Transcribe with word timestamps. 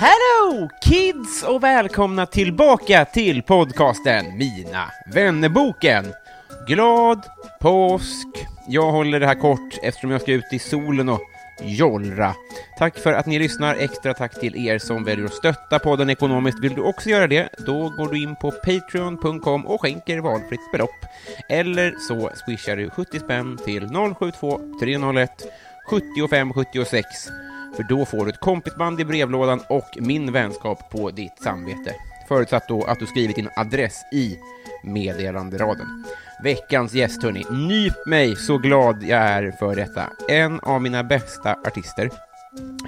Hello 0.00 0.68
kids 0.82 1.42
och 1.42 1.62
välkomna 1.62 2.26
tillbaka 2.26 3.04
till 3.04 3.42
podcasten 3.42 4.38
Mina 4.38 4.90
vännerboken. 5.06 6.12
Glad 6.66 7.22
påsk! 7.60 8.28
Jag 8.68 8.92
håller 8.92 9.20
det 9.20 9.26
här 9.26 9.34
kort 9.34 9.78
eftersom 9.82 10.10
jag 10.10 10.20
ska 10.20 10.32
ut 10.32 10.52
i 10.52 10.58
solen 10.58 11.08
och 11.08 11.20
jollra. 11.62 12.34
Tack 12.78 12.98
för 12.98 13.12
att 13.12 13.26
ni 13.26 13.38
lyssnar. 13.38 13.74
Extra 13.74 14.14
tack 14.14 14.40
till 14.40 14.66
er 14.66 14.78
som 14.78 15.04
väljer 15.04 15.26
att 15.26 15.34
stötta 15.34 15.78
podden 15.78 16.10
ekonomiskt. 16.10 16.60
Vill 16.60 16.74
du 16.74 16.82
också 16.82 17.10
göra 17.10 17.26
det? 17.26 17.48
Då 17.66 17.88
går 17.88 18.08
du 18.08 18.22
in 18.22 18.36
på 18.36 18.50
patreon.com 18.50 19.66
och 19.66 19.80
skänker 19.80 20.18
valfritt 20.18 20.72
belopp. 20.72 21.04
Eller 21.48 21.94
så 22.08 22.30
swishar 22.44 22.76
du 22.76 22.90
70 22.90 23.18
spänn 23.18 23.58
till 23.64 23.88
072 24.18 24.60
301 24.80 25.30
75 25.90 26.52
76 26.52 27.28
för 27.76 27.82
då 27.82 28.04
får 28.04 28.24
du 28.24 28.30
ett 28.30 28.40
kompisband 28.40 29.00
i 29.00 29.04
brevlådan 29.04 29.60
och 29.68 29.88
min 30.00 30.32
vänskap 30.32 30.90
på 30.90 31.10
ditt 31.10 31.42
samvete. 31.42 31.94
Förutsatt 32.28 32.68
då 32.68 32.84
att 32.84 32.98
du 32.98 33.06
skrivit 33.06 33.36
din 33.36 33.48
adress 33.56 34.02
i 34.12 34.38
meddelanderaden. 34.82 36.04
Veckans 36.42 36.94
gäst, 36.94 37.22
hörni. 37.22 37.44
Nyp 37.50 38.06
mig 38.06 38.36
så 38.36 38.58
glad 38.58 39.02
jag 39.02 39.20
är 39.22 39.50
för 39.50 39.76
detta. 39.76 40.02
En 40.28 40.60
av 40.60 40.82
mina 40.82 41.04
bästa 41.04 41.52
artister. 41.66 42.10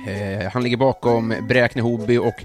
Eh, 0.09 0.53
han 0.53 0.63
ligger 0.63 0.77
bakom 0.77 1.35
Bräkne 1.49 1.83
Hobby 1.83 2.17
och 2.17 2.45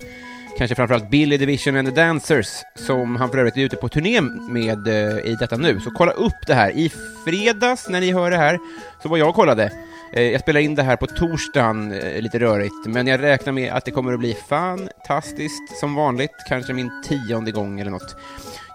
kanske 0.58 0.76
framförallt 0.76 1.10
Billy 1.10 1.38
Division 1.38 1.78
and 1.78 1.88
the 1.88 2.02
Dancers, 2.02 2.48
som 2.76 3.16
han 3.16 3.30
för 3.30 3.38
övrigt 3.38 3.58
är 3.58 3.62
ute 3.62 3.76
på 3.76 3.90
turné 3.90 4.22
med 4.50 4.88
eh, 4.88 5.32
i 5.32 5.38
detta 5.40 5.58
nu. 5.58 5.80
Så 5.80 5.92
kolla 5.92 6.12
upp 6.12 6.48
det 6.48 6.54
här. 6.54 6.72
I 6.72 6.92
fredags, 7.26 7.90
när 7.90 8.02
ni 8.02 8.12
hör 8.12 8.32
det 8.32 8.38
här, 8.38 8.60
så 9.04 9.10
var 9.10 9.18
jag 9.18 9.30
och 9.30 9.36
kollade. 9.36 9.72
Eh, 10.14 10.24
jag 10.24 10.42
spelar 10.42 10.60
in 10.60 10.76
det 10.76 10.84
här 10.84 10.96
på 10.96 11.08
torsdagen, 11.08 11.92
eh, 11.92 12.22
lite 12.22 12.40
rörigt, 12.40 12.86
men 12.86 13.08
jag 13.08 13.22
räknar 13.22 13.54
med 13.54 13.74
att 13.74 13.86
det 13.86 13.92
kommer 13.92 14.14
att 14.14 14.20
bli 14.20 14.34
fantastiskt 14.34 15.78
som 15.80 15.96
vanligt, 15.96 16.32
kanske 16.50 16.74
min 16.74 16.92
tionde 17.04 17.52
gång 17.52 17.80
eller 17.80 17.92
något. 17.92 18.16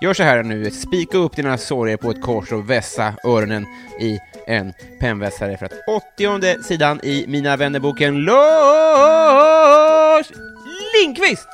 Gör 0.03 0.15
så 0.15 0.23
här 0.23 0.43
nu, 0.43 0.71
spika 0.71 1.19
upp 1.19 1.37
dina 1.37 1.59
sorger 1.59 1.97
på 1.97 2.11
ett 2.11 2.23
kors 2.23 2.53
och 2.53 2.71
vässa 2.71 3.15
öronen 3.25 3.67
i 4.01 4.19
en 4.47 4.73
pennvässare 5.01 5.57
för 5.57 5.67
att 5.67 5.89
åttionde 5.89 6.63
sidan 6.63 7.01
i 7.03 7.25
Mina 7.29 7.57
vännerboken 7.57 8.25
Lars 8.25 9.07
Lindqvist! 10.95 11.49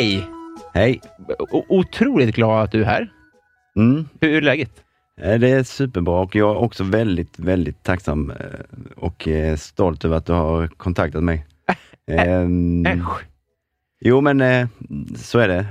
Hej! 0.00 0.26
Hej! 0.74 1.00
O- 1.38 1.64
otroligt 1.68 2.34
glad 2.34 2.64
att 2.64 2.72
du 2.72 2.80
är 2.80 2.84
här. 2.84 3.12
Mm. 3.76 4.08
Hur 4.20 4.34
är 4.36 4.40
läget? 4.40 4.70
Eh, 5.20 5.38
Det 5.38 5.50
är 5.50 5.62
superbra 5.62 6.14
och 6.20 6.34
jag 6.36 6.50
är 6.50 6.56
också 6.58 6.84
väldigt, 6.84 7.38
väldigt 7.38 7.82
tacksam 7.82 8.30
eh, 8.30 8.36
och 8.96 9.28
eh, 9.28 9.56
stolt 9.56 10.04
över 10.04 10.16
att 10.16 10.26
du 10.26 10.32
har 10.32 10.66
kontaktat 10.68 11.22
mig. 11.24 11.46
Ehm, 12.10 12.86
Äsch. 12.86 13.24
jo, 14.00 14.20
men 14.20 14.68
så 15.16 15.38
är 15.38 15.48
det. 15.48 15.66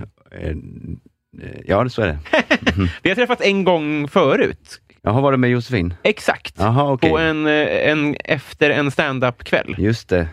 Ja, 1.65 1.89
så 1.89 2.01
är 2.01 2.07
det. 2.07 2.19
Vi 3.03 3.09
har 3.09 3.15
träffats 3.15 3.41
en 3.45 3.63
gång 3.63 4.07
förut. 4.07 4.81
Jaha, 5.01 5.21
var 5.21 5.31
det 5.31 5.37
med 5.37 5.49
Josefin? 5.49 5.93
Exakt. 6.03 6.55
Jaha, 6.59 6.91
okej. 6.91 7.09
På 7.09 7.17
en, 7.17 7.47
en, 7.47 8.15
efter 8.23 8.69
en 8.69 8.91
stand-up-kväll. 8.91 9.75
Just 9.77 10.09
det. 10.09 10.27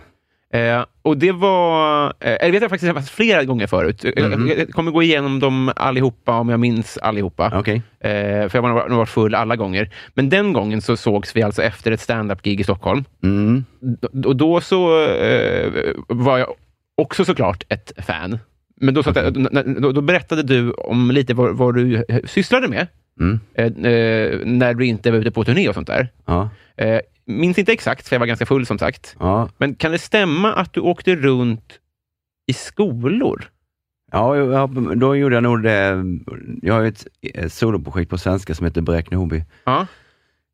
Eh, 0.52 0.84
och 1.02 1.16
det 1.16 1.32
var... 1.32 2.06
Eh, 2.06 2.12
eller 2.40 2.50
vi 2.52 2.58
har 2.58 2.68
faktiskt 2.68 2.92
träffats 2.92 3.10
flera 3.10 3.44
gånger 3.44 3.66
förut. 3.66 4.04
Jag- 4.16 4.30
Mhm. 4.30 4.48
Jag, 4.48 4.58
jag 4.58 4.68
kommer 4.70 4.90
gå 4.90 5.02
igenom 5.02 5.40
dem 5.40 5.72
allihopa, 5.76 6.38
om 6.38 6.48
jag 6.48 6.60
minns 6.60 6.98
allihopa. 6.98 7.52
Okej. 7.54 7.82
Eh, 8.00 8.48
för 8.48 8.50
jag 8.54 8.62
har 8.62 8.88
nog 8.88 8.98
varit 8.98 9.08
full 9.08 9.34
alla 9.34 9.56
gånger. 9.56 9.90
Men 10.14 10.28
den 10.28 10.52
gången 10.52 10.82
så 10.82 10.96
sågs 10.96 11.36
vi 11.36 11.42
alltså 11.42 11.62
efter 11.62 11.92
ett 11.92 12.00
stand-up-gig 12.00 12.60
i 12.60 12.64
Stockholm. 12.64 13.04
Mm. 13.22 13.64
Och 14.24 14.36
då 14.36 14.60
så 14.60 15.04
eh, 15.06 15.72
var 16.08 16.38
jag 16.38 16.48
också 16.96 17.24
såklart 17.24 17.64
ett 17.68 17.92
fan. 18.06 18.38
Men 18.80 18.94
då, 18.94 19.00
Okej. 19.00 19.26
n- 19.26 19.76
då, 19.80 19.92
då 19.92 20.00
berättade 20.00 20.42
du 20.42 20.70
om 20.72 21.10
lite 21.10 21.34
vad, 21.34 21.56
vad 21.56 21.74
du 21.74 22.04
eh, 22.08 22.18
sysslade 22.24 22.68
med 22.68 22.86
Mm. 23.20 23.40
eh, 23.54 23.64
eh, 23.92 24.38
när 24.44 24.74
du 24.74 24.86
inte 24.86 25.10
var 25.10 25.18
ute 25.18 25.30
på 25.30 25.44
turné 25.44 25.68
och 25.68 25.74
sånt 25.74 25.86
där. 25.86 26.08
Ja. 26.26 26.48
Eh, 26.76 27.00
minns 27.26 27.58
inte 27.58 27.72
exakt, 27.72 28.08
för 28.08 28.16
jag 28.16 28.20
var 28.20 28.26
ganska 28.26 28.46
full 28.46 28.66
som 28.66 28.78
sagt. 28.78 29.16
Ja. 29.18 29.48
Men 29.58 29.74
kan 29.74 29.92
det 29.92 29.98
stämma 29.98 30.52
att 30.52 30.72
du 30.72 30.80
åkte 30.80 31.16
runt 31.16 31.80
i 32.46 32.52
skolor? 32.52 33.50
Ja, 34.12 34.36
ja, 34.36 34.66
då 34.96 35.16
gjorde 35.16 35.34
jag 35.34 35.42
nog 35.42 35.62
det. 35.62 36.04
Jag 36.62 36.74
har 36.74 36.84
ett 36.84 37.52
soloprojekt 37.52 38.10
på 38.10 38.18
svenska 38.18 38.54
som 38.54 38.66
heter 38.66 38.80
Bräkne 38.80 39.16
Hobby. 39.16 39.44
Ja. 39.64 39.86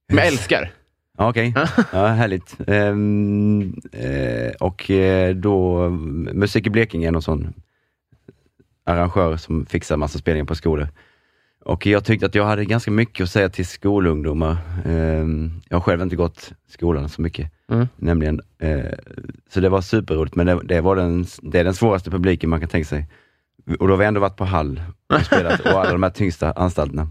Men 0.09 0.19
jag 0.19 0.27
älskar. 0.27 0.71
Ja, 1.19 1.29
Okej, 1.29 1.55
ja, 1.93 2.07
härligt. 2.07 2.57
Ehm, 2.67 3.75
eh, 3.93 4.53
och 4.61 4.91
eh, 4.91 5.35
då, 5.35 5.89
Musik 6.33 6.67
i 6.67 6.71
Blekinge 6.71 7.09
är 7.09 7.13
någon 7.13 7.23
sån 7.23 7.55
arrangör 8.85 9.37
som 9.37 9.67
fixar 9.67 9.97
massa 9.97 10.19
spelningar 10.19 10.47
på 10.47 10.55
skolor. 10.55 10.89
Och 11.65 11.87
jag 11.87 12.05
tyckte 12.05 12.27
att 12.27 12.35
jag 12.35 12.45
hade 12.45 12.65
ganska 12.65 12.91
mycket 12.91 13.25
att 13.25 13.31
säga 13.31 13.49
till 13.49 13.67
skolungdomar. 13.67 14.57
Ehm, 14.85 15.51
jag 15.69 15.77
har 15.77 15.81
själv 15.81 16.03
inte 16.03 16.17
gått 16.17 16.53
skolan 16.69 17.09
så 17.09 17.23
mycket, 17.23 17.51
Mm. 17.73 17.89
nämligen. 17.97 18.41
Eh, 18.59 18.85
så 19.51 19.61
det 19.61 19.69
var 19.69 19.81
superroligt, 19.81 20.35
men 20.35 20.47
det, 20.47 20.61
det, 20.65 20.81
var 20.81 20.97
den, 20.97 21.25
det 21.43 21.59
är 21.61 21.65
den 21.65 21.75
svåraste 21.75 22.11
publiken 22.11 22.51
man 22.51 22.61
kan 22.61 22.69
tänka 22.69 22.87
sig. 22.89 23.07
Och 23.79 23.87
då 23.89 23.93
har 23.93 23.99
vi 23.99 24.05
ändå 24.05 24.21
varit 24.21 24.37
på 24.37 24.45
Hall 24.45 24.83
och 25.15 25.21
spelat, 25.27 25.61
och 25.61 25.67
alla 25.81 25.93
de 25.93 26.03
här 26.03 26.11
tyngsta 26.11 26.53
anstalterna. 26.53 27.03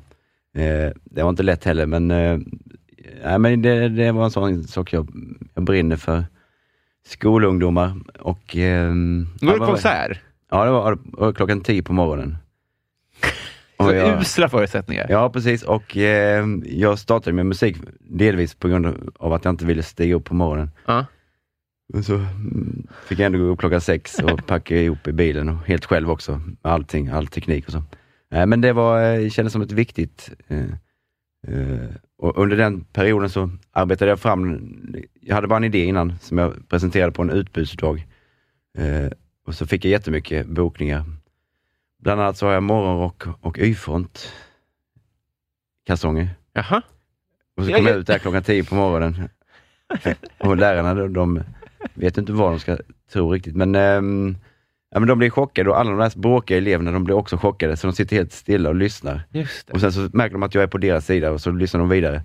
Eh, 0.57 0.91
det 1.03 1.23
var 1.23 1.29
inte 1.29 1.43
lätt 1.43 1.63
heller, 1.63 1.85
men, 1.85 2.11
eh, 2.11 2.39
nej, 3.23 3.39
men 3.39 3.61
det, 3.61 3.89
det 3.89 4.11
var 4.11 4.23
en 4.23 4.31
sån 4.31 4.63
sak 4.63 4.93
jag, 4.93 5.07
jag 5.53 5.63
brinner 5.63 5.95
för. 5.95 6.25
Skolungdomar 7.07 7.93
och... 8.19 8.55
ehm, 8.55 9.27
var 9.41 9.53
det 9.53 9.65
konsert. 9.65 10.19
Ja, 10.51 10.65
det 10.65 10.71
var 10.71 11.33
klockan 11.33 11.61
tio 11.61 11.83
på 11.83 11.93
morgonen. 11.93 12.37
Så 13.83 13.89
Och 13.89 13.95
jag- 13.95 14.21
usla 14.21 14.49
förutsättningar. 14.49 15.05
Ja, 15.09 15.29
precis. 15.29 15.63
Och 15.63 15.97
eh, 15.97 16.45
jag 16.65 16.99
startade 16.99 17.33
med 17.35 17.45
musik 17.45 17.77
delvis 17.99 18.55
på 18.55 18.67
grund 18.67 19.11
av 19.19 19.33
att 19.33 19.45
jag 19.45 19.51
inte 19.53 19.65
ville 19.65 19.83
stiga 19.83 20.15
upp 20.15 20.25
på 20.25 20.33
morgonen. 20.33 20.71
Ja. 20.85 21.05
Men 21.93 22.03
så 22.03 22.15
mm, 22.15 22.87
fick 23.05 23.19
jag 23.19 23.25
ändå 23.25 23.37
gå 23.39 23.43
upp 23.45 23.59
klockan 23.59 23.81
sex 23.81 24.19
och 24.19 24.45
packa 24.47 24.75
ihop 24.75 25.07
i 25.07 25.11
bilen 25.13 25.49
och 25.49 25.67
helt 25.67 25.85
själv 25.85 26.11
också 26.11 26.41
allting, 26.61 27.07
all 27.07 27.27
teknik 27.27 27.65
och 27.65 27.71
så. 27.71 27.83
Nej, 28.31 28.45
men 28.45 28.61
det 28.61 28.73
var, 28.73 29.13
eh, 29.19 29.29
kändes 29.29 29.53
som 29.53 29.61
ett 29.61 29.71
viktigt 29.71 30.29
eh, 30.47 30.59
eh, 31.47 31.89
och 32.17 32.37
under 32.37 32.57
den 32.57 32.83
perioden 32.83 33.29
så 33.29 33.49
arbetade 33.71 34.11
jag 34.11 34.19
fram, 34.19 34.59
jag 35.21 35.35
hade 35.35 35.47
bara 35.47 35.57
en 35.57 35.63
idé 35.63 35.85
innan 35.85 36.13
som 36.21 36.37
jag 36.37 36.69
presenterade 36.69 37.11
på 37.11 37.21
en 37.21 37.29
utbudsdag. 37.29 38.07
Eh, 38.77 39.11
och 39.47 39.55
så 39.55 39.67
fick 39.67 39.85
jag 39.85 39.91
jättemycket 39.91 40.47
bokningar. 40.47 41.03
Bland 42.01 42.21
annat 42.21 42.37
så 42.37 42.45
har 42.45 42.53
jag 42.53 42.63
morgonrock 42.63 43.23
och 43.41 43.59
Y-front 43.59 44.31
kalsonger. 45.85 46.29
Jaha. 46.53 46.81
Och 47.57 47.63
så 47.65 47.71
Ja, 47.71 47.77
kom 47.77 47.85
jag 47.85 47.95
ja. 47.95 47.99
ut 47.99 48.07
där 48.07 48.17
klockan 48.17 48.43
tio 48.43 48.63
på 48.63 48.75
morgonen. 48.75 49.29
Och 50.37 50.57
lärarna, 50.57 50.93
de, 50.93 51.13
de 51.13 51.43
vet 51.93 52.17
inte 52.17 52.31
vad 52.31 52.51
de 52.51 52.59
ska 52.59 52.77
tro 53.13 53.31
riktigt. 53.31 53.55
Men, 53.55 53.75
ehm, 53.75 54.35
ja, 54.91 54.99
men 54.99 55.07
de 55.07 55.17
blir 55.19 55.29
chockade 55.29 55.69
och 55.69 55.79
alla 55.79 55.89
de 55.89 55.99
där 55.99 56.19
bråkiga 56.19 56.57
eleverna, 56.57 56.91
de 56.91 57.03
blir 57.03 57.15
också 57.15 57.37
chockade. 57.37 57.77
Så 57.77 57.87
de 57.87 57.93
sitter 57.93 58.15
helt 58.15 58.31
stilla 58.33 58.69
och 58.69 58.75
lyssnar. 58.75 59.23
Och 59.73 59.79
sen 59.81 59.91
så 59.93 60.09
märker 60.13 60.33
de 60.33 60.43
att 60.43 60.55
jag 60.55 60.63
är 60.63 60.67
på 60.67 60.77
deras 60.77 61.05
sida 61.05 61.31
och 61.31 61.41
så 61.41 61.51
lyssnar 61.51 61.79
de 61.79 61.89
vidare. 61.89 62.23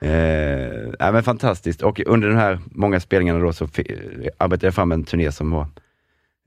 Eh, 0.00 0.90
ja, 0.98 1.12
men 1.12 1.22
fantastiskt. 1.22 1.82
Och 1.82 2.00
under 2.06 2.28
de 2.28 2.36
här 2.36 2.58
många 2.66 3.00
spelningarna 3.00 3.38
då 3.40 3.52
så 3.52 3.66
fi- 3.66 4.30
arbetade 4.38 4.66
jag 4.66 4.74
fram 4.74 4.92
en 4.92 5.04
turné 5.04 5.32
som 5.32 5.50
var, 5.50 5.66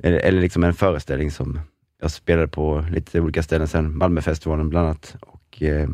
eller, 0.03 0.17
eller 0.19 0.41
liksom 0.41 0.63
en 0.63 0.73
föreställning 0.73 1.31
som 1.31 1.59
jag 2.01 2.11
spelade 2.11 2.47
på 2.47 2.85
lite 2.91 3.21
olika 3.21 3.43
ställen 3.43 3.67
sen. 3.67 3.97
Malmöfestivalen 3.97 4.69
bland 4.69 4.85
annat 4.87 5.15
och 5.21 5.63
eh, 5.63 5.87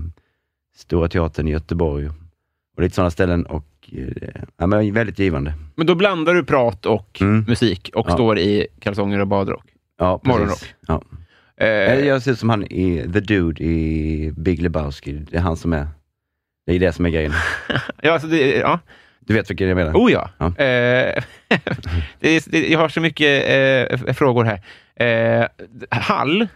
Stora 0.75 1.07
Teatern 1.09 1.47
i 1.47 1.51
Göteborg 1.51 2.07
och 2.75 2.81
lite 2.83 2.95
sådana 2.95 3.11
ställen. 3.11 3.45
Och 3.45 3.65
eh, 3.91 4.41
ja, 4.57 4.67
men 4.67 4.93
väldigt 4.93 5.19
givande. 5.19 5.53
Men 5.75 5.87
då 5.87 5.95
blandar 5.95 6.33
du 6.33 6.43
prat 6.43 6.85
och 6.85 7.21
Mm. 7.21 7.45
musik 7.47 7.89
och 7.95 8.05
Ja. 8.09 8.13
står 8.13 8.39
i 8.39 8.67
kalsonger 8.79 9.19
och 9.19 9.27
badrock. 9.27 9.65
Ja, 9.99 10.17
precis. 10.19 10.27
Morgonrock. 10.27 10.73
Ja. 10.87 11.03
Eh, 11.57 11.67
Eller 11.67 12.03
Jag 12.07 12.21
ser 12.21 12.31
ut 12.31 12.39
som 12.39 12.49
han 12.49 12.63
i 12.63 13.09
The 13.13 13.19
Dude 13.19 13.63
i 13.63 14.31
Big 14.37 14.61
Lebowski. 14.61 15.11
Det 15.13 15.37
är 15.37 15.41
han 15.41 15.57
som 15.57 15.73
är, 15.73 15.87
det 16.65 16.73
är 16.73 16.79
det 16.79 16.93
som 16.93 17.05
är 17.05 17.09
grejen. 17.09 17.33
ja, 18.01 18.11
alltså 18.13 18.27
det, 18.27 18.55
ja. 18.57 18.79
Du 19.19 19.33
vet 19.33 19.49
vilken 19.49 19.67
jag 19.67 19.75
menar? 19.75 19.93
Oh 19.93 20.11
ja. 20.11 20.29
Ja. 20.37 20.45
Eh, 20.45 20.53
det 22.19 22.29
är, 22.29 22.51
det, 22.51 22.67
jag 22.71 22.79
har 22.79 22.89
så 22.89 23.01
mycket 23.01 23.43
eh, 24.07 24.13
frågor 24.13 24.43
här. 24.43 24.61
Eh, 24.95 25.45
Hall, 25.89 26.47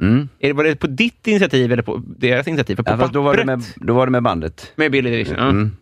Mm. 0.00 0.28
är 0.38 0.46
det, 0.48 0.52
var 0.52 0.64
det 0.64 0.76
på 0.76 0.86
ditt 0.86 1.26
initiativ 1.26 1.72
eller 1.72 1.82
på 1.82 2.02
deras 2.18 2.48
initiativ? 2.48 2.76
För 2.76 2.82
på 2.82 2.90
Ja, 2.90 2.96
fast 2.98 3.12
då, 3.12 3.22
var 3.22 3.32
det 3.36 3.38
pappret 3.46 3.76
med, 3.76 3.86
då 3.88 3.94
var 3.94 4.06
det 4.06 4.12
med 4.12 4.22
bandet. 4.22 4.72
med 4.76 4.92
Billy 4.92 5.10
Division. 5.10 5.36
Ja. 5.38 5.48
Mm. 5.50 5.76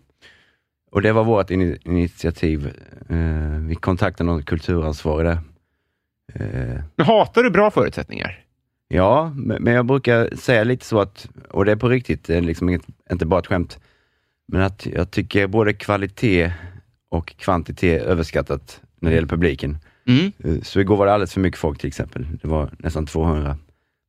Och 0.90 1.02
det 1.02 1.12
var 1.12 1.24
vårt 1.24 1.50
ini- 1.50 1.78
initiativ. 1.84 2.66
Eh, 3.08 3.16
vi 3.68 3.74
kontaktade 3.74 4.30
någon 4.30 4.42
kulturansvarig 4.42 5.26
där. 5.26 5.38
Eh, 6.34 7.06
hatar 7.06 7.42
du 7.42 7.50
bra 7.50 7.70
förutsättningar? 7.70 8.38
ja, 8.88 9.32
men 9.36 9.62
men 9.62 9.74
jag 9.74 9.86
brukar 9.86 10.36
säga 10.36 10.64
lite 10.64 10.84
så 10.84 11.00
att, 11.00 11.28
och 11.50 11.64
det 11.64 11.72
är 11.72 11.76
på 11.76 11.88
riktigt, 11.88 12.24
det 12.24 12.36
är 12.36 12.40
liksom 12.40 12.68
inget, 12.68 12.82
inte 13.12 13.26
bara 13.26 13.40
ett 13.40 13.46
skämt, 13.46 13.78
men 14.48 14.62
att 14.62 14.86
jag 14.86 15.10
tycker 15.10 15.46
både 15.46 15.72
kvalitet 15.72 16.52
och 17.10 17.36
kvantitet 17.36 18.02
är 18.02 18.06
överskattat 18.06 18.80
när 19.00 19.10
det 19.10 19.14
gäller 19.14 19.28
publiken. 19.28 19.78
Mm. 20.06 20.32
Eh, 20.44 20.62
Så 20.62 20.80
igår 20.80 20.96
var 20.96 21.06
det 21.06 21.12
alldeles 21.12 21.32
för 21.34 21.40
mycket 21.40 21.60
folk 21.60 21.78
till 21.80 21.88
exempel. 21.88 22.26
Det 22.42 22.48
var 22.48 22.70
nästan 22.78 23.06
200. 23.06 23.56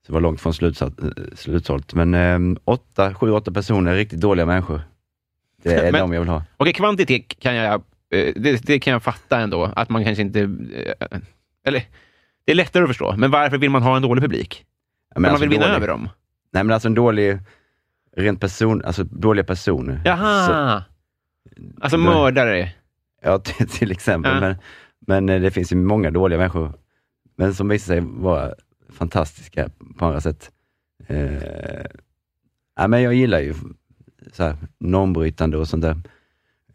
Så 0.06 0.08
det 0.08 0.14
var 0.14 0.22
långt 0.22 0.42
från 0.42 0.54
slutsålt. 0.54 1.04
eh, 1.04 1.10
slutsålt. 1.36 1.94
Men 1.94 2.14
eh, 2.14 2.60
åtta, 2.66 3.14
sju, 3.16 3.32
åtta 3.32 3.52
personer 3.52 3.92
är 3.92 3.96
riktigt 3.96 4.20
dåliga 4.22 4.46
människor. 4.46 4.82
Det 5.64 5.74
är 5.74 5.84
Men- 5.92 6.02
de 6.02 6.14
jag 6.14 6.20
vill 6.22 6.30
ha. 6.30 6.44
Okej, 6.58 6.74
kvantitet 6.74 7.40
kan 7.40 7.56
jag, 7.56 7.74
eh, 7.74 8.34
det, 8.36 8.66
det 8.66 8.80
kan 8.80 8.94
jag 8.94 9.04
fatta 9.04 9.40
ändå. 9.40 9.64
Att 9.76 9.90
man 9.90 10.04
kanske 10.04 10.22
inte... 10.22 10.40
Eller, 11.66 11.84
det 12.46 12.52
är 12.52 12.56
lättare 12.56 12.84
att 12.84 12.90
förstå. 12.90 13.16
Men 13.18 13.32
varför 13.32 13.58
vill 13.58 13.70
man 13.70 13.82
ha 13.84 13.96
en 13.96 14.02
dålig 14.02 14.22
publik? 14.24 14.66
Ja, 15.10 15.14
Men 15.16 15.22
man 15.22 15.32
alltså 15.32 15.42
vill 15.42 15.50
vinna 15.50 15.66
dålig- 15.66 15.76
över 15.76 15.88
dem? 15.88 16.10
Nej 16.54 16.64
men 16.64 16.74
alltså 16.74 16.88
en 16.88 16.94
dålig, 16.94 17.38
rent 18.18 18.40
person, 18.42 18.82
alltså 18.86 19.04
dåliga 19.04 19.44
personer. 19.46 19.96
Så, 19.96 20.02
Jaha! 20.10 20.84
alltså 21.82 21.98
Nej. 21.98 22.14
mördare. 22.16 22.72
ja, 23.22 23.40
till, 23.44 23.68
till 23.70 23.92
exempel. 23.92 24.34
Ja. 24.34 24.40
Men, 24.40 24.56
men 25.08 25.30
eh, 25.30 25.42
det 25.42 25.52
finns 25.52 25.72
ju 25.72 25.76
många 25.76 26.12
dåliga 26.12 26.40
människor. 26.40 26.74
Men 27.36 27.54
som 27.54 27.68
visar 27.70 27.86
sig 27.96 28.00
vara 28.06 28.54
fantastiska 28.90 29.70
på 29.98 30.06
andra 30.06 30.22
sätt. 30.22 30.52
Eh, 31.08 31.86
ja, 32.76 32.88
men 32.88 33.02
jag 33.02 33.14
gillar 33.14 33.40
ju 33.40 33.54
så 34.32 34.44
här, 34.44 34.56
normbrytande 34.80 35.58
och 35.58 35.68
sånt 35.68 35.84
där. 35.84 35.98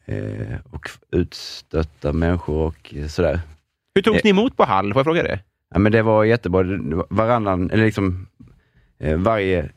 Eh, 0.04 0.56
och 0.70 0.90
utstötta 1.10 2.12
människor 2.12 2.66
och 2.66 2.94
sådär. 3.08 3.40
Hur 3.94 4.02
togs 4.02 4.16
Eh. 4.16 4.20
ni 4.24 4.30
emot 4.30 4.56
på 4.56 4.64
Hall? 4.64 4.92
Får 4.92 5.00
jag 5.00 5.06
fråga 5.06 5.22
det? 5.22 5.40
Ja, 5.70 5.78
men 5.78 5.92
det 5.92 6.02
var 6.02 6.24
jättebra. 6.24 6.62
Varannan, 7.10 7.70
eller 7.70 7.84
liksom 7.84 8.26
eh, 8.98 9.16
varje 9.18 9.70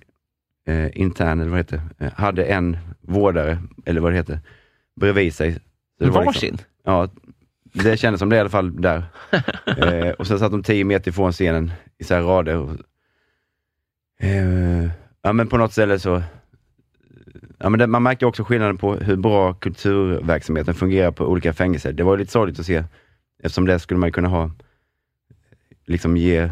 eh, 0.67 0.99
intern, 1.01 1.39
eller 1.39 1.49
vad 1.49 1.59
heter, 1.59 1.81
eh, 1.99 2.11
hade 2.13 2.45
en 2.45 2.77
vårdare, 3.01 3.57
eller 3.85 4.01
vad 4.01 4.11
det 4.11 4.15
heter, 4.17 4.39
bredvid 4.95 5.33
sig. 5.35 5.53
Så 5.53 5.59
det 5.97 6.09
var 6.09 6.25
liksom- 6.25 6.25
Varsin? 6.25 6.57
Ja, 6.83 7.09
det 7.73 7.97
kändes 7.97 8.19
som 8.19 8.29
det 8.29 8.35
i 8.35 8.39
alla 8.39 8.49
fall 8.49 8.81
där. 8.81 9.03
eh, 9.77 10.09
och 10.09 10.27
sen 10.27 10.39
satt 10.39 10.51
de 10.51 10.63
tio 10.63 10.83
meter 10.83 11.11
ifrån 11.11 11.31
scenen 11.31 11.71
i 11.97 12.03
så 12.03 12.13
här 12.13 12.21
rader. 12.21 12.57
Och, 12.57 12.71
eh, 14.19 14.89
ja, 15.21 15.33
men 15.33 15.47
på 15.47 15.57
något 15.57 15.71
ställe 15.71 15.99
så... 15.99 16.23
Ja, 17.57 17.69
men 17.69 17.79
det, 17.79 17.87
man 17.87 18.03
märkte 18.03 18.25
också 18.25 18.43
skillnaden 18.43 18.77
på 18.77 18.95
hur 18.95 19.15
bra 19.15 19.53
kulturverksamheten 19.53 20.73
fungerar 20.73 21.11
på 21.11 21.25
olika 21.25 21.53
fängelser. 21.53 21.93
Det 21.93 22.03
var 22.03 22.17
lite 22.17 22.31
sorgligt 22.31 22.59
att 22.59 22.65
se, 22.65 22.83
eftersom 23.43 23.65
det 23.65 23.79
skulle 23.79 23.99
man 23.99 24.11
kunna 24.11 24.27
ha, 24.27 24.51
liksom 25.85 26.17
ge... 26.17 26.37
Eh, 26.37 26.51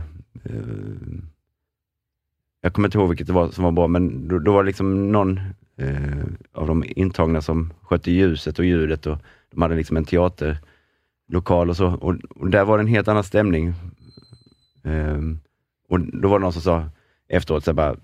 jag 2.61 2.73
kommer 2.73 2.87
inte 2.87 2.97
ihåg 2.97 3.09
vilket 3.09 3.27
det 3.27 3.33
var 3.33 3.49
som 3.49 3.63
var 3.63 3.71
bra, 3.71 3.87
men 3.87 4.27
då, 4.27 4.39
då 4.39 4.53
var 4.53 4.63
det 4.63 4.67
liksom 4.67 5.11
någon 5.11 5.39
eh, 5.77 6.23
av 6.53 6.67
de 6.67 6.83
intagna 6.87 7.41
som 7.41 7.73
skötte 7.81 8.11
ljuset 8.11 8.59
och 8.59 8.65
ljudet 8.65 9.05
och 9.05 9.17
de 9.51 9.61
hade 9.61 9.75
liksom 9.75 9.97
en 9.97 10.05
teaterlokal 11.29 11.69
och 11.69 11.77
så. 11.77 11.87
Och, 11.87 12.15
och 12.35 12.49
där 12.49 12.65
var 12.65 12.77
det 12.77 12.81
en 12.83 12.87
helt 12.87 13.07
annan 13.07 13.23
stämning. 13.23 13.73
Ehm, 14.83 15.39
och 15.89 15.99
då 15.99 16.27
var 16.29 16.39
det 16.39 16.43
någon 16.43 16.53
som 16.53 16.61
sa 16.61 16.89
efteråt, 17.29 17.63
så 17.65 17.73
bara, 17.73 17.89
"Eh, 17.89 17.95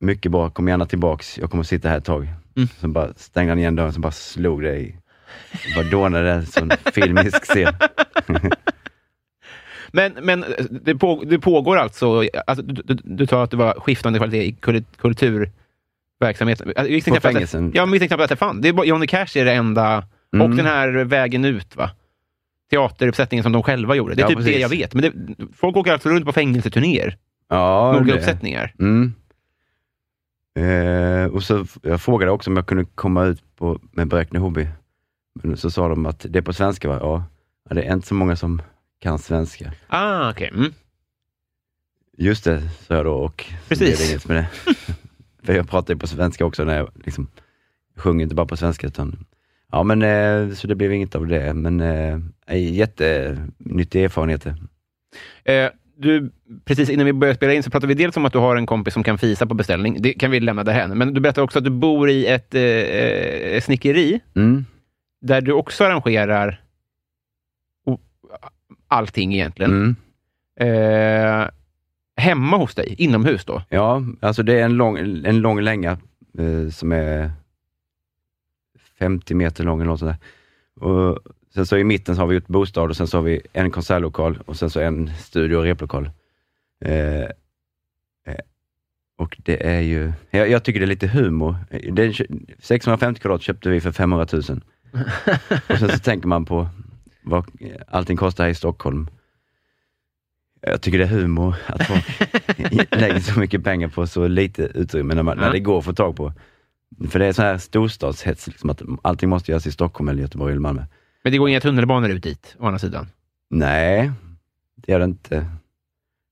mycket 0.00 0.32
bra, 0.32 0.50
kom 0.50 0.68
gärna 0.68 0.86
tillbaks, 0.86 1.38
jag 1.38 1.50
kommer 1.50 1.64
sitta 1.64 1.88
här 1.88 1.98
ett 1.98 2.04
tag. 2.04 2.28
Mm. 2.56 2.68
Så 2.80 2.88
bara 2.88 3.14
stängde 3.16 3.50
han 3.52 3.58
igen 3.58 3.76
dörren, 3.76 3.92
så 3.92 4.00
bara 4.00 4.12
slog 4.12 4.62
det 4.62 4.78
i, 4.80 4.96
bara 5.76 5.84
dånade 5.90 6.24
det 6.34 6.46
som 6.46 6.70
en 6.70 6.76
filmisk 6.92 7.42
scen. 7.44 7.74
Men, 9.92 10.12
men 10.22 10.44
eh, 10.44 10.48
det, 10.70 10.94
på, 10.94 11.22
det 11.26 11.38
pågår 11.38 11.76
alltså, 11.76 12.22
alltså 12.46 12.64
du, 12.64 12.82
du, 12.84 12.94
du 13.04 13.26
tar 13.26 13.44
att 13.44 13.50
det 13.50 13.56
var 13.56 13.80
skiftande 13.80 14.18
kvalitet 14.18 14.44
i 14.44 14.52
kul- 14.52 14.84
kulturverksamhet. 14.98 16.60
Alltså, 16.60 16.74
På 16.94 17.00
knappt 17.00 17.16
att 17.16 17.22
fängelsen. 17.32 17.72
Ja, 17.74 17.86
men 17.86 17.92
visste 17.92 18.08
knappt 18.08 18.22
att 18.22 18.28
det 18.30 18.36
fann. 18.36 18.60
Det 18.60 18.68
är 18.68 18.72
bara, 18.72 18.86
Johnny 18.86 19.06
Cash 19.06 19.36
är 19.38 19.44
det 19.44 19.52
enda, 19.52 20.04
Mm. 20.34 20.50
och 20.50 20.56
den 20.56 20.66
här 20.66 20.88
Vägen 21.04 21.44
ut, 21.44 21.76
va? 21.76 21.90
Teateruppsättningen 22.70 23.42
som 23.42 23.52
de 23.52 23.62
själva 23.62 23.94
gjorde. 23.94 24.14
Det 24.14 24.20
är 24.20 24.24
Ja, 24.24 24.28
typ 24.28 24.38
det 24.38 24.44
precis. 24.44 24.60
jag 24.60 24.68
vet. 24.68 24.94
Men 24.94 25.02
det, 25.02 25.12
folk 25.56 25.76
åker 25.76 25.92
alltså 25.92 26.08
runt 26.08 26.24
på 26.26 26.32
fängelseturnéer 26.32 27.16
Ja, 27.48 28.02
det- 28.06 28.12
uppsättningar. 28.14 28.74
Mm. 28.78 29.12
Eh, 30.58 31.24
och 31.26 31.42
så, 31.42 31.66
jag 31.82 32.00
frågade 32.00 32.32
också 32.32 32.50
om 32.50 32.56
jag 32.56 32.66
kunde 32.66 32.84
komma 32.84 33.24
ut 33.24 33.56
på, 33.56 33.80
med 33.92 34.08
Bräkne 34.08 34.38
Hobby. 34.38 34.68
Men 35.42 35.56
så 35.56 35.70
sa 35.70 35.88
de 35.88 36.06
att 36.06 36.26
det 36.28 36.38
är 36.38 36.42
på 36.42 36.52
svenska 36.52 36.88
va? 36.88 36.98
Ja. 37.00 37.24
ja, 37.68 37.74
det 37.74 37.82
är 37.82 37.92
inte 37.94 38.08
så 38.08 38.14
många 38.14 38.36
som 38.36 38.62
kan 39.00 39.18
svenska. 39.18 39.72
Ah, 39.86 40.30
okej. 40.30 40.50
Mm. 40.54 40.72
Just 42.18 42.44
det, 42.44 42.62
sa 42.86 42.94
jag 42.94 43.04
då 43.04 43.14
och 43.14 43.44
Precis. 43.68 43.86
blev 43.88 43.98
det 43.98 44.10
inget 44.10 44.28
med 44.28 44.36
det. 44.36 44.74
För 45.46 45.52
jag 45.54 45.68
pratar 45.68 45.94
ju 45.94 45.98
på 46.00 46.06
svenska 46.06 46.44
också 46.46 46.64
när 46.64 46.76
jag 46.76 46.90
liksom 47.04 47.28
sjunger 47.96 48.22
inte 48.22 48.34
bara 48.34 48.46
på 48.46 48.56
svenska 48.56 48.86
utan 48.86 49.24
Ja 49.72 49.82
men 49.82 50.02
eh, 50.02 50.54
så 50.54 50.66
det 50.66 50.74
blev 50.74 50.92
inget 50.92 51.14
av 51.14 51.26
det, 51.26 51.54
men 51.54 51.80
eh, 51.80 52.18
jättenyttiga 52.56 54.04
erfarenheter. 54.04 54.54
Eh, 55.44 55.68
du, 55.96 56.30
precis 56.64 56.90
innan 56.90 57.06
vi 57.06 57.12
började 57.12 57.36
spela 57.36 57.52
in 57.54 57.62
så 57.62 57.70
pratade 57.70 57.94
vi 57.94 57.94
dels 57.94 58.16
om 58.16 58.24
att 58.24 58.32
du 58.32 58.38
har 58.38 58.56
en 58.56 58.66
kompis 58.66 58.94
som 58.94 59.02
kan 59.02 59.18
fisa 59.18 59.46
på 59.46 59.54
beställning. 59.54 59.96
Det 60.02 60.12
kan 60.12 60.30
vi 60.30 60.40
lämna 60.40 60.64
därhän. 60.64 60.98
Men 60.98 61.14
du 61.14 61.20
berättade 61.20 61.44
också 61.44 61.58
att 61.58 61.64
du 61.64 61.70
bor 61.70 62.10
i 62.10 62.26
ett 62.26 62.54
eh, 62.54 62.62
eh, 62.62 63.60
snickeri 63.60 64.20
Mm. 64.36 64.64
där 65.20 65.40
du 65.40 65.52
också 65.52 65.84
arrangerar 65.84 66.60
allting 68.88 69.34
egentligen. 69.34 69.72
Mm. 69.72 69.96
Eh, 70.60 71.48
hemma 72.16 72.56
hos 72.56 72.74
dig, 72.74 72.94
inomhus 72.98 73.44
då? 73.44 73.62
Ja, 73.68 74.02
alltså 74.20 74.42
det 74.42 74.60
är 74.60 74.64
en 74.64 74.74
lång, 74.76 74.98
en 75.24 75.40
lång 75.40 75.60
länga 75.60 75.90
eh, 76.38 76.70
som 76.72 76.92
är 76.92 77.30
50 78.98 79.34
meter 79.34 79.64
lång 79.64 79.80
eller 79.80 79.90
något 79.90 80.00
sånt 80.00 80.16
där. 80.76 80.86
Och 80.86 81.18
sen 81.54 81.66
så 81.66 81.76
i 81.76 81.84
mitten 81.84 82.14
så 82.14 82.20
har 82.22 82.26
vi 82.26 82.34
gjort 82.34 82.48
bostad 82.48 82.90
och 82.90 82.96
sen 82.96 83.06
så 83.06 83.16
har 83.16 83.22
vi 83.22 83.40
en 83.52 83.70
konsertlokal 83.70 84.38
och 84.46 84.56
sen 84.56 84.70
så 84.70 84.80
en 84.80 85.10
studio 85.18 85.56
och 85.56 85.62
replokal. 85.64 86.10
Eh, 86.84 87.22
eh, 87.22 87.28
och 89.18 89.36
det 89.44 89.66
är 89.66 89.80
ju, 89.80 90.12
jag, 90.30 90.50
jag 90.50 90.64
tycker 90.64 90.80
det 90.80 90.84
är 90.84 90.88
lite 90.88 91.06
humor. 91.06 91.56
Är, 91.70 92.62
650 92.62 93.20
kvadrat 93.20 93.42
köpte 93.42 93.68
vi 93.68 93.80
för 93.80 93.92
500 93.92 94.26
000. 94.32 94.42
och 95.68 95.78
sen 95.78 95.88
så 95.88 95.98
tänker 95.98 96.28
man 96.28 96.44
på 96.44 96.68
vad 97.22 97.46
allting 97.88 98.16
kostar 98.16 98.44
här 98.44 98.50
i 98.50 98.54
Stockholm. 98.54 99.08
Jag 100.60 100.82
tycker 100.82 100.98
det 100.98 101.04
är 101.04 101.08
humor 101.08 101.54
att 101.66 101.86
folk 101.86 102.20
lägger 102.90 103.20
så 103.20 103.40
mycket 103.40 103.64
pengar 103.64 103.88
på 103.88 104.06
så 104.06 104.28
lite 104.28 104.62
utrymme 104.62 105.14
när, 105.14 105.22
man, 105.22 105.36
Ja. 105.38 105.44
när 105.44 105.52
det 105.52 105.60
går 105.60 105.78
att 105.78 105.84
få 105.84 105.92
tag 105.92 106.16
på. 106.16 106.32
För 107.10 107.18
det 107.18 107.26
är 107.26 107.32
så 107.32 107.42
här 107.42 107.58
storstadshets, 107.58 108.46
liksom, 108.46 108.70
att 108.70 108.82
allting 109.02 109.28
måste 109.28 109.50
göras 109.50 109.66
i 109.66 109.72
Stockholm, 109.72 110.08
eller 110.08 110.22
Göteborg 110.22 110.52
eller 110.52 110.60
Malmö. 110.60 110.84
Men 111.22 111.32
det 111.32 111.38
går 111.38 111.48
inga 111.48 111.60
tunnelbanor 111.60 112.10
ut 112.10 112.22
dit, 112.22 112.56
å 112.58 112.66
andra 112.66 112.78
sidan. 112.78 113.06
Nej, 113.50 114.12
det 114.74 114.92
gör 114.92 114.98
det 114.98 115.04
inte. 115.04 115.46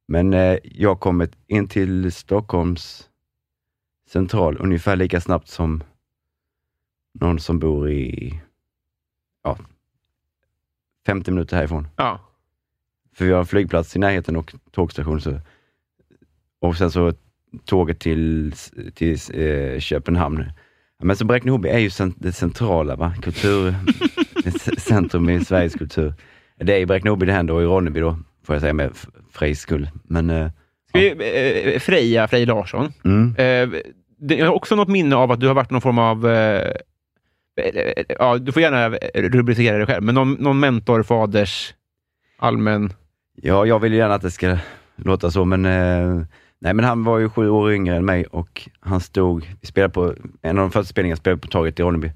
Men 0.09 0.35
eh, 0.35 0.59
jag 0.63 1.01
kommer 1.01 1.29
in 1.47 1.69
till 1.69 2.13
Stockholms 2.13 3.09
central, 4.09 4.57
ungefär 4.61 4.97
lika 4.97 5.21
snabbt 5.21 5.49
som 5.49 5.83
någon 7.13 7.41
som 7.41 7.59
bor 7.59 7.91
i 7.91 8.41
ja, 9.43 9.59
50 11.07 11.31
minuter 11.31 11.57
härifrån. 11.57 11.89
Ja. 11.97 12.21
För 13.13 13.25
vi 13.25 13.33
har 13.33 13.41
en 13.41 13.47
flygplats 13.47 13.97
i 13.97 13.99
närheten 13.99 14.37
och 14.37 14.55
tågstation. 14.71 15.21
Så, 15.21 15.41
och 16.59 16.77
sen 16.77 16.91
så 16.91 17.15
tåget 17.65 17.99
till, 18.01 18.53
till 18.95 19.19
eh, 19.35 19.79
Köpenhamn. 19.81 20.45
Men 21.03 21.17
så 21.17 21.25
Bräkne-Hoby 21.25 21.69
är 21.69 21.79
ju 21.79 21.89
cent- 21.91 22.17
det 22.19 22.33
centrala, 22.33 22.97
va? 22.97 23.15
kultur, 23.23 23.75
centrum 24.79 25.31
i 25.31 25.45
Sveriges 25.45 25.75
kultur. 25.75 26.15
Det 26.59 26.75
är 26.75 26.79
i 26.81 26.87
Bräkne-Hoby 26.87 27.27
det 27.27 27.33
händer 27.33 27.55
och 27.55 27.63
i 27.63 27.65
Ronneby 27.65 28.01
då, 28.01 28.19
får 28.47 28.55
jag 28.55 28.61
säga 28.63 28.73
med 28.73 28.91
Frejs 29.33 29.61
skull. 29.61 29.89
Men 30.05 30.31
eh, 30.31 30.51
Ska 30.89 30.99
vi, 30.99 31.73
eh, 31.75 31.79
Freja 31.81 32.29
Frej 32.29 32.47
Larsson. 32.47 32.93
mm, 33.05 33.29
Eh, 33.39 33.81
det- 34.19 34.35
jag 34.37 34.47
har 34.47 34.55
också 34.55 34.77
något 34.77 34.89
minne 34.89 35.17
av 35.17 35.31
att 35.33 35.41
du 35.41 35.47
har 35.47 35.55
varit 35.55 35.71
någon 35.71 35.81
form 35.81 35.99
av... 35.99 36.29
Eh, 36.29 36.71
eh, 37.61 38.05
ja, 38.19 38.39
du 38.39 38.53
får 38.53 38.63
gärna 38.63 38.89
rubricera 39.15 39.79
det 39.79 39.87
själv, 39.87 40.03
men 40.05 40.15
någon, 40.15 40.33
någon 40.33 40.61
mentor, 40.61 41.03
faders, 41.03 41.75
allmän... 42.39 42.93
ja, 43.43 43.67
jag 43.67 43.79
vill 43.79 43.93
gärna 43.93 44.15
att 44.15 44.23
det 44.23 44.31
ska 44.31 44.57
låta 44.97 45.31
så, 45.31 45.45
men 45.45 45.65
eh, 45.67 46.23
Nej 46.59 46.75
men 46.75 46.85
han 46.85 47.05
var 47.05 47.19
ju 47.19 47.29
sju 47.29 47.49
år 47.49 47.73
yngre 47.73 47.97
än 47.97 48.05
mig 48.05 48.25
och 48.25 48.69
han 48.81 49.01
stod, 49.01 49.57
vi 49.61 49.67
spelade 49.67 49.93
på, 49.93 50.15
en 50.43 50.59
av 50.59 50.63
de 50.63 50.71
första 50.71 50.89
spelningarna 50.91 51.17
spelade 51.17 51.41
på 51.43 51.49
torget 51.49 51.81
i 51.81 51.83
Ronneby. 51.83 52.13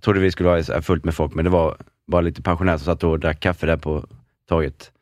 Trodde 0.00 0.20
vi 0.20 0.30
skulle 0.30 0.48
vara 0.48 0.82
fullt 0.82 1.04
med 1.04 1.14
folk, 1.14 1.34
men 1.34 1.44
det 1.44 1.50
var 1.50 1.76
bara 2.06 2.20
lite 2.20 2.42
pensionärer 2.42 2.76
som 2.76 2.84
satt 2.84 3.04
och 3.04 3.20
drack 3.20 3.40
kaffe 3.40 3.66
där 3.66 3.76
på 3.76 4.06
torget. 4.48 4.92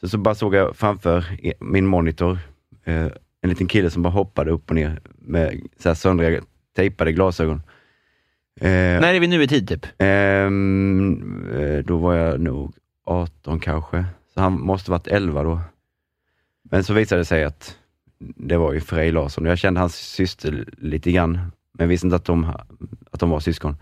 Så, 0.00 0.08
så 0.08 0.18
bara 0.18 0.34
såg 0.34 0.54
jag 0.54 0.76
framför 0.76 1.24
min 1.60 1.86
monitor 1.86 2.38
eh, 2.84 3.06
en 3.40 3.50
liten 3.50 3.66
kille 3.66 3.90
som 3.90 4.02
bara 4.02 4.10
hoppade 4.10 4.50
upp 4.50 4.70
och 4.70 4.76
ner 4.76 5.00
med 5.18 5.60
så 5.78 5.88
här 5.88 5.94
söndriga 5.94 6.40
tejpade 6.76 7.12
glasögon. 7.12 7.62
Eh, 8.60 8.70
När 8.70 9.14
är 9.14 9.20
vi 9.20 9.26
nu 9.26 9.42
i 9.42 9.48
tid, 9.48 9.68
typ? 9.68 9.86
Ehm, 9.98 11.46
eh, 11.54 11.84
då 11.84 11.96
var 11.96 12.14
jag 12.14 12.40
nog 12.40 12.74
18 13.04 13.60
kanske, 13.60 14.04
så 14.34 14.40
han 14.40 14.60
måste 14.60 14.90
varit 14.90 15.06
11 15.06 15.42
då. 15.42 15.60
Men 16.70 16.84
så 16.84 16.94
visade 16.94 17.20
det 17.20 17.24
sig 17.24 17.44
att 17.44 17.78
det 18.18 18.56
var 18.56 18.72
ju 18.72 18.80
Frej 18.80 19.12
Larsson. 19.12 19.44
Jag 19.44 19.58
kände 19.58 19.80
hans 19.80 19.96
syster 19.96 20.64
lite 20.78 21.12
grann, 21.12 21.52
men 21.72 21.88
visste 21.88 22.06
inte 22.06 22.16
att 22.16 22.24
de, 22.24 22.44
att 23.10 23.20
de 23.20 23.30
var 23.30 23.40
syskon. 23.40 23.76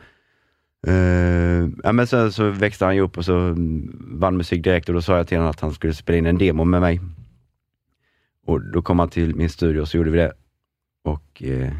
Uh, 0.89 1.69
ja, 1.85 1.93
men 1.93 2.07
sen 2.07 2.33
så 2.33 2.51
växte 2.51 2.85
han 2.85 2.97
ju 2.97 3.01
upp 3.01 3.19
och 3.19 3.25
så 3.25 3.55
vann 3.99 4.37
musik 4.37 4.65
direkt 4.65 4.89
och 4.89 4.95
då 4.95 5.03
sa 5.03 5.17
jag 5.17 5.29
till 5.29 5.37
honom 5.37 5.51
att 5.51 5.61
han 5.61 5.73
skulle 5.73 5.95
spela 5.95 6.19
in 6.19 6.27
en 6.27 6.39
demo 6.39 6.65
med 6.65 6.81
mig. 6.81 7.01
Och 8.47 8.61
då 8.61 8.83
kom 8.83 8.99
han 8.99 9.09
till 9.09 9.35
min 9.35 9.51
studio 9.51 9.81
och 9.81 9.89
så 9.89 9.97
gjorde 9.97 10.11
vi 10.11 10.19
det. 10.19 10.33
Och 11.03 11.43
uh, 11.45 11.73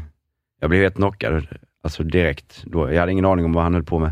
jag 0.59 0.69
blev 0.69 0.81
helt 0.81 0.95
knockad, 0.95 1.47
alltså 1.81 2.03
direkt. 2.03 2.63
Då. 2.65 2.91
Jag 2.91 2.99
hade 2.99 3.11
ingen 3.11 3.25
aning 3.25 3.45
om 3.45 3.53
vad 3.53 3.63
han 3.63 3.73
höll 3.73 3.83
på 3.83 3.99
med. 3.99 4.11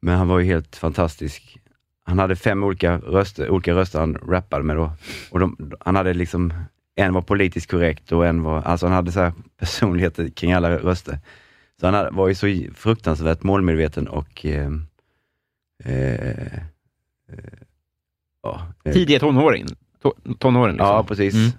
Men 0.00 0.18
han 0.18 0.28
var 0.28 0.38
ju 0.38 0.46
helt 0.46 0.76
fantastisk. 0.76 1.58
Han 2.04 2.18
hade 2.18 2.36
fem 2.36 2.64
olika 2.64 2.98
röster, 2.98 3.50
olika 3.50 3.74
röster 3.74 4.00
han 4.00 4.14
rappade 4.14 4.64
med 4.64 4.76
då. 4.76 4.92
Och 5.30 5.38
de, 5.38 5.72
han 5.80 5.96
hade 5.96 6.14
liksom, 6.14 6.52
en 6.94 7.14
var 7.14 7.22
politiskt 7.22 7.70
korrekt 7.70 8.12
och 8.12 8.26
en 8.26 8.42
var, 8.42 8.62
alltså 8.62 8.86
han 8.86 8.94
hade 8.94 9.12
så 9.12 9.20
här 9.20 9.32
personligheter 9.58 10.28
kring 10.28 10.52
alla 10.52 10.70
röster. 10.78 11.18
Så 11.80 11.86
han 11.86 11.94
hade, 11.94 12.10
var 12.10 12.28
ju 12.28 12.34
så 12.34 12.74
fruktansvärt 12.74 13.42
målmedveten 13.42 14.08
och 14.08 14.46
eh, 14.46 14.72
eh, 15.84 16.46
eh, 17.32 17.58
ja, 18.42 18.66
eh, 18.84 18.92
Tidiga 18.92 19.18
tonåring. 19.18 19.66
To- 20.02 20.36
tonåren, 20.38 20.74
liksom. 20.74 20.88
Ja, 20.88 21.04
precis. 21.04 21.34
Mm. 21.34 21.50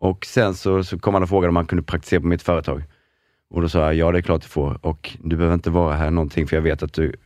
Och 0.00 0.26
sen 0.26 0.54
så, 0.54 0.84
så 0.84 0.98
kom 0.98 1.14
han 1.14 1.22
och 1.22 1.28
frågade 1.28 1.48
om 1.48 1.56
han 1.56 1.66
kunde 1.66 1.82
praktisera 1.82 2.20
på 2.20 2.26
mitt 2.26 2.42
företag. 2.42 2.84
Och 3.50 3.62
då 3.62 3.68
sa 3.68 3.78
jag, 3.78 3.94
ja 3.94 4.12
det 4.12 4.18
är 4.18 4.22
klart 4.22 4.42
du 4.42 4.48
får. 4.48 4.86
Och 4.86 5.16
du 5.22 5.36
behöver 5.36 5.54
inte 5.54 5.70
vara 5.70 5.96
här 5.96 6.10
någonting, 6.10 6.46
för 6.46 6.56
jag 6.56 6.62
vet 6.62 6.82
att 6.82 6.92
du 6.92 7.16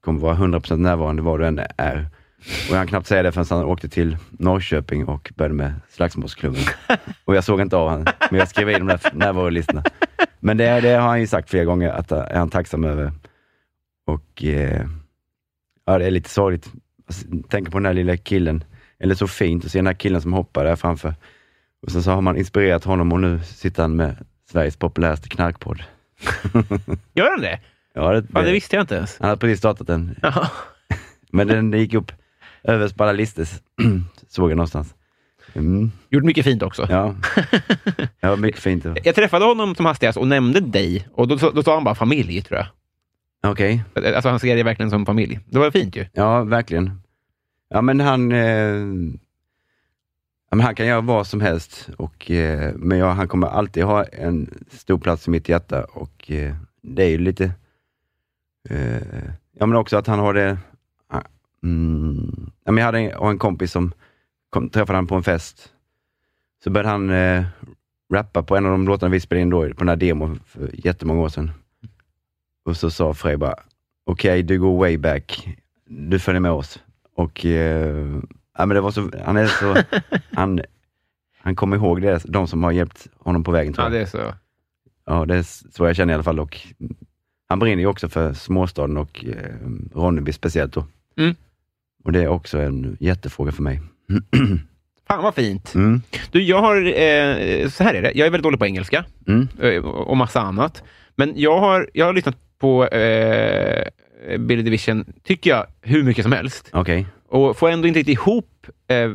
kommer 0.00 0.20
vara 0.20 0.36
100% 0.36 0.76
närvarande 0.76 1.22
var 1.22 1.38
du 1.38 1.46
än 1.46 1.60
är. 1.76 2.08
Och 2.40 2.70
jag 2.70 2.76
hann 2.76 2.86
knappt 2.86 3.06
säga 3.06 3.22
det 3.22 3.32
förrän 3.32 3.46
han 3.50 3.64
åkte 3.64 3.88
till 3.88 4.16
Norrköping 4.30 5.04
och 5.04 5.32
började 5.36 5.54
med 5.54 5.74
slagsmålsklubben. 5.88 6.62
och 7.24 7.36
jag 7.36 7.44
såg 7.44 7.60
inte 7.60 7.76
av 7.76 7.88
honom, 7.90 8.06
men 8.30 8.38
jag 8.38 8.48
skrev 8.48 8.70
i 8.70 8.72
de 8.72 8.86
där 8.86 9.00
närvarolistorna. 9.12 9.84
Men 10.40 10.56
det, 10.56 10.80
det 10.80 10.88
har 10.88 11.08
han 11.08 11.20
ju 11.20 11.26
sagt 11.26 11.50
flera 11.50 11.64
gånger, 11.64 11.90
att 11.90 12.08
det 12.08 12.16
är 12.16 12.38
han 12.38 12.50
tacksam 12.50 12.84
över. 12.84 13.12
Och 14.06 14.44
eh, 14.44 14.86
ja, 15.86 15.98
det 15.98 16.06
är 16.06 16.10
lite 16.10 16.30
sorgligt. 16.30 16.72
Alltså, 17.06 17.26
tänk 17.48 17.70
på 17.70 17.78
den 17.78 17.82
där 17.82 17.94
lilla 17.94 18.16
killen, 18.16 18.64
eller 18.98 19.14
så 19.14 19.26
fint 19.26 19.64
att 19.64 19.70
se 19.70 19.78
den 19.78 19.86
här 19.86 19.94
killen 19.94 20.22
som 20.22 20.32
hoppar 20.32 20.64
där 20.64 20.76
framför. 20.76 21.14
Och 21.82 21.92
sen 21.92 22.02
så 22.02 22.10
har 22.10 22.20
man 22.20 22.36
inspirerat 22.36 22.84
honom 22.84 23.12
och 23.12 23.20
nu 23.20 23.40
sitter 23.40 23.82
han 23.82 23.96
med 23.96 24.16
Sveriges 24.50 24.76
populäraste 24.76 25.28
knarkpodd. 25.28 25.82
Gör 27.14 27.30
han 27.30 27.40
det? 27.40 27.60
Ja, 27.94 28.12
det, 28.12 28.26
Ja, 28.34 28.42
det 28.42 28.52
visste 28.52 28.76
jag 28.76 28.82
inte 28.82 28.94
ens. 28.94 29.16
Han 29.20 29.28
har 29.28 29.36
precis 29.36 29.58
startat 29.58 29.86
den, 29.86 30.14
Jaha. 30.22 30.50
men 31.30 31.46
den 31.46 31.72
gick 31.72 31.94
upp 31.94 32.12
överst 32.62 32.96
på 32.96 33.02
alla 33.04 33.12
listor, 33.12 33.46
såg 34.28 34.50
jag 34.50 34.56
någonstans. 34.56 34.94
Mm, 35.54 35.90
Gjort 36.10 36.24
mycket 36.24 36.44
fint 36.44 36.62
också. 36.62 36.86
ja. 36.90 37.14
ja, 38.20 38.36
mycket 38.36 38.60
fint. 38.60 38.86
Jag 39.04 39.14
träffade 39.14 39.44
honom 39.44 39.74
som 39.74 39.86
hastigast 39.86 40.18
och 40.18 40.26
nämnde 40.26 40.60
dig 40.60 41.08
och 41.12 41.28
då, 41.28 41.36
då 41.50 41.62
sa 41.62 41.74
han 41.74 41.84
bara 41.84 41.94
familj, 41.94 42.42
tror 42.42 42.58
jag. 42.58 42.66
Okej, 43.52 43.82
Alltså 43.94 44.28
han 44.28 44.40
ser 44.40 44.54
dig 44.54 44.64
verkligen 44.64 44.90
som 44.90 45.06
familj. 45.06 45.40
Det 45.46 45.58
var 45.58 45.70
fint 45.70 45.96
ju. 45.96 46.06
ja 46.12 46.44
verkligen. 46.44 47.00
Ja, 47.68 47.82
men 47.82 48.00
han, 48.00 48.32
eh, 48.32 48.38
ja, 50.50 50.56
men 50.56 50.60
han 50.60 50.74
kan 50.74 50.86
göra 50.86 51.00
vad 51.00 51.26
som 51.26 51.40
helst, 51.40 51.88
och, 51.96 52.30
eh, 52.30 52.72
men 52.76 52.98
ja, 52.98 53.10
han 53.10 53.28
kommer 53.28 53.46
alltid 53.46 53.84
ha 53.84 54.04
en 54.04 54.64
stor 54.70 54.98
plats 54.98 55.28
i 55.28 55.30
mitt 55.30 55.48
hjärta 55.48 55.84
och 55.84 56.30
eh, 56.30 56.54
det 56.82 57.02
är 57.04 57.08
ju 57.08 57.18
lite, 57.18 57.52
eh, 58.68 59.24
ja 59.52 59.66
men 59.66 59.76
också 59.76 59.96
att 59.96 60.06
han 60.06 60.18
har 60.18 60.34
det, 60.34 60.58
ah, 61.08 61.20
mm, 61.62 62.50
ja, 62.64 62.72
men 62.72 62.76
jag 62.78 62.86
hade 62.86 62.98
en, 62.98 63.28
en 63.28 63.38
kompis 63.38 63.72
som 63.72 63.92
kom, 64.50 64.68
träffade 64.70 64.96
han 64.96 65.06
på 65.06 65.14
en 65.14 65.22
fest, 65.22 65.72
så 66.64 66.70
började 66.70 66.88
han 66.88 67.10
eh, 67.10 67.44
rappa 68.12 68.42
på 68.42 68.56
en 68.56 68.66
av 68.66 68.72
de 68.72 68.86
låtarna 68.86 69.10
vi 69.10 69.20
spelade 69.20 69.42
in 69.42 69.50
då, 69.50 69.62
på 69.68 69.78
den 69.78 69.88
här 69.88 69.96
demon 69.96 70.40
för 70.46 70.70
jättemånga 70.86 71.20
år 71.20 71.28
sedan. 71.28 71.50
Och 72.64 72.76
så 72.76 72.90
sa 72.90 73.14
Frej 73.14 73.36
bara, 73.36 73.54
okej 74.04 74.42
du 74.42 74.58
går 74.60 74.78
way 74.78 74.98
back, 74.98 75.48
du 75.84 76.18
följer 76.18 76.40
med 76.40 76.50
oss. 76.52 76.82
Och 77.14 77.44
eh, 77.46 78.06
ja, 78.58 78.66
men 78.66 78.68
det 78.74 78.80
var 78.80 78.90
så, 78.90 79.10
han 79.24 79.36
är 79.36 79.46
så, 79.46 79.76
han, 80.32 80.60
han 81.42 81.56
kommer 81.56 81.76
ihåg 81.76 82.02
det, 82.02 82.22
de 82.28 82.46
som 82.46 82.64
har 82.64 82.72
hjälpt 82.72 83.06
honom 83.18 83.44
på 83.44 83.50
vägen 83.50 83.72
tror 83.72 83.84
Ja, 83.86 83.90
jag. 83.92 84.00
det 84.00 84.02
är 84.02 84.06
så. 84.06 84.34
Ja, 85.06 85.24
det 85.26 85.34
är 85.36 85.42
så 85.72 85.86
jag 85.86 85.96
känner 85.96 86.12
i 86.12 86.14
alla 86.14 86.22
fall. 86.22 86.40
Och 86.40 86.58
han 87.50 87.58
brinner 87.58 87.82
ju 87.82 87.86
också 87.86 88.08
för 88.08 88.32
småstaden 88.32 88.96
och 88.96 89.24
eh, 89.24 89.34
Ronneby 89.94 90.32
speciellt 90.32 90.72
då. 90.72 90.84
Mm. 91.18 91.34
Och 92.04 92.12
det 92.12 92.22
är 92.22 92.28
också 92.28 92.58
en 92.58 92.96
jättefråga 93.00 93.52
för 93.52 93.62
mig. 93.62 93.80
Fan 95.08 95.22
vad 95.22 95.34
fint. 95.34 95.74
Mm. 95.74 96.02
Du, 96.30 96.42
jag 96.42 96.60
har, 96.60 96.76
eh, 96.76 97.68
så 97.68 97.84
här 97.84 97.94
är 97.94 98.02
det, 98.02 98.12
jag 98.14 98.26
är 98.26 98.30
väldigt 98.30 98.42
dålig 98.42 98.58
på 98.58 98.66
engelska 98.66 99.04
Mm. 99.26 99.48
eh, 99.62 99.84
och 99.84 100.16
massa 100.16 100.40
annat. 100.40 100.82
Men 101.16 101.32
jag 101.36 101.58
har, 101.60 101.90
jag 101.94 102.06
har 102.06 102.12
lyssnat 102.12 102.36
på 102.58 102.86
eh, 102.86 103.86
Billy 104.38 104.62
Division, 104.62 105.04
tycker 105.24 105.50
jag, 105.50 105.66
hur 105.82 106.02
mycket 106.02 106.22
som 106.22 106.32
helst. 106.32 106.70
Okej, 106.72 107.06
Och 107.28 107.56
får 107.56 107.70
ändå 107.70 107.88
inte 107.88 107.98
riktigt 108.00 108.12
ihop 108.18 108.66
eh, 108.88 109.08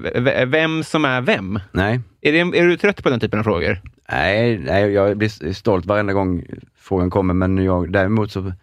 vem 0.46 0.84
som 0.84 1.06
är 1.06 1.22
vem. 1.22 1.60
nej. 1.72 2.00
Är, 2.22 2.32
det, 2.32 2.40
är 2.40 2.68
du 2.68 2.78
trött 2.78 3.04
på 3.04 3.10
den 3.10 3.20
typen 3.20 3.40
av 3.40 3.44
frågor? 3.44 3.82
nej. 4.12 4.58
Nej, 4.58 4.92
jag 4.92 5.18
blir 5.18 5.54
stolt 5.54 5.86
varenda 5.86 6.14
gång 6.14 6.44
frågan 6.86 7.10
kommer, 7.10 7.34
men 7.34 7.58
jag, 7.58 7.92
däremot 7.92 8.32
så, 8.32 8.54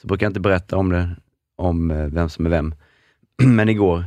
så 0.00 0.06
brukar 0.06 0.26
jag 0.26 0.30
inte 0.30 0.40
berätta 0.40 0.76
om 0.76 0.88
det, 0.88 1.16
om 1.56 1.90
eh, 1.90 2.06
vem 2.06 2.28
som 2.28 2.46
är 2.46 2.50
vem. 2.50 2.74
Men 3.46 3.68
igår 3.68 4.04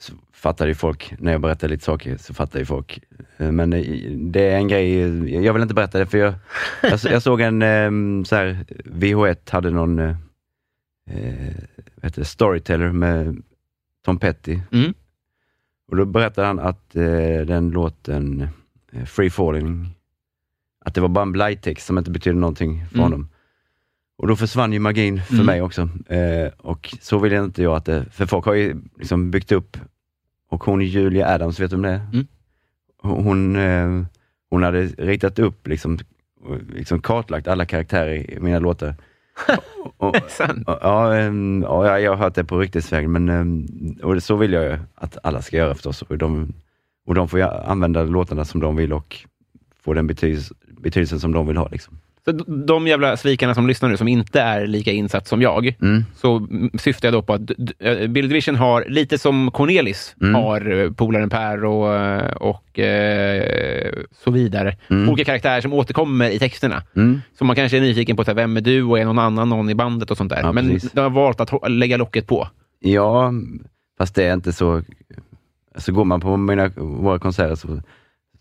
så 0.00 0.12
fattade 0.32 0.70
ju 0.70 0.74
folk, 0.74 1.14
när 1.18 1.32
jag 1.32 1.40
berättade 1.40 1.72
lite 1.72 1.84
saker, 1.84 2.16
så 2.16 2.34
fattade 2.34 2.58
ju 2.58 2.64
folk. 2.64 3.00
Eh, 3.36 3.52
Men 3.52 3.72
eh, 3.72 4.10
det 4.16 4.40
är 4.40 4.56
en 4.56 4.68
grej, 4.68 4.98
jag 5.44 5.52
vill 5.52 5.62
inte 5.62 5.74
berätta 5.74 5.98
det 5.98 6.06
för 6.06 6.18
jag, 6.18 6.34
jag, 6.82 6.98
jag 7.04 7.22
såg 7.22 7.40
en 7.40 7.62
eh, 7.62 8.24
så 8.24 8.36
här, 8.36 8.64
VH1 8.84 9.50
hade 9.50 9.70
någon 9.70 9.98
eh, 9.98 10.16
heter 12.02 12.24
storyteller 12.24 12.92
med 12.92 13.42
Tom 14.04 14.18
Petty. 14.18 14.60
Mm. 14.72 14.94
Och 15.88 15.96
då 15.96 16.04
berättade 16.04 16.46
han 16.46 16.58
att 16.58 16.96
eh, 16.96 17.40
den 17.46 17.70
låten 17.70 18.48
Free 19.06 19.30
Falling, 19.30 19.94
att 20.84 20.94
det 20.94 21.00
var 21.00 21.08
bara 21.08 21.22
en 21.22 21.32
blajtext 21.32 21.86
som 21.86 21.98
inte 21.98 22.10
betydde 22.10 22.38
någonting 22.38 22.84
för 22.86 22.94
Mm. 22.94 23.02
honom. 23.04 23.28
Och 24.18 24.28
då 24.28 24.36
försvann 24.36 24.72
ju 24.72 24.78
magin 24.78 25.22
för 25.22 25.34
Mm. 25.34 25.46
mig 25.46 25.62
också. 25.62 25.88
Eh, 26.08 26.52
och 26.58 26.94
så 27.00 27.18
vill 27.18 27.32
jag 27.32 27.44
inte 27.44 27.62
jag 27.62 27.76
att 27.76 27.84
det, 27.84 28.04
för 28.10 28.26
folk 28.26 28.44
har 28.44 28.54
ju 28.54 28.76
liksom 28.98 29.30
byggt 29.30 29.52
upp, 29.52 29.76
och 30.50 30.64
hon 30.64 30.80
Julia 30.84 31.28
Adams, 31.34 31.60
vet 31.60 31.70
du 31.70 31.76
om 31.76 31.82
det? 31.82 32.00
Mm. 32.12 32.26
Hon, 33.02 33.56
eh, 33.56 34.02
hon 34.50 34.62
hade 34.62 34.82
ritat 34.86 35.38
upp, 35.38 35.66
liksom, 35.66 35.98
liksom 36.72 37.00
kartlagt 37.02 37.48
alla 37.48 37.64
karaktärer 37.66 38.14
i 38.30 38.38
mina 38.40 38.58
låtar. 38.58 38.94
och, 39.96 40.08
och. 40.08 40.16
Ja, 40.66 41.14
ehm, 41.16 41.62
ja, 41.68 41.98
jag- 42.00 42.10
har 42.10 42.16
hört 42.16 42.34
det 42.34 42.44
på 42.44 42.58
ryktesväg, 42.58 43.08
men 43.08 43.28
ehm, 43.28 43.66
och 44.02 44.22
så 44.22 44.36
vill 44.36 44.52
jag 44.52 44.64
ju 44.64 44.78
att 44.94 45.18
alla 45.22 45.42
ska 45.42 45.56
göra 45.56 45.74
förstås. 45.74 46.02
Och 46.02 46.18
de, 46.18 46.52
och 47.06 47.14
de 47.14 47.28
får 47.28 47.40
använda 47.42 48.02
låtarna 48.02 48.44
som 48.44 48.60
de 48.60 48.76
vill 48.76 48.92
och 48.92 49.16
få 49.84 49.92
den 49.94 50.06
betydelse, 50.06 50.54
betydelsen 50.82 51.20
som 51.20 51.32
de 51.32 51.46
vill 51.46 51.56
ha. 51.56 51.68
Liksom. 51.68 51.98
Så 52.24 52.32
de 52.66 52.86
jävla 52.86 53.16
svikarna 53.16 53.54
som 53.54 53.66
lyssnar 53.66 53.88
nu, 53.88 53.96
som 53.96 54.08
inte 54.08 54.40
är 54.40 54.66
lika 54.66 54.92
insatt 54.92 55.28
som 55.28 55.42
jag, 55.42 55.76
Mm. 55.80 56.04
så 56.16 56.48
syftar 56.78 57.06
jag 57.08 57.12
då 57.12 57.22
på 57.22 57.32
att 57.32 57.40
eh, 57.78 58.06
Billy 58.08 58.28
Division 58.28 58.54
har, 58.56 58.84
lite 58.88 59.18
som 59.18 59.50
Cornelis 59.50 60.16
Mm. 60.20 60.34
har 60.34 60.70
eh, 60.70 60.90
polaren 60.92 61.30
Per 61.30 61.64
och, 61.64 61.94
eh, 61.94 62.32
och 62.32 62.78
eh, 62.78 63.92
så 64.24 64.30
vidare. 64.30 64.76
Mm. 64.90 65.08
Olika 65.08 65.24
karaktärer 65.24 65.60
som 65.60 65.72
återkommer 65.72 66.30
i 66.30 66.38
texterna. 66.38 66.82
Mm. 66.96 67.20
Så 67.38 67.44
man 67.44 67.56
kanske 67.56 67.76
är 67.76 67.80
nyfiken 67.80 68.16
på 68.16 68.24
så 68.24 68.30
här, 68.30 68.36
vem 68.36 68.56
är 68.56 68.60
du 68.60 68.82
och 68.82 68.98
är 68.98 69.04
någon 69.04 69.18
annan 69.18 69.48
någon 69.48 69.70
i 69.70 69.74
bandet 69.74 70.10
och 70.10 70.16
sånt 70.16 70.30
där. 70.30 70.40
Ja, 70.40 70.52
Men 70.52 70.68
precis. 70.70 70.92
de 70.92 71.00
har 71.00 71.10
valt 71.10 71.40
att 71.40 71.70
lägga 71.70 71.96
locket 71.96 72.26
på. 72.26 72.48
Ja, 72.80 73.32
fast 73.98 74.14
det 74.14 74.24
är 74.24 74.32
inte 74.34 74.52
så... 74.52 74.82
Så 75.76 75.92
går 75.92 76.04
man 76.04 76.20
på 76.20 76.36
mina, 76.36 76.68
våra 76.76 77.18
konserter 77.18 77.54
så 77.54 77.82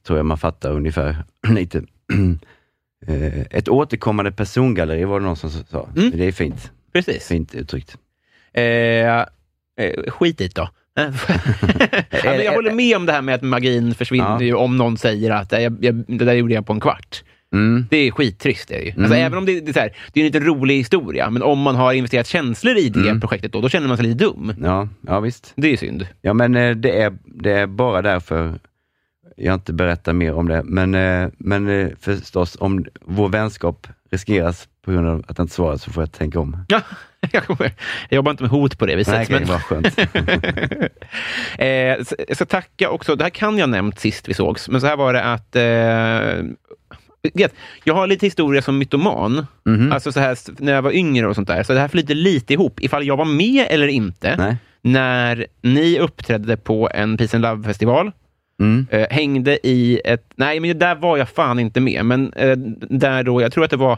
tror 0.08 0.20
jag 0.20 0.25
man 0.25 0.38
fattar 0.38 0.72
ungefär 0.72 1.15
lite. 1.50 1.84
Eh, 3.08 3.41
Ett 3.50 3.70
återkommande 3.70 4.31
persongalleri 4.31 5.03
var 5.03 5.20
det 5.20 5.25
någon 5.25 5.36
som 5.36 5.50
sa. 5.50 5.89
Mm. 5.98 6.12
Det 6.15 6.25
är 6.27 6.31
fint. 6.31 6.72
Precis. 6.93 7.27
Fint 7.27 7.55
uttryckt. 7.55 7.98
Eh, 8.53 8.63
eh, 8.63 9.24
skit 10.08 10.41
i 10.41 10.48
då. 10.48 10.70
jag 12.24 12.53
håller 12.53 12.72
med 12.72 12.98
om 12.98 13.05
det 13.05 13.12
här 13.12 13.22
med 13.22 13.36
att 13.36 13.41
magin 13.41 13.96
försvinner 13.96 14.25
Ja. 14.29 14.41
ju 14.41 14.53
om 14.53 14.77
någon 14.77 14.98
säger 14.98 15.31
att 15.31 15.51
"Nej, 15.51 15.63
jag, 15.63 15.77
jag, 15.81 15.96
det 16.08 16.25
där 16.25 16.34
gjorde 16.34 16.53
jag 16.53 16.65
på 16.65 16.74
en 16.74 16.79
kvart. 16.79 17.24
Mm. 17.53 17.86
Det 17.89 17.98
är 17.98 18.12
skittrist. 18.12 18.67
Det 18.67 18.75
är, 18.75 18.81
ju. 18.81 18.88
Alltså, 18.89 19.03
Mm. 19.13 19.25
även 19.25 19.38
om 19.38 19.46
det, 19.46 19.60
det, 19.62 19.77
är 19.77 19.81
här, 19.81 19.96
det 20.13 20.20
är 20.20 20.25
en 20.25 20.31
lite 20.31 20.39
rolig 20.48 20.75
historia, 20.77 21.29
men 21.29 21.41
om 21.43 21.60
man 21.60 21.75
har 21.75 21.93
investerat 21.93 22.27
känslor 22.27 22.77
i 22.77 22.89
det 22.89 23.00
Mm. 23.00 23.20
projektet, 23.22 23.51
då, 23.53 23.62
då 23.62 23.70
känner 23.70 23.88
man 23.88 23.98
sig 23.98 24.05
lite 24.05 24.24
dum. 24.24 24.53
Ja, 24.63 24.88
ja, 25.08 25.20
visst. 25.20 25.53
Det 25.55 25.74
är 25.74 25.77
synd. 25.77 26.08
Ja, 26.22 26.34
men 26.34 26.55
eh, 26.55 26.75
det 26.75 27.01
är, 27.01 27.17
det 27.25 27.51
är 27.51 27.67
bara 27.67 28.01
därför 28.01 28.60
jag 29.41 29.53
inte 29.53 29.74
berättar 29.74 30.13
mer 30.13 30.33
om 30.33 30.48
det. 30.48 30.62
Men, 30.65 30.95
eh, 30.95 31.29
men 31.38 31.67
eh, 31.69 31.88
förstås, 32.00 32.57
om 32.60 32.86
vår 33.01 33.29
vänskap 33.29 33.88
riskeras 34.12 34.67
på 34.86 34.91
grund 34.91 35.07
av 35.07 35.24
att 35.27 35.38
jag 35.38 35.43
inte 35.43 35.53
svarar 35.55 35.77
så 35.77 35.91
får 35.91 36.03
jag 36.03 36.12
tänka 36.12 36.39
om. 36.39 36.65
Ja, 36.67 36.81
jag, 37.31 37.43
kommer- 37.43 37.71
jag 38.10 38.15
jobbar 38.15 38.31
inte 38.31 38.43
med 38.43 38.50
hot 38.51 38.77
på 38.79 38.86
det 38.86 38.95
viset. 38.95 39.13
Nej, 39.13 39.27
men, 39.29 39.45
vad 39.48 39.62
skönt. 39.63 39.88
eh, 41.57 42.03
så, 42.03 42.15
jag 42.27 42.36
ska 42.36 42.45
tacka 42.45 42.89
också, 42.89 43.15
det 43.15 43.24
här 43.24 43.29
kan 43.29 43.57
jag 43.57 43.67
ha 43.67 43.71
nämnt 43.71 44.00
sist 44.00 44.29
vi 44.29 44.33
sågs, 44.33 44.69
men 44.69 44.81
så 44.81 44.88
här 44.88 44.95
var 44.98 45.13
det 45.13 45.24
att 45.24 45.55
eh, 45.55 46.51
jag 47.83 47.93
har 47.93 48.07
lite 48.07 48.25
historia 48.25 48.62
som 48.62 48.77
mytoman, 48.77 49.45
Mhm. 49.65 49.91
alltså 49.91 50.12
så 50.12 50.19
här, 50.19 50.38
när 50.63 50.74
jag 50.74 50.81
var 50.81 50.91
yngre 50.91 51.27
och 51.27 51.36
sånt 51.36 51.48
där, 51.48 51.63
så 51.63 51.74
det 51.74 51.79
här 51.79 51.88
flyter 51.88 52.15
lite 52.15 52.53
ihop, 52.53 52.79
ifall 52.79 53.05
jag 53.07 53.17
var 53.17 53.25
med 53.25 53.65
eller 53.69 53.88
inte, 53.88 54.36
Nej. 54.38 54.55
när 54.81 55.48
ni 55.62 56.00
uppträdde 56.00 56.57
på 56.57 56.89
en 56.93 57.17
Peace 57.17 57.38
and 57.38 57.41
Love-festival, 57.45 58.12
Mm. 58.62 58.86
eh, 58.89 59.08
hängde 59.10 59.68
i 59.68 60.01
ett... 60.06 60.34
Nej, 60.36 60.60
men 60.60 60.80
där 60.80 60.96
var 60.96 61.18
jag 61.18 61.30
fan 61.30 61.60
inte 61.60 61.80
med. 61.82 62.06
Men 62.06 62.34
eh, 62.34 62.58
där 62.89 63.24
då, 63.24 63.41
jag 63.41 63.51
tror 63.51 63.63
att 63.63 63.72
det 63.72 63.77
var 63.77 63.98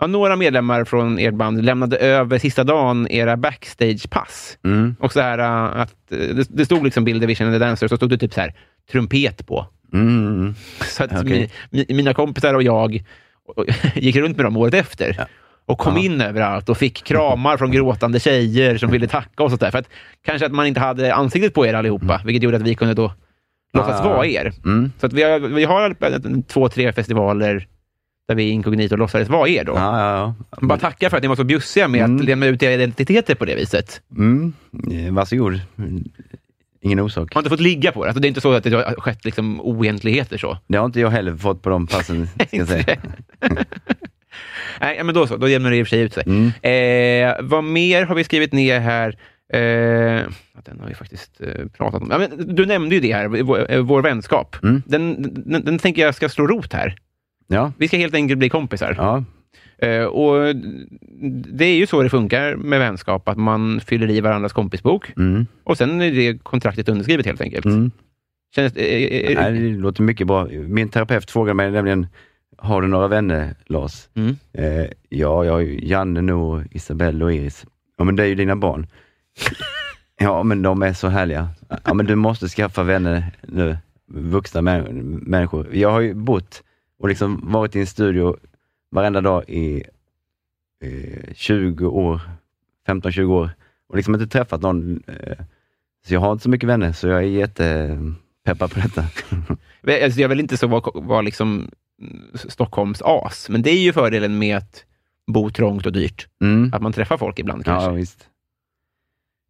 ja, 0.00 0.06
några 0.06 0.36
medlemmar 0.36 0.84
från 0.84 1.18
ert 1.18 1.34
band 1.34 1.64
lämnade 1.64 1.96
över 1.96 2.38
sista 2.38 2.64
dagen 2.64 3.08
era 3.10 3.36
backstage-pass. 3.36 4.58
Mm. 4.64 4.96
Och 5.00 5.12
så 5.12 5.20
här 5.20 5.38
eh, 5.38 5.80
att 5.80 6.12
eh, 6.12 6.18
det, 6.18 6.46
det 6.48 6.64
stod 6.64 6.84
liksom 6.84 7.04
Bill 7.04 7.20
Division 7.20 7.46
and 7.46 7.54
the 7.54 7.58
Dancers, 7.64 7.88
så 7.90 7.96
stod 7.96 8.10
det 8.10 8.18
typ 8.18 8.34
så 8.34 8.40
här 8.40 8.54
trumpet 8.92 9.46
på. 9.46 9.66
Mm. 9.92 10.08
Mm. 10.18 10.54
Så 10.84 11.04
att 11.04 11.12
Okej. 11.12 11.50
mi, 11.70 11.84
mi, 11.88 11.94
mina 11.96 12.14
kompisar 12.14 12.54
och 12.54 12.62
jag 12.62 13.04
och- 13.56 13.64
gick 13.94 14.16
runt 14.16 14.36
med 14.36 14.46
dem 14.46 14.56
året 14.56 14.74
efter. 14.74 15.14
Ja. 15.18 15.26
Och 15.66 15.78
kom 15.78 15.94
Ja. 15.96 16.02
in 16.02 16.20
överallt 16.20 16.68
och 16.68 16.76
fick 16.78 17.04
kramar 17.04 17.56
från 17.56 17.70
gråtande 17.70 18.20
tjejer 18.20 18.78
som 18.78 18.90
ville 18.90 19.06
tacka 19.08 19.42
och 19.42 19.50
sånt 19.50 19.60
där. 19.60 19.70
För 19.70 19.78
att 19.78 19.88
kanske 20.24 20.46
att 20.46 20.52
man 20.52 20.66
inte 20.66 20.80
hade 20.80 21.14
ansiktet 21.14 21.54
på 21.54 21.66
er 21.66 21.74
allihopa, 21.74 22.20
vilket 22.24 22.42
gjorde 22.42 22.56
att 22.56 22.62
vi 22.62 22.74
kunde 22.74 22.94
då 22.94 23.12
låtsas. 23.72 24.00
Ja. 24.04 24.08
vara 24.08 24.26
er. 24.26 24.52
Mm. 24.64 24.92
Så 25.00 25.06
att 25.06 25.12
vi 25.12 25.22
har, 25.22 25.38
vi 25.40 25.64
har 25.64 26.42
två, 26.42 26.68
tre 26.68 26.92
festivaler 26.92 27.66
där 28.28 28.34
vi 28.34 28.48
inkognito 28.50 28.96
låtsades 28.96 29.28
vara 29.28 29.48
er 29.48 29.64
då. 29.64 29.72
Ja, 29.72 29.98
ja, 30.00 30.34
ja. 30.50 30.66
Bara 30.66 30.78
tacka 30.78 31.10
för 31.10 31.16
att 31.16 31.22
ni 31.22 31.28
var 31.28 31.36
så 31.36 31.44
bjussiga 31.44 31.88
med 31.88 32.04
Mm. 32.04 32.16
att 32.16 32.24
lämna 32.24 32.46
ut 32.46 32.62
era 32.62 32.72
identiteter 32.74 33.34
på 33.34 33.44
det 33.44 33.54
viset. 33.54 34.00
Mm. 34.16 34.52
Eh, 34.92 35.12
Varsågod. 35.12 35.60
Ingen 36.80 37.00
orsak. 37.00 37.34
Har 37.34 37.40
inte 37.40 37.50
fått 37.50 37.60
ligga 37.60 37.92
på 37.92 38.04
det. 38.04 38.08
Alltså, 38.10 38.20
det 38.20 38.26
är 38.26 38.28
inte 38.28 38.40
så 38.40 38.52
att 38.52 38.64
det 38.64 38.70
har 38.70 38.94
skett 39.00 39.24
liksom 39.24 39.60
oegentligheter 39.60 40.38
så. 40.38 40.58
Det 40.66 40.78
har 40.78 40.86
inte 40.86 41.00
jag 41.00 41.10
heller 41.10 41.36
fått 41.36 41.62
på 41.62 41.70
de 41.70 41.86
passen, 41.86 42.26
ska 42.46 42.56
jag 42.56 42.68
säga. 42.84 42.96
Nej, 44.80 45.00
men 45.04 45.14
då 45.14 45.26
så. 45.26 45.36
Då 45.36 45.48
jämnar 45.48 45.70
det 45.70 45.76
i 45.76 45.82
och 45.82 45.86
för 45.86 45.90
sig 45.96 46.00
ut 46.00 46.14
sig. 46.14 46.22
Mm. 46.26 46.46
Eh, 46.62 47.36
vad 47.40 47.64
mer 47.64 48.02
har 48.02 48.14
vi 48.14 48.24
skrivit 48.24 48.52
ner 48.52 48.80
här? 48.80 49.18
Eh, 49.52 50.26
den 50.64 50.80
har 50.80 50.88
vi 50.88 50.94
faktiskt 50.94 51.40
eh, 51.40 51.66
pratat 51.76 52.02
om. 52.02 52.08
Ja, 52.10 52.18
men, 52.18 52.54
du 52.56 52.66
nämnde 52.66 52.94
ju 52.94 53.00
det 53.00 53.12
här, 53.12 53.42
vår, 53.42 53.72
eh, 53.72 53.80
vår 53.80 54.02
vänskap. 54.02 54.56
Mm. 54.62 54.82
Den, 54.86 55.22
den, 55.46 55.64
den 55.64 55.78
tänker 55.78 56.02
jag 56.02 56.14
ska 56.14 56.28
slå 56.28 56.46
rot 56.46 56.72
här. 56.72 56.96
Ja, 57.48 57.72
Vi 57.78 57.88
ska 57.88 57.96
helt 57.96 58.14
enkelt 58.14 58.38
bli 58.38 58.48
kompisar. 58.48 58.94
ja. 58.98 59.24
Eh, 59.78 60.04
och 60.04 60.56
det 61.56 61.64
är 61.64 61.74
ju 61.76 61.86
så 61.86 62.02
det 62.02 62.08
funkar 62.10 62.56
med 62.56 62.78
vänskap, 62.78 63.28
att 63.28 63.36
man 63.38 63.80
fyller 63.80 64.10
i 64.10 64.20
varandras 64.20 64.52
kompisbok 64.52 65.12
Mm. 65.16 65.46
och 65.64 65.78
sen 65.78 66.00
är 66.00 66.10
det 66.10 66.38
kontraktet 66.42 66.88
underskrivet 66.88 67.26
helt 67.26 67.40
enkelt. 67.40 67.64
Mm. 67.64 67.90
Känns, 68.54 68.76
eh, 68.76 69.02
eh, 69.02 69.34
Nej, 69.42 69.52
det 69.60 69.78
låter 69.78 70.02
mycket 70.02 70.26
bra. 70.26 70.46
Min 70.50 70.88
terapeut 70.88 71.30
frågade 71.30 71.54
mig 71.54 71.70
nämligen, 71.70 72.06
har 72.58 72.82
du 72.82 72.88
några 72.88 73.08
vänner, 73.08 73.54
Lars? 73.66 74.08
Mm. 74.14 74.36
Eh, 74.52 74.86
ja, 75.08 75.44
jag 75.44 75.52
har 75.52 75.60
Janne, 75.60 76.20
Nour, 76.22 76.66
Isabelle 76.70 77.24
och 77.24 77.32
Iris. 77.32 77.66
Ja, 77.98 78.04
men 78.04 78.16
det 78.16 78.22
är 78.22 78.26
ju 78.26 78.34
dina 78.34 78.56
barn. 78.56 78.86
ja, 80.20 80.42
men 80.42 80.62
de 80.62 80.82
är 80.82 80.92
så 80.92 81.08
härliga. 81.08 81.48
Ja, 81.84 81.94
men 81.94 82.06
du 82.06 82.14
måste 82.14 82.48
skaffa 82.48 82.82
vänner 82.82 83.32
nu, 83.42 83.78
vuxna 84.08 84.60
mä- 84.60 84.92
människor. 85.26 85.68
Jag 85.76 85.90
har 85.90 86.00
ju 86.00 86.14
bott 86.14 86.62
och 86.98 87.08
liksom 87.08 87.40
varit 87.52 87.76
i 87.76 87.80
en 87.80 87.86
studio 87.86 88.36
varenda 88.90 89.20
dag 89.20 89.44
i 89.48 89.84
eh, 90.84 91.34
20 91.34 91.86
år, 91.86 92.20
15-20 92.88 93.24
år 93.24 93.50
och 93.88 93.96
liksom 93.96 94.14
inte 94.14 94.26
träffat 94.26 94.62
någon. 94.62 95.02
Eh, 95.06 95.44
så 96.06 96.14
jag 96.14 96.20
har 96.20 96.32
inte 96.32 96.42
så 96.42 96.50
mycket 96.50 96.68
vänner, 96.68 96.92
så 96.92 97.08
jag 97.08 97.18
är 97.18 97.26
jättepeppad 97.26 98.70
på 98.72 98.80
detta. 98.80 99.04
Alltså, 100.04 100.20
jag 100.20 100.28
vill 100.28 100.40
inte 100.40 100.56
så 100.56 100.66
vara, 100.66 100.90
vara 100.94 101.20
liksom 101.20 101.70
Stockholms 102.34 103.02
as, 103.04 103.48
men 103.48 103.62
det 103.62 103.70
är 103.70 103.78
ju 103.78 103.92
fördelen 103.92 104.38
med 104.38 104.56
att 104.56 104.84
bo 105.26 105.50
trångt 105.50 105.86
och 105.86 105.92
dyrt. 105.92 106.28
Mm. 106.42 106.70
Att 106.74 106.82
man 106.82 106.92
träffar 106.92 107.18
folk 107.18 107.38
ibland 107.38 107.64
kanske. 107.64 107.88
Ja, 107.90 107.94
visst. 107.94 108.28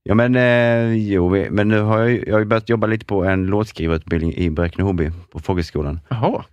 Ja, 0.09 0.15
men, 0.15 0.37
eh, 0.37 0.93
jo, 0.93 1.31
men 1.51 1.69
nu 1.69 1.81
har 1.81 1.99
jag, 1.99 2.29
jag 2.29 2.35
har 2.35 2.45
börjat 2.45 2.69
jobba 2.69 2.87
lite 2.87 3.05
på 3.05 3.25
en 3.25 3.47
låtskrivarutbildning 3.47 4.35
i 4.35 4.51
Bräkne-Hoby 4.51 5.13
på 5.31 5.41
Folkhögskolan. 5.41 6.01
Jaha. 6.09 6.45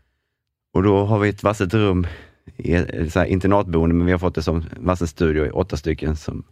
Och 0.73 0.83
då 0.83 1.05
har 1.05 1.19
vi 1.19 1.29
ett 1.29 1.43
varsitt 1.43 1.73
rum 1.73 2.07
i 2.55 2.73
ett, 2.73 2.89
ett 2.89 3.13
så 3.13 3.19
här 3.19 3.25
internatboende, 3.25 3.95
men 3.95 4.05
vi 4.05 4.11
har 4.11 4.19
fått 4.19 4.35
det 4.35 4.41
som 4.41 4.63
varsin 4.77 5.07
studio 5.07 5.45
i 5.45 5.49
åtta 5.49 5.77
stycken. 5.77 6.15
Som, 6.15 6.43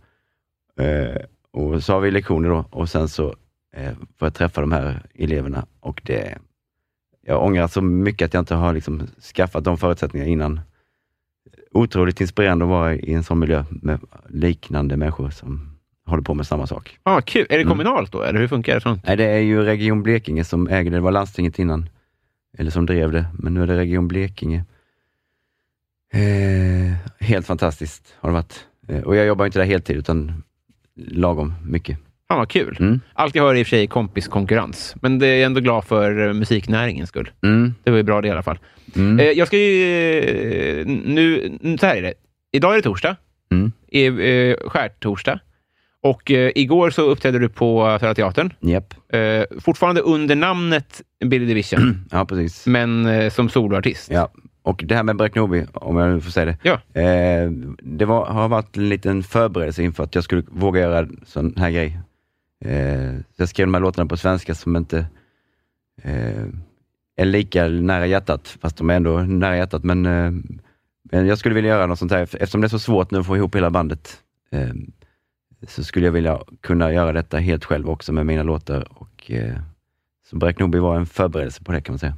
eh, 0.79 1.21
och 1.51 1.83
så 1.83 1.93
har 1.93 1.99
vi 1.99 2.11
lektioner 2.11 2.49
då 2.49 2.65
och 2.69 2.89
sen 2.89 3.09
så 3.09 3.35
eh, 3.75 3.93
får 4.17 4.25
jag 4.25 4.33
träffa 4.33 4.61
de 4.61 4.71
här 4.71 5.01
eleverna 5.13 5.65
och 5.79 6.01
det, 6.05 6.37
jag 7.25 7.43
ångrar 7.43 7.67
så 7.67 7.81
mycket 7.81 8.25
att 8.25 8.33
jag 8.33 8.41
inte 8.41 8.55
har 8.55 8.73
liksom 8.73 9.07
skaffat 9.35 9.63
de 9.63 9.77
förutsättningarna 9.77 10.31
innan. 10.31 10.59
Otroligt 11.71 12.21
inspirerande 12.21 12.65
att 12.65 12.69
vara 12.69 12.95
i 12.95 13.13
en 13.13 13.23
sån 13.23 13.39
miljö 13.39 13.63
med 13.69 13.99
liknande 14.29 14.97
människor 14.97 15.29
som 15.29 15.70
håller 16.05 16.23
på 16.23 16.33
med 16.33 16.47
samma 16.47 16.67
sak. 16.67 16.97
Ah, 17.03 17.21
kul. 17.21 17.41
Är 17.49 17.55
det 17.57 17.61
Mm. 17.63 17.67
kommunalt 17.69 18.11
då, 18.11 18.21
eller 18.23 18.39
hur 18.39 18.47
funkar 18.47 18.75
det? 18.75 18.81
Sånt? 18.81 19.03
Nej, 19.07 19.17
det 19.17 19.25
är 19.25 19.39
ju 19.39 19.63
Region 19.63 20.03
Blekinge 20.03 20.43
som 20.43 20.67
äger 20.67 20.91
det. 20.91 20.97
Det 20.97 21.01
var 21.01 21.11
landstinget 21.11 21.59
innan, 21.59 21.89
eller 22.57 22.71
som 22.71 22.85
drev 22.85 23.11
det, 23.11 23.25
men 23.39 23.53
nu 23.53 23.63
är 23.63 23.67
det 23.67 23.77
Region 23.77 24.07
Blekinge. 24.07 24.63
Eh, 26.13 26.93
helt 27.27 27.47
fantastiskt 27.47 28.15
har 28.19 28.29
det 28.29 28.33
varit. 28.33 28.65
Eh, 28.87 29.01
och 29.03 29.15
jag 29.15 29.25
jobbar 29.25 29.45
inte 29.45 29.59
där 29.59 29.65
heltid, 29.65 29.97
utan 29.97 30.43
lagom 30.95 31.53
mycket. 31.65 31.97
Fan 32.27 32.37
vad 32.37 32.49
kul. 32.49 32.77
Mm. 32.79 32.99
Allt 33.13 33.35
jag 33.35 33.43
hör 33.43 33.55
är 33.55 33.59
i 33.59 33.63
och 33.63 33.67
för 33.67 33.69
sig 33.69 33.87
kompiskonkurrens, 33.87 34.95
men 35.01 35.19
det 35.19 35.27
är 35.27 35.35
jag 35.35 35.45
ändå 35.45 35.61
glad 35.61 35.85
för 35.85 36.27
eh, 36.27 36.33
musiknäringens 36.33 37.09
skull. 37.09 37.31
Mm. 37.43 37.73
Det 37.83 37.91
var 37.91 37.97
ju 37.97 38.03
bra 38.03 38.21
det 38.21 38.27
i 38.27 38.31
alla 38.31 38.43
fall. 38.43 38.59
Mm. 38.95 39.19
Eh, 39.19 39.25
jag 39.25 39.47
ska 39.47 39.57
ju... 39.57 39.83
eh, 40.19 40.85
Nu, 40.87 41.57
så 41.79 41.85
här 41.85 41.95
är 41.97 42.01
det. 42.01 42.13
Idag 42.51 42.71
är 42.71 42.75
det 42.75 42.81
torsdag. 42.81 43.15
Mm. 43.51 43.71
är 43.91 44.19
eh, 44.19 44.55
skärtorsdag. 44.69 45.39
Och 46.03 46.31
eh, 46.31 46.51
igår 46.55 46.89
så 46.89 47.01
uppträdde 47.01 47.39
du 47.39 47.49
på 47.49 47.97
Södra 47.99 48.15
Teatern. 48.15 48.53
Japp. 48.59 48.93
Eh, 49.13 49.43
fortfarande 49.59 50.01
under 50.01 50.35
namnet 50.35 51.01
Billy 51.25 51.45
Division, 51.45 52.05
Ja, 52.11 52.25
precis. 52.25 52.67
men 52.67 53.05
eh, 53.05 53.29
som 53.29 53.49
soloartist. 53.49 54.11
Ja. 54.11 54.29
Och 54.63 54.83
det 54.87 54.95
här 54.95 55.03
med 55.03 55.15
Bräkne-Hoby, 55.15 55.67
om 55.73 55.97
jag 55.97 56.09
nu 56.13 56.21
får 56.21 56.31
säga 56.31 56.45
det. 56.45 56.57
Ja. 56.63 57.01
Eh, 57.01 57.51
det 57.81 58.05
var, 58.05 58.25
har 58.25 58.47
varit 58.47 58.77
en 58.77 58.89
liten 58.89 59.23
förberedelse 59.23 59.83
inför 59.83 60.03
att 60.03 60.15
jag 60.15 60.23
skulle 60.23 60.43
våga 60.47 60.79
göra 60.81 61.07
sån 61.25 61.53
här 61.57 61.71
grej. 61.71 61.99
Eh, 62.65 63.13
jag 63.35 63.49
skrev 63.49 63.67
de 63.67 63.73
här 63.73 63.81
låtarna 63.81 64.07
på 64.09 64.17
svenska 64.17 64.55
som 64.55 64.75
inte 64.75 65.05
eh, 66.03 66.45
är 67.15 67.25
lika 67.25 67.67
nära 67.67 68.05
hjärtat, 68.05 68.57
fast 68.61 68.77
de 68.77 68.89
är 68.89 68.93
ändå 68.95 69.17
nära 69.17 69.57
hjärtat. 69.57 69.83
Men, 69.83 70.05
eh, 70.05 70.31
jag 71.27 71.37
skulle 71.37 71.55
vilja 71.55 71.69
göra 71.69 71.85
något 71.85 71.99
sånt 71.99 72.11
här, 72.11 72.21
eftersom 72.21 72.61
det 72.61 72.67
är 72.67 72.69
så 72.69 72.79
svårt 72.79 73.11
nu 73.11 73.19
att 73.19 73.25
få 73.27 73.37
ihop 73.37 73.55
hela 73.55 73.69
bandet, 73.69 74.17
eh, 74.51 74.69
så 75.67 75.83
skulle 75.83 76.05
jag 76.05 76.13
vilja 76.13 76.39
kunna 76.61 76.93
göra 76.93 77.13
detta 77.13 77.37
helt 77.37 77.65
själv 77.65 77.89
också 77.89 78.13
med 78.13 78.25
mina 78.25 78.43
låtar. 78.43 78.87
Och, 78.89 79.31
eh, 79.31 79.55
så 80.29 80.35
Bräkne-Hoby 80.35 80.79
var 80.79 80.95
en 80.95 81.05
förberedelse 81.05 81.63
på 81.63 81.71
det 81.71 81.81
kan 81.81 81.93
man 81.93 81.99
säga. 81.99 82.15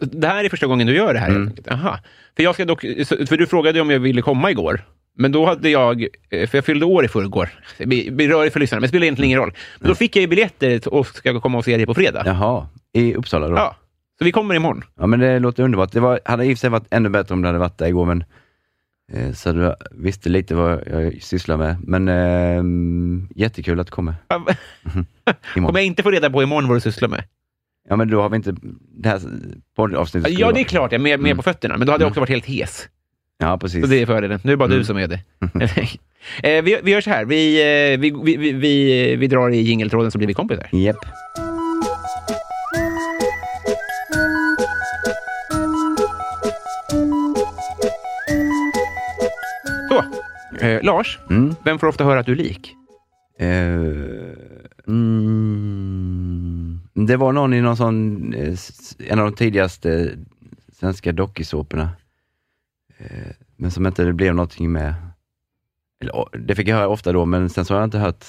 Det 0.00 0.26
här 0.26 0.44
är 0.44 0.48
första 0.48 0.66
gången 0.66 0.86
du 0.86 0.96
gör 0.96 1.14
det 1.14 1.20
här? 1.20 1.30
Mm. 1.30 1.52
Aha. 1.70 1.98
För, 2.36 2.42
jag 2.42 2.54
ska 2.54 2.64
dock, 2.64 2.80
för 2.80 3.36
du 3.36 3.46
frågade 3.46 3.80
om 3.80 3.90
jag 3.90 4.00
ville 4.00 4.22
komma 4.22 4.50
igår. 4.50 4.84
Men 5.14 5.32
då 5.32 5.46
hade 5.46 5.70
jag, 5.70 6.02
eh, 6.30 6.48
för 6.48 6.58
jag 6.58 6.64
fyllde 6.64 6.86
år 6.86 7.04
i 7.04 7.08
förrgår. 7.08 7.48
Det 7.78 7.86
blir 7.86 8.28
rörigt 8.28 8.52
för 8.52 8.60
lyssnarna, 8.60 8.80
men 8.80 8.82
det 8.82 8.88
spelar 8.88 9.04
egentligen 9.04 9.28
ingen 9.28 9.40
roll. 9.40 9.52
Men 9.78 9.88
då 9.88 9.94
fick 9.94 10.16
jag 10.16 10.20
ju 10.20 10.26
biljetter 10.26 10.94
och 10.94 11.06
ska 11.06 11.40
komma 11.40 11.58
och 11.58 11.64
se 11.64 11.76
dig 11.76 11.86
på 11.86 11.94
fredag. 11.94 12.22
Ja. 12.26 12.32
Jaha, 12.32 12.66
i 12.92 13.14
Uppsala 13.14 13.48
då? 13.48 13.74
Så 14.18 14.24
vi 14.24 14.32
kommer 14.32 14.54
imorgon. 14.54 14.84
Ja, 14.98 15.06
men 15.06 15.20
det 15.20 15.38
låter 15.38 15.62
underbart. 15.62 15.92
Det 15.92 16.00
var, 16.00 16.20
hade 16.24 16.44
i 16.44 16.54
och 16.54 16.58
för 16.58 16.60
sig 16.60 16.70
varit 16.70 16.86
ännu 16.90 17.08
bättre 17.08 17.34
om 17.34 17.42
det 17.42 17.48
hade 17.48 17.58
varit 17.58 17.78
där 17.78 17.86
igår, 17.86 18.06
men 18.06 18.24
så 19.34 19.52
du 19.52 19.74
visste 19.92 20.28
lite 20.28 20.54
vad 20.54 20.82
jag 20.86 21.22
sysslar 21.22 21.56
med. 21.56 21.76
Men 21.82 22.08
eh, 22.08 22.62
jättekul 23.36 23.80
att 23.80 23.86
du 23.86 23.90
kommer 23.90 24.14
Kommer 25.54 25.78
jag 25.78 25.84
inte 25.84 26.02
få 26.02 26.10
reda 26.10 26.30
på 26.30 26.42
imorgon 26.42 26.68
vad 26.68 26.76
du 26.76 26.80
sysslar 26.80 27.08
med? 27.08 27.24
Ja, 27.88 27.96
men 27.96 28.08
då 28.08 28.22
har 28.22 28.28
vi 28.28 28.36
inte 28.36 28.54
det 28.96 29.08
här 29.08 29.20
poddavsnittet. 29.76 30.38
Ja, 30.38 30.52
det 30.52 30.60
är 30.60 30.64
klart. 30.64 30.92
Jag 30.92 30.98
är 30.98 31.02
med, 31.02 31.20
med 31.20 31.26
Mm. 31.30 31.36
på 31.36 31.42
fötterna. 31.42 31.76
Men 31.76 31.86
då 31.86 31.92
hade 31.92 32.02
jag 32.02 32.06
Mm. 32.06 32.10
också 32.10 32.20
varit 32.20 32.30
helt 32.30 32.46
hes. 32.46 32.88
Ja, 33.38 33.58
precis. 33.58 33.80
Så 33.84 33.90
det 33.90 34.02
är 34.02 34.06
fördelen. 34.06 34.40
Nu 34.44 34.50
är 34.50 34.52
det 34.52 34.56
bara 34.56 34.68
du 34.68 34.74
Mm. 34.74 34.84
som 34.84 34.96
är 34.98 35.08
det. 35.08 35.20
eh, 36.58 36.64
vi, 36.64 36.80
vi 36.82 36.90
gör 36.90 37.00
så 37.00 37.10
här. 37.10 37.24
Vi, 37.24 37.60
eh, 37.92 38.00
vi, 38.00 38.36
vi, 38.36 38.52
vi, 38.52 39.16
vi, 39.16 39.26
drar 39.26 39.50
i 39.50 39.60
jingeltråden 39.60 40.10
så 40.10 40.18
blir 40.18 40.28
vi 40.28 40.34
kompisar. 40.34 40.68
Japp. 40.72 40.96
Så. 41.36 41.51
Eh, 50.62 50.82
Lars, 50.82 51.18
Mm. 51.30 51.54
vem 51.64 51.78
får 51.78 51.86
ofta 51.86 52.04
höra 52.04 52.20
att 52.20 52.26
du 52.26 52.32
är 52.32 52.36
lik? 52.36 52.74
Eh, 53.38 53.48
mm, 55.32 56.80
det 56.94 57.16
var 57.16 57.32
någon 57.32 57.54
i 57.54 57.60
någon 57.60 57.76
sån, 57.76 58.34
eh, 58.34 58.54
en 59.08 59.18
av 59.18 59.24
de 59.30 59.34
tidigaste 59.36 60.10
svenska 60.72 61.12
dokusåporna. 61.12 61.88
Eh, 62.98 63.06
men 63.56 63.70
som 63.70 63.86
inte 63.86 64.04
det 64.04 64.12
blev 64.12 64.34
någonting 64.34 64.72
med. 64.72 64.94
Eller, 66.02 66.38
det 66.38 66.54
fick 66.54 66.68
jag 66.68 66.76
höra 66.76 66.88
ofta 66.88 67.12
då, 67.12 67.24
men 67.24 67.50
sen 67.50 67.64
så 67.64 67.74
har 67.74 67.80
jag 67.80 67.86
inte 67.86 67.98
hört. 67.98 68.24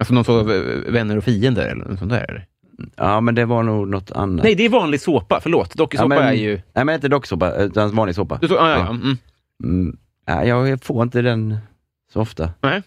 Alltså 0.00 0.14
någon 0.14 0.24
sorts 0.24 0.48
vänner 0.88 1.16
och 1.16 1.24
fiender 1.24 1.66
eller 1.66 1.84
något 1.84 1.98
sånt 1.98 2.10
där? 2.10 2.24
Eller? 2.30 2.46
Ja, 2.96 3.20
men 3.20 3.34
det 3.34 3.44
var 3.44 3.62
nog 3.62 3.88
något 3.88 4.10
annat. 4.12 4.44
Nej, 4.44 4.54
det 4.54 4.64
är 4.64 4.68
vanlig 4.68 5.00
såpa. 5.00 5.40
Förlåt. 5.40 5.74
Dokusåpa 5.74 6.14
Ja, 6.14 6.20
men- 6.20 6.28
är 6.28 6.32
ju... 6.32 6.60
Nej, 6.72 6.84
men 6.84 6.94
inte 6.94 7.08
dokusåpa, 7.08 7.54
utan 7.54 7.94
vanlig 7.94 8.14
såpa. 8.14 8.38
Du 8.40 8.48
så, 8.48 8.58
ah, 8.58 8.70
ja, 8.70 8.78
ja. 8.78 8.88
Mm. 8.90 9.16
Mm, 9.64 9.96
jag 10.32 10.84
får 10.84 11.02
inte 11.02 11.22
den 11.22 11.58
så 12.12 12.20
ofta. 12.20 12.52
Nej. 12.60 12.82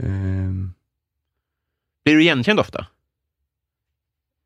Ehm, 0.00 0.72
Blir 2.04 2.14
du 2.14 2.22
igenkänd 2.22 2.60
ofta? 2.60 2.86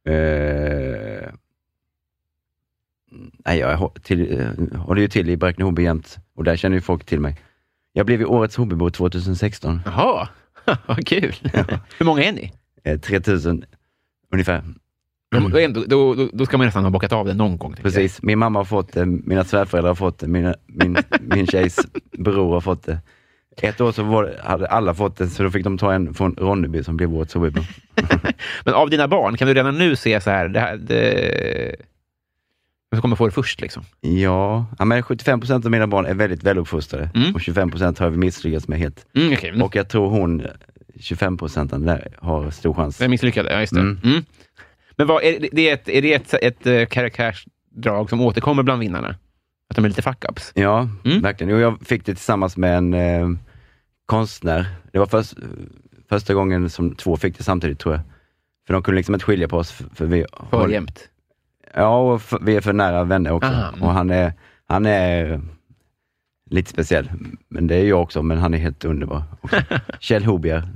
Eh, 0.07 1.33
nej, 3.45 3.59
jag 3.59 3.95
till, 4.03 4.41
eh, 4.41 4.79
håller 4.81 5.03
ju 5.03 5.09
till 5.09 5.31
i 5.31 5.37
Bräkne-Hoby 5.37 5.83
jämt 5.83 6.19
och 6.35 6.45
där 6.45 6.57
känner 6.57 6.77
ju 6.77 6.81
folk 6.81 7.05
till 7.05 7.21
mig. 7.21 7.41
Jag 7.93 8.07
blev 8.07 8.21
ju 8.21 8.27
Årets 8.27 8.57
hobbybo 8.57 8.91
2016. 8.91 9.81
Jaha, 9.85 10.29
vad 10.87 11.07
kul. 11.07 11.35
Hur 11.99 12.05
många 12.05 12.23
är 12.25 12.33
ni? 12.33 12.53
Eh, 12.85 13.01
3000 13.01 13.65
ungefär. 14.33 14.65
Då, 15.31 15.59
ändå, 15.59 15.85
då, 15.87 16.29
då, 16.33 16.47
ska 16.47 16.59
man 16.59 16.67
nästan 16.67 16.85
ha 16.85 16.91
bockat 16.91 17.13
av 17.13 17.27
det 17.27 17.35
någon 17.35 17.59
gång. 17.59 17.77
Precis. 17.83 18.23
Min 18.23 18.39
mamma 18.39 18.59
har 18.59 18.65
fått 18.65 18.93
det, 18.93 19.07
mina 19.07 19.45
svärföräldrar 19.45 19.91
har 19.91 19.95
fått 19.95 20.19
det, 20.19 20.27
mina, 20.27 20.55
min, 20.67 20.97
min 21.21 21.47
tjejs 21.47 21.79
bror 22.19 22.53
har 22.53 22.61
fått 22.61 22.87
det. 22.87 22.99
Ett 23.63 23.81
år 23.81 23.93
så 23.93 24.03
var, 24.03 24.37
hade 24.45 24.67
alla 24.67 24.95
fått 24.95 25.17
det, 25.17 25.29
så 25.29 25.43
då 25.43 25.51
fick 25.51 25.65
de 25.65 25.79
ta 25.79 25.93
en 25.93 26.15
från 26.15 26.35
Ronneby 26.39 26.85
som 26.85 26.97
blev 26.97 27.15
Årets 27.15 27.35
hobbybo. 27.35 27.61
jag. 27.95 28.07
Men 28.65 28.75
av 28.75 28.91
dina 28.91 29.09
barn, 29.09 29.37
kan 29.37 29.49
du 29.49 29.55
redan 29.55 29.79
nu 29.79 29.97
se 29.97 30.21
så 30.21 30.31
här, 30.31 30.49
det 30.49 30.61
här 30.61 30.77
det... 30.77 31.77
Vem 32.91 33.01
kommer 33.01 33.17
få 33.17 33.27
det 33.27 33.33
först? 33.33 33.61
Liksom? 33.61 33.83
Ja, 34.01 34.67
ja 34.79 34.85
men 34.85 35.03
75 35.03 35.41
procent 35.41 35.65
av 35.65 35.71
mina 35.71 35.87
barn 35.87 36.07
är 36.07 36.15
väldigt 36.15 36.43
väluppfostrade 36.43 37.11
Mm. 37.15 37.35
och 37.35 37.41
25 37.41 37.71
procent 37.71 37.99
har 37.99 38.11
vi 38.11 38.17
misslyckats 38.17 38.69
med 38.69 38.79
helt. 38.79 39.07
Mm, 39.17 39.33
okay. 39.33 39.61
Och 39.61 39.77
jag 39.77 39.89
tror 39.89 40.09
hon, 40.09 40.47
25 41.01 41.39
procenten 41.39 41.87
där, 41.87 42.09
har 42.19 42.51
stor 42.51 42.75
chans. 42.75 43.01
Jag 43.01 43.11
misslyckade, 43.11 43.53
ja 43.53 43.61
just 43.61 43.75
det. 43.75 43.81
Mm. 43.81 44.25
Men 45.01 45.07
vad, 45.07 45.23
är, 45.25 45.49
det- 45.53 45.71
ett, 45.71 45.89
är 45.89 46.03
det 46.03 46.15
ett, 46.15 46.35
ett, 46.35 46.67
eh, 46.67 46.85
karaktärsdrag 46.87 48.11
som 48.11 48.21
återkommer 48.21 48.63
bland 48.63 48.81
vinnarna? 48.81 49.09
Att 49.71 49.77
de 49.77 49.85
är 49.85 49.89
lite 49.89 50.03
fuck-ups? 50.03 50.53
Ja, 50.55 50.89
Mm. 51.05 51.23
verkligen. 51.23 51.55
Och 51.55 51.61
jag 51.61 51.79
fick 51.87 52.05
det 52.07 52.15
tillsammans 52.15 52.57
med 52.57 52.77
en 52.79 52.95
eh, 52.95 53.29
konstnär. 54.07 54.67
Det 54.93 54.99
var 54.99 55.07
först, 55.07 55.35
första 56.09 56.35
gången 56.35 56.71
som 56.71 56.95
två 56.95 57.17
fick 57.17 57.39
det 57.39 57.43
samtidigt 57.45 57.79
tror 57.79 57.95
jag. 57.95 58.03
För 58.67 58.73
de 58.75 58.83
kunde 58.83 58.97
liksom 58.97 59.15
inte 59.15 59.25
skilja 59.27 59.49
på 59.49 59.57
oss. 59.57 59.73
För, 59.73 59.85
för 59.95 60.07
vi, 60.07 60.25
För 60.51 60.59
har- 60.59 60.69
jämt? 60.69 61.09
Ja, 61.75 61.99
och 62.13 62.23
för, 62.23 62.39
vi 62.43 62.57
är 62.57 62.61
för 62.61 62.73
nära 62.73 63.05
vänner 63.05 63.33
också. 63.33 63.49
Aha, 63.51 63.69
mm. 63.69 63.83
Och 63.83 63.93
han 63.93 64.11
är, 64.11 64.33
han 64.67 64.87
är 64.87 65.41
lite 66.51 66.71
speciell. 66.71 67.11
Men 67.49 67.67
det 67.67 67.75
är 67.77 67.85
jag 67.85 68.03
också, 68.03 68.23
men 68.23 68.39
han 68.39 68.55
är 68.55 68.59
helt 68.59 68.85
underbar. 68.85 69.23
också. 69.41 69.57
Kjell 70.01 70.25
Hobier, 70.25 70.69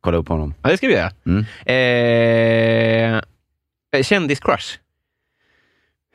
kolla 0.00 0.16
upp 0.16 0.28
honom. 0.28 0.54
Ja, 0.62 0.68
det 0.70 0.76
ska 0.76 0.86
vi 0.86 0.94
göra. 0.94 1.10
Mm. 1.26 1.44
Eh, 1.66 3.22
kändiscrush? 4.02 4.78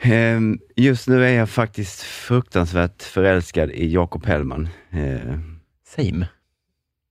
Ehm, 0.01 0.59
Just 0.75 1.07
nu 1.07 1.25
är 1.25 1.31
jag 1.33 1.49
faktiskt 1.49 2.01
fruktansvärt 2.01 3.03
förälskad 3.03 3.71
i 3.71 3.93
Jakob 3.93 4.25
Hellman. 4.25 4.67
Eh, 4.89 5.39
Same. 5.87 6.27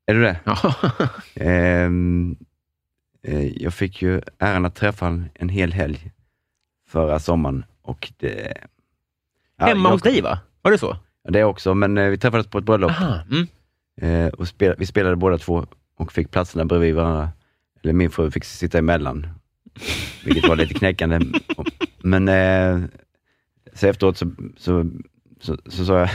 Är 0.07 0.15
du 0.15 0.21
det? 0.23 0.41
Ja. 0.45 0.75
Ehm, 1.35 2.37
eh, 3.23 3.47
jag 3.63 3.75
fick 3.75 4.03
ju 4.03 4.21
äran 4.39 4.65
att 4.65 4.75
träffa 4.75 5.05
honom 5.07 5.25
en 5.35 5.49
hel 5.49 5.73
helg 5.73 6.13
förra 6.89 7.19
sommaren 7.19 7.65
och 7.83 8.13
det... 8.17 8.55
Ja, 9.59 9.67
Hemma 9.67 9.89
jag- 9.89 9.93
hos 9.93 10.03
dig, 10.03 10.21
va? 10.21 10.39
Var 10.63 10.71
det 10.73 10.79
så? 10.79 10.97
Ja, 11.23 11.31
Det 11.31 11.45
också, 11.45 11.75
men 11.75 11.99
eh, 11.99 12.09
vi 12.09 12.19
träffades 12.19 12.47
på 12.47 12.59
ett 12.59 12.65
bröllop. 12.65 12.93
Mm. 13.31 13.47
eh, 14.27 14.33
och 14.33 14.49
spel, 14.49 14.75
vi 14.79 14.87
spelade 14.87 15.17
båda 15.17 15.39
två 15.39 15.67
och 15.97 16.13
fick 16.13 16.31
platserna 16.31 16.65
bredvid 16.65 16.95
varandra. 16.95 17.31
Eller 17.83 17.93
min 17.93 18.11
fru 18.11 18.31
fick 18.31 18.45
sitta 18.45 18.79
emellan, 18.79 19.27
vilket 20.25 20.49
var 20.49 20.57
lite 20.57 20.75
knäckande. 20.75 21.21
Men 21.99 22.29
eh, 22.29 22.89
så 23.75 23.87
efteråt 23.87 24.17
så, 24.19 24.31
så, 24.57 24.91
så, 25.41 25.57
så 25.67 25.85
sa 25.85 25.99
jag, 25.99 26.11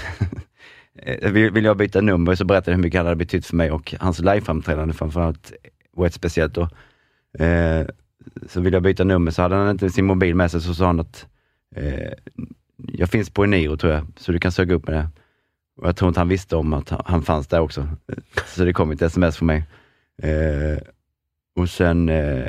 vill, 1.31 1.51
vill 1.51 1.65
jag 1.65 1.77
byta 1.77 2.01
nummer, 2.01 2.35
så 2.35 2.45
berättade 2.45 2.71
jag 2.71 2.75
hur 2.77 2.83
mycket 2.83 2.97
han 2.99 3.05
hade 3.05 3.15
betytt 3.15 3.45
för 3.45 3.55
mig 3.55 3.71
och 3.71 3.93
hans 3.99 4.19
liveframträdande 4.19 4.93
framförallt 4.93 5.53
var 5.91 6.07
ett 6.07 6.13
speciellt 6.13 6.53
då. 6.53 6.69
Eh, 7.45 7.85
så 8.47 8.61
vill 8.61 8.73
jag 8.73 8.83
byta 8.83 9.03
nummer, 9.03 9.31
så 9.31 9.41
hade 9.41 9.55
han 9.55 9.69
inte 9.69 9.89
sin 9.89 10.05
mobil 10.05 10.35
med 10.35 10.51
sig, 10.51 10.61
så 10.61 10.73
sa 10.75 10.85
han 10.85 10.99
att 10.99 11.25
eh, 11.75 12.11
jag 12.93 13.09
finns 13.09 13.29
på 13.29 13.43
Eniro 13.43 13.77
tror 13.77 13.93
jag, 13.93 14.07
så 14.17 14.31
du 14.31 14.39
kan 14.39 14.51
söka 14.51 14.73
upp 14.73 14.87
mig 14.87 14.95
där. 14.95 15.07
Och 15.77 15.87
jag 15.87 15.95
tror 15.95 16.07
inte 16.07 16.19
han 16.19 16.27
visste 16.29 16.55
om 16.55 16.73
att 16.73 16.89
han- 16.89 17.03
han 17.05 17.21
fanns 17.23 17.47
där 17.47 17.59
också. 17.59 17.87
Så 18.45 18.65
det 18.65 18.73
kom 18.73 18.91
ett 18.91 19.01
sms 19.01 19.37
från 19.37 19.47
mig. 19.47 19.63
Eh, 20.23 20.77
och 21.55 21.69
sen 21.69 22.09
eh, 22.09 22.47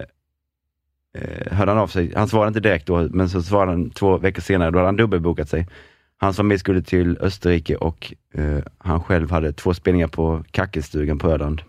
eh, 1.19 1.53
hörde 1.53 1.71
han 1.71 1.79
av 1.81 1.87
sig. 1.87 2.13
Han 2.17 2.29
svarade 2.29 2.49
inte 2.49 2.61
direkt 2.61 2.87
då, 2.87 3.09
men 3.11 3.29
så 3.29 3.43
svarade 3.43 3.71
han 3.73 3.91
två 3.91 4.19
veckor 4.19 4.43
senare. 4.43 4.71
Då 4.71 4.79
hade 4.79 4.89
han 4.89 4.97
dubbelbokat 4.97 5.49
sig. 5.49 5.69
Hans 6.17 6.37
familj 6.37 6.59
skulle 6.59 6.83
till 6.83 7.19
Österrike 7.19 7.77
och 7.77 8.15
eh, 8.35 8.59
han 8.79 9.03
själv 9.03 9.31
hade 9.31 9.53
två 9.53 9.75
spelningar 9.75 10.09
på 10.09 10.45
Kackelstugan 10.51 11.19
på 11.19 11.31
Öland. 11.31 11.63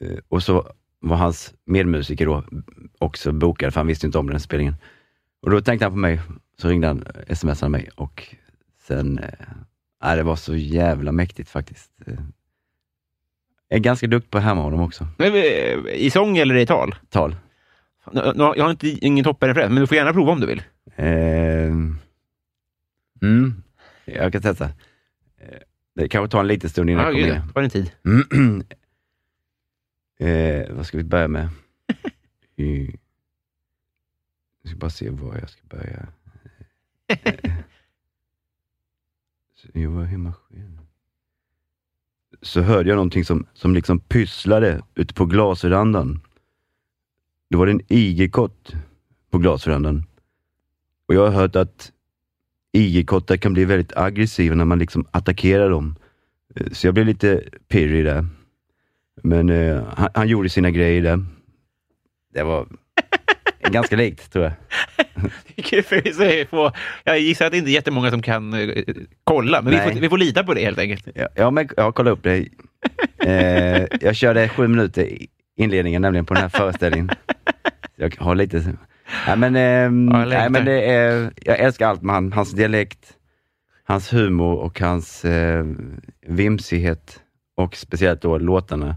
Eh, 0.00 0.18
och 0.28 0.42
så 0.42 0.72
var 1.00 1.16
hans 1.16 1.54
medmusiker 1.64 2.26
då 2.26 2.44
också 2.98 3.32
bokad, 3.32 3.72
för 3.72 3.80
han 3.80 3.86
visste 3.86 4.06
inte 4.06 4.18
om 4.18 4.30
den 4.30 4.40
spelningen. 4.40 4.74
Och 5.42 5.50
då 5.50 5.60
tänkte 5.60 5.84
han 5.84 5.92
på 5.92 5.98
mig, 5.98 6.20
så 6.58 6.68
ringde 6.68 6.86
han, 6.86 7.04
smsade 7.30 7.70
mig 7.70 7.90
och 7.96 8.34
sen, 8.88 9.18
eh, 9.18 9.28
nej, 10.02 10.16
det 10.16 10.22
var 10.22 10.36
så 10.36 10.56
jävla 10.56 11.12
mäktigt 11.12 11.50
faktiskt. 11.50 11.90
Eh, 12.06 12.14
Jag 13.68 13.76
är 13.76 13.80
ganska 13.82 14.06
duktig 14.06 14.30
på 14.30 14.38
att 14.38 14.44
härma 14.44 14.62
honom 14.62 14.80
också. 14.80 15.06
Eh, 15.18 15.34
I 15.94 16.10
sång 16.12 16.36
eller 16.38 16.54
i 16.54 16.66
tal? 16.66 16.94
Tal. 17.10 17.36
Jag 18.12 18.58
har 18.64 18.70
inte, 18.70 18.88
ingen 18.88 19.24
toppenreferens, 19.24 19.70
men 19.72 19.80
du 19.80 19.86
får 19.86 19.96
gärna 19.96 20.12
prova 20.12 20.32
om 20.32 20.40
du 20.40 20.46
vill. 20.46 20.62
Eh, 20.96 21.06
mm, 23.22 23.62
jag 24.04 24.32
kan 24.32 24.42
testa. 24.42 24.64
Eh, 25.38 25.58
Det 25.94 26.08
kanske 26.08 26.30
tar 26.32 26.40
en 26.40 26.46
liten 26.46 26.70
stund 26.70 26.90
innan 26.90 27.04
Ja, 27.04 27.10
jag 27.12 27.28
kommer 27.28 27.46
ja. 27.46 27.52
ta 27.54 27.60
din 27.60 27.70
tid. 27.70 27.90
in. 28.32 28.64
eh, 30.28 30.74
vad 30.76 30.86
ska 30.86 30.96
vi 30.98 31.04
börja 31.04 31.28
med? 31.28 31.48
Jag 34.62 34.70
ska 34.70 34.76
bara 34.78 34.90
se 34.90 35.10
var 35.10 35.36
jag 35.38 35.50
ska 35.50 35.60
börja. 35.68 36.06
Jag 39.72 39.90
var 39.90 40.04
hemma 40.04 40.32
själv. 40.32 40.78
Så 42.42 42.60
hörde 42.60 42.88
jag 42.88 42.96
någonting 42.96 43.24
som, 43.24 43.46
som 43.54 43.74
liksom 43.74 44.00
pysslade 44.00 44.82
ute 44.94 45.14
på 45.14 45.26
glasverandan. 45.26 46.20
Det 47.50 47.56
var 47.56 47.66
det 47.66 47.72
en 47.72 47.80
igelkott 47.88 48.72
på 49.30 49.38
glasverandan. 49.38 50.04
Och 51.08 51.14
jag 51.14 51.20
har 51.26 51.30
hört 51.40 51.56
att 51.56 51.92
igelkottar 52.72 53.36
kan 53.36 53.52
bli 53.52 53.64
väldigt 53.64 53.96
aggressiva 53.96 54.54
när 54.54 54.64
man 54.64 54.78
liksom 54.78 55.06
attackerar 55.10 55.70
dem. 55.70 55.96
Eh, 56.56 56.66
Så 56.72 56.86
jag 56.86 56.94
blev 56.94 57.06
lite 57.06 57.42
pirrig 57.68 58.04
där. 58.04 58.26
Men 59.22 59.50
eh, 59.50 59.82
han, 59.96 60.08
han 60.14 60.28
gjorde 60.28 60.48
sina 60.48 60.70
grejer 60.70 61.02
där. 61.02 61.24
Det 62.34 62.42
var 62.42 62.66
ganska 63.70 63.96
likt 63.96 64.32
tror 64.32 64.44
jag. 64.44 64.52
Jag 67.04 67.20
gissar 67.20 67.46
att 67.46 67.52
det 67.52 67.58
inte 67.58 67.70
är 67.70 67.72
jättemånga 67.72 68.10
som 68.10 68.22
kan 68.22 68.52
eh, 68.54 68.84
kolla, 69.24 69.62
men 69.62 69.70
vi 69.72 69.78
får, 69.78 70.00
vi 70.00 70.08
får 70.08 70.18
lita 70.18 70.44
på 70.44 70.54
det 70.54 70.60
helt 70.60 70.78
enkelt. 70.78 71.08
Ja, 71.14 71.28
ja 71.34 71.50
men 71.50 71.68
jag 71.76 71.84
har 71.84 71.92
kollat 71.92 72.12
upp 72.12 72.22
det. 72.22 72.48
Eh, 73.18 73.86
jag 74.00 74.16
körde 74.16 74.48
sju 74.48 74.68
minuter 74.68 75.18
inledningen 75.56 76.02
nämligen 76.02 76.26
på 76.26 76.34
den 76.34 76.42
här 76.42 76.48
föreställningen. 76.58 77.10
Jag 77.96 78.14
har 78.18 78.34
lite... 78.34 78.72
Nej 79.26 79.36
men, 79.36 79.56
ehm, 79.56 80.08
Ja, 80.12 80.24
nej, 80.24 80.50
men 80.50 80.64
det 80.64 80.90
är, 80.90 81.30
jag 81.44 81.58
älskar 81.58 81.88
allt 81.88 82.02
med 82.02 82.14
han, 82.14 82.32
hans 82.32 82.52
dialekt, 82.52 83.12
hans 83.84 84.12
humor 84.12 84.54
och 84.58 84.80
hans 84.80 85.24
eh, 85.24 85.64
vimsighet 86.26 87.20
och 87.56 87.76
speciellt 87.76 88.22
då 88.22 88.38
låtarna 88.38 88.96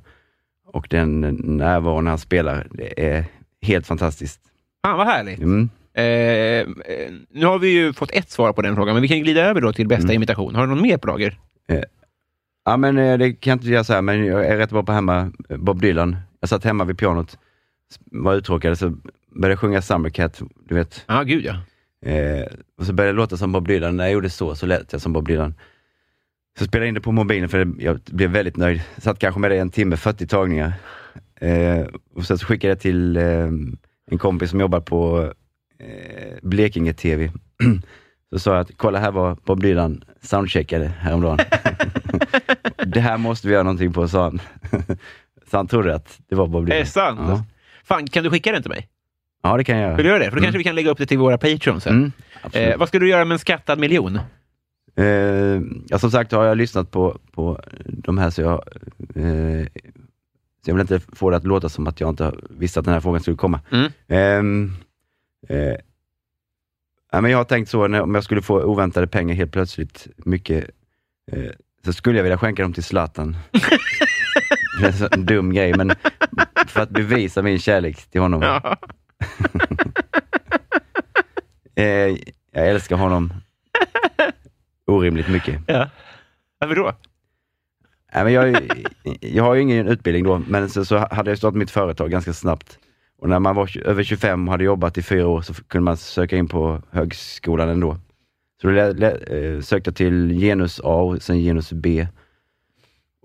och 0.73 0.87
den 0.89 1.19
närvaron 1.43 2.07
han 2.07 2.17
spelar. 2.17 2.67
Det 2.71 3.05
är 3.15 3.25
helt 3.61 3.87
fantastiskt. 3.87 4.41
Fan 4.85 4.97
vad 4.97 5.07
härligt. 5.07 5.39
Mm. 5.39 5.69
Eh, 5.93 6.03
eh, 6.03 6.67
nu 7.31 7.45
har 7.45 7.59
vi 7.59 7.67
ju 7.69 7.93
fått 7.93 8.11
ett 8.11 8.29
svar 8.29 8.53
på 8.53 8.61
den 8.61 8.75
frågan, 8.75 8.95
men 8.95 9.01
vi 9.01 9.07
kan 9.07 9.19
glida 9.19 9.41
över 9.41 9.61
då 9.61 9.73
till 9.73 9.87
bästa 9.87 10.03
Mm. 10.03 10.15
imitation. 10.15 10.55
Har 10.55 10.61
du 10.67 10.69
någon 10.73 10.81
mer 10.81 10.97
på 10.97 11.07
lager? 11.07 11.39
Ja 12.65 12.77
men 12.77 12.97
eh, 12.97 13.17
det 13.17 13.33
kan 13.33 13.51
jag 13.51 13.55
inte 13.55 13.67
göra 13.67 13.83
så 13.83 13.93
här, 13.93 14.01
men 14.01 14.25
jag 14.25 14.45
är 14.45 14.57
rätt 14.57 14.69
bra 14.69 14.83
på 14.83 14.91
hemma, 14.91 15.31
eh, 15.49 15.57
Bob 15.57 15.81
Dylan. 15.81 16.15
Jag 16.39 16.49
satt 16.49 16.63
hemma 16.63 16.83
vid 16.83 16.97
pianot, 16.97 17.37
var 18.11 18.35
uttråkad, 18.35 18.77
så 18.77 18.89
började 19.29 19.51
jag 19.51 19.59
sjunga 19.59 19.81
Summercat, 19.81 20.41
du 20.65 20.75
vet. 20.75 21.05
Ja, 21.07 21.23
gud 21.23 21.45
ja. 21.45 21.55
Eh, 22.11 22.45
och 22.77 22.85
så 22.85 22.93
började 22.93 23.13
det 23.13 23.17
låta 23.17 23.37
som 23.37 23.51
Bob 23.51 23.67
Dylan. 23.67 23.97
När 23.97 24.03
jag 24.03 24.13
gjorde 24.13 24.29
så, 24.29 24.55
så 24.55 24.65
lät 24.65 24.91
jag 24.93 25.01
som 25.01 25.13
Bob 25.13 25.27
Dylan. 25.27 25.53
Så 26.59 26.65
spelade 26.65 26.85
jag 26.85 26.89
in 26.89 26.95
det 26.95 27.01
på 27.01 27.11
mobilen 27.11 27.49
för 27.49 27.73
jag 27.79 27.99
blev 28.05 28.31
väldigt 28.31 28.57
nöjd. 28.57 28.81
Satt 28.97 29.19
kanske 29.19 29.39
med 29.39 29.51
det 29.51 29.57
en 29.57 29.69
timme, 29.69 29.97
40 29.97 30.27
tagningar. 30.27 30.73
Eh, 31.41 31.85
och 32.15 32.25
sen 32.25 32.37
så 32.37 32.45
skickade 32.45 32.71
jag 32.71 32.79
till 32.79 33.17
eh, 33.17 33.49
en 34.11 34.17
kompis 34.17 34.49
som 34.49 34.59
jobbar 34.59 34.79
på 34.81 35.33
eh, 35.79 36.37
Blekinge 36.41 36.93
TV. 36.93 37.31
så 38.31 38.39
sa 38.39 38.51
jag 38.51 38.61
att 38.61 38.77
kolla 38.77 38.99
här 38.99 39.11
var 39.11 39.37
Bob 39.45 39.61
Dylan 39.61 40.03
soundcheckade 40.21 40.87
häromdagen. 40.87 41.39
det 42.85 42.99
här 42.99 43.17
måste 43.17 43.47
vi 43.47 43.53
göra 43.53 43.63
någonting 43.63 43.93
på, 43.93 44.07
sa 44.07 44.23
han. 44.23 44.41
så 45.51 45.57
han 45.57 45.67
trodde 45.67 45.95
att 45.95 46.19
det 46.29 46.35
var 46.35 46.47
Bob 46.47 46.65
Dylan. 46.65 46.77
Är 46.77 46.79
det 46.83 46.89
sant? 46.89 47.19
Ja, 47.23 47.43
Fan, 47.83 48.07
kan 48.07 48.23
du 48.23 48.29
skicka 48.29 48.51
den 48.51 48.61
till 48.61 48.69
mig? 48.71 48.87
ja 49.43 49.57
det 49.57 49.63
kan 49.63 49.77
jag 49.77 49.95
Vill 49.95 50.03
du 50.05 50.09
göra. 50.09 50.17
göra 50.17 50.25
det? 50.25 50.29
För 50.31 50.37
då 50.37 50.43
kanske 50.43 50.57
vi 50.57 50.63
kan 50.63 50.75
lägga 50.75 50.91
upp 50.91 50.97
det 50.97 51.05
till 51.05 51.17
våra 51.17 51.37
Patreons 51.37 51.83
sen. 51.83 51.95
Mm, 51.97 52.11
absolut. 52.41 52.73
Eh, 52.73 52.77
vad 52.77 52.87
ska 52.87 52.99
du 52.99 53.09
göra 53.09 53.25
med 53.25 53.35
en 53.35 53.39
skattad 53.39 53.79
miljon? 53.79 54.19
Eh, 54.95 55.05
ja, 55.87 55.99
som 55.99 56.11
sagt 56.11 56.31
har 56.31 56.45
jag 56.45 56.57
lyssnat 56.57 56.91
på, 56.91 57.19
på 57.31 57.61
de 57.85 58.17
här 58.17 58.29
så 58.29 58.41
jag, 58.41 58.53
eh, 59.15 59.65
så 60.65 60.69
jag 60.69 60.73
vill 60.75 60.81
inte 60.81 60.99
få 60.99 61.29
det 61.29 61.37
att 61.37 61.43
låta 61.45 61.69
som 61.69 61.87
att 61.87 61.99
jag 62.01 62.09
inte 62.09 62.33
visste 62.49 62.79
att 62.79 62.85
den 62.85 62.93
här 62.93 63.01
frågan 63.01 63.21
skulle 63.21 63.37
komma. 63.37 63.61
Mm. 63.71 63.91
Ehm, 64.07 64.71
eh, 65.49 65.75
ja, 67.11 67.21
men 67.21 67.31
jag 67.31 67.37
har 67.37 67.43
tänkt 67.45 67.69
så, 67.69 67.87
när, 67.87 68.01
om 68.01 68.15
jag 68.15 68.23
skulle 68.23 68.41
få 68.41 68.61
oväntade 68.63 69.07
pengar 69.07 69.35
helt 69.35 69.51
plötsligt, 69.51 70.07
mycket, 70.17 70.69
eh, 71.31 71.51
så 71.85 71.93
skulle 71.93 72.17
jag 72.17 72.23
vilja 72.23 72.37
skänka 72.37 72.61
dem 72.63 72.73
till 72.73 72.83
Zlatan. 72.83 73.37
det 74.79 74.83
är 74.83 74.87
en 74.87 74.93
sån 74.93 75.25
dum 75.25 75.53
grej, 75.53 75.73
men 75.77 75.91
för 76.67 76.81
att 76.81 76.89
bevisa 76.89 77.41
min 77.41 77.59
kärlek 77.59 77.97
till 78.11 78.21
honom. 78.21 78.41
Ja. 78.41 78.77
Eh, 81.75 82.17
jag 82.51 82.67
älskar 82.67 82.95
honom 82.95 83.33
orimligt 84.87 85.27
mycket. 85.29 85.61
ja. 85.67 85.89
Varför 86.59 86.75
då? 86.75 86.93
Nej, 88.13 88.23
men 88.23 88.33
jag, 88.33 88.69
jag 89.21 89.43
har 89.43 89.55
ju 89.55 89.61
ingen 89.61 89.87
utbildning 89.87 90.23
då, 90.23 90.41
men 90.47 90.69
så, 90.69 90.85
så 90.85 90.97
hade 91.11 91.31
jag 91.31 91.37
startat 91.37 91.57
mitt 91.57 91.71
företag 91.71 92.11
ganska 92.11 92.33
snabbt. 92.33 92.79
Och 93.17 93.29
när 93.29 93.39
man 93.39 93.55
var 93.55 93.77
över 93.87 94.03
25 94.03 94.47
och 94.47 94.51
hade 94.51 94.63
jobbat 94.63 94.97
i 94.97 95.01
fyra 95.01 95.27
år 95.27 95.41
så 95.41 95.53
kunde 95.53 95.83
man 95.83 95.97
söka 95.97 96.37
in 96.37 96.47
på 96.47 96.81
högskolan 96.91 97.69
ändå. 97.69 97.97
Så 98.61 98.67
då 98.67 98.73
eh, 98.79 99.61
sökte 99.61 99.89
jag 99.89 99.95
till 99.95 100.39
genus 100.39 100.79
A 100.83 101.01
och 101.01 101.21
sen 101.21 101.37
genus 101.37 101.71
B. 101.73 102.07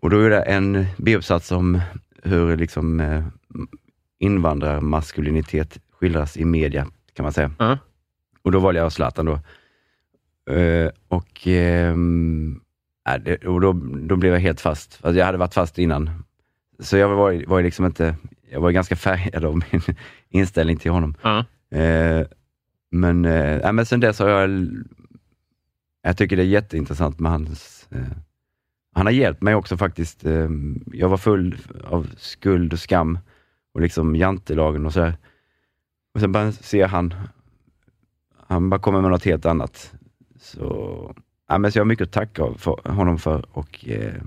Och 0.02 0.10
då 0.10 0.22
gjorde 0.22 0.34
jag 0.34 0.48
en 0.48 0.86
B-uppsats 0.96 1.52
om 1.52 1.80
hur 2.22 2.56
liksom, 2.56 3.00
eh, 3.00 3.24
invandrarmaskulinitet 4.18 5.78
skildras 5.90 6.36
i 6.36 6.44
media, 6.44 6.86
kan 7.12 7.22
man 7.22 7.32
säga. 7.32 7.52
Ja. 7.58 7.78
Och 8.42 8.52
då 8.52 8.58
valde 8.58 8.80
jag 8.80 8.92
Zlatan 8.92 9.26
då. 9.26 9.40
Eh, 10.54 10.90
och 11.08 11.40
det, 13.20 13.46
och 13.46 13.60
då, 13.60 13.72
då 14.00 14.16
blev 14.16 14.32
jag 14.32 14.40
helt 14.40 14.60
fast. 14.60 14.98
Alltså 15.02 15.18
jag 15.18 15.26
hade 15.26 15.38
varit 15.38 15.54
fast 15.54 15.78
innan. 15.78 16.24
Så 16.78 16.96
jag 16.96 17.08
var, 17.08 17.46
var 17.46 17.62
liksom 17.62 17.86
inte, 17.86 18.16
jag 18.50 18.60
var 18.60 18.70
ganska 18.70 18.96
färgad 18.96 19.44
av 19.44 19.54
min 19.54 19.82
inställning 20.28 20.76
till 20.76 20.90
honom. 20.90 21.14
Ja. 21.22 21.44
Eh, 21.78 22.26
men, 22.90 23.22
nej, 23.22 23.72
men 23.72 23.86
sen 23.86 24.00
dess 24.00 24.18
har 24.18 24.28
jag, 24.28 24.68
jag 26.02 26.16
tycker 26.16 26.36
det 26.36 26.42
är 26.42 26.46
jätteintressant 26.46 27.20
med 27.20 27.32
hans, 27.32 27.88
han 28.92 29.06
har 29.06 29.12
hjälpt 29.12 29.42
mig 29.42 29.54
också 29.54 29.76
faktiskt. 29.76 30.24
Ehm, 30.24 30.84
jag 30.92 31.08
var 31.08 31.16
full 31.16 31.56
av 31.84 32.10
skuld 32.16 32.72
och 32.72 32.78
skam 32.78 33.18
och 33.74 33.80
liksom 33.80 34.16
jantelagen 34.16 34.86
och 34.86 34.92
sådär. 34.92 35.16
Och 36.14 36.20
sen 36.20 36.32
bara 36.32 36.52
ser 36.52 36.86
han, 36.86 37.14
han 38.46 38.70
bara 38.70 38.80
kommer 38.80 39.00
med 39.00 39.10
något 39.10 39.24
helt 39.24 39.46
annat. 39.46 39.94
Så, 40.40 41.14
ja, 41.48 41.58
men 41.58 41.72
så 41.72 41.78
jag 41.78 41.84
har 41.84 41.88
mycket 41.88 42.06
att 42.06 42.12
tacka 42.12 42.54
för, 42.58 42.90
honom 42.92 43.18
för 43.18 43.44
och 43.52 43.88
eh, 43.88 44.22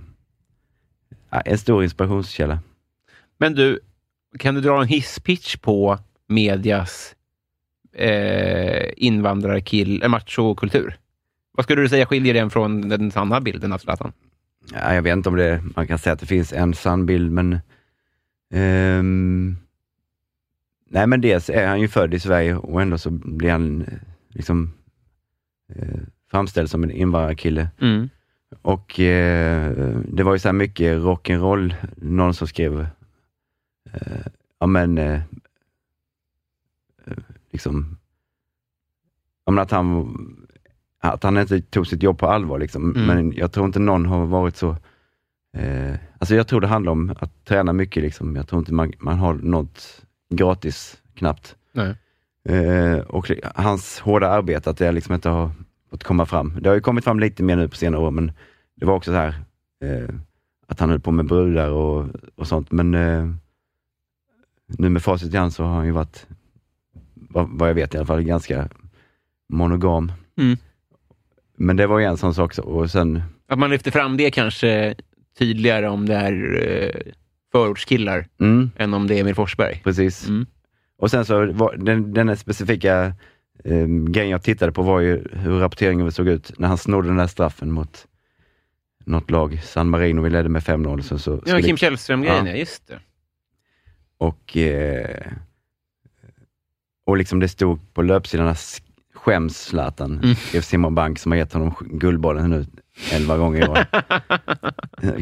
ja, 1.29 1.41
en 1.41 1.57
stor 1.57 1.83
inspirationskälla. 1.83 2.59
Men 3.37 3.53
du, 3.53 3.79
kan 4.39 4.55
du 4.55 4.61
dra 4.61 4.81
en 4.81 4.87
hisspitch 4.87 5.55
på 5.57 5.97
medias 6.27 7.15
eh, 7.93 8.89
invandrarkill, 8.97 10.03
eh, 10.03 10.09
machokultur? 10.09 10.97
Vad 11.51 11.63
skulle 11.63 11.81
du 11.81 11.89
säga 11.89 12.05
skiljer 12.05 12.33
den 12.33 12.49
från 12.49 12.89
den 12.89 13.11
sanna 13.11 13.41
bilden 13.41 13.73
av 13.73 13.77
Zlatan? 13.77 14.13
Ja, 14.73 14.93
jag 14.93 15.01
vet 15.01 15.13
inte 15.13 15.29
om 15.29 15.35
det, 15.35 15.63
man 15.75 15.87
kan 15.87 15.97
säga 15.97 16.13
att 16.13 16.19
det 16.19 16.25
finns 16.25 16.53
en 16.53 16.73
sann 16.73 17.05
bild, 17.05 17.31
men 17.31 17.59
ehm, 18.53 19.57
Nej 20.89 21.07
men 21.07 21.21
dels 21.21 21.49
är 21.49 21.67
han 21.67 21.81
ju 21.81 21.87
född 21.87 22.13
i 22.13 22.19
Sverige 22.19 22.55
och 22.55 22.81
ändå 22.81 22.97
så 22.97 23.09
blir 23.09 23.51
han 23.51 23.81
eh, 23.81 23.87
liksom 24.29 24.73
eh, 25.75 25.99
framställd 26.31 26.69
som 26.69 26.83
en 26.83 26.91
invandrarkille. 26.91 27.69
Mm. 27.81 28.09
Och 28.61 28.99
eh, 28.99 29.71
det 30.07 30.23
var 30.23 30.33
ju 30.33 30.39
så 30.39 30.47
här 30.47 30.53
mycket 30.53 30.97
rock'n'roll, 30.97 31.73
någon 31.95 32.33
som 32.33 32.47
skrev, 32.47 32.79
eh, 33.93 34.25
ja 34.59 34.67
men, 34.67 34.97
eh, 34.97 35.21
eh, 37.05 37.17
liksom, 37.51 37.97
ja, 39.45 39.51
men 39.51 39.61
att 39.61 39.71
han, 39.71 40.44
att 41.11 41.23
han 41.23 41.37
inte 41.37 41.61
tog 41.61 41.87
sitt 41.87 42.03
jobb 42.03 42.17
på 42.19 42.27
allvar. 42.27 42.59
Liksom. 42.59 42.95
Mm. 42.95 43.07
Men 43.07 43.31
jag 43.37 43.51
tror 43.51 43.65
inte 43.65 43.79
någon 43.79 44.05
har 44.05 44.25
varit 44.25 44.55
så, 44.55 44.69
eh, 45.57 45.95
alltså 46.19 46.35
jag 46.35 46.47
tror 46.47 46.61
det 46.61 46.67
handlar 46.67 46.91
om 46.91 47.15
att 47.19 47.45
träna 47.45 47.73
mycket. 47.73 48.03
Liksom. 48.03 48.35
Jag 48.35 48.47
tror 48.47 48.59
inte 48.59 48.73
man, 48.73 48.93
man 48.99 49.17
har 49.17 49.33
något 49.33 50.01
gratis, 50.29 50.97
knappt. 51.15 51.55
Eh, 52.49 52.97
och 52.97 53.31
hans 53.55 53.99
hårda 53.99 54.27
arbete, 54.27 54.69
att 54.69 54.77
det 54.77 54.91
liksom 54.91 55.15
inte 55.15 55.29
har 55.29 55.51
fått 55.89 56.03
komma 56.03 56.25
fram. 56.25 56.53
Det 56.61 56.69
har 56.69 56.75
ju 56.75 56.81
kommit 56.81 57.03
fram 57.03 57.19
lite 57.19 57.43
mer 57.43 57.55
nu 57.55 57.67
på 57.67 57.75
senare 57.75 58.01
år, 58.01 58.11
men 58.11 58.31
det 58.75 58.85
var 58.85 58.95
också 58.95 59.11
så 59.11 59.17
här 59.17 59.35
eh, 59.83 60.15
att 60.67 60.79
han 60.79 60.89
höll 60.89 60.99
på 60.99 61.11
med 61.11 61.25
brudar 61.25 61.69
och, 61.69 62.07
och 62.35 62.47
sånt. 62.47 62.71
Men 62.71 62.93
eh, 62.93 63.29
nu 64.67 64.89
med 64.89 65.03
facit 65.03 65.33
i 65.33 65.37
hand 65.37 65.53
så 65.53 65.63
har 65.63 65.75
han 65.75 65.85
ju 65.85 65.91
varit, 65.91 66.27
vad, 67.13 67.49
vad 67.49 67.69
jag 67.69 67.73
vet 67.73 67.93
i 67.93 67.97
alla 67.97 68.05
fall, 68.05 68.23
ganska 68.23 68.69
monogam. 69.49 70.11
Mm. 70.37 70.57
Men 71.57 71.75
det 71.77 71.87
var 71.87 71.99
ju 71.99 72.05
en 72.05 72.17
sån 72.17 72.33
sak. 72.33 72.57
Och 72.57 72.91
sen, 72.91 73.21
Att 73.47 73.59
man 73.59 73.69
lyfter 73.69 73.91
fram 73.91 74.17
det 74.17 74.31
kanske 74.31 74.95
tydligare 75.39 75.89
om 75.89 76.05
det 76.05 76.15
är 76.15 76.67
eh, 76.67 77.11
förortskillar 77.51 78.27
mm, 78.39 78.71
än 78.77 78.93
om 78.93 79.07
det 79.07 79.15
är 79.15 79.21
Emil 79.21 79.35
Forsberg. 79.35 79.81
precis. 79.83 80.27
Mm. 80.27 80.45
Och 80.97 81.11
sen 81.11 81.25
så 81.25 81.51
var 81.51 81.75
den, 81.77 82.13
den 82.13 82.37
specifika 82.37 83.05
eh, 83.63 83.87
grejen 83.87 84.29
jag 84.29 84.43
tittade 84.43 84.71
på 84.71 84.81
var 84.81 84.99
ju 84.99 85.27
hur 85.33 85.59
rapporteringen 85.59 86.11
såg 86.11 86.27
ut 86.27 86.59
när 86.59 86.67
han 86.67 86.77
snodde 86.77 87.07
den 87.07 87.17
där 87.17 87.27
straffen 87.27 87.71
mot 87.71 88.07
något 89.05 89.31
lag, 89.31 89.59
San 89.63 89.89
Marino, 89.89 90.21
vi 90.21 90.29
ledde 90.29 90.49
med 90.49 90.61
5-0. 90.61 91.01
Så, 91.01 91.19
så 91.19 91.41
Ja, 91.45 91.61
Kim 91.61 91.77
Källström-grejen, 91.77 92.45
Ja. 92.45 92.53
just 92.55 92.87
det. 92.87 92.99
och, 94.17 94.57
eh, 94.57 95.31
och 97.05 97.17
liksom 97.17 97.39
det 97.39 97.47
stod 97.47 97.93
på 97.93 98.01
löpsidan 98.01 98.47
"S- 98.47 98.81
skäms 99.25 99.57
Zlatan, 99.57 100.19
Mm. 100.23 100.63
Simon 100.63 100.95
Bank 100.95 101.19
som 101.19 101.31
har 101.31 101.39
gett 101.39 101.53
honom 101.53 101.75
Guldbollen 101.79 102.49
nu 102.49 102.65
11 103.13 103.37
gånger 103.37 103.65
i 103.65 103.67
år. 103.67 103.85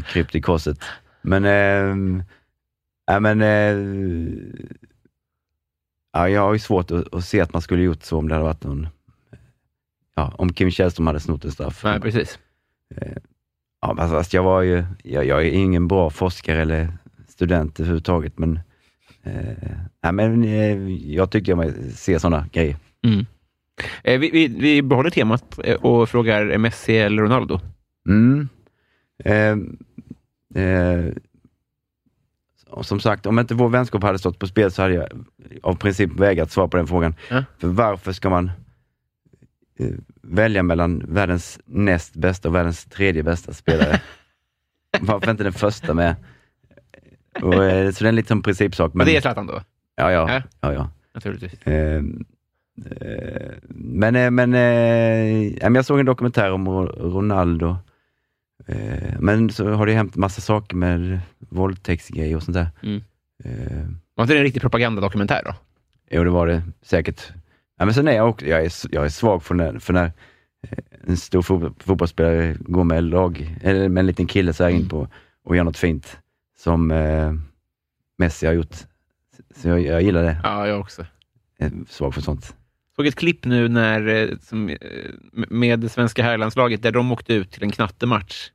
Krypt 0.00 0.34
i 0.34 0.40
korset. 0.40 0.78
Men, 1.22 1.44
eh, 1.44 2.22
ja, 3.06 3.20
men 3.20 3.40
eh, 3.42 3.76
ja, 6.12 6.28
jag 6.28 6.40
har 6.40 6.52
ju 6.52 6.58
svårt 6.58 6.90
att, 6.90 7.14
att 7.14 7.24
se 7.24 7.40
att 7.40 7.52
man 7.52 7.62
skulle 7.62 7.82
gjort 7.82 8.02
så 8.02 8.18
om 8.18 8.28
det 8.28 8.34
hade 8.34 8.44
varit 8.44 8.64
någon, 8.64 8.88
ja, 10.14 10.32
om 10.38 10.52
Kim 10.52 10.70
Källström 10.70 11.06
hade 11.06 11.20
snott 11.20 11.44
en 11.44 11.52
straff. 11.52 11.84
Nej, 11.84 12.00
precis. 12.00 12.38
Ja, 13.80 13.94
men 13.94 14.08
fast 14.08 14.32
jag 14.34 14.42
var 14.42 14.62
ju, 14.62 14.84
jag, 15.02 15.26
jag 15.26 15.46
är 15.46 15.50
ingen 15.50 15.88
bra 15.88 16.10
forskare 16.10 16.62
eller 16.62 16.92
student 17.28 17.80
överhuvudtaget, 17.80 18.38
men 18.38 18.60
Eh, 19.26 19.76
nej, 20.02 20.12
men 20.12 20.44
eh, 20.44 20.88
jag 21.14 21.30
tycker 21.30 21.56
jag 21.56 21.74
ser 21.74 22.18
sådana 22.18 22.46
grejer. 22.52 22.76
Mm. 23.06 23.26
Eh, 24.04 24.18
vi, 24.18 24.30
vi, 24.30 24.48
vi 24.48 24.82
behåller 24.82 25.10
temat 25.10 25.58
eh, 25.64 25.74
och 25.74 26.08
frågar 26.08 26.58
Messi 26.58 26.96
eller 26.96 27.22
Ronaldo. 27.22 27.60
Mm. 28.08 28.48
Eh, 29.24 29.56
eh, 30.62 31.12
som 32.82 33.00
sagt, 33.00 33.26
om 33.26 33.38
inte 33.38 33.54
vår 33.54 33.68
vänskap 33.68 34.02
hade 34.02 34.18
stått 34.18 34.38
på 34.38 34.46
spel 34.46 34.70
så 34.70 34.82
hade 34.82 34.94
jag 34.94 35.08
av 35.62 35.74
princip 35.74 36.20
vägrat 36.20 36.52
svara 36.52 36.68
på 36.68 36.76
den 36.76 36.86
frågan. 36.86 37.14
Ja. 37.30 37.44
För 37.58 37.68
varför 37.68 38.12
ska 38.12 38.30
man 38.30 38.50
eh, 39.78 39.90
välja 40.22 40.62
mellan 40.62 41.04
världens 41.08 41.60
näst 41.64 42.14
bästa 42.14 42.48
och 42.48 42.54
världens 42.54 42.84
tredje 42.84 43.22
bästa 43.22 43.52
spelare? 43.52 44.00
varför 45.00 45.30
inte 45.30 45.44
den 45.44 45.52
första 45.52 45.94
med? 45.94 46.16
Och, 47.42 47.64
eh, 47.64 47.90
så 47.90 48.04
det 48.04 48.06
är 48.06 48.08
en 48.08 48.16
liten 48.16 48.42
principsak. 48.42 48.94
Men 48.94 49.06
det 49.06 49.16
är 49.16 49.20
Zlatan 49.20 49.46
då? 49.46 49.62
Ja, 49.96 50.12
ja. 50.12 50.32
Ja. 50.32 50.42
ja, 50.60 50.72
ja. 50.72 50.90
Naturligtvis. 51.14 51.60
Eh, 53.00 53.52
men 53.68 54.16
eh, 54.16 54.30
men 54.30 54.54
eh, 54.54 55.52
men 55.62 55.74
jag 55.74 55.84
såg 55.84 56.00
en 56.00 56.06
dokumentär 56.06 56.52
om 56.52 56.68
Ro- 56.68 57.10
Ronaldo. 57.10 57.76
Men 59.18 59.50
så 59.50 59.70
har 59.70 59.86
det 59.86 59.92
hänt 59.92 60.16
massa 60.16 60.40
saker 60.40 60.76
med 60.76 61.20
våldtäktsgrejer 61.38 62.36
och 62.36 62.42
sånt 62.42 62.54
där. 62.54 62.68
Mm. 62.82 63.00
Var 64.14 64.24
inte 64.24 64.34
det 64.34 64.38
en 64.40 64.44
riktig 64.44 64.62
propagandadokumentär 64.62 65.42
då? 65.44 65.54
jo, 66.10 66.24
det 66.24 66.30
var 66.30 66.46
det 66.46 66.62
säkert. 66.82 67.32
Ja, 67.78 67.84
men 67.84 67.94
sen 67.94 68.08
är 68.08 68.12
jag 68.12 68.28
också, 68.28 68.46
jag 68.46 68.64
är, 68.64 68.72
jag 68.90 69.04
är 69.04 69.08
svag 69.08 69.42
för 69.42 69.54
när, 69.54 69.78
för 69.78 69.92
när 69.92 70.12
en 71.06 71.16
stor 71.16 71.42
fotboll, 71.42 71.74
fotbollsspelare 71.78 72.56
går 72.60 72.84
med 72.84 73.04
lag, 73.04 73.56
eller 73.62 73.88
med 73.88 74.00
en 74.00 74.06
liten 74.06 74.26
kille 74.26 74.52
så 74.52 74.64
här 74.64 74.70
in 74.70 74.88
på 74.88 75.08
och 75.44 75.56
gör 75.56 75.64
något 75.64 75.76
fint 75.78 76.18
som 76.58 76.90
eh, 76.90 77.32
Messi 78.18 78.46
har 78.46 78.52
gjort. 78.52 78.76
Så 79.56 79.68
jag, 79.68 79.80
jag 79.80 80.02
gillar 80.02 80.22
det. 80.22 80.40
Ja, 80.42 80.66
jag 80.68 80.80
också. 80.80 81.06
Jag 81.58 81.66
är 81.66 81.72
svag 81.88 82.14
för 82.14 82.20
sånt. 82.20 82.56
Såg 82.96 83.06
ett 83.06 83.14
klipp 83.16 83.44
nu 83.44 83.68
när, 83.68 84.06
eh, 84.06 84.28
som, 84.42 84.68
eh, 84.68 84.76
med 85.48 85.80
det 85.80 85.88
svenska 85.88 86.22
herrlandslaget 86.22 86.82
där 86.82 86.90
de 86.92 87.12
åkte 87.12 87.34
ut 87.34 87.50
till 87.50 87.62
en 87.62 87.70
knattematch 87.72 88.50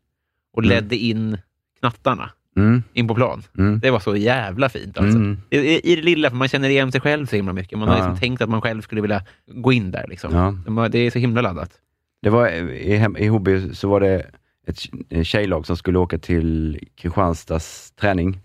och 0.54 0.64
Mm. 0.64 0.70
ledde 0.70 0.96
in 0.96 1.38
knattarna 1.80 2.30
Mm, 2.58 2.84
in 2.94 3.08
på 3.08 3.16
plan. 3.16 3.44
mm, 3.58 3.80
Det 3.80 3.92
var 3.92 4.00
så 4.00 4.16
jävla 4.16 4.70
fint. 4.70 4.98
Alltså. 4.98 5.18
mm. 5.18 5.38
I, 5.50 5.58
i- 5.58 5.92
I 5.92 5.96
det 5.96 6.02
lilla, 6.02 6.30
för 6.30 6.38
man 6.38 6.48
känner 6.48 6.70
igen 6.70 6.92
sig 6.92 7.02
själv 7.02 7.26
så 7.26 7.36
himla 7.36 7.54
mycket. 7.54 7.80
Man 7.80 7.88
har 7.88 7.96
Ja. 7.98 8.04
liksom 8.04 8.20
tänkt 8.20 8.42
att 8.42 8.50
man 8.50 8.62
själv 8.62 8.82
skulle 8.82 9.02
vilja 9.02 9.24
gå 9.48 9.74
in 9.74 9.92
där. 9.92 10.06
Liksom. 10.10 10.36
Ja. 10.68 10.88
Det 10.90 11.00
är 11.00 11.12
så 11.12 11.20
himla 11.20 11.42
laddat. 11.42 11.72
Det 12.22 12.30
var, 12.30 12.50
i, 12.50 13.14
I 13.20 13.28
Hobby 13.28 13.74
så 13.74 13.90
var 13.90 14.00
det 14.00 14.26
ett 14.68 14.76
tj- 14.76 15.24
tjejlag 15.24 15.66
som 15.66 15.78
skulle 15.78 16.00
åka 16.00 16.18
till 16.18 16.80
Kristianstads 16.96 17.92
träning. 17.92 18.40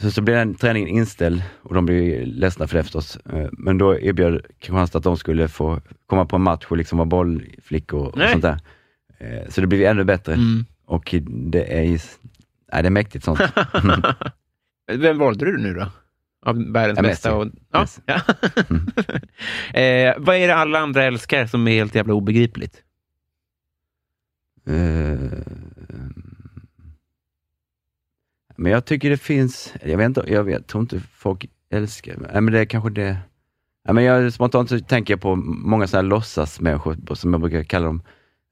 Mm. 0.00 0.10
Så, 0.10 0.14
så 0.14 0.22
blev 0.22 0.36
den 0.36 0.54
träningen 0.54 0.88
inställd 0.88 1.42
och 1.62 1.74
de 1.74 1.86
blev 1.86 2.26
ledsna 2.26 2.66
för 2.66 2.76
det 2.76 2.82
förstås. 2.82 3.16
Eh, 3.16 3.48
Men 3.52 3.78
då 3.78 3.98
erbjöd 4.00 4.42
Kristianstad 4.58 4.98
att 4.98 5.04
de 5.04 5.16
skulle 5.16 5.48
få 5.48 5.80
komma 6.06 6.26
på 6.26 6.36
en 6.36 6.42
match 6.42 6.64
och 6.68 6.76
liksom 6.76 6.98
vara 6.98 7.06
bollflickor 7.06 8.06
och 8.06 8.16
Nej. 8.18 8.30
sånt 8.32 8.42
där. 8.42 8.58
Eh, 9.18 9.48
Så 9.48 9.60
det 9.60 9.66
blev 9.66 9.82
ännu 9.82 10.04
bättre. 10.04 10.32
Mm. 10.34 10.64
Och 10.84 11.14
det 11.28 11.78
är, 11.78 11.84
nej, 12.72 12.82
det 12.82 12.88
är 12.88 12.90
mäktigt 12.90 13.24
sånt. 13.24 13.40
Vem 14.92 15.18
valde 15.18 15.44
du 15.44 15.58
nu 15.58 15.74
då? 15.74 15.88
Av 16.46 16.72
världens 16.72 16.96
Ja, 16.96 17.02
bästa? 17.02 17.34
Och, 17.34 17.46
ja, 17.72 17.80
Messi. 17.80 18.00
ja. 18.06 18.14
eh, 19.80 20.14
vad 20.18 20.36
är 20.36 20.46
det 20.48 20.54
alla 20.54 20.78
andra 20.78 21.04
älskar 21.04 21.46
som 21.46 21.68
är 21.68 21.72
helt 21.72 21.94
jävla 21.94 22.14
obegripligt? 22.14 22.82
Eh, 24.66 25.18
Men 28.56 28.72
jag 28.72 28.84
tycker 28.84 29.10
det 29.10 29.16
finns, 29.16 29.74
jag 29.84 29.98
vet 29.98 30.06
inte, 30.06 30.24
jag 30.26 30.44
vet, 30.44 30.66
tror 30.66 30.80
inte 30.80 31.00
folk 31.00 31.46
älskar, 31.70 32.16
nej 32.32 32.40
men 32.40 32.52
det 32.52 32.60
är 32.60 32.64
kanske 32.64 32.90
det. 32.90 33.16
Men 33.92 34.04
jag, 34.04 34.32
spontant 34.32 34.68
så 34.68 34.80
tänker 34.80 35.14
jag 35.14 35.20
på 35.20 35.36
många 35.36 35.86
sådana 35.86 36.02
här 36.02 36.10
låtsasmänniskor, 36.10 37.14
som 37.14 37.32
jag 37.32 37.40
brukar 37.40 37.62
kalla 37.62 37.86
dem, 37.86 38.02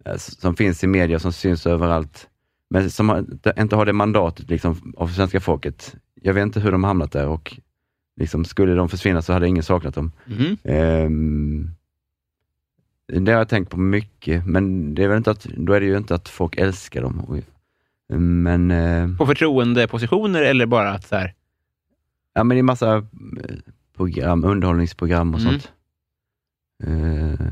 eh, 0.04 0.16
som 0.16 0.56
finns 0.56 0.84
i 0.84 0.86
media, 0.86 1.18
som 1.18 1.32
syns 1.32 1.66
överallt, 1.66 2.28
men 2.70 2.90
som 2.90 3.08
har, 3.08 3.26
inte 3.58 3.76
har 3.76 3.86
det 3.86 3.92
mandatet 3.92 4.50
liksom, 4.50 4.94
av 4.96 5.08
svenska 5.08 5.40
folket. 5.40 5.94
Jag 6.14 6.34
vet 6.34 6.42
inte 6.42 6.60
hur 6.60 6.72
de 6.72 6.84
hamnat 6.84 7.12
där 7.12 7.28
och 7.28 7.56
liksom, 8.20 8.44
skulle 8.44 8.74
de 8.74 8.88
försvinna 8.88 9.22
så 9.22 9.32
hade 9.32 9.48
ingen 9.48 9.62
saknat 9.62 9.94
dem. 9.94 10.12
Mhm. 10.26 10.56
Ehm, 10.64 11.70
det 13.06 13.32
har 13.32 13.38
jag 13.38 13.48
tänkt 13.48 13.70
på 13.70 13.78
mycket, 13.78 14.46
men 14.46 14.94
det 14.94 15.04
är 15.04 15.08
väl 15.08 15.16
inte 15.16 15.30
att, 15.30 15.44
då 15.44 15.72
är 15.72 15.80
det 15.80 15.86
ju 15.86 15.96
inte 15.96 16.14
att 16.14 16.28
folk 16.28 16.56
älskar 16.56 17.02
dem. 17.02 17.42
Men, 18.08 18.70
eh, 18.70 19.16
På 19.16 19.26
förtroendepositioner 19.26 20.42
eller 20.42 20.66
bara 20.66 20.90
att 20.90 21.06
så 21.06 21.16
här, 21.16 21.34
ja, 22.34 22.44
men 22.44 22.54
det 22.54 22.60
är 22.60 22.62
massa 22.62 22.96
eh, 22.96 23.02
program, 23.96 24.44
underhållningsprogram 24.44 25.34
och 25.34 25.40
Mm. 25.40 25.52
sånt. 25.52 25.72
Eh, 26.86 27.46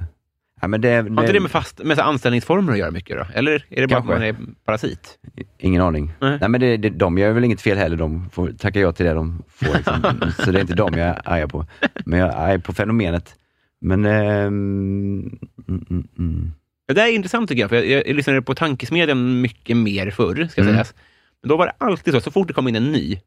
ja, 0.60 0.68
men 0.68 0.80
det, 0.80 0.88
har 0.94 1.06
inte 1.08 1.32
det 1.32 1.40
med, 1.40 1.50
fast, 1.50 1.84
med 1.84 1.98
anställningsformer 1.98 2.72
att 2.72 2.78
göra 2.78 2.90
mycket 2.90 3.16
då? 3.18 3.26
Eller 3.34 3.64
är 3.70 3.80
det 3.80 3.86
bara 3.86 4.00
Kanske. 4.00 4.12
att 4.14 4.18
man 4.18 4.28
är 4.28 4.36
parasit? 4.64 5.18
Ingen 5.58 5.82
aning. 5.82 6.12
Nej. 6.20 6.38
Nej. 6.40 6.48
men 6.48 6.60
det, 6.60 6.76
det, 6.76 6.90
de 6.90 7.18
gör 7.18 7.32
väl 7.32 7.44
inget 7.44 7.60
fel 7.60 7.78
heller, 7.78 7.96
de 7.96 8.30
får 8.30 8.48
tacka 8.48 8.80
ja 8.80 8.92
till 8.92 9.06
det 9.06 9.12
de 9.14 9.42
får. 9.48 9.74
Liksom. 9.76 10.32
Så 10.44 10.50
det 10.50 10.58
är 10.58 10.60
inte 10.60 10.74
dem 10.74 10.92
jag 10.94 11.08
är 11.08 11.20
arg 11.24 11.48
på. 11.48 11.66
Men 12.06 12.18
jag 12.18 12.28
är 12.28 12.36
arg 12.36 12.60
på 12.60 12.72
fenomenet. 12.72 13.34
Men, 13.80 14.04
ehm, 14.04 15.38
mm, 15.68 15.84
mm, 15.90 16.08
mm. 16.18 16.52
Det 16.88 16.94
där 16.94 17.06
är 17.06 17.12
intressant 17.12 17.48
tycker 17.48 17.60
jag, 17.62 17.70
för 17.70 17.76
jag, 17.82 18.06
jag 18.08 18.16
lyssnade 18.16 18.42
på 18.42 18.54
Tankesmedjan 18.54 19.40
mycket 19.40 19.76
mer 19.76 20.10
förr, 20.10 20.48
ska 20.50 20.60
Mm. 20.60 20.74
sägas. 20.74 20.94
Men 21.42 21.48
då 21.48 21.56
var 21.56 21.66
det 21.66 21.72
alltid 21.78 22.14
så, 22.14 22.20
så 22.20 22.30
fort 22.30 22.48
det 22.48 22.54
kom 22.54 22.68
in 22.68 22.76
en 22.76 22.92
ny, 22.92 23.20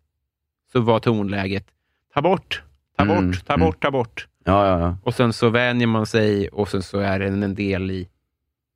så 0.72 0.80
var 0.82 1.00
tonläget 1.00 1.66
ta 2.14 2.22
bort, 2.22 2.64
ta 2.98 3.04
Mm, 3.04 3.16
bort, 3.32 3.46
ta 3.46 3.54
mm. 3.54 3.66
bort, 3.66 3.82
ta 3.82 3.92
bort. 3.92 4.28
Ja, 4.46 4.68
ja, 4.68 4.80
ja. 4.80 4.98
Och 5.04 5.14
sen 5.16 5.34
så 5.34 5.50
vänjer 5.50 5.88
man 5.88 6.06
sig 6.06 6.48
och 6.48 6.70
sen 6.70 6.84
så 6.84 7.00
är 7.00 7.20
den 7.20 7.44
en 7.44 7.56
del 7.56 7.92
i, 7.92 8.08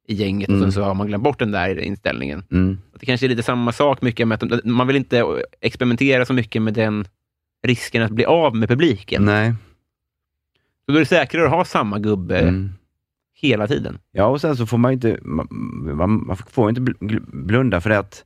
i 0.08 0.13
gänget 0.13 0.50
och 0.50 0.56
Mm. 0.56 0.65
sen 0.65 0.72
så 0.72 0.84
har 0.84 0.94
man 0.94 1.08
glömt 1.08 1.24
bort 1.24 1.39
den 1.39 1.52
där 1.52 1.80
inställningen. 1.80 2.44
Mm. 2.52 2.78
Det 3.00 3.06
kanske 3.06 3.26
är 3.26 3.30
lite 3.30 3.44
samma 3.44 3.72
sak 3.72 4.02
mycket 4.02 4.28
med 4.28 4.44
att 4.44 4.65
man 4.65 4.88
vill 4.88 4.96
inte 4.96 5.44
experimentera 5.62 6.26
så 6.26 6.34
mycket 6.34 6.62
med 6.62 6.74
den 6.74 7.08
risken 7.63 8.04
att 8.04 8.12
bli 8.12 8.26
av 8.26 8.56
med 8.56 8.70
publiken. 8.70 9.26
Nej. 9.26 9.54
Så 10.86 10.92
då 10.92 10.96
är 10.96 11.00
det 11.00 11.06
säkrare 11.06 11.46
att 11.46 11.52
ha 11.52 11.65
samma 11.65 12.00
gubbe 12.00 12.39
Mm. 12.39 12.72
Hela 13.41 13.67
tiden. 13.67 13.99
Ja, 14.12 14.25
och 14.25 14.41
sen 14.41 14.58
så 14.58 14.65
får 14.65 14.78
man 14.78 14.91
inte, 14.91 15.19
man, 15.21 15.47
man, 16.28 16.38
får 16.47 16.69
inte 16.69 16.82
blunda 17.28 17.82
för 17.82 17.89
det 17.89 17.99
att 17.99 18.25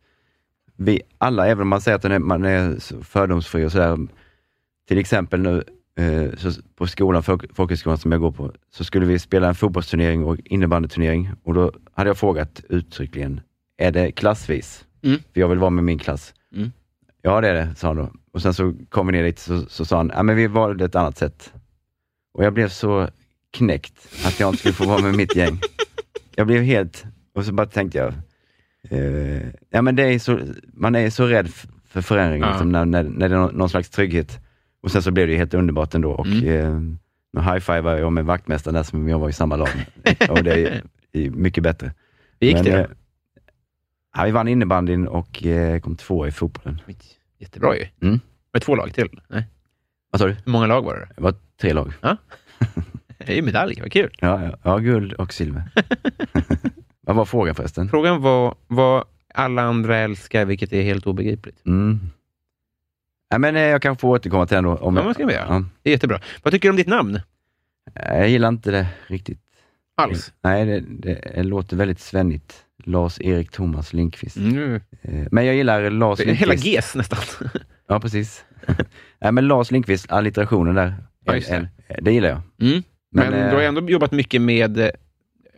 vi 0.76 1.02
alla, 1.18 1.48
även 1.48 1.62
om 1.62 1.68
man 1.68 1.82
säger 1.82 2.16
att 2.16 2.22
man 2.22 2.46
är 2.46 2.80
fördomsfri 3.04 3.66
och 3.66 3.72
sådär, 3.72 4.08
till 4.88 4.98
exempel 4.98 5.42
nu 5.42 5.64
eh, 6.04 6.52
på 6.76 6.88
skolan, 6.88 7.24
folk, 7.24 7.56
folkhögskolan 7.56 7.98
som 7.98 8.12
jag 8.12 8.22
går 8.22 8.32
på, 8.32 8.52
så 8.72 8.84
skulle 8.84 9.06
vi 9.06 9.20
spela 9.20 9.48
en 9.48 9.56
fotbollsturnering 9.56 10.26
och 10.26 10.38
innebandyturnering 10.46 11.32
och 11.44 11.54
då 11.54 11.72
hade 11.94 12.10
jag 12.10 12.18
frågat 12.18 12.62
uttryckligen, 12.70 13.42
är 13.78 13.92
det 13.92 14.12
klassvis? 14.12 14.86
Mm. 15.04 15.20
För 15.34 15.42
jag 15.42 15.48
vill 15.48 15.60
vara 15.60 15.70
med 15.70 15.84
min 15.84 16.00
klass. 16.00 16.34
Mm. 16.56 16.72
Ja, 17.22 17.42
det 17.42 17.48
är 17.48 17.54
det, 17.54 17.76
sa 17.76 17.88
han 17.88 17.96
då. 17.96 18.12
Och 18.32 18.42
sen 18.42 18.54
så 18.54 18.74
kom 18.90 19.08
vi 19.08 19.12
ner 19.14 19.24
dit 19.24 19.40
så, 19.40 19.66
så 19.66 19.86
sa 19.86 19.98
han, 19.98 20.12
ja 20.16 20.24
men 20.24 20.36
vi 20.36 20.48
valde 20.48 20.86
ett 20.86 20.96
annat 20.96 21.18
sätt. 21.18 21.54
Och 22.34 22.44
jag 22.44 22.54
blev 22.54 22.70
så 22.70 23.10
knäckt 23.54 24.08
att 24.26 24.40
jag 24.40 24.50
inte 24.50 24.58
skulle 24.60 24.74
få 24.74 24.86
vara 24.88 25.02
med 25.02 25.16
mitt 25.16 25.36
gäng. 25.36 25.60
Jag 26.36 26.48
blev 26.48 26.62
helt, 26.64 27.06
och 27.34 27.46
så 27.46 27.52
bara 27.54 27.68
tänkte 27.68 27.98
jag, 27.98 28.14
eh, 28.90 29.48
ja 29.70 29.82
men 29.82 29.96
det 29.96 30.04
är 30.04 30.20
så, 30.20 30.40
man 30.74 30.96
är 30.96 31.10
så 31.10 31.26
rädd 31.26 31.50
för 31.88 32.02
förändring, 32.02 32.42
Ja. 32.42 32.50
liksom, 32.50 32.72
när, 32.72 32.86
när, 32.86 33.04
när 33.04 33.30
det 33.30 33.36
är 33.36 33.40
någon, 33.52 33.70
slags 33.70 33.90
trygghet. 33.90 34.40
Och 34.82 34.92
sen 34.92 35.02
så 35.04 35.12
blev 35.12 35.28
det 35.28 35.32
ju 35.34 35.38
helt 35.40 35.54
underbart 35.54 35.94
ändå 35.96 36.12
och 36.12 36.26
Mm. 36.26 36.48
eh, 36.48 36.80
nu 37.34 37.42
high-fivar 37.42 37.98
jag 37.98 38.14
med 38.14 38.26
vaktmästaren 38.26 38.76
där 38.76 38.84
som 38.84 39.08
jag 39.10 39.20
var 39.20 39.30
i 39.30 39.34
samma 39.34 39.56
lag. 39.56 39.70
och 40.30 40.44
det 40.44 40.54
är, 40.68 40.84
är 41.12 41.30
mycket 41.30 41.64
bättre. 41.64 41.94
Hur 42.40 42.48
gick 42.48 42.56
Men, 42.56 42.66
det 42.66 42.72
eh? 42.80 42.88
Ja, 44.18 44.24
vi 44.24 44.32
vann 44.32 44.48
innebandyn 44.48 45.08
och 45.08 45.46
eh, 45.46 45.80
kom 45.80 45.96
två 45.96 46.28
i 46.28 46.32
fotbollen. 46.32 46.82
Jättebra 47.40 47.76
ju. 47.78 47.86
Mm. 48.02 48.20
Det 48.54 48.60
två 48.60 48.76
lag 48.76 48.94
till? 48.94 49.20
Nej. 49.28 49.44
Vad 50.10 50.20
sa 50.22 50.28
du? 50.28 50.34
Hur 50.46 50.52
många 50.52 50.68
lag 50.68 50.82
var 50.82 50.94
det? 50.96 51.08
Det 51.16 51.22
var 51.22 51.36
tre 51.62 51.74
lag. 51.74 51.94
Det 53.26 53.32
är 53.32 53.36
ju 53.36 53.42
medalj, 53.42 53.78
vad 53.82 53.92
kul. 53.92 54.10
Ja, 54.20 54.44
ja, 54.46 54.58
ja 54.64 54.78
guld 54.78 55.14
och 55.14 55.34
silver. 55.34 55.64
Vad 57.06 57.16
var 57.16 57.26
frågan 57.26 57.56
förresten? 57.56 57.90
Frågan 57.90 58.22
var 58.22 58.56
vad 58.68 59.04
alla 59.34 59.62
andra 59.62 59.98
älskar, 59.98 60.46
vilket 60.46 60.74
är 60.74 60.82
helt 60.82 61.08
obegripligt. 61.08 61.66
Mm. 61.66 62.00
Ja, 63.30 63.38
men, 63.38 63.56
eh, 63.56 63.62
jag 63.62 63.82
kan 63.82 63.98
få 63.98 64.10
återkomma 64.10 64.46
till 64.48 64.56
den 64.56 64.64
då. 64.64 64.76
Om 64.76 64.98
Ja, 64.98 65.04
vad 65.04 65.16
ska 65.16 65.26
vi 65.26 65.34
göra? 65.34 65.46
Ja. 65.50 65.66
Det 65.84 65.90
är 65.90 65.92
jättebra. 65.92 66.20
Vad 66.44 66.54
tycker 66.54 66.68
du 66.68 66.70
om 66.70 66.76
ditt 66.78 66.88
namn? 66.88 67.16
Eh, 67.96 68.18
Jag 68.18 68.30
gillar 68.30 68.50
inte 68.50 68.72
det 68.72 68.88
riktigt. 69.08 69.40
Alls? 69.98 70.34
Nej, 70.44 70.66
det, 70.66 70.80
det 71.36 71.44
låter 71.44 71.78
väldigt 71.78 72.00
svennigt. 72.00 72.56
Lars-Erik 72.84 73.52
Thomas 73.52 73.94
Lindqvist. 73.94 74.38
Mm. 74.38 74.74
Eh, 75.02 75.28
Men 75.32 75.46
jag 75.46 75.56
gillar 75.56 75.90
Lars 75.90 76.20
Hela 76.20 76.32
Lindqvist. 76.32 76.66
GES 76.66 76.96
nästan. 76.96 77.20
Ja, 77.88 78.00
precis. 78.00 78.46
Nej, 79.20 79.32
men 79.32 79.48
Lars 79.48 79.72
Lindqvist, 79.72 80.12
allitterationen 80.12 80.76
där. 80.76 80.94
Ja, 81.26 81.34
det. 81.34 81.70
Det 82.02 82.12
gillar 82.12 82.30
jag. 82.30 82.42
Mm. 82.72 82.84
Men, 83.14 83.30
Men, 83.32 83.50
du 83.50 83.56
har 83.56 83.62
eh, 83.62 83.68
ändå 83.68 83.90
jobbat 83.90 84.12
mycket 84.12 84.42
med 84.42 84.78
eh, 84.78 84.90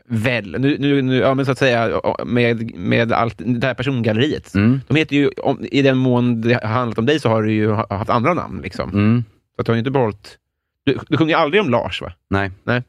väl, 0.08 0.56
nu, 0.60 0.78
nu, 0.80 1.01
nu, 1.01 1.16
ja, 1.16 1.34
men 1.34 1.45
så 1.45 1.51
att 1.51 1.58
säga, 1.58 2.01
med, 2.26 2.76
med 2.76 3.12
allt, 3.12 3.36
det 3.45 3.68
här 3.68 3.74
persongalleriet. 3.74 4.56
Mm. 4.56 4.82
De 4.88 4.95
heter 4.95 5.16
ju, 5.16 5.30
om, 5.30 5.66
I 5.72 5.82
den 5.82 5.97
mån 5.97 6.41
det 6.41 6.53
har 6.53 6.70
handlat 6.70 6.97
om 6.99 7.06
dig 7.06 7.20
så 7.20 7.30
har 7.30 7.43
du 7.43 7.51
ju 7.53 7.72
ha- 7.72 7.88
haft 7.89 8.10
andra 8.10 8.34
namn. 8.34 8.62
Liksom. 8.62 8.89
Mm. 8.89 9.24
Så 9.56 9.62
att 9.62 9.66
du 9.66 9.72
har 9.72 9.78
inte 9.78 9.91
behållit... 9.91 10.38
Du, 10.84 10.97
du 11.08 11.18
sjunger 11.18 11.36
aldrig 11.36 11.62
om 11.62 11.70
Lars, 11.70 12.01
va? 12.01 12.14
Nej. 12.30 12.51
Nej. 12.64 12.84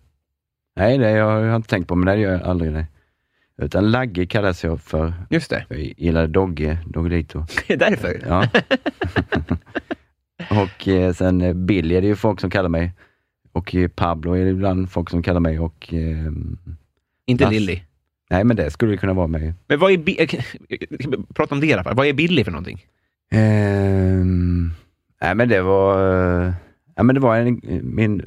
Nej, 0.77 0.99
det 0.99 1.07
har 1.09 1.41
jag 1.41 1.57
inte 1.57 1.69
tänkt 1.69 1.89
på, 1.89 1.95
men 1.95 2.07
det 2.07 2.21
gör 2.21 2.33
jag 2.33 2.43
aldrig. 2.43 2.73
Det. 2.73 2.87
Utan 3.63 3.91
Lagge 3.91 4.27
kallas 4.27 4.65
jag 4.65 4.81
för. 4.81 5.13
Just 5.31 5.51
det. 5.51 5.65
Jag 5.69 5.79
gillar 5.97 6.27
Dogge, 6.27 6.79
Doggelito. 6.87 7.47
Det 7.67 7.73
är 7.73 7.77
därför. 7.77 8.23
Ja. 8.29 8.49
och 10.65 10.89
eh, 10.89 11.13
sen 11.13 11.41
eh, 11.41 11.55
Billy 11.55 11.95
är 11.95 12.01
det 12.01 12.07
ju 12.07 12.17
folk 12.17 12.41
som 12.41 12.51
kallar 12.51 12.69
mig. 12.69 12.93
Och 13.57 13.75
eh, 13.75 13.89
Pablo 13.89 14.33
är 14.33 14.45
det 14.45 14.51
ibland 14.51 14.91
folk 14.91 15.11
som 15.11 15.23
kallar 15.23 15.41
mig. 15.41 15.59
Och, 15.61 15.95
eh, 15.95 16.33
Inte 17.27 17.45
Lass. 17.45 17.53
Lilly. 17.53 17.81
nej, 18.31 18.45
men 18.45 18.57
det 18.57 18.71
skulle 18.71 18.91
det 18.93 18.97
kunna 18.97 19.13
vara 19.15 19.27
mig. 19.27 19.55
Men 19.69 19.79
vad 19.79 19.93
är... 19.93 19.97
Bi- 19.99 20.29
Prata 21.35 21.55
om 21.55 21.61
det 21.61 21.67
i 21.67 21.73
alla 21.73 21.85
fall. 21.85 21.95
Vad 21.97 22.07
är 22.07 22.13
Billy 22.13 22.45
för 22.45 22.51
någonting? 22.51 22.87
Ehm, 23.31 24.71
nej, 25.21 25.35
men 25.35 25.49
det 25.49 25.63
var, 25.63 25.99
eh, 26.47 26.53
ja, 26.95 27.03
men 27.03 27.15
det 27.15 27.21
var 27.21 27.37
en, 27.37 27.61
min 27.83 28.21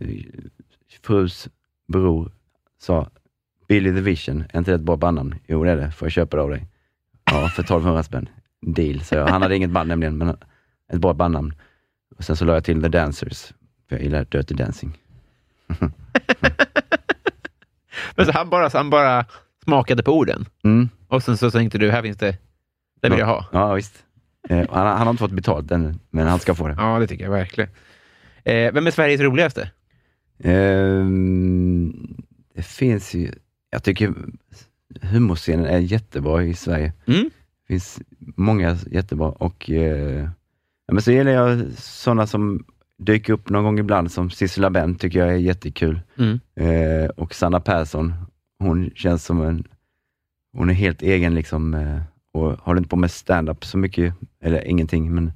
eh, 0.00 0.08
frus 1.02 1.48
bror 1.88 2.32
sa 2.78 3.08
Billy 3.68 3.94
the 3.94 4.00
Vision, 4.00 4.44
är 4.52 4.58
inte 4.58 4.70
det 4.70 4.74
ett 4.74 4.80
bra 4.80 4.96
bandnamn? 4.96 5.34
Jo, 5.46 5.64
det 5.64 5.70
är 5.70 5.76
det. 5.76 5.90
Får 5.90 6.06
jag 6.06 6.12
köpa 6.12 6.36
det 6.36 6.42
av 6.42 6.50
dig? 6.50 6.66
Ja, 7.30 7.48
för 7.48 7.62
1200 7.62 8.02
spänn. 8.02 8.28
Deal, 8.66 9.00
så 9.00 9.14
jag. 9.14 9.26
Han 9.26 9.42
hade 9.42 9.56
inget 9.56 9.70
band 9.70 9.88
nämligen, 9.88 10.18
men 10.18 10.28
ett 10.92 11.00
bra 11.00 11.14
bandnamn. 11.14 11.54
Och 12.16 12.24
sen 12.24 12.36
så 12.36 12.44
la 12.44 12.54
jag 12.54 12.64
till 12.64 12.82
The 12.82 12.88
Dancers, 12.88 13.52
för 13.88 13.96
jag 13.96 14.02
gillar 14.02 14.24
Dirty 14.24 14.54
Dancing. 14.54 14.98
Men 18.16 18.26
så 18.26 18.32
han, 18.32 18.50
bara, 18.50 18.70
så 18.70 18.78
han 18.78 18.90
bara 18.90 19.24
smakade 19.64 20.02
på 20.02 20.12
orden. 20.12 20.46
Mm. 20.64 20.88
Och 21.08 21.22
sen 21.22 21.36
så 21.36 21.50
tänkte 21.50 21.78
du, 21.78 21.90
här 21.90 22.02
finns 22.02 22.16
det... 22.16 22.36
Det 23.00 23.08
vill 23.08 23.18
jag 23.18 23.26
ha. 23.26 23.46
Ja, 23.52 23.74
visst. 23.74 24.04
Eh, 24.48 24.66
han, 24.70 24.86
han 24.86 25.06
har 25.06 25.10
inte 25.10 25.20
fått 25.20 25.30
betalt 25.30 25.70
ännu, 25.70 25.94
men 26.10 26.26
han 26.26 26.38
ska 26.38 26.54
få 26.54 26.68
det. 26.68 26.74
Ja, 26.78 26.98
det 26.98 27.06
tycker 27.06 27.24
jag 27.24 27.30
verkligen. 27.30 27.70
Eh, 28.44 28.72
vem 28.72 28.86
är 28.86 28.90
Sveriges 28.90 29.20
roligaste? 29.20 29.70
Ehm, 30.38 32.16
det 32.54 32.62
finns 32.62 33.14
ju, 33.14 33.32
jag 33.70 33.82
tycker 33.82 34.14
humorscenen 35.02 35.66
är 35.66 35.78
jättebra 35.78 36.44
i 36.44 36.54
Sverige. 36.54 36.92
Mm? 37.06 37.24
Det 37.24 37.66
finns 37.68 38.00
många 38.18 38.76
jättebra 38.86 39.28
och 39.28 39.70
eh, 39.70 40.28
ja, 40.86 40.94
men 40.94 41.02
så 41.02 41.12
gillar 41.12 41.32
jag 41.32 41.72
sådana 41.78 42.26
som 42.26 42.64
dyker 42.98 43.32
upp 43.32 43.48
någon 43.48 43.64
gång 43.64 43.78
ibland 43.78 44.12
som 44.12 44.30
Sissela 44.30 44.70
Benn 44.70 44.94
tycker 44.94 45.18
jag 45.18 45.28
är 45.28 45.36
jättekul. 45.36 46.00
Mm. 46.18 46.40
Eh, 46.54 47.08
och 47.08 47.34
Sanna 47.34 47.60
Persson, 47.60 48.14
hon 48.58 48.90
känns 48.94 49.24
som 49.24 49.42
en, 49.42 49.64
hon 50.52 50.70
är 50.70 50.74
helt 50.74 51.02
egen 51.02 51.34
liksom 51.34 51.74
eh, 51.74 52.00
och 52.32 52.52
håller 52.52 52.78
inte 52.78 52.88
på 52.88 52.96
med 52.96 53.10
stand-up 53.10 53.64
så 53.64 53.78
mycket, 53.78 54.14
eller 54.40 54.68
ingenting, 54.68 55.14
men 55.14 55.32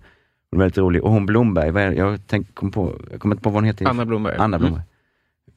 hon 0.50 0.60
är 0.60 0.64
väldigt 0.64 0.78
rolig. 0.78 1.04
Och 1.04 1.10
hon 1.10 1.26
Blomberg, 1.26 1.70
vad 1.70 1.82
är, 1.82 1.92
jag, 1.92 2.20
tänk, 2.26 2.54
kom 2.54 2.70
på, 2.70 3.00
jag 3.10 3.20
kommer 3.20 3.34
inte 3.34 3.42
på 3.42 3.50
vad 3.50 3.54
hon 3.54 3.64
heter. 3.64 3.86
Anna 3.86 4.06
Blomberg. 4.06 4.36
Anna 4.38 4.56
Mm. 4.56 4.60
Blomberg. 4.60 4.84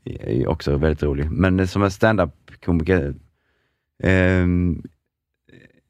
Är 0.05 0.33
ju 0.33 0.47
också 0.47 0.77
väldigt 0.77 1.03
rolig. 1.03 1.31
Men 1.31 1.67
som 1.67 1.83
en 1.83 1.91
stand-up-komiker 1.91 3.15
ehm, 4.03 4.83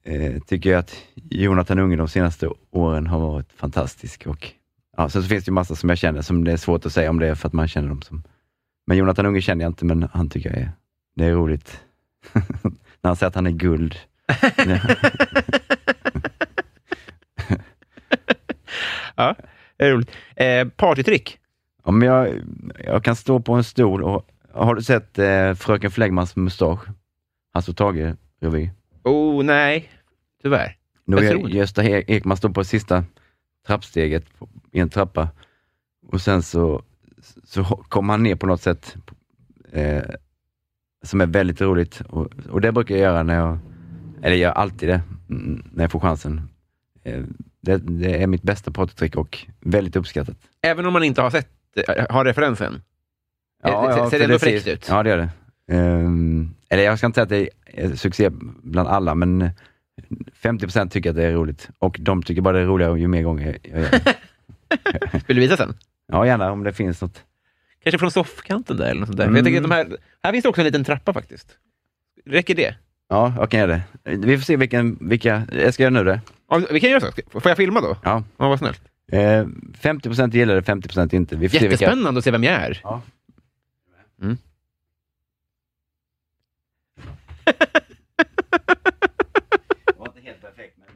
eh, 0.06 0.40
tycker 0.40 0.70
jag 0.70 0.80
att 0.80 0.96
Jonathan 1.16 1.80
Unge 1.80 1.96
de 1.96 2.08
senaste 2.08 2.50
åren 2.72 3.08
har 3.08 3.20
varit 3.20 3.54
fantastisk. 3.54 4.28
Och, 4.28 4.52
ja, 4.98 5.10
sen 5.10 5.24
så 5.24 5.30
finns 5.30 5.46
det 5.46 5.50
ju 5.50 5.54
massa 5.54 5.76
som 5.76 5.90
jag 5.90 5.98
känner 5.98 6.22
som 6.22 6.44
det 6.44 6.52
är 6.52 6.58
svårt 6.58 6.86
att 6.86 6.94
säga 6.94 7.10
om 7.10 7.20
det 7.20 7.28
är 7.28 7.36
för 7.36 7.48
att 7.48 7.54
man 7.54 7.68
känner 7.68 7.90
dem 7.90 8.02
som... 8.02 8.24
Men 8.88 8.98
Jonathan 8.98 9.26
Unge 9.26 9.42
känner 9.42 9.66
jag 9.66 9.70
inte, 9.70 9.86
men 9.86 10.10
han 10.14 10.30
tycker 10.30 10.50
jag 10.50 10.60
är, 10.60 10.72
det 11.16 11.26
är 11.26 11.32
roligt. 11.32 11.80
När 13.02 13.10
han 13.10 13.16
säger 13.16 13.28
att 13.28 13.36
han 13.36 13.48
är 13.48 13.52
guld. 13.52 13.96
Ja, 19.16 19.36
det 19.78 19.86
är 19.86 19.92
roligt. 19.92 20.12
Eh, 20.36 20.68
partytrick? 20.68 21.40
Men 21.86 22.02
jag, 22.02 22.42
jag 22.86 23.04
kan 23.04 23.16
stå 23.16 23.40
på 23.40 23.54
en 23.54 23.64
stol 23.64 24.04
och 24.04 24.28
har 24.54 24.76
du 24.76 24.82
sett 24.82 25.20
eh, 25.20 25.54
Fröken 25.54 25.92
Flegmans 25.92 26.36
mustasch? 26.36 26.80
Hasse 27.54 27.74
Tage 27.74 28.16
revy. 28.42 28.70
Oh, 29.04 29.44
nej. 29.44 29.90
Tyvärr. 30.44 30.78
Då. 31.06 31.50
Gösta 31.50 31.84
Ekman 31.84 32.38
står 32.38 32.50
på 32.50 32.64
sista 32.64 33.04
trappsteget 33.68 34.26
i 34.72 34.80
en 34.80 34.90
trappa 34.90 35.30
och 36.08 36.22
sen 36.22 36.44
så, 36.44 36.84
så 37.44 37.64
kommer 37.64 38.14
han 38.14 38.24
ner 38.24 38.36
på 38.36 38.46
något 38.46 38.62
sätt 38.62 38.96
eh, 39.72 40.04
som 41.04 41.22
är 41.22 41.26
väldigt 41.26 41.62
roligt 41.62 42.02
och, 42.10 42.28
och 42.50 42.62
det 42.62 42.72
brukar 42.72 42.96
jag 42.96 43.02
göra 43.02 43.24
när 43.24 43.36
jag, 43.36 43.58
eller 44.18 44.36
jag 44.36 44.38
gör 44.40 44.52
alltid 44.52 44.90
det 44.90 45.02
mm, 45.30 45.64
när 45.74 45.84
jag 45.84 45.92
får 45.92 46.00
chansen. 46.00 46.42
Eh, 47.04 47.24
det, 47.62 47.78
det 47.78 48.24
är 48.24 48.28
mitt 48.28 48.44
bästa 48.44 48.72
partytrick 48.72 49.16
och 49.16 49.46
väldigt 49.60 49.96
uppskattat. 49.96 50.38
Även 50.62 50.86
om 50.86 50.94
man 50.94 51.04
inte 51.04 51.22
har 51.22 51.30
sett, 51.30 51.50
eh, 51.88 52.06
har 52.10 52.26
referensen? 52.26 52.82
Eh, 53.64 53.96
ser- 53.96 54.10
ser 54.10 54.20
det 54.20 54.26
ändå 54.26 54.40
fräckt 54.40 54.68
ut? 54.68 54.88
Ja, 54.90 55.04
det 55.04 55.10
gör 55.10 55.18
det. 55.18 55.30
Ehm, 55.76 56.54
eller 56.70 56.84
jag 56.84 56.98
ska 56.98 57.08
inte 57.08 57.16
säga 57.16 57.24
att 57.24 57.30
det 57.30 57.50
är 57.84 57.96
succé 57.96 58.30
bland 58.64 58.90
alla, 58.90 59.16
men 59.16 59.50
50% 60.42 60.90
tycker 60.90 61.10
att 61.10 61.16
det 61.16 61.24
är 61.24 61.32
roligt. 61.32 61.70
Och 61.80 61.98
de 62.00 62.24
tycker 62.24 62.42
bara 62.42 62.58
det 62.58 62.64
är 62.64 62.66
roligare 62.66 63.00
ju 63.00 63.08
mer 63.08 63.22
gånger 63.22 63.58
jag 63.64 63.82
gör 63.82 63.92
det. 63.92 64.16
Vill 65.28 65.36
du 65.36 65.42
visa 65.42 65.58
sen? 65.58 65.78
Ja, 66.08 66.26
gärna 66.26 66.52
om 66.52 66.64
det 66.64 66.74
finns 66.74 67.02
något. 67.02 67.24
Kanske 67.84 68.00
från 68.00 68.12
soffkanten 68.12 68.78
där 68.78 68.86
eller 68.86 69.00
något 69.00 69.08
sånt 69.08 69.18
där. 69.18 69.28
För 69.28 69.36
Jag 69.36 69.44
tänker 69.44 69.58
att 69.62 69.70
de 69.70 69.72
här, 69.72 69.98
här 70.24 70.32
finns 70.32 70.44
det 70.44 70.50
också 70.50 70.62
en 70.62 70.66
liten 70.66 70.84
trappa 70.84 71.14
faktiskt. 71.14 71.58
Räcker 72.26 72.56
det? 72.56 72.76
Ja, 73.10 73.34
jag 73.38 73.50
kan 73.52 73.60
göra 73.60 73.82
det. 74.04 74.16
Vi 74.16 74.38
får 74.38 74.44
se 74.46 74.58
vilken, 74.58 74.98
vilka, 75.02 75.48
jag 75.52 75.74
ska 75.74 75.84
göra 75.84 75.94
nu 75.94 76.04
det. 76.04 76.22
Ja, 76.50 76.62
vi 76.72 76.80
kan 76.80 76.90
göra 76.90 77.00
så. 77.00 77.12
Får 77.40 77.48
jag 77.50 77.58
filma 77.58 77.82
då? 77.82 77.98
Ja. 78.04 78.24
Ja, 78.38 78.50
vad 78.50 78.60
snällt. 78.60 78.82
Eh, 79.12 79.18
50% 79.82 80.36
gillar 80.36 80.56
det, 80.56 80.62
50% 80.62 81.16
inte. 81.16 81.36
Vi 81.36 81.50
får 81.50 81.58
se 81.58 81.68
vilka. 81.68 81.84
Jättespännande 81.86 82.18
att 82.18 82.24
se 82.24 82.32
vem 82.32 82.44
jag 82.44 82.54
är. 82.54 82.80
Ja. 82.84 83.02
Mm. 84.22 84.38
Det 89.86 89.98
var 89.98 90.08
inte 90.08 90.22
helt 90.22 90.42
perfekt, 90.42 90.78
men... 90.78 90.88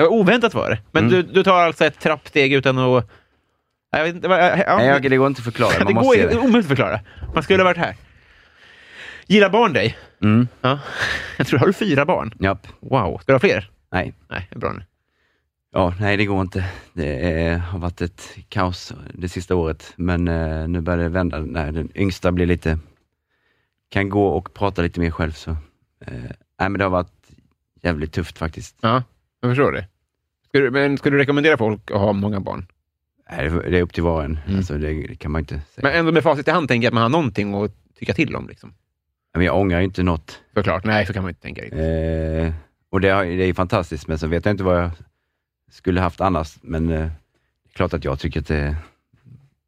Ja, 0.00 0.08
oväntat 0.08 0.54
var 0.54 0.70
det. 0.70 0.78
Men 0.92 1.04
Mm. 1.04 1.14
du, 1.14 1.22
du 1.32 1.42
tar 1.42 1.60
alltså 1.62 1.84
ett 1.84 2.00
trappsteg 2.00 2.52
utan 2.52 2.78
att... 2.78 3.10
Jag 3.90 4.04
vet 4.04 4.14
inte, 4.14 4.28
ja, 4.28 4.76
Nej, 4.76 4.86
jag, 4.86 5.02
det 5.02 5.16
går 5.16 5.26
inte 5.26 5.38
att 5.40 5.44
förklara, 5.44 5.72
det 5.78 5.84
man 5.84 5.94
går 5.94 6.00
måste 6.02 6.16
det 6.18 6.24
är 6.24 6.28
det. 6.28 6.38
omöjligt 6.38 6.58
att 6.64 6.68
förklara. 6.68 7.00
Man 7.34 7.42
skulle 7.42 7.58
ha 7.62 7.64
varit 7.64 7.76
här. 7.78 7.94
Gillar 9.26 9.50
barn 9.50 9.72
dig? 9.72 9.96
Mm, 10.22 10.48
Ja. 10.60 10.78
Jag 11.38 11.46
tror, 11.46 11.58
har 11.58 11.66
du 11.66 11.72
fyra 11.72 12.04
barn? 12.04 12.34
japp. 12.40 12.66
Wow. 12.80 13.18
Ska 13.18 13.32
du 13.32 13.34
ha 13.34 13.40
fler? 13.40 13.70
Nej. 13.92 14.14
Nej, 14.30 14.48
bra 14.56 14.72
nu. 14.72 14.84
Ja, 15.72 15.94
nej 16.00 16.16
det 16.16 16.24
går 16.26 16.40
inte. 16.40 16.64
Det 16.92 17.32
är, 17.32 17.56
har 17.58 17.78
varit 17.78 18.00
ett 18.00 18.36
kaos 18.48 18.92
det 19.14 19.28
sista 19.28 19.54
året, 19.54 19.92
men 19.96 20.28
eh, 20.28 20.68
nu 20.68 20.80
börjar 20.80 20.98
det 21.02 21.08
vända 21.08 21.38
när 21.38 21.72
den 21.72 21.88
yngsta 21.94 22.32
blir 22.32 22.46
lite, 22.46 22.78
kan 23.90 24.08
gå 24.08 24.26
och 24.28 24.54
prata 24.54 24.82
lite 24.82 25.00
mer 25.00 25.10
själv. 25.10 25.32
Så, 25.32 25.50
eh, 25.50 26.12
nej, 26.60 26.68
men 26.68 26.72
det 26.72 26.84
har 26.84 26.90
varit 26.90 27.28
jävligt 27.82 28.12
tufft 28.12 28.38
faktiskt. 28.38 28.76
Ja, 28.80 29.02
jag 29.40 29.50
förstår 29.50 29.72
det. 29.72 29.86
Ska 30.48 30.58
du, 30.60 30.70
men 30.70 30.98
ska 30.98 31.10
du 31.10 31.18
rekommendera 31.18 31.56
folk 31.56 31.90
att 31.90 31.98
ha 31.98 32.12
många 32.12 32.40
barn? 32.40 32.66
Nej, 33.30 33.50
det 33.50 33.78
är 33.78 33.82
upp 33.82 33.92
till 33.92 34.02
var 34.02 34.14
och 34.16 34.24
en. 34.24 34.38
Mm. 34.46 34.58
Alltså, 34.58 34.78
det, 34.78 35.16
kan 35.18 35.30
man 35.32 35.38
inte 35.40 35.54
säga. 35.54 35.82
Men 35.82 35.92
ändå 35.92 36.12
med 36.12 36.22
facit 36.22 36.48
i 36.48 36.50
hand 36.50 36.68
tänker 36.68 36.84
jag 36.86 36.90
att 36.90 36.94
man 36.94 37.02
har 37.02 37.08
någonting 37.10 37.54
att 37.64 37.72
tycka 37.98 38.14
till 38.14 38.36
om. 38.36 38.48
Liksom. 38.48 38.74
Men 39.34 39.44
jag 39.44 39.56
ångrar 39.58 39.80
inte 39.80 40.02
något. 40.02 40.40
Såklart. 40.54 40.84
Nej, 40.84 41.06
så 41.06 41.12
kan 41.12 41.22
man 41.22 41.28
inte 41.30 41.40
tänka 41.42 41.62
riktigt. 41.62 41.78
Eh, 41.80 42.52
och 42.90 43.00
det, 43.00 43.08
det 43.24 43.44
är 43.44 43.54
fantastiskt, 43.54 44.08
men 44.08 44.18
så 44.18 44.26
vet 44.26 44.44
jag 44.44 44.52
inte 44.52 44.64
vad 44.64 44.82
jag 44.82 44.90
skulle 45.70 46.00
haft 46.00 46.20
annars. 46.20 46.56
Men 46.62 46.88
eh, 46.88 46.98
det 46.98 47.04
är 47.72 47.74
klart 47.74 47.94
att 47.94 48.04
jag 48.04 48.18
tycker 48.18 48.40
att 48.40 48.46
det, 48.46 48.76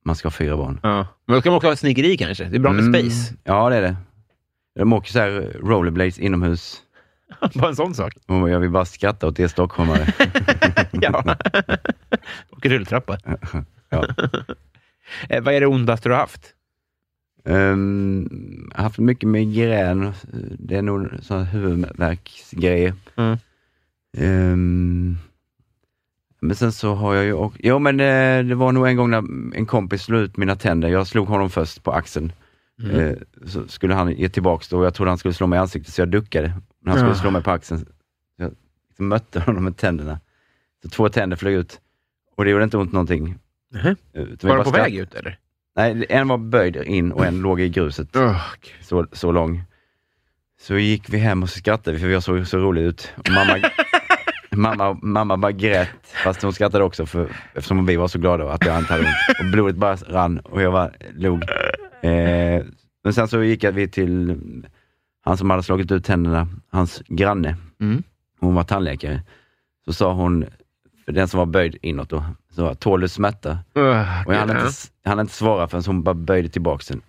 man 0.04 0.16
ska 0.16 0.26
ha 0.26 0.30
fyra 0.30 0.56
barn. 0.56 0.80
Ja. 0.82 1.06
Men 1.26 1.34
då 1.34 1.40
ska 1.40 1.50
man 1.50 1.56
också 1.56 1.68
ha 1.68 1.76
snickeri 1.76 2.16
kanske. 2.16 2.44
Det 2.44 2.56
är 2.56 2.60
bra 2.60 2.72
med 2.72 2.84
Mm. 2.84 3.00
space. 3.10 3.34
Ja, 3.44 3.70
det 3.70 3.76
är 3.76 3.82
det. 3.82 3.96
De 4.74 4.92
åker 4.92 5.10
så 5.12 5.18
här 5.18 5.56
rollerblades 5.62 6.18
inomhus. 6.18 6.82
Bara 7.54 7.68
en 7.68 7.76
sån 7.76 7.94
sak. 7.94 8.14
Jag 8.26 8.60
vill 8.60 8.70
bara 8.70 8.84
skratta 8.84 9.26
åt 9.26 9.40
er 9.40 9.48
stockholmare. 9.48 10.06
ja. 10.92 11.24
Och 12.50 12.66
rulltrappa. 12.66 13.18
ja. 13.88 14.06
Eh, 15.28 15.42
vad 15.42 15.54
är 15.54 15.60
det 15.60 15.66
ondaste 15.66 16.08
du 16.08 16.12
har 16.12 16.20
haft? 16.20 16.54
Um, 17.44 18.70
haft 18.74 18.98
mycket 18.98 19.28
migrän. 19.28 20.12
Det 20.58 20.76
är 20.76 20.82
nog 20.82 21.08
sån 21.22 21.44
huvudvärksgrejer. 21.44 22.94
Mm. 23.16 23.38
Ehm, 24.16 25.18
men 26.40 26.56
sen 26.56 26.72
så 26.72 26.94
har 26.94 27.14
jag 27.14 27.24
ju 27.24 27.32
också, 27.32 27.58
jo 27.62 27.78
men 27.78 28.00
eh, 28.00 28.44
det 28.44 28.54
var 28.54 28.72
nog 28.72 28.88
en 28.88 28.96
gång 28.96 29.10
när 29.10 29.24
en 29.56 29.66
kompis 29.66 30.02
slog 30.02 30.20
ut 30.20 30.36
mina 30.36 30.56
tänder. 30.56 30.88
Jag 30.88 31.06
slog 31.06 31.28
honom 31.28 31.50
först 31.50 31.82
på 31.84 31.92
axeln. 31.92 32.32
Mm. 32.84 32.96
Eh, 33.00 33.16
så 33.46 33.68
skulle 33.68 33.94
han 33.94 34.12
ge 34.12 34.28
tillbaks 34.28 34.68
då 34.68 34.78
och 34.78 34.84
jag 34.84 34.94
trodde 34.94 35.10
han 35.10 35.18
skulle 35.18 35.34
slå 35.34 35.46
mig 35.46 35.56
i 35.56 35.60
ansiktet 35.60 35.94
så 35.94 36.00
jag 36.00 36.08
duckade. 36.08 36.52
När 36.82 36.92
han 36.92 37.00
skulle 37.00 37.14
slå 37.14 37.30
mig 37.30 37.42
på 37.42 37.50
axeln. 37.50 37.86
Jag 38.36 38.52
liksom 38.88 39.08
mötte 39.08 39.40
honom 39.40 39.64
med 39.64 39.76
tänderna. 39.76 40.20
Så 40.82 40.88
två 40.88 41.08
tänder 41.08 41.36
flög 41.36 41.54
ut. 41.54 41.80
Och 42.36 42.44
det 42.44 42.50
gjorde 42.50 42.64
inte 42.64 42.76
ont 42.78 42.92
någonting. 42.92 43.38
Vi 44.12 44.36
Var 44.48 44.56
de 44.56 44.64
på 44.64 44.70
väg 44.70 44.96
ut 44.96 45.14
eller? 45.14 45.38
Nej, 45.76 46.06
en 46.08 46.28
var 46.28 46.38
böjd 46.38 46.76
in 46.76 47.12
och 47.12 47.26
en 47.26 47.40
låg 47.40 47.60
i 47.60 47.68
gruset. 47.68 48.16
Oh, 48.16 48.40
Så, 48.80 49.06
så 49.12 49.32
lång. 49.32 49.62
Så 50.60 50.78
gick 50.78 51.10
vi 51.10 51.18
hem 51.18 51.42
och 51.42 51.50
så 51.50 51.58
skrattade 51.58 51.96
vi 51.96 52.00
för 52.00 52.08
vi 52.08 52.20
såg 52.20 52.46
så 52.46 52.58
roligt 52.58 52.82
ut. 52.82 53.12
Och 53.16 53.30
mamma, 53.30 53.70
mamma, 54.50 54.98
mamma 55.02 55.36
bara 55.36 55.52
grät, 55.52 55.88
fast 56.02 56.42
hon 56.42 56.52
skrattade 56.52 56.84
också 56.84 57.06
för, 57.06 57.28
eftersom 57.54 57.86
vi 57.86 57.96
var 57.96 58.08
så 58.08 58.18
glada 58.18 58.52
att 58.52 58.66
jag 58.66 58.78
inte 58.78 58.92
hade 58.92 59.04
ont. 59.04 59.40
Och 59.40 59.46
blodet 59.52 59.76
bara 59.76 59.96
rann 59.96 60.38
och 60.38 60.62
jag 60.62 60.72
bara 60.72 60.90
log. 61.14 61.44
Eh, 62.02 62.64
men 63.04 63.12
sen 63.14 63.28
så 63.28 63.42
gick 63.42 63.64
vi 63.64 63.88
till 63.88 64.36
han 65.24 65.36
som 65.36 65.50
hade 65.50 65.62
slagit 65.62 65.92
ut 65.92 66.04
tänderna, 66.04 66.48
hans 66.70 67.02
granne. 67.06 67.56
Mm. 67.80 68.02
Hon 68.40 68.54
var 68.54 68.64
tandläkare. 68.64 69.22
Så 69.84 69.92
sa 69.92 70.12
hon, 70.12 70.44
för 71.04 71.12
den 71.12 71.28
som 71.28 71.38
var 71.38 71.46
böjd 71.46 71.76
inåt 71.82 72.08
då, 72.10 72.24
så 72.50 72.74
tål 72.74 73.00
du 73.00 73.08
smärta? 73.08 73.50
Uh, 73.50 74.26
Och 74.26 74.34
jag 74.34 74.38
hann 74.38 74.50
inte, 74.50 74.72
jag 75.02 75.10
hann 75.10 75.20
inte 75.20 75.32
svara 75.32 75.68
förrän 75.68 75.84
hon 75.86 76.02
bara 76.02 76.14
böjde 76.14 76.48
tillbaka 76.48 76.84
den. 76.88 77.02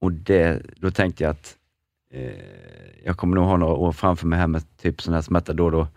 Och 0.00 0.12
det, 0.12 0.62
då 0.76 0.90
tänkte 0.90 1.24
jag 1.24 1.30
att 1.30 1.56
eh, 2.12 2.32
jag 3.04 3.16
kommer 3.16 3.34
nog 3.36 3.44
ha 3.44 3.56
några 3.56 3.74
år 3.74 3.92
framför 3.92 4.26
mig 4.26 4.38
här 4.38 4.46
med 4.46 4.62
typ 4.76 5.02
sån 5.02 5.14
här 5.14 5.22
smärta 5.22 5.52
då 5.52 5.64
och 5.64 5.72
då. 5.72 5.88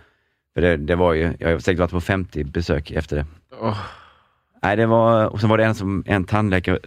För 0.54 0.62
det, 0.62 0.78
det 0.78 0.96
var 0.96 1.14
ju, 1.14 1.34
jag 1.40 1.52
har 1.52 1.60
säkert 1.60 1.80
varit 1.80 1.92
på 1.92 2.02
50 2.02 2.44
besök 2.44 2.92
efter 2.92 3.16
det. 3.16 3.26
Åh. 3.62 3.78
Nej, 4.64 4.78
det 4.78 4.86
var, 4.86 5.28
och 5.28 5.40
sen 5.40 5.50
var 5.50 5.58
det 5.58 5.66
en, 5.66 5.76
som, 5.76 6.04
en 6.06 6.24
tandläkare 6.24 6.80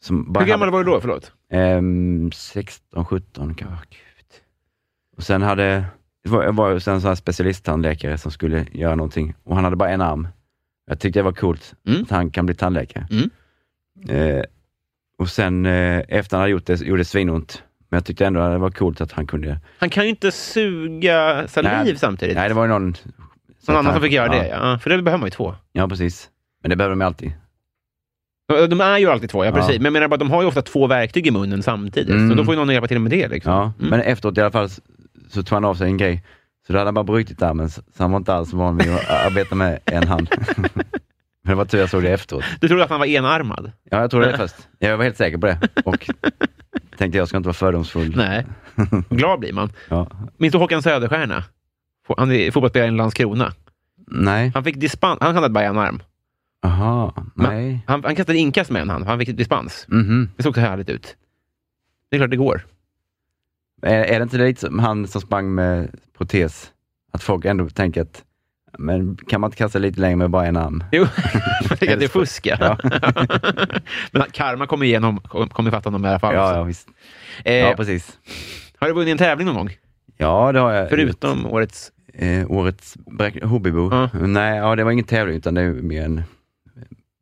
som 0.00 0.32
bara 0.32 0.40
Hur 0.44 0.48
gammal 0.48 0.68
hade, 0.68 0.76
var 0.76 0.84
du 0.84 0.90
då? 0.90 1.00
Förlåt. 1.00 1.32
ehm, 1.52 2.32
16, 2.32 3.04
17 3.04 3.54
kanske. 3.54 3.86
Och 5.16 5.22
sen 5.22 5.42
hade, 5.42 5.84
det 6.24 6.30
var, 6.30 6.52
var 6.52 6.78
sen 6.78 7.00
här 7.00 7.14
specialisttandläkare 7.14 8.18
som 8.18 8.30
skulle 8.30 8.66
göra 8.72 8.94
någonting 8.94 9.34
och 9.44 9.54
han 9.54 9.64
hade 9.64 9.76
bara 9.76 9.90
en 9.90 10.00
arm. 10.00 10.28
Jag 10.86 11.00
tyckte 11.00 11.18
det 11.18 11.22
var 11.22 11.32
coolt 11.32 11.74
Mm. 11.88 12.02
att 12.02 12.10
han 12.10 12.30
kan 12.30 12.46
bli 12.46 12.54
tandläkare. 12.54 13.06
Mm. 13.10 13.30
Eh, 14.08 14.44
och 15.18 15.28
sen 15.28 15.66
eh, 15.66 16.02
efter 16.08 16.36
han 16.36 16.40
hade 16.40 16.50
gjort 16.52 16.66
det, 16.66 16.80
gjorde 16.80 17.00
det 17.00 17.04
svinont. 17.04 17.62
Men 17.88 17.96
jag 17.96 18.04
tyckte 18.04 18.26
ändå 18.26 18.40
att 18.40 18.52
det 18.52 18.58
var 18.58 18.70
coolt 18.70 19.00
att 19.00 19.12
han 19.12 19.26
kunde. 19.26 19.60
Han 19.78 19.90
kan 19.90 20.04
ju 20.04 20.10
inte 20.10 20.32
suga 20.32 21.48
saliv 21.48 21.70
Nej. 21.84 21.96
samtidigt. 21.96 22.36
Nej, 22.36 22.48
det 22.48 22.54
var 22.54 22.64
ju 22.64 22.68
någon... 22.68 22.94
Någon 23.68 23.76
annan 23.76 23.92
som 23.92 24.02
fick 24.02 24.12
göra 24.12 24.36
ja. 24.36 24.42
det, 24.42 24.48
ja. 24.48 24.78
För 24.78 24.90
det 24.90 25.02
behöver 25.02 25.20
man 25.20 25.26
ju 25.26 25.30
två. 25.30 25.54
Ja, 25.72 25.88
precis. 25.88 26.30
Men 26.62 26.70
det 26.70 26.76
behöver 26.76 26.92
de 26.96 27.00
ju 27.00 27.06
alltid. 27.06 27.32
De 28.48 28.80
är 28.80 28.98
ju 28.98 29.10
alltid 29.10 29.30
två, 29.30 29.44
ja, 29.44 29.52
precis. 29.52 29.76
Men 29.76 29.84
jag 29.84 29.92
menar 29.92 30.08
bara, 30.08 30.16
de 30.16 30.30
har 30.30 30.42
ju 30.42 30.48
ofta 30.48 30.62
två 30.62 30.86
verktyg 30.86 31.26
i 31.26 31.30
munnen 31.30 31.62
samtidigt. 31.62 32.10
Mm. 32.14 32.30
Så 32.30 32.34
då 32.36 32.44
får 32.44 32.54
ju 32.54 32.58
någon 32.60 32.70
hjälpa 32.70 32.88
till 32.88 32.98
med 32.98 33.10
det. 33.10 33.28
Liksom. 33.28 33.52
Ja, 33.52 33.62
Mm. 33.78 33.90
men 33.90 34.00
efteråt 34.00 34.38
i 34.38 34.40
alla 34.40 34.50
fall 34.50 34.68
så, 35.28 35.42
tog 35.42 35.48
han 35.50 35.64
av 35.64 35.74
sig 35.74 35.86
en 35.86 35.96
grej. 35.96 36.24
Så 36.66 36.72
då 36.72 36.78
hade 36.78 36.88
han 36.88 36.94
bara 36.94 37.04
brutit 37.04 37.42
armen, 37.42 37.70
så 37.70 37.82
så 37.96 38.02
han 38.02 38.10
var 38.10 38.18
inte 38.18 38.34
alls 38.34 38.52
van 38.52 38.76
vid 38.76 38.92
att 38.94 39.10
arbeta 39.26 39.54
med 39.54 39.78
en 39.84 40.08
hand. 40.08 40.28
men 40.56 40.70
det 41.42 41.54
var 41.54 41.64
tur 41.64 41.78
jag 41.78 41.90
såg 41.90 42.02
det 42.02 42.10
efteråt. 42.12 42.44
Du 42.60 42.68
trodde 42.68 42.84
att 42.84 42.90
han 42.90 42.98
var 42.98 43.06
enarmad? 43.06 43.72
Ja, 43.90 44.00
jag 44.00 44.10
trodde 44.10 44.30
det 44.30 44.36
först. 44.48 44.54
Jag 44.78 44.96
var 44.96 45.04
helt 45.04 45.16
säker 45.16 45.38
på 45.38 45.46
det. 45.46 45.58
Och 45.84 46.10
tänkte 46.96 47.18
jag 47.18 47.28
ska 47.28 47.36
inte 47.36 47.46
vara 47.46 47.54
fördomsfull. 47.54 48.16
Nej. 48.16 48.46
Glad 49.10 49.40
blir 49.40 49.52
man. 49.52 49.72
Ja. 49.88 50.08
Minns 50.36 50.52
du 50.52 50.58
Håkan 50.58 50.82
Söderstjärna? 50.82 51.44
Han 52.16 52.32
är 52.32 52.50
fotbollsspelare 52.50 52.88
i 52.88 52.90
Landskrona. 52.96 53.52
Nej. 54.10 54.50
Han 54.54 54.64
fick 54.64 54.76
dispens. 54.76 55.18
Han 55.20 55.34
hade 55.34 55.48
bara 55.48 55.64
en 55.64 55.78
arm. 55.78 56.02
Aha, 56.62 57.14
nej. 57.34 57.84
Han, 57.86 58.04
han 58.04 58.14
kastade 58.16 58.38
inkast 58.38 58.70
med 58.70 58.82
en 58.82 58.90
hand. 58.90 59.06
Han 59.06 59.18
fick 59.18 59.36
dispens. 59.36 59.84
Mhm. 59.88 60.28
Det 60.36 60.42
såg 60.42 60.54
så 60.54 60.60
härligt 60.60 60.88
ut. 60.88 61.16
Det 62.10 62.16
är 62.16 62.18
klart 62.20 62.30
det 62.30 62.36
går. 62.36 62.66
Är, 63.82 64.04
är 64.04 64.18
det 64.18 64.22
inte 64.22 64.38
lite 64.38 64.60
som 64.60 64.78
han 64.78 65.06
som 65.08 65.20
sprang 65.20 65.54
med 65.54 65.90
protes? 66.18 66.72
Att 67.12 67.22
folk 67.22 67.44
ändå 67.44 67.68
tänker 67.68 68.02
att, 68.02 68.24
men 68.78 69.16
kan 69.16 69.40
man 69.40 69.48
inte 69.48 69.56
kasta 69.56 69.78
lite 69.78 70.00
längre 70.00 70.16
med 70.16 70.30
bara 70.30 70.46
en 70.46 70.56
arm? 70.56 70.84
Jo, 70.92 71.02
att 71.70 71.80
det 71.80 72.04
är 72.04 72.08
fusk. 72.08 72.46
Ja. 72.46 72.78
Men 74.12 74.22
karma 74.32 74.66
kommer 74.66 74.86
igenom, 74.86 75.20
kommer 75.20 75.68
ifatt 75.70 75.84
honom 75.84 76.04
i 76.04 76.08
alla 76.08 76.18
fall. 76.18 76.34
Ja, 76.34 76.54
ja 76.56 76.62
visst. 76.62 76.88
eh, 77.44 77.54
Ja, 77.54 77.74
precis. 77.76 78.18
har 78.78 78.88
du 78.88 78.94
vunnit 78.94 79.12
en 79.12 79.18
tävling 79.18 79.46
någon 79.46 79.56
gång? 79.56 79.70
Ja, 80.16 80.52
det 80.52 80.58
har 80.60 80.72
jag. 80.72 80.88
Förutom 80.88 81.46
årets... 81.46 81.92
Eh, 82.14 82.50
årets 82.50 82.96
hobbybo? 83.42 83.88
Ja. 83.92 84.10
Nej, 84.26 84.56
ja, 84.58 84.76
det 84.76 84.84
var 84.84 84.90
ingen 84.90 85.04
tävling 85.04 85.36
utan 85.36 85.54
det 85.54 85.62
är 85.62 85.72
mer 85.72 86.04
en, 86.04 86.22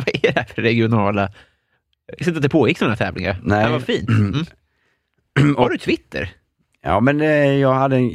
Vad 0.06 0.08
är 0.08 0.32
det 0.32 0.40
här 0.40 0.44
för 0.54 0.62
regionala... 0.62 1.32
Jag 2.06 2.16
visste 2.18 2.30
inte 2.30 2.38
att 2.38 2.42
det 2.42 2.48
pågick 2.48 2.78
sådana 2.78 2.96
tävlingar. 2.96 3.40
Nej. 3.42 3.64
Det 3.64 3.72
var 3.72 3.80
fint. 3.80 4.08
Mm. 4.08 5.54
Har 5.56 5.70
du 5.70 5.78
Twitter? 5.78 6.32
Ja, 6.82 7.00
men 7.00 7.20
eh, 7.20 7.52
jag 7.52 7.74
hade 7.74 7.96
en, 7.96 8.12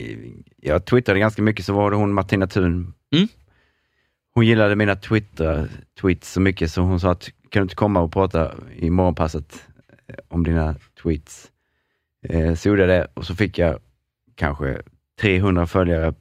jag 0.57 0.85
twittrade 0.85 1.19
ganska 1.19 1.41
mycket, 1.41 1.65
så 1.65 1.73
var 1.73 1.91
det 1.91 1.97
hon 1.97 2.13
Martina 2.13 2.47
Thun. 2.47 2.93
Mm. 3.15 3.27
Hon 4.33 4.45
gillade 4.45 4.75
mina 4.75 4.95
Twitter, 4.95 5.69
tweets 6.01 6.31
så 6.31 6.41
mycket 6.41 6.71
så 6.71 6.81
hon 6.81 6.99
sa 6.99 7.11
att 7.11 7.29
kan 7.49 7.61
du 7.61 7.63
inte 7.63 7.75
komma 7.75 7.99
och 7.99 8.13
prata 8.13 8.51
i 8.75 8.89
morgonpasset 8.89 9.67
eh, 10.07 10.15
om 10.27 10.43
dina 10.43 10.75
tweets? 11.03 11.51
Eh, 12.29 12.53
så 12.53 12.69
gjorde 12.69 12.81
jag 12.81 12.89
det 12.89 13.07
och 13.13 13.25
så 13.25 13.35
fick 13.35 13.57
jag 13.57 13.79
kanske 14.35 14.81
300 15.21 15.67
följare 15.67 16.13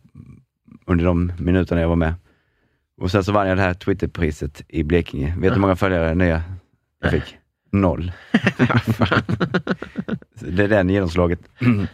under 0.87 1.05
de 1.05 1.33
minuterna 1.39 1.81
jag 1.81 1.89
var 1.89 1.97
med. 1.97 2.15
Och 3.01 3.11
sen 3.11 3.25
så 3.25 3.33
vann 3.33 3.49
jag 3.49 3.57
det 3.57 3.63
här 3.63 3.75
Twitterpriset 3.75 4.63
i 4.69 4.83
Blekinge. 4.83 5.27
Vet 5.27 5.43
du 5.43 5.51
hur 5.51 5.61
många 5.61 5.77
följare 5.77 6.15
nya 6.15 6.43
jag 7.01 7.11
fick? 7.11 7.37
Noll. 7.71 8.13
Det 10.41 10.65
är 10.65 10.69
den 10.69 10.89
genomslaget 10.89 11.41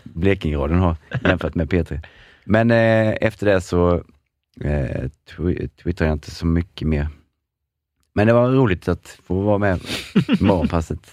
Blekingeradion 0.03 0.79
har 0.79 0.97
jämfört 1.25 1.55
med 1.55 1.69
P3. 1.69 2.01
Men 2.45 2.71
eh, 2.71 3.15
efter 3.21 3.47
det 3.47 3.61
så 3.61 3.95
eh, 4.61 5.09
tw- 5.31 5.69
twittrade 5.83 6.09
jag 6.11 6.15
inte 6.17 6.31
så 6.31 6.47
mycket 6.47 6.89
mer. 6.89 7.09
Men 8.13 8.27
det 8.27 8.33
var 8.33 8.51
roligt 8.51 8.89
att 8.89 9.19
få 9.25 9.41
vara 9.41 9.59
med 9.59 9.81
i 10.41 10.45
morgonpasset 10.45 11.11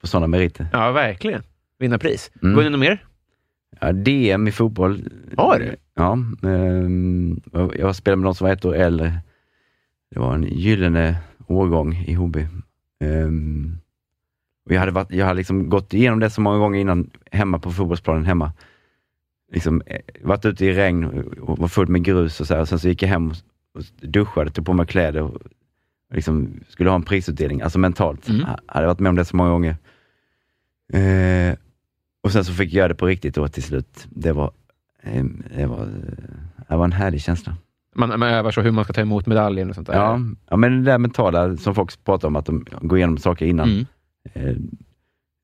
på 0.00 0.06
sådana 0.06 0.26
meriter. 0.26 0.66
Ja, 0.72 0.90
verkligen. 0.92 1.42
Vinna 1.78 1.98
pris. 1.98 2.30
Mm. 2.42 2.56
Vunnit 2.56 2.72
något 2.72 2.80
mer? 2.80 3.04
Ja, 3.80 3.92
DM 3.92 4.48
i 4.48 4.52
fotboll. 4.52 5.08
Har 5.36 5.58
du? 5.58 5.76
Ja. 5.94 6.12
ehm, 6.48 7.40
jag 7.78 7.96
spelade 7.96 8.16
med 8.20 8.26
de 8.26 8.34
som 8.34 8.44
var 8.46 8.52
ett 8.52 8.64
år 8.64 8.74
äldre. 8.74 9.14
Det 10.10 10.18
var 10.20 10.34
en 10.34 10.42
gyllene 10.44 11.16
årgång 11.46 11.94
i 12.06 12.12
Hoby. 12.14 12.46
Ehm, 13.00 13.78
och 14.66 14.72
jag 14.72 14.80
hade, 14.80 14.92
varit, 14.92 15.10
jag 15.12 15.26
hade 15.26 15.36
liksom 15.36 15.68
gått 15.68 15.94
igenom 15.94 16.20
det 16.20 16.30
så 16.30 16.40
många 16.40 16.58
gånger 16.58 16.80
innan, 16.80 17.10
hemma 17.30 17.58
på 17.58 17.70
fotbollsplanen 17.72 18.24
hemma. 18.24 18.52
Liksom, 19.52 19.82
eh, 19.86 20.00
varit 20.22 20.44
ute 20.44 20.66
i 20.66 20.72
regn 20.72 21.04
och- 21.40 21.58
var 21.58 21.68
full 21.68 21.88
med 21.88 22.04
grus 22.04 22.40
och 22.40 22.46
så 22.46 22.54
här. 22.54 22.64
Sen 22.64 22.78
så 22.78 22.88
gick 22.88 23.02
jag 23.02 23.08
hem 23.08 23.30
och, 23.74 23.82
duschade, 24.00 24.50
tog 24.50 24.66
på 24.66 24.72
mig 24.72 24.86
kläder 24.86 25.22
och 25.22 25.42
liksom 26.14 26.60
skulle 26.68 26.90
ha 26.90 26.96
en 26.96 27.02
prisutdelning, 27.02 27.60
alltså 27.62 27.78
mentalt. 27.78 28.28
Mm. 28.28 28.40
Jag 28.40 28.56
hade 28.66 28.86
varit 28.86 28.98
med 29.00 29.10
om 29.10 29.16
det 29.16 29.24
så 29.24 29.36
många 29.36 29.50
gånger. 29.50 29.76
Eh, 30.92 31.56
och 32.22 32.32
sen 32.32 32.44
så 32.44 32.52
fick 32.52 32.72
jag 32.72 32.78
göra 32.78 32.88
det 32.88 32.94
på 32.94 33.06
riktigt 33.06 33.34
då 33.34 33.48
till 33.48 33.62
slut. 33.62 34.06
Det 34.10 34.32
var, 34.32 34.52
eh, 35.02 35.24
det 35.56 35.66
var, 35.66 35.82
eh, 35.82 35.88
det 36.68 36.76
var 36.76 36.84
en 36.84 36.92
härlig 36.92 37.22
känsla. 37.22 37.56
Man, 37.94 38.08
man 38.08 38.22
övar 38.22 38.50
så 38.50 38.60
hur 38.60 38.70
man 38.70 38.84
ska 38.84 38.92
ta 38.92 39.00
emot 39.00 39.26
medaljen 39.26 39.68
och 39.68 39.74
sånt 39.74 39.86
där. 39.86 39.94
Ja, 39.94 40.20
ja, 40.50 40.56
men 40.56 40.84
det 40.84 40.90
där 40.90 40.98
mentala 40.98 41.56
som 41.56 41.74
folk 41.74 42.04
pratar 42.04 42.28
om, 42.28 42.36
att 42.36 42.46
de 42.46 42.64
går 42.80 42.98
igenom 42.98 43.18
saker 43.18 43.46
innan. 43.46 43.68
Mm. 43.68 43.86
Eh, 44.32 44.56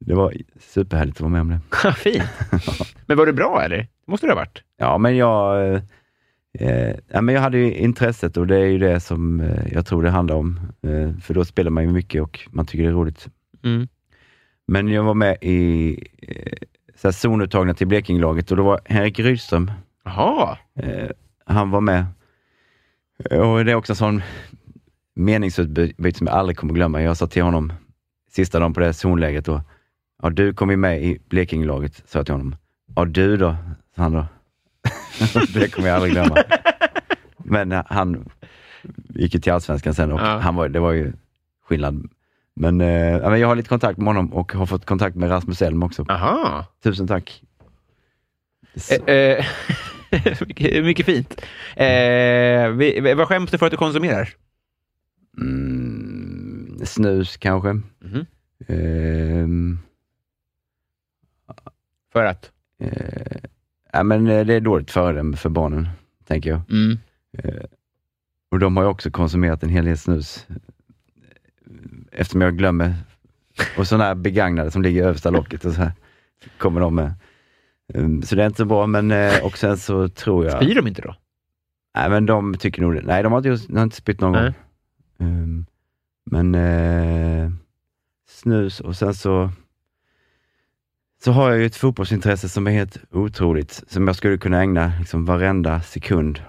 det 0.01 0.15
var 0.15 0.35
superhärligt 0.61 1.17
att 1.17 1.21
vara 1.21 1.31
med 1.31 1.41
om 1.41 1.49
det. 1.49 1.93
Fint. 1.97 2.23
Men 3.07 3.17
var 3.17 3.27
det 3.27 3.33
bra 3.33 3.63
eller? 3.63 3.77
Det 3.77 4.11
måste 4.11 4.27
det 4.27 4.33
ha 4.33 4.41
varit. 4.41 4.63
Ja, 4.77 4.99
men 4.99 5.17
jag, 5.17 5.75
eh, 6.59 6.95
ja, 7.09 7.21
men 7.21 7.35
jag 7.35 7.43
hade 7.43 7.59
ju 7.59 7.75
intresset 7.75 8.37
och 8.37 8.47
det 8.47 8.57
är 8.57 8.67
ju 8.67 8.79
det 8.79 9.01
som 9.01 9.41
eh, 9.41 9.73
jag 9.73 9.87
tror 9.87 10.03
det 10.03 10.11
handlar 10.11 10.37
om. 10.37 10.61
För 11.23 11.35
då 11.35 11.45
spelar 11.45 11.71
man 11.71 11.85
ju 11.85 11.91
mycket 11.91 12.23
och 12.23 12.41
man 12.51 12.67
tycker 12.67 12.83
det 12.83 12.91
är 12.91 12.93
roligt. 12.93 13.29
Mm. 13.65 13.89
Men 14.71 14.89
jag 14.89 15.03
var 15.03 15.15
med 15.15 15.37
i 15.41 15.99
eh, 17.03 17.11
zonuttagna 17.11 17.75
till 17.75 17.87
Blekingelaget 17.87 18.51
och 18.51 18.57
då 18.57 18.63
var 18.63 18.81
Henrik 18.85 19.19
Rydström, 19.19 19.71
Jaha. 20.05 20.59
eh, 20.75 21.09
han 21.47 21.71
var 21.71 21.81
med. 21.81 22.07
Och 23.31 23.65
det 23.65 23.71
är 23.73 23.75
också 23.75 23.93
en 23.93 23.97
sån 23.97 24.23
meningsutbyte 25.15 26.19
som 26.19 26.27
jag 26.27 26.37
aldrig 26.37 26.57
kommer 26.57 26.75
glömma. 26.75 27.03
Jag 27.03 27.17
sa 27.17 27.27
till 27.27 27.43
honom 27.43 27.73
sista 28.31 28.59
dagen 28.59 28.75
på 28.75 28.81
det 28.81 28.93
zonläget 28.93 29.45
då. 29.45 29.61
Ja, 30.23 30.31
du 30.31 30.55
kom 30.55 30.71
ju 30.71 30.77
med 30.77 31.03
i 31.03 31.19
Blekingelaget, 31.29 32.03
sa 32.07 32.19
jag 32.19 32.27
till 32.27 32.35
honom. 32.35 32.57
Ja, 32.97 33.05
du 33.05 33.37
då? 33.37 33.57
sa 33.97 34.03
han 34.03 34.13
då. 34.13 34.27
det 35.55 35.69
kommer 35.73 35.89
jag 35.89 35.95
aldrig 35.95 36.13
glömma. 36.13 36.37
Men 37.39 37.83
han 37.87 38.29
gick 39.09 39.35
ju 39.35 39.41
till 39.41 39.53
Allsvenskan 39.53 39.95
sen 39.95 40.13
och 40.13 40.21
Ja. 40.21 40.39
han 40.39 40.55
var, 40.55 40.69
det 40.69 40.81
var 40.81 40.93
ju 40.93 41.13
skillnad. 41.69 42.09
Men, 42.61 42.81
eh, 42.81 43.39
jag 43.39 43.49
har 43.49 43.57
lite 43.57 43.69
kontakt 43.69 43.99
med 43.99 44.07
honom 44.07 44.33
och 44.33 44.53
har 44.53 44.67
fått 44.67 44.87
kontakt 44.87 45.17
med 45.17 45.31
Rasmus 45.31 45.63
Elm 45.63 45.83
också. 45.83 46.05
Aha. 46.09 46.67
Tusen 46.83 47.07
tack. 47.07 47.43
Eh, 49.07 49.07
eh, 49.07 49.45
mycket, 50.83 51.07
fint. 51.07 51.43
Eh, 51.77 52.69
vi, 52.71 53.15
vad 53.17 53.29
skäms 53.29 53.51
du 53.51 53.59
för 53.59 53.67
att 53.67 53.73
du 53.73 53.77
konsumerar? 53.77 54.29
mm, 55.41 56.79
snus 56.85 57.37
kanske. 57.37 57.73
Mhm. 57.73 58.27
Ehm, 58.69 59.79
För 62.13 62.25
att? 62.25 62.51
eh, 62.81 63.37
ja, 63.93 64.03
men 64.03 64.27
eh, 64.27 64.47
det 64.47 64.55
är 64.55 64.61
dåligt 64.61 64.91
för 64.91 65.15
dem, 65.15 65.37
för 65.37 65.49
barnen, 65.49 65.89
tänker 66.25 66.51
jag. 66.51 66.61
Mm. 66.71 66.99
Och 68.51 68.59
de 68.59 68.77
har 68.77 68.85
ju 68.85 68.91
också 68.91 69.11
konsumerat 69.11 69.63
en 69.63 69.69
hel 69.69 69.85
del 69.85 69.99
snus. 69.99 70.47
Eftersom 72.19 72.41
jag 72.41 72.59
glömmer. 72.59 72.95
Och 73.79 73.87
sådana 73.87 74.05
här 74.05 74.15
begagnade 74.15 74.71
som 74.71 74.83
ligger 74.83 75.03
i 75.03 75.05
översta 75.05 75.31
locket 75.31 75.65
och 75.65 75.73
så 75.73 75.81
här. 75.83 75.93
Kommer 76.59 76.81
de 76.81 76.95
med. 76.95 77.13
Um, 77.95 78.23
Så 78.23 78.35
det 78.35 78.43
är 78.43 78.47
inte 78.47 78.57
så 78.57 78.65
bra, 78.65 78.87
men 78.87 79.11
eh, 79.11 79.45
och 79.45 79.59
sen 79.59 79.79
så 79.79 80.09
tror 80.09 80.45
jag... 80.45 80.63
Spyr 80.63 80.75
de 80.75 80.87
inte 80.87 81.03
då? 81.03 81.15
Nej, 81.97 82.11
men 82.11 82.27
de 82.27 82.55
tycker 82.55 82.83
nog 82.83 82.95
det. 82.95 83.03
Nej, 83.05 83.23
de 83.23 83.33
har 83.33 83.39
inte, 83.39 83.67
de 83.67 83.77
har 83.77 83.83
inte 83.83 83.97
spytt 83.97 84.21
någon 84.21 84.33
Nej. 84.33 84.43
gång. 84.43 85.29
Um, 85.29 85.67
men 86.31 86.55
eh, 86.55 87.51
snus 88.29 88.81
och 88.81 88.97
sen 88.97 89.15
så 89.15 89.51
så 91.25 91.33
har 91.33 91.51
jag 91.51 91.59
ju 91.59 91.67
ett 91.67 91.77
fotbollsintresse 91.77 92.49
som 92.49 92.67
är 92.67 92.71
helt 92.71 92.99
otroligt, 93.11 93.85
som 93.89 94.07
jag 94.07 94.17
skulle 94.17 94.39
kunna 94.39 94.61
ägna 94.61 94.93
liksom 94.99 95.25
varenda 95.25 95.81
sekund 95.81 96.43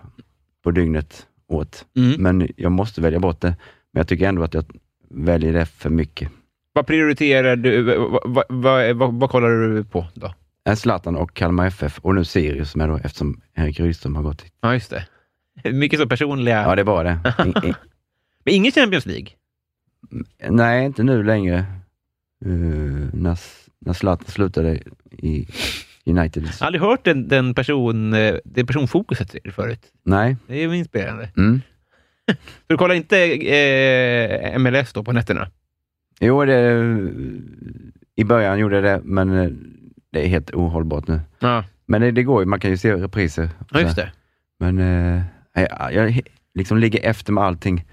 på 0.63 0.72
dygnet 0.72 1.28
åt. 1.47 1.86
Mm. 1.95 2.22
Men 2.22 2.47
jag 2.57 2.72
måste 2.72 3.01
välja 3.01 3.20
bort 3.20 3.41
det. 3.41 3.55
Men 3.91 3.99
jag 3.99 4.07
tycker 4.07 4.28
ändå 4.28 4.43
att 4.43 4.53
jag 4.53 4.65
väljer 5.10 5.53
det 5.53 5.66
för 5.66 5.89
mycket. 5.89 6.32
Vad 6.74 6.88
prioriterar 6.88 7.55
du? 7.55 7.82
Vad, 7.97 8.45
vad, 8.49 8.95
vad, 8.95 9.14
vad, 9.14 9.30
kollar 9.30 9.49
du 9.49 9.84
på 9.84 10.07
då? 10.14 10.34
Är 10.64 10.76
Zlatan 10.76 11.16
och 11.16 11.34
Kalmar 11.34 11.68
FF 11.68 11.99
och 11.99 12.16
nu 12.16 12.26
Sirius 12.26 12.76
med 12.76 12.89
då, 12.89 12.97
eftersom 12.97 13.41
Henrik 13.53 13.80
Rydström 13.80 14.16
har 14.16 14.24
gått 14.24 14.41
hit. 14.41 14.53
Ja, 14.62 14.74
just 14.74 14.89
det. 14.89 15.05
Mycket 15.72 15.99
så 15.99 16.07
personliga... 16.07 16.62
Ja, 16.62 16.76
det 16.76 16.84
var 16.84 17.03
det. 17.03 17.34
I, 17.45 17.68
i, 17.68 17.74
Men 18.43 18.53
ingen 18.53 18.72
Champions 18.72 19.05
League? 19.05 19.28
nej, 20.49 20.86
inte 20.86 21.03
nu 21.03 21.24
längre. 21.24 21.66
Uh, 22.45 23.10
när, 23.14 23.39
när 23.80 23.93
Zlatan 23.93 24.28
slutade 24.28 24.80
i 25.12 25.47
United. 26.05 26.43
Jag 26.43 26.51
har 26.60 26.68
aldrig 26.68 26.82
hört 26.82 27.05
den, 27.05 27.28
den 27.28 27.53
person, 27.53 28.14
eh, 28.14 28.36
det 28.43 28.66
personfokuset 28.66 29.36
förut. 29.53 29.82
Nej. 30.03 30.38
Det 30.47 30.64
är 30.64 30.68
ju 30.68 30.78
inspirerande. 30.78 31.30
Mm. 31.38 31.62
Du 32.67 32.77
kollar 32.77 32.95
inte 32.95 33.17
eh, 33.53 34.59
MLS 34.59 34.93
då 34.93 35.03
på 35.03 35.11
nätterna? 35.11 35.47
Jo, 36.19 36.45
det, 36.45 36.84
i 38.15 38.23
början 38.23 38.59
gjorde 38.59 38.75
jag 38.75 38.84
det, 38.84 39.01
men 39.03 39.39
eh, 39.39 39.49
det 40.11 40.25
är 40.25 40.27
helt 40.27 40.51
ohållbart 40.51 41.07
nu. 41.07 41.19
Ja, 41.39 41.63
Men 41.86 42.01
det, 42.01 42.11
det 42.11 42.23
går 42.23 42.41
ju, 42.41 42.45
man 42.45 42.59
kan 42.59 42.71
ju 42.71 42.77
se 42.77 42.93
repriser. 42.93 43.49
ja 43.71 43.82
just 43.82 43.95
det. 43.95 44.11
Men 44.59 44.80
eh, 44.80 45.21
jag, 45.53 45.93
jag 45.93 46.21
liksom 46.53 46.77
ligger 46.77 46.99
efter 47.09 47.34
med 47.34 47.43
allting. 47.43 47.86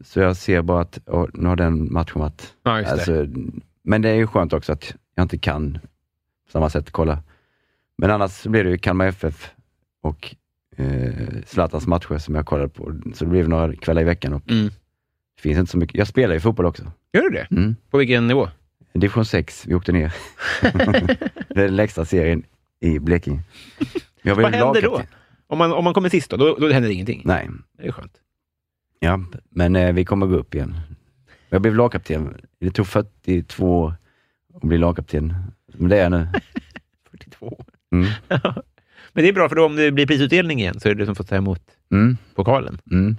Så 0.00 0.20
jag 0.20 0.36
ser 0.36 0.62
bara 0.62 0.80
att 0.80 0.98
åh, 1.06 1.26
nu 1.34 1.48
har 1.48 1.56
den 1.56 1.92
matchen 1.92 2.20
varit... 2.20 2.54
Ja, 2.62 2.78
just 2.78 2.88
det. 2.88 2.92
Alltså, 2.92 3.26
men 3.82 4.02
det 4.02 4.08
är 4.08 4.14
ju 4.14 4.26
skönt 4.26 4.52
också 4.52 4.72
att 4.72 4.94
jag 5.14 5.24
inte 5.24 5.38
kan 5.38 5.72
på 6.46 6.50
samma 6.52 6.70
sätt 6.70 6.90
kolla. 6.90 7.22
Men 7.98 8.10
annars 8.10 8.44
blir 8.44 8.64
det 8.64 8.70
ju 8.70 8.78
Kalmar 8.78 9.06
FF 9.06 9.50
och 10.02 10.34
eh, 10.76 11.12
Zlatans 11.46 11.86
matcher 11.86 12.18
som 12.18 12.34
jag 12.34 12.46
kollade 12.46 12.68
på. 12.68 13.00
Så 13.14 13.24
det 13.24 13.30
blir 13.30 13.44
några 13.46 13.76
kvällar 13.76 14.02
i 14.02 14.04
veckan 14.04 14.32
och 14.32 14.50
Mm. 14.50 14.66
det 15.36 15.42
finns 15.42 15.58
inte 15.58 15.70
så 15.72 15.78
mycket. 15.78 15.98
Jag 15.98 16.08
spelar 16.08 16.34
ju 16.34 16.40
fotboll 16.40 16.66
också. 16.66 16.92
Gör 17.12 17.22
du 17.22 17.30
det? 17.30 17.46
Mm. 17.50 17.76
På 17.90 17.98
vilken 17.98 18.26
nivå? 18.26 18.48
Division 18.92 19.24
6, 19.24 19.66
vi 19.66 19.74
åkte 19.74 19.92
ner. 19.92 20.14
det 20.62 20.68
är 21.48 21.54
den 21.66 21.76
lägsta 21.76 22.04
serien 22.04 22.42
i 22.80 22.98
Blekinge. 22.98 23.40
Blev 24.22 24.36
Vad 24.36 24.44
händer 24.54 24.82
då? 24.82 24.90
lagkapten. 24.90 25.06
Om 25.46 25.58
man, 25.58 25.72
om 25.72 25.84
man 25.84 25.94
kommer 25.94 26.08
sist 26.08 26.30
då, 26.30 26.36
då, 26.36 26.56
då 26.60 26.68
händer 26.68 26.90
ingenting? 26.90 27.22
Nej, 27.24 27.48
Det 27.78 27.86
är 27.88 27.92
skönt. 27.92 28.12
ja, 29.00 29.20
men 29.50 29.76
eh, 29.76 29.92
vi 29.92 30.04
kommer 30.04 30.26
gå 30.26 30.34
upp 30.36 30.54
igen. 30.54 30.74
Jag 31.48 31.62
blev 31.62 31.74
lagkapten. 31.74 32.34
Det 32.60 32.70
tog 32.70 32.86
42 32.86 33.78
år 33.80 33.94
att 34.54 34.62
bli 34.62 34.78
lagkapten. 34.78 35.34
Men 35.74 35.88
det 35.88 35.96
är 35.98 36.02
jag 36.02 36.12
nu. 36.12 36.28
42. 37.10 37.64
Mm. 37.92 38.06
Men 39.16 39.22
det 39.24 39.28
är 39.28 39.32
bra, 39.32 39.48
för 39.48 39.56
då 39.56 39.64
om 39.66 39.76
det 39.76 39.90
blir 39.92 40.06
prisutdelning 40.06 40.60
igen 40.60 40.80
så 40.80 40.88
är 40.88 40.94
det 40.94 40.98
du 41.02 41.06
som 41.06 41.14
får 41.14 41.24
ta 41.24 41.36
emot 41.36 41.60
Mm. 41.92 42.16
pokalen. 42.34 42.80
Mm. 42.90 43.16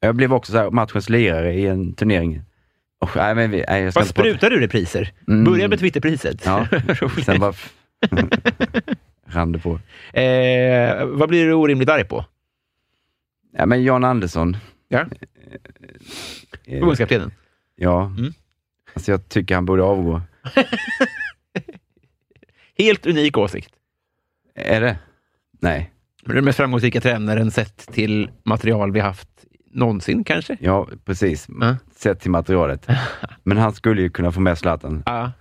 Jag 0.00 0.14
blev 0.16 0.32
också 0.34 0.52
så 0.52 0.58
här, 0.58 0.70
matchens 0.70 1.08
lirare 1.08 1.54
i 1.54 1.66
en 1.66 1.92
turnering. 1.94 2.42
Och, 3.00 3.10
nej, 3.16 3.34
men 3.34 3.50
vi, 3.50 3.64
nej, 3.68 3.82
jag 3.82 3.92
Vad 3.92 4.06
sprutar 4.06 4.50
du 4.50 4.58
dig 4.58 4.68
priser? 4.68 5.12
Mm. 5.28 5.44
Börja 5.44 5.68
med 5.68 5.78
Twitterpriset. 5.78 6.42
Ja, 6.44 6.68
sen 7.24 7.40
bara 7.40 7.52
rann 9.26 9.52
det 9.52 9.58
på. 9.58 9.80
eh, 10.18 11.04
vad 11.06 11.28
blir 11.28 11.46
du 11.46 11.52
orimligt 11.52 11.88
arg 11.88 12.04
på? 12.04 12.24
Ja, 13.52 13.66
men 13.66 13.82
Jan 13.84 14.04
Andersson. 14.04 14.56
Ja. 14.88 15.00
Eh, 15.00 15.06
Förbundskaptenen? 16.78 17.30
ja, 17.76 18.04
Mm. 18.18 18.32
alltså 18.94 19.10
jag 19.10 19.28
tycker 19.28 19.54
han 19.54 19.64
borde 19.64 19.82
avgå. 19.82 20.22
Helt 22.78 23.06
unik 23.06 23.38
åsikt. 23.38 23.70
Är 24.54 24.80
det? 24.80 24.98
Nej. 25.60 25.90
Men 26.24 26.36
Den 26.36 26.44
mest 26.44 26.56
framgångsrika 26.56 27.00
tränaren 27.00 27.50
sett 27.50 27.76
till 27.92 28.30
material 28.44 28.92
vi 28.92 29.00
haft 29.00 29.28
någonsin 29.72 30.24
kanske? 30.24 30.56
Ja, 30.60 30.88
precis. 31.04 31.48
Ja. 31.60 31.76
Sett 31.96 32.20
till 32.20 32.30
materialet. 32.30 32.86
Men 33.42 33.56
han 33.58 33.72
skulle 33.72 34.02
ju 34.02 34.10
kunna 34.10 34.32
få 34.32 34.40
med 34.40 34.58
Zlatan. 34.58 35.02
Ja. 35.06 35.32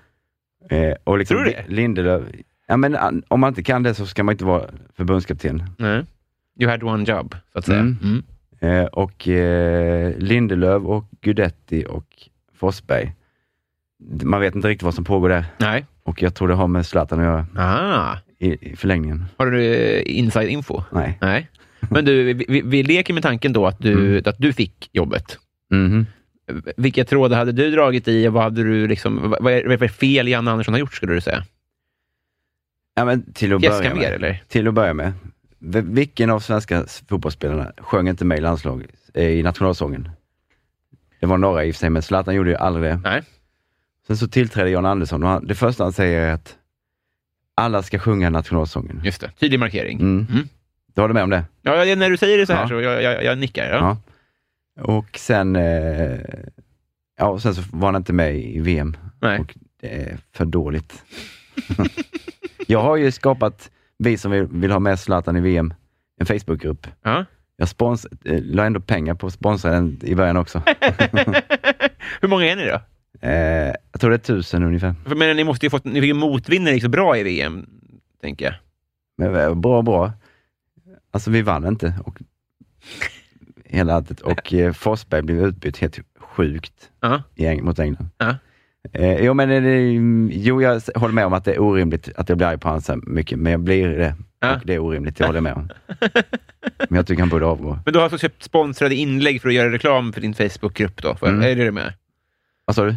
Eh, 0.70 0.94
och 1.04 1.18
liksom 1.18 1.36
Tror 1.38 1.46
du 1.46 1.52
det? 1.52 1.66
Lindelöf. 1.68 2.24
Ja, 2.68 2.78
men 2.78 2.96
an- 2.96 3.24
om 3.28 3.40
man 3.40 3.48
inte 3.48 3.64
kan 3.64 3.84
det 3.84 3.94
så 3.94 4.06
ska 4.06 4.24
man 4.24 4.34
inte 4.34 4.46
vara 4.46 4.66
förbundskapten. 4.96 5.64
Nej. 5.78 6.06
You 6.60 6.72
had 6.72 6.84
one 6.84 7.04
job, 7.04 7.36
så 7.54 7.60
att 7.60 7.66
säga. 7.66 7.80
Mm. 7.80 7.98
Mm. 8.04 8.24
Eh, 8.82 8.86
och 8.86 9.28
eh, 9.28 10.18
Lindelöf 10.18 10.84
och 10.84 11.06
Gudetti 11.22 11.86
och 11.90 12.06
Forsberg. 12.56 13.16
Man 14.24 14.42
vet 14.42 14.56
inte 14.56 14.68
riktigt 14.68 14.84
vad 14.84 14.94
som 14.94 15.04
pågår 15.04 15.30
där. 15.30 15.46
Nej. 15.58 15.86
Och 16.04 16.22
jag 16.22 16.36
tror 16.36 16.48
det 16.48 16.54
har 16.54 16.68
med 16.68 16.86
Zlatan 16.86 17.20
att 17.20 17.26
göra 17.26 17.46
Ah. 17.58 18.18
I, 18.40 18.72
i 18.72 18.76
förlängningen. 18.76 19.26
Har 19.38 19.46
du 19.52 19.64
eh, 19.66 20.02
inside 20.06 20.50
info? 20.50 20.84
Nej. 20.92 21.18
Nej. 21.22 21.50
Men 21.92 22.06
du, 22.06 22.34
vi, 22.34 22.62
vi, 22.66 22.84
leker 22.84 23.14
med 23.14 23.24
tanken 23.24 23.54
då 23.54 23.68
att 23.68 23.80
du, 23.80 23.92
Mm. 23.94 24.24
att 24.26 24.38
du 24.38 24.54
fick 24.54 24.90
jobbet. 24.94 25.38
Mhm. 25.72 26.06
Vilka 26.78 27.06
trådar 27.06 27.38
hade 27.38 27.52
du 27.52 27.72
dragit 27.72 28.08
i 28.08 28.28
och 28.28 28.34
vad 28.34 28.44
hade 28.44 28.64
du 28.64 28.88
liksom, 28.88 29.30
vad, 29.30 29.44
vad 29.44 29.54
är 29.54 29.78
det 29.78 29.90
fel 29.90 30.28
Janne 30.28 30.52
Andersson 30.52 30.74
har 30.74 30.80
gjort, 30.80 30.94
skulle 30.94 31.14
du 31.14 31.22
säga? 31.22 31.44
Ja, 32.96 33.06
men 33.06 33.34
till 33.34 33.54
att 33.54 33.62
Fjäska 33.62 33.78
börja 33.80 33.94
mer, 33.94 34.02
med. 34.02 34.14
eller? 34.14 34.44
Till 34.48 34.68
att 34.68 34.74
börja 34.74 34.94
med. 34.94 35.14
Vilken 35.84 36.30
av 36.30 36.40
svenska 36.40 36.86
fotbollsspelarna 37.10 37.72
sjöng 37.78 38.08
inte 38.08 38.26
med 38.26 38.38
i 38.38 38.42
landslaget 38.42 38.90
eh, 39.14 39.28
i 39.28 39.44
nationalsången? 39.44 40.10
Det 41.20 41.26
var 41.26 41.38
några 41.38 41.66
i 41.66 41.72
och 41.72 41.76
för 41.76 41.80
sig, 41.80 41.90
men 41.90 42.02
Zlatan 42.02 42.36
gjorde 42.36 42.50
ju 42.50 42.56
aldrig 42.56 42.86
det. 42.86 43.00
Nej. 43.04 43.24
Sen 44.08 44.18
så 44.18 44.28
tillträdde 44.28 44.70
Jan 44.70 44.86
Andersson 44.86 45.24
och 45.24 45.30
han, 45.30 45.48
det 45.48 45.56
första 45.56 45.84
han 45.84 45.94
säger 45.94 46.22
är 46.22 46.34
att 46.34 46.56
alla 47.58 47.84
ska 47.84 48.00
sjunga 48.00 48.30
nationalsången. 48.30 49.02
Just 49.04 49.22
det. 49.22 49.32
Tydlig 49.40 49.60
markering. 49.60 50.00
Mm. 50.00 50.28
Mm. 50.32 50.48
Du 50.96 51.02
håller 51.02 51.14
med 51.14 51.24
om 51.24 51.30
det? 51.30 51.44
Ja, 51.62 51.86
ja, 51.86 51.96
när 51.96 52.10
du 52.10 52.18
säger 52.18 52.38
det 52.38 52.46
så 52.46 52.54
här 52.54 52.62
Ja. 52.62 52.68
så 52.68 52.74
jag, 52.74 53.04
jag, 53.04 53.24
jag 53.24 53.38
nickar. 53.38 53.66
Ja. 53.70 53.98
Ja. 54.76 54.84
Och 54.84 55.18
sen, 55.18 55.56
eh, 55.56 56.20
ja, 57.18 57.28
och 57.28 57.42
sen 57.42 57.56
så 57.56 57.62
var 57.72 57.88
han 57.88 57.96
inte 57.96 58.14
med 58.14 58.36
i 58.36 58.60
VM. 58.60 58.98
Nej. 59.22 59.40
Och 59.40 59.56
det 59.82 59.88
är 60.02 60.18
för 60.34 60.46
dåligt. 60.46 61.04
jag 62.68 62.82
har 62.82 62.96
ju 62.98 63.12
skapat, 63.12 63.72
vi 63.98 64.18
som 64.18 64.32
vill, 64.32 64.46
vill 64.46 64.72
ha 64.72 64.80
med 64.80 65.00
Zlatan 65.00 65.38
i 65.38 65.40
VM, 65.40 65.74
en 66.20 66.26
Facebookgrupp. 66.26 66.88
Ja. 67.04 67.26
Jag 67.58 67.70
spons, 67.70 68.06
eh, 68.26 68.42
la 68.44 68.66
ändå 68.66 68.80
pengar 68.80 69.14
på 69.14 69.28
att 69.28 69.34
sponsra 69.34 69.72
den 69.72 70.00
i 70.04 70.16
början 70.16 70.38
också. 70.38 70.62
Hur 72.22 72.28
många 72.28 72.46
är 72.46 72.56
ni 72.56 72.66
då? 72.66 72.82
Eh, 73.22 73.32
jag 73.92 74.02
tror 74.02 74.10
det 74.10 74.16
är 74.16 74.18
tusen 74.18 74.64
ungefär. 74.64 74.96
Men 75.16 75.36
ni 75.38 75.44
måste 75.44 75.66
ju 75.66 75.70
fått, 75.70 75.86
ni 75.86 75.94
fick 76.02 76.08
ju 76.08 76.14
motvind 76.14 76.64
när 76.64 76.72
det 76.72 76.76
gick 76.76 76.84
så 76.84 76.90
bra 76.90 77.18
i 77.18 77.24
VM, 77.24 77.66
tänker 78.22 78.46
jag. 78.46 78.54
Men 79.18 79.36
eh, 79.36 79.56
bra, 79.56 79.82
bra. 79.82 80.12
Alltså 81.12 81.32
vi 81.32 81.42
vann 81.42 81.68
inte. 81.68 81.94
Och, 82.06 82.18
hela 83.66 83.94
allt. 83.94 84.22
Och 84.22 84.54
eh, 84.54 84.74
Forsberg 84.74 85.22
blev 85.22 85.46
utbytt 85.48 85.78
helt 85.78 86.00
sjukt 86.20 86.90
i 87.36 87.46
Eng- 87.46 87.62
mot 87.62 87.80
England. 87.80 88.10
Ja. 88.18 88.36
Eh, 88.94 89.20
jo, 89.26 89.34
men 89.34 89.50
det, 89.50 89.82
jo, 90.38 90.62
jag 90.62 90.82
håller 90.96 91.14
med 91.14 91.26
om 91.26 91.34
att 91.34 91.46
det 91.46 91.54
är 91.54 91.60
orimligt 91.62 92.10
att 92.16 92.30
jag 92.30 92.38
blir 92.38 92.48
arg 92.48 92.58
på 92.58 92.68
honom 92.68 92.82
så 92.82 92.96
mycket, 92.96 93.40
men 93.40 93.52
jag 93.52 93.60
blir 93.62 93.90
det. 93.90 94.16
Ja. 94.40 94.56
Och 94.56 94.62
det 94.66 94.74
är 94.74 94.80
orimligt, 94.80 95.16
det 95.18 95.26
håller 95.26 95.38
jag 95.38 95.44
med 95.44 95.54
om. 95.54 95.70
Men 96.90 96.96
jag 96.96 97.08
tycker 97.08 97.20
han 97.22 97.30
borde 97.30 97.46
avgå. 97.46 97.80
Men 97.86 97.94
du 97.94 98.00
har 98.00 98.04
alltså 98.04 98.18
köpt 98.18 98.44
sponsrade 98.44 98.96
inlägg 98.96 99.42
för 99.42 99.50
att 99.50 99.56
göra 99.56 99.72
reklam 99.72 100.14
för 100.14 100.22
din 100.22 100.34
Facebookgrupp 100.34 101.02
då? 101.02 101.16
För, 101.16 101.28
Mm. 101.28 101.42
Är 101.42 101.56
det 101.56 101.64
det 101.66 101.72
med? 101.72 101.94
Vad 102.68 102.76
sa 102.76 102.86
du? 102.86 102.96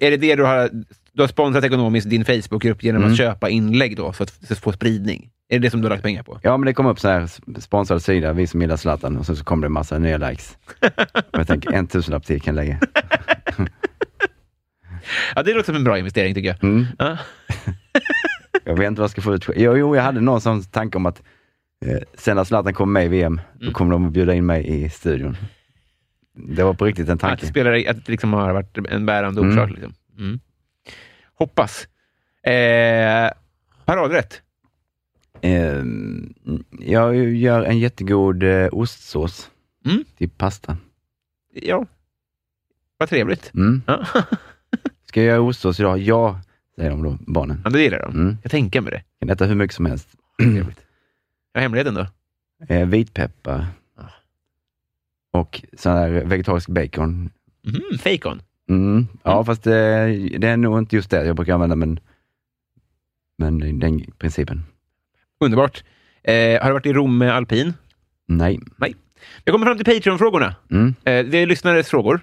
Är 0.00 0.10
det 0.10 0.16
det 0.16 0.36
du 0.36 0.42
har... 0.44 0.70
Du 1.12 1.22
har 1.22 1.28
sponsrat 1.28 1.64
ekonomiskt 1.64 2.10
din 2.10 2.24
Facebookgrupp 2.24 2.82
genom 2.82 3.02
Mm. 3.02 3.12
att 3.12 3.18
köpa 3.18 3.48
inlägg 3.48 3.96
då, 3.96 4.12
för 4.12 4.24
att 4.24 4.30
för 4.30 4.54
att 4.54 4.58
få 4.60 4.72
spridning? 4.72 5.30
Är 5.48 5.58
det 5.58 5.66
det 5.66 5.70
som 5.70 5.80
du 5.80 5.84
har 5.88 5.90
lagt 5.90 6.02
pengar 6.02 6.22
på? 6.22 6.40
Ja, 6.42 6.56
men 6.56 6.66
det 6.66 6.72
kom 6.74 6.86
upp 6.86 7.00
så 7.00 7.08
här 7.08 7.28
sponsrad 7.60 8.02
sida, 8.02 8.32
vi 8.32 8.46
som 8.46 8.60
gillar 8.60 8.76
Zlatan, 8.76 9.16
och 9.16 9.26
sen 9.26 9.36
så 9.36 9.44
kom 9.44 9.60
det 9.60 9.66
en 9.66 9.72
massa 9.72 9.98
nya 9.98 10.16
likes. 10.18 10.58
Och 11.32 11.38
jag 11.38 11.46
tänker, 11.46 11.72
en 11.72 11.86
tusenlapp 11.86 12.26
till 12.26 12.40
kan 12.42 12.56
jag 12.56 12.64
lägga. 12.64 12.78
Ja, 15.34 15.42
det 15.42 15.52
låter 15.54 15.66
som 15.66 15.76
en 15.76 15.84
bra 15.84 15.98
investering 15.98 16.34
tycker 16.34 16.48
jag. 16.48 16.64
Mm. 16.64 16.86
Ja. 16.98 17.18
Jag 18.64 18.76
vet 18.78 18.86
inte 18.88 19.00
vad 19.00 19.04
jag 19.04 19.10
ska 19.10 19.20
få 19.20 19.34
ut. 19.34 19.44
Jo, 19.56 19.76
jo 19.76 19.96
jag 19.96 20.02
hade 20.02 20.20
någon 20.20 20.40
sån 20.40 20.62
tanke 20.64 20.98
om 20.98 21.06
att 21.06 21.22
eh, 21.86 21.98
sen 22.14 22.36
när 22.36 22.44
Zlatan 22.44 22.74
kommer 22.74 22.92
med 22.92 23.04
i 23.04 23.08
VM, 23.08 23.32
Mm. 23.32 23.66
då 23.66 23.72
kommer 23.72 23.92
de 23.92 24.06
att 24.06 24.12
bjuda 24.12 24.34
in 24.34 24.46
mig 24.46 24.66
i 24.84 24.88
studion. 24.90 25.36
Det 26.48 26.62
var 26.64 26.74
på 26.74 26.84
riktigt 26.84 27.08
en 27.08 27.14
Att, 27.14 27.20
tanke. 27.20 27.46
spelare, 27.46 27.90
att 27.90 28.06
det 28.06 28.12
liksom 28.12 28.32
har 28.32 28.52
varit 28.52 28.78
en 28.78 29.06
bärande 29.06 29.40
Mm. 29.40 29.52
orsak. 29.52 29.70
Liksom. 29.70 29.94
Mm. 30.18 30.40
Hoppas. 31.34 31.88
Eh, 32.42 33.30
paradrätt. 33.84 34.42
Eh, 35.40 35.82
jag 36.80 37.16
gör 37.16 37.62
en 37.62 37.78
jättegod 37.78 38.42
eh, 38.42 38.68
ostsås 38.72 39.50
Mm. 39.84 40.04
till 40.18 40.30
pasta. 40.30 40.76
Ja, 41.52 41.86
vad 42.96 43.08
trevligt. 43.08 43.54
Mm. 43.54 43.82
Ja. 43.86 44.06
Ska 45.04 45.20
jag 45.20 45.26
göra 45.28 45.40
ostsås 45.40 45.80
idag? 45.80 45.98
Ja, 45.98 46.40
säger 46.76 46.90
de 46.90 47.02
då, 47.02 47.18
barnen. 47.26 47.60
ja, 47.64 47.70
det 47.70 47.82
gillar 47.82 47.98
de. 47.98 48.14
Mm. 48.14 48.36
Jag 48.42 48.50
tänker 48.50 48.80
med 48.80 48.92
det. 48.92 49.02
Kan 49.20 49.30
äta 49.30 49.44
hur 49.46 49.54
mycket 49.54 49.76
som 49.76 49.86
helst. 49.86 50.08
Trevligt. 50.42 50.80
Ja, 51.52 51.60
hemligheten 51.60 51.94
då? 51.94 52.06
Eh, 52.68 52.86
vitpeppar. 52.88 53.66
Och 55.32 55.62
sån 55.78 55.92
här 55.92 56.10
vegetarisk 56.10 56.68
bacon. 56.68 57.30
Mm, 57.66 57.98
fejkon. 57.98 58.42
Mm. 58.68 59.06
Ja, 59.22 59.32
Mm. 59.32 59.44
fast 59.44 59.66
eh, 59.66 59.72
det 60.38 60.44
är 60.48 60.56
nog 60.56 60.78
inte 60.78 60.96
just 60.96 61.10
det 61.10 61.24
jag 61.24 61.36
brukar 61.36 61.54
använda, 61.54 61.76
men, 61.76 62.00
men 63.38 63.78
den 63.78 64.04
principen. 64.18 64.62
Underbart. 65.40 65.84
Eh, 66.22 66.60
har 66.62 66.66
du 66.68 66.72
varit 66.72 66.86
i 66.86 66.92
Rom 66.92 67.18
med 67.18 67.32
alpin? 67.34 67.74
Nej. 68.26 68.60
Jag 69.44 69.52
kommer 69.52 69.66
fram 69.66 69.76
till 69.78 69.94
Patreon-frågorna. 69.94 70.54
Mm. 70.70 70.88
Eh, 71.04 71.24
det 71.26 71.38
är 71.38 71.46
lyssnares 71.46 71.88
frågor. 71.88 72.20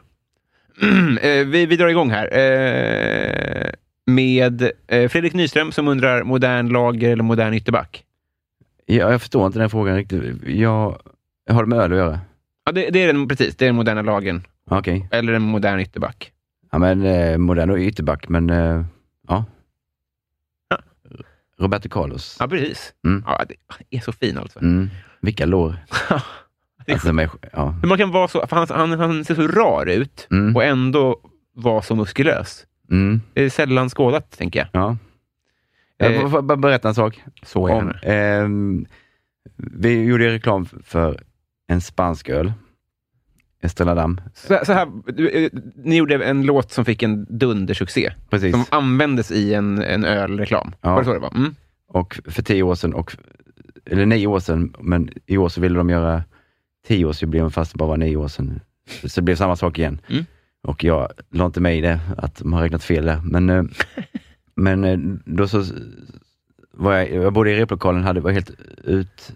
eh, 1.22 1.46
vi, 1.46 1.66
vi 1.66 1.78
drar 1.78 1.88
igång 1.88 2.10
här. 2.10 2.38
Eh, 2.38 3.70
med 4.06 4.72
eh, 4.88 5.10
Fredrik 5.10 5.34
Nyström 5.34 5.72
som 5.72 5.88
undrar 5.88 6.24
modern 6.24 6.68
lager 6.70 7.10
eller 7.12 7.24
modern 7.24 7.54
ytterback. 7.54 8.04
Ja, 8.86 9.12
jag 9.12 9.22
förstår 9.22 9.46
inte 9.48 9.60
den 9.60 9.70
frågan 9.70 9.96
riktigt. 9.96 10.24
Jag, 10.46 11.02
jag 11.46 11.54
har 11.54 11.64
det 11.64 11.70
med 11.70 11.80
öl 11.80 11.92
att 11.92 11.98
göra. 11.98 12.20
Ja, 12.68 12.72
det, 12.74 12.90
det 12.90 13.04
är 13.04 13.08
den, 13.14 13.28
precis. 13.28 13.56
Det 13.56 13.66
är 13.66 13.68
den 13.68 13.76
moderna 13.76 14.02
lagen. 14.02 14.44
Okej. 14.70 15.08
Eller 15.12 15.34
en 15.34 15.42
modern 15.42 15.80
ytterback. 15.80 16.32
Ja, 16.72 16.78
men 16.78 17.04
eh, 17.06 17.38
modern 17.38 17.70
och 17.70 17.78
ytterback, 17.78 18.30
men 18.30 18.50
eh, 18.50 18.84
ja. 19.28 19.46
Ja. 20.70 20.78
Roberto 21.60 21.90
Carlos. 21.90 22.38
Ja, 22.40 22.48
precis. 22.48 22.94
Mm. 23.06 23.24
Ja, 23.28 23.46
det 23.50 23.56
han 23.68 23.80
är 23.90 24.00
så 24.00 24.12
fin 24.12 24.38
alltså. 24.38 24.60
Mm. 24.60 24.90
Vilka 25.22 25.46
lår. 25.46 25.76
Det 26.86 26.92
är 26.92 26.96
Alltså, 26.96 27.14
med, 27.14 27.30
ja. 27.54 27.70
Hur 27.82 27.88
man 27.90 27.98
kan 27.98 28.12
vara 28.12 28.28
så... 28.28 28.48
För 28.48 28.56
han, 28.56 28.68
han, 28.90 29.00
han 29.00 29.26
ser 29.26 29.36
så 29.36 29.48
rar 29.48 29.86
ut 29.86 30.28
Mm. 30.32 30.56
och 30.56 30.64
ändå 30.64 31.20
vara 31.56 31.82
så 31.82 31.96
muskulös. 31.96 32.66
Mm. 32.92 33.22
Det 33.34 33.42
är 33.42 33.50
sällan 33.50 33.90
skådat, 33.90 34.32
tänker 34.32 34.60
jag. 34.60 34.68
Ja. 34.72 34.98
Jag 35.98 36.14
Eh, 36.16 36.22
får- 36.22 36.30
får 36.30 36.42
bara 36.42 36.58
berätta 36.58 36.88
en 36.88 36.96
sak. 36.96 37.24
Så 37.44 37.70
Om, 37.70 37.70
gärna. 37.70 38.00
ehm, 38.04 38.86
vi 39.56 40.04
gjorde 40.04 40.34
reklam 40.34 40.66
för 40.66 41.24
en 41.68 41.82
spansk 41.82 42.30
öl. 42.30 42.54
Estrella 43.62 43.96
Damm. 43.96 44.22
Så, 44.34 44.60
så 44.66 44.74
här, 44.74 44.88
eh, 45.36 45.50
ni 45.76 45.96
gjorde 45.96 46.26
en 46.26 46.46
låt 46.46 46.72
som 46.72 46.86
fick 46.86 47.04
en 47.04 47.26
dundersuccé. 47.30 48.14
Precis. 48.30 48.52
Som 48.52 48.66
användes 48.70 49.32
i 49.32 49.54
en, 49.54 49.82
en 49.82 50.06
ölreklam. 50.06 50.72
Ja. 50.82 50.92
Var 50.92 51.00
det 51.00 51.06
så 51.06 51.14
det 51.14 51.20
var? 51.20 51.36
Mm. 51.36 51.56
Och 51.88 52.20
för 52.26 52.42
tio 52.42 52.64
år 52.64 52.76
sedan, 52.76 52.94
och, 52.94 53.18
eller 53.86 54.06
nio 54.06 54.28
år 54.28 54.40
sedan, 54.40 54.74
men 54.80 55.10
i 55.26 55.38
år 55.38 55.50
så 55.50 55.62
ville 55.62 55.78
de 55.78 55.90
göra 55.90 56.24
tioårsjubileum 56.88 57.52
fast 57.52 57.72
det 57.74 57.78
bara 57.78 57.90
var 57.90 57.98
nio 57.98 58.16
år 58.16 58.28
sedan. 58.28 58.60
Så 59.04 59.22
det 59.22 59.22
blev 59.22 59.36
samma 59.36 59.56
sak 59.56 59.80
igen. 59.80 60.02
Mm. 60.10 60.26
Och 60.64 60.84
jag 60.84 61.12
la 61.30 61.46
inte 61.46 61.62
mig 61.62 61.78
i 61.78 61.82
det, 61.82 62.00
att 62.18 62.36
de 62.36 62.54
har 62.54 62.62
räknat 62.62 62.84
fel 62.84 63.06
där. 63.06 63.22
Men, 63.24 63.50
eh, 63.50 63.64
men 64.56 64.84
eh, 64.84 64.98
då 65.26 65.48
så 65.48 65.64
var 66.72 66.94
jag, 66.94 67.12
jag 67.12 67.34
bodde 67.34 67.52
i 67.52 67.60
replokalen, 67.60 68.04
hade, 68.04 68.20
var 68.20 68.32
helt 68.32 68.52
ut, 68.84 69.34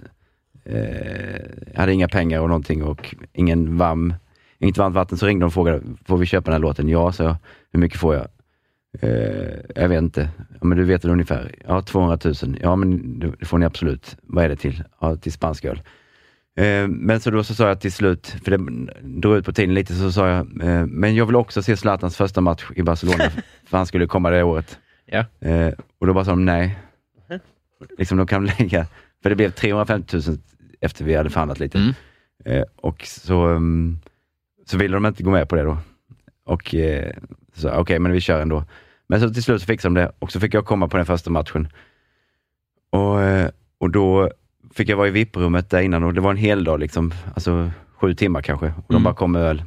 eh, 0.66 1.42
hade 1.76 1.94
inga 1.94 2.08
pengar 2.08 2.40
och 2.40 2.48
någonting 2.48 2.84
och 2.84 3.16
ingen 3.34 3.78
varm, 3.78 4.14
inget 4.60 4.78
varmt 4.78 4.96
vatten. 4.96 5.18
Så 5.18 5.26
ringde 5.26 5.44
de 5.44 5.48
och 5.48 5.54
frågade, 5.54 5.82
får 6.06 6.18
vi 6.18 6.26
köpa 6.26 6.46
den 6.46 6.54
här 6.54 6.68
låten? 6.68 6.90
Ja, 6.90 7.12
så 7.12 7.24
jag. 7.24 7.36
Hur 7.72 7.80
mycket 7.80 8.00
får 8.00 8.16
jag? 8.16 8.28
Eh, 9.00 9.60
jag 9.76 9.90
vet 9.90 10.02
inte. 10.02 10.30
Ja, 10.60 10.68
men 10.68 10.78
du 10.78 10.84
vet 10.84 11.04
väl 11.04 11.12
ungefär? 11.12 11.56
Ja, 11.68 11.82
200 11.82 12.18
000. 12.24 12.36
Ja, 12.62 12.76
men 12.76 13.20
det 13.20 13.32
det 13.40 13.46
får 13.46 13.58
ni 13.58 13.66
absolut. 13.66 14.18
Vad 14.22 14.46
är 14.46 14.50
det 14.50 14.56
till? 14.56 14.84
Ja, 15.00 15.16
till 15.16 15.32
spansk 15.32 15.66
öl. 15.66 15.82
Eh, 16.58 16.88
men 16.88 17.20
så 17.20 17.32
då 17.32 17.44
så 17.44 17.56
sa 17.56 17.68
jag 17.68 17.82
till 17.82 17.92
slut, 17.92 18.36
för 18.44 18.52
det 18.52 18.88
drog 19.02 19.38
ut 19.38 19.46
på 19.46 19.54
tiden 19.54 19.74
lite, 19.74 19.94
så 19.94 20.12
sa 20.12 20.30
jag, 20.30 20.40
eh, 20.40 20.86
men 20.86 21.16
jag 21.16 21.26
vill 21.26 21.36
också 21.36 21.64
se 21.64 21.78
Zlatans 21.78 22.18
första 22.18 22.42
match 22.42 22.66
i 22.76 22.84
Barcelona, 22.84 23.30
för 23.66 23.78
han 23.78 23.86
skulle 23.86 24.08
komma 24.08 24.30
det 24.30 24.44
året. 24.44 24.80
Ja. 25.06 25.26
Eh, 25.40 25.74
och 26.00 26.08
då 26.08 26.14
bara 26.14 26.26
sa 26.26 26.32
de 26.32 26.46
nej. 26.46 26.80
Liksom 27.98 28.18
de 28.18 28.28
kan 28.28 28.46
lägga, 28.46 28.86
för 29.24 29.30
det 29.30 29.36
blev 29.36 29.52
350 29.52 30.16
000 30.28 30.38
efter 30.82 31.06
vi 31.06 31.16
hade 31.16 31.30
förhandlat 31.30 31.60
lite. 31.60 31.78
Mm. 31.78 31.94
Eh, 32.46 32.64
och 32.76 33.04
så, 33.06 33.48
um, 33.48 34.00
så 34.66 34.78
ville 34.78 34.94
de 34.96 35.06
inte 35.06 35.24
gå 35.24 35.32
med 35.32 35.50
på 35.50 35.56
det 35.56 35.64
då. 35.64 35.78
Och 36.46 36.76
eh, 36.76 37.12
så 37.54 37.68
okej, 37.70 37.80
okay, 37.82 38.00
men 38.00 38.12
vi 38.12 38.22
kör 38.22 38.42
ändå. 38.42 38.64
Men 39.08 39.22
så 39.22 39.30
till 39.30 39.44
slut 39.44 39.62
så 39.62 39.66
fixade 39.66 39.96
de 39.96 40.02
det 40.02 40.12
och 40.20 40.32
så 40.32 40.40
fick 40.40 40.54
jag 40.54 40.66
komma 40.66 40.88
på 40.88 40.98
den 40.98 41.06
första 41.06 41.30
matchen. 41.30 41.68
Och, 42.90 43.22
eh, 43.22 43.50
och 43.78 43.90
då 43.90 44.32
fick 44.74 44.90
jag 44.90 44.98
vara 44.98 45.08
i 45.08 45.12
VIP-rummet 45.12 45.70
där 45.70 45.82
innan 45.82 46.04
och 46.04 46.14
det 46.14 46.22
var 46.22 46.32
en 46.32 46.38
hel 46.38 46.64
dag, 46.64 46.80
liksom, 46.80 47.14
alltså 47.36 47.72
sju 48.00 48.14
timmar 48.14 48.42
kanske. 48.42 48.66
Och 48.66 48.84
de 48.88 48.94
Mm. 48.94 49.04
bara 49.04 49.14
kom 49.14 49.32
med 49.32 49.42
öl 49.42 49.64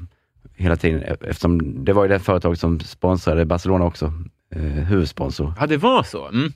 hela 0.55 0.77
tiden 0.77 1.03
e- 1.03 1.17
eftersom 1.21 1.85
det 1.85 1.93
var 1.93 2.05
ju 2.05 2.09
det 2.09 2.19
företag 2.19 2.59
som 2.59 2.81
sponsrade 2.81 3.45
Barcelona 3.45 3.85
också, 3.85 4.13
eh, 4.51 4.63
huvudsponsor. 4.63 5.53
Ja, 5.61 5.67
det 5.67 5.77
var 5.77 6.03
så. 6.03 6.29
Mm. 6.29 6.53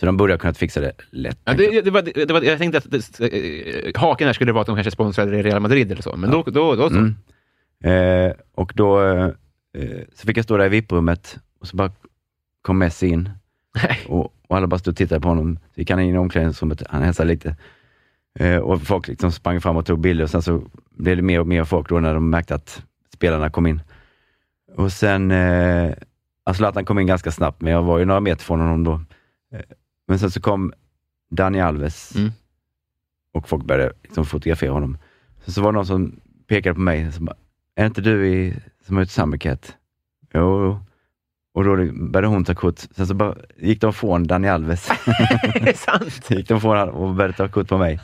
Så 0.00 0.06
de 0.06 0.16
borde 0.16 0.32
ha 0.32 0.38
kunnat 0.38 0.58
fixa 0.58 0.80
det 0.80 0.92
lätt. 1.10 1.38
Ja, 1.44 1.54
det, 1.54 1.80
det 1.80 1.90
var, 1.90 2.02
det 2.02 2.32
var, 2.32 2.42
jag 2.42 2.58
tänkte 2.58 2.78
att 2.78 2.90
det, 2.90 3.20
eh, 3.20 4.00
haken 4.00 4.26
här 4.26 4.32
skulle 4.32 4.52
vara 4.52 4.60
att 4.60 4.66
de 4.66 4.76
kanske 4.76 4.90
sponsrade 4.90 5.42
Real 5.42 5.60
Madrid 5.60 5.92
eller 5.92 6.02
så, 6.02 6.16
men 6.16 6.30
då, 6.30 6.42
då, 6.42 6.74
då 6.74 6.90
så. 6.90 6.96
Mm. 6.96 7.14
Eh, 7.84 8.32
och 8.54 8.72
då 8.74 9.02
eh, 9.02 9.30
så 10.14 10.26
fick 10.26 10.36
jag 10.36 10.44
stå 10.44 10.56
där 10.56 10.66
i 10.66 10.68
VIP-rummet 10.68 11.38
och 11.60 11.66
så 11.66 11.76
bara 11.76 11.92
kom 12.62 12.78
Messi 12.78 13.08
in 13.08 13.30
och, 14.08 14.34
och 14.48 14.56
alla 14.56 14.66
bara 14.66 14.78
stod 14.78 14.92
och 14.92 14.96
tittade 14.96 15.20
på 15.20 15.28
honom. 15.28 15.58
Så 15.74 15.80
gick 15.80 15.90
han 15.90 16.00
in 16.00 16.14
i 16.14 16.18
omklädningsrummet, 16.18 16.82
han 16.88 17.02
hälsade 17.02 17.28
lite. 17.28 17.56
Eh, 18.38 18.56
och 18.56 18.82
folk 18.82 19.08
liksom 19.08 19.32
sprang 19.32 19.60
fram 19.60 19.76
och 19.76 19.86
tog 19.86 19.98
bilder 19.98 20.24
och 20.24 20.30
sen 20.30 20.42
så 20.42 20.62
blev 20.90 21.16
det 21.16 21.22
mer 21.22 21.40
och 21.40 21.46
mer 21.46 21.64
folk 21.64 21.88
då 21.88 22.00
när 22.00 22.14
de 22.14 22.30
märkte 22.30 22.54
att 22.54 22.82
spelarna 23.14 23.50
kom 23.50 23.66
in. 23.66 23.82
Och 24.76 24.92
sen, 24.92 25.30
eh, 25.30 25.92
alltså 26.44 26.58
Zlatan 26.58 26.84
kom 26.84 26.98
in 26.98 27.06
ganska 27.06 27.30
snabbt, 27.30 27.60
men 27.60 27.72
jag 27.72 27.82
var 27.82 27.98
ju 27.98 28.04
några 28.04 28.20
meter 28.20 28.44
från 28.44 28.60
honom 28.60 28.84
då. 28.84 29.00
Men 30.08 30.18
sen 30.18 30.30
så 30.30 30.40
kom 30.40 30.72
Dani 31.30 31.60
Alves 31.60 32.14
Mm. 32.16 32.30
och 33.34 33.48
folk 33.48 33.64
började 33.64 33.92
liksom 34.02 34.26
fotografera 34.26 34.70
honom. 34.72 34.98
Sen 35.44 35.54
så 35.54 35.62
var 35.62 35.72
det 35.72 35.76
någon 35.76 35.86
som 35.86 36.20
pekade 36.48 36.74
på 36.74 36.80
mig, 36.80 37.12
som 37.12 37.24
bara, 37.24 37.36
är 37.76 37.82
det 37.82 37.86
inte 37.86 38.00
du 38.00 38.28
i, 38.28 38.54
som 38.86 38.96
har 38.96 39.02
gjort 39.02 39.10
Summercat? 39.10 39.76
Jo. 40.34 40.80
Och 41.54 41.64
då 41.64 41.76
började 41.92 42.26
hon 42.26 42.44
ta 42.44 42.54
kort. 42.54 42.78
Sen 42.78 43.06
så 43.06 43.14
bara 43.14 43.34
gick 43.56 43.80
de 43.80 43.92
från 43.92 44.26
Dani 44.26 44.48
Alves. 44.48 44.90
är 45.54 45.64
det 45.64 45.76
sant? 45.76 46.26
Gick 46.30 46.48
de 46.48 46.60
från 46.60 46.88
och 46.88 47.14
började 47.14 47.34
ta 47.36 47.48
kort 47.48 47.68
på 47.68 47.78
mig. 47.78 48.00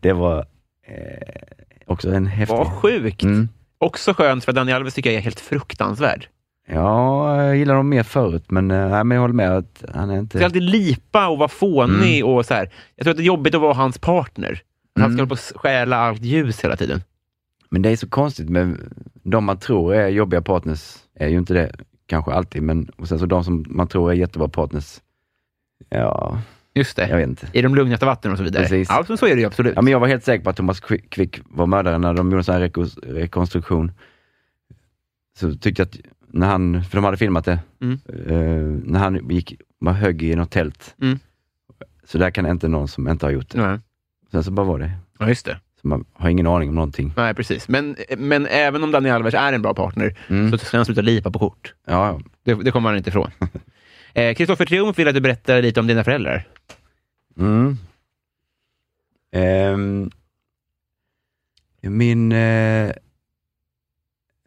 Det 0.00 0.12
var 0.12 0.38
eh, 0.86 1.42
också 1.86 2.14
en 2.14 2.26
häftig... 2.26 2.56
Vad 2.56 2.72
sjukt. 2.72 3.22
Mm. 3.22 3.48
Också 3.78 4.14
skönt, 4.14 4.44
för 4.44 4.52
Daniel 4.52 4.76
Alves 4.76 4.94
tycker 4.94 5.10
jag 5.10 5.16
är 5.18 5.22
helt 5.22 5.40
fruktansvärd. 5.40 6.28
Ja, 6.68 7.44
jag 7.44 7.56
gillar 7.56 7.74
honom 7.74 7.88
mer 7.88 8.02
förut, 8.02 8.44
men, 8.50 8.70
eh, 8.70 8.88
nej, 8.90 9.04
men 9.04 9.14
jag 9.14 9.20
håller 9.22 9.34
med 9.34 9.50
att 9.56 9.84
han 9.94 10.10
är 10.10 10.14
Ska 10.14 10.18
inte... 10.20 10.44
alltid 10.44 10.62
lipa 10.62 11.28
och 11.28 11.38
vara 11.38 11.48
fånig 11.48 12.24
och 12.26 12.46
så 12.46 12.54
här. 12.54 12.70
Jag 12.96 13.04
tror 13.04 13.10
att 13.10 13.16
det 13.16 13.22
är 13.22 13.26
jobbigt 13.26 13.54
att 13.54 13.60
vara 13.60 13.74
hans 13.74 13.98
partner. 13.98 14.62
Han 14.94 15.02
ska 15.02 15.04
Mm. 15.04 15.18
hålla 15.18 15.26
på 15.28 15.32
och 15.32 15.60
stjäla 15.60 15.96
allt 15.96 16.22
ljus 16.22 16.64
hela 16.64 16.76
tiden. 16.76 17.02
Men 17.70 17.82
det 17.82 17.90
är 17.90 17.96
så 17.96 18.08
konstigt 18.08 18.48
med 18.48 18.76
de 19.22 19.44
man 19.44 19.58
tror 19.58 19.94
är 19.94 20.08
jobbiga 20.08 20.42
partners, 20.42 20.96
är 21.14 21.28
ju 21.28 21.38
inte 21.38 21.54
det 21.54 21.72
kanske 22.06 22.32
alltid, 22.32 22.62
men 22.62 22.88
och 22.96 23.08
sen 23.08 23.18
så 23.18 23.26
de 23.26 23.44
som 23.44 23.64
man 23.68 23.88
tror 23.88 24.10
är 24.10 24.14
jättebra 24.14 24.48
partners, 24.48 25.00
ja, 25.88 26.38
Just 26.74 26.96
det. 26.96 27.08
jag 27.08 27.16
vet 27.16 27.28
inte. 27.28 27.46
I 27.52 27.62
de 27.62 27.74
lugnaste 27.74 28.06
vatten 28.06 28.32
och 28.32 28.38
så 28.38 28.44
vidare. 28.44 28.62
Precis. 28.62 28.88
Ja, 29.08 29.16
så 29.16 29.26
är 29.26 29.34
det 29.34 29.40
ju 29.40 29.46
absolut. 29.46 29.72
Ja, 29.76 29.82
men 29.82 29.92
jag 29.92 30.00
var 30.00 30.08
helt 30.08 30.24
säker 30.24 30.44
på 30.44 30.50
att 30.50 30.56
Thomas 30.56 30.80
Quick 30.80 31.40
var 31.44 31.66
mördaren 31.66 32.00
när 32.00 32.14
de 32.14 32.26
gjorde 32.30 32.40
en 32.40 32.44
sån 32.44 32.54
här 32.54 32.62
reko- 32.68 33.00
rekonstruktion. 33.14 33.92
Så 35.38 35.54
tyckte 35.54 35.82
jag 35.82 35.86
att 35.86 35.96
när 36.32 36.46
han, 36.46 36.84
för 36.84 36.96
de 36.96 37.04
hade 37.04 37.16
filmat 37.16 37.44
det, 37.44 37.58
Mm. 37.80 37.98
eh, 38.26 38.90
när 38.90 38.98
han 38.98 39.28
gick, 39.30 39.60
var 39.78 39.92
högg 39.92 40.22
i 40.22 40.34
något 40.36 40.50
tält. 40.50 40.94
Mm. 41.00 41.18
Så 42.04 42.18
där 42.18 42.30
kan 42.30 42.46
inte 42.46 42.68
någon 42.68 42.88
som 42.88 43.08
inte 43.08 43.26
har 43.26 43.30
gjort 43.30 43.48
det. 43.50 43.58
Ja. 43.58 43.78
Sen 44.30 44.44
så 44.44 44.50
bara 44.50 44.66
var 44.66 44.78
det. 44.78 44.92
ja, 45.18 45.28
just 45.28 45.46
det. 45.46 45.60
Så 45.82 45.88
man 45.88 46.04
har 46.12 46.28
ingen 46.30 46.46
aning 46.46 46.68
om 46.68 46.74
någonting. 46.74 47.12
Nej, 47.16 47.34
precis. 47.34 47.68
Men, 47.68 47.96
men 48.18 48.46
även 48.46 48.84
om 48.84 48.90
Dani 48.90 49.10
Alves 49.10 49.34
är 49.34 49.52
en 49.52 49.62
bra 49.62 49.74
partner, 49.74 50.18
så 50.50 50.58
ska 50.58 50.76
han 50.76 50.84
sluta 50.86 51.00
lipa 51.00 51.30
på 51.30 51.38
kort. 51.38 51.74
Ja, 51.86 52.20
Det, 52.44 52.54
det 52.54 52.70
kommer 52.70 52.88
han 52.88 52.98
inte 52.98 53.10
ifrån. 53.10 53.30
Eh, 54.14 54.34
Kristoffer 54.34 54.64
Triumf 54.66 54.98
vill 54.98 55.08
att 55.08 55.14
du 55.14 55.20
berättar 55.20 55.62
lite 55.62 55.80
om 55.80 55.86
dina 55.86 56.04
föräldrar. 56.04 56.48
Mm. 57.38 57.76
Ehm, 59.32 60.10
min... 61.80 62.32
Eh, 62.32 62.90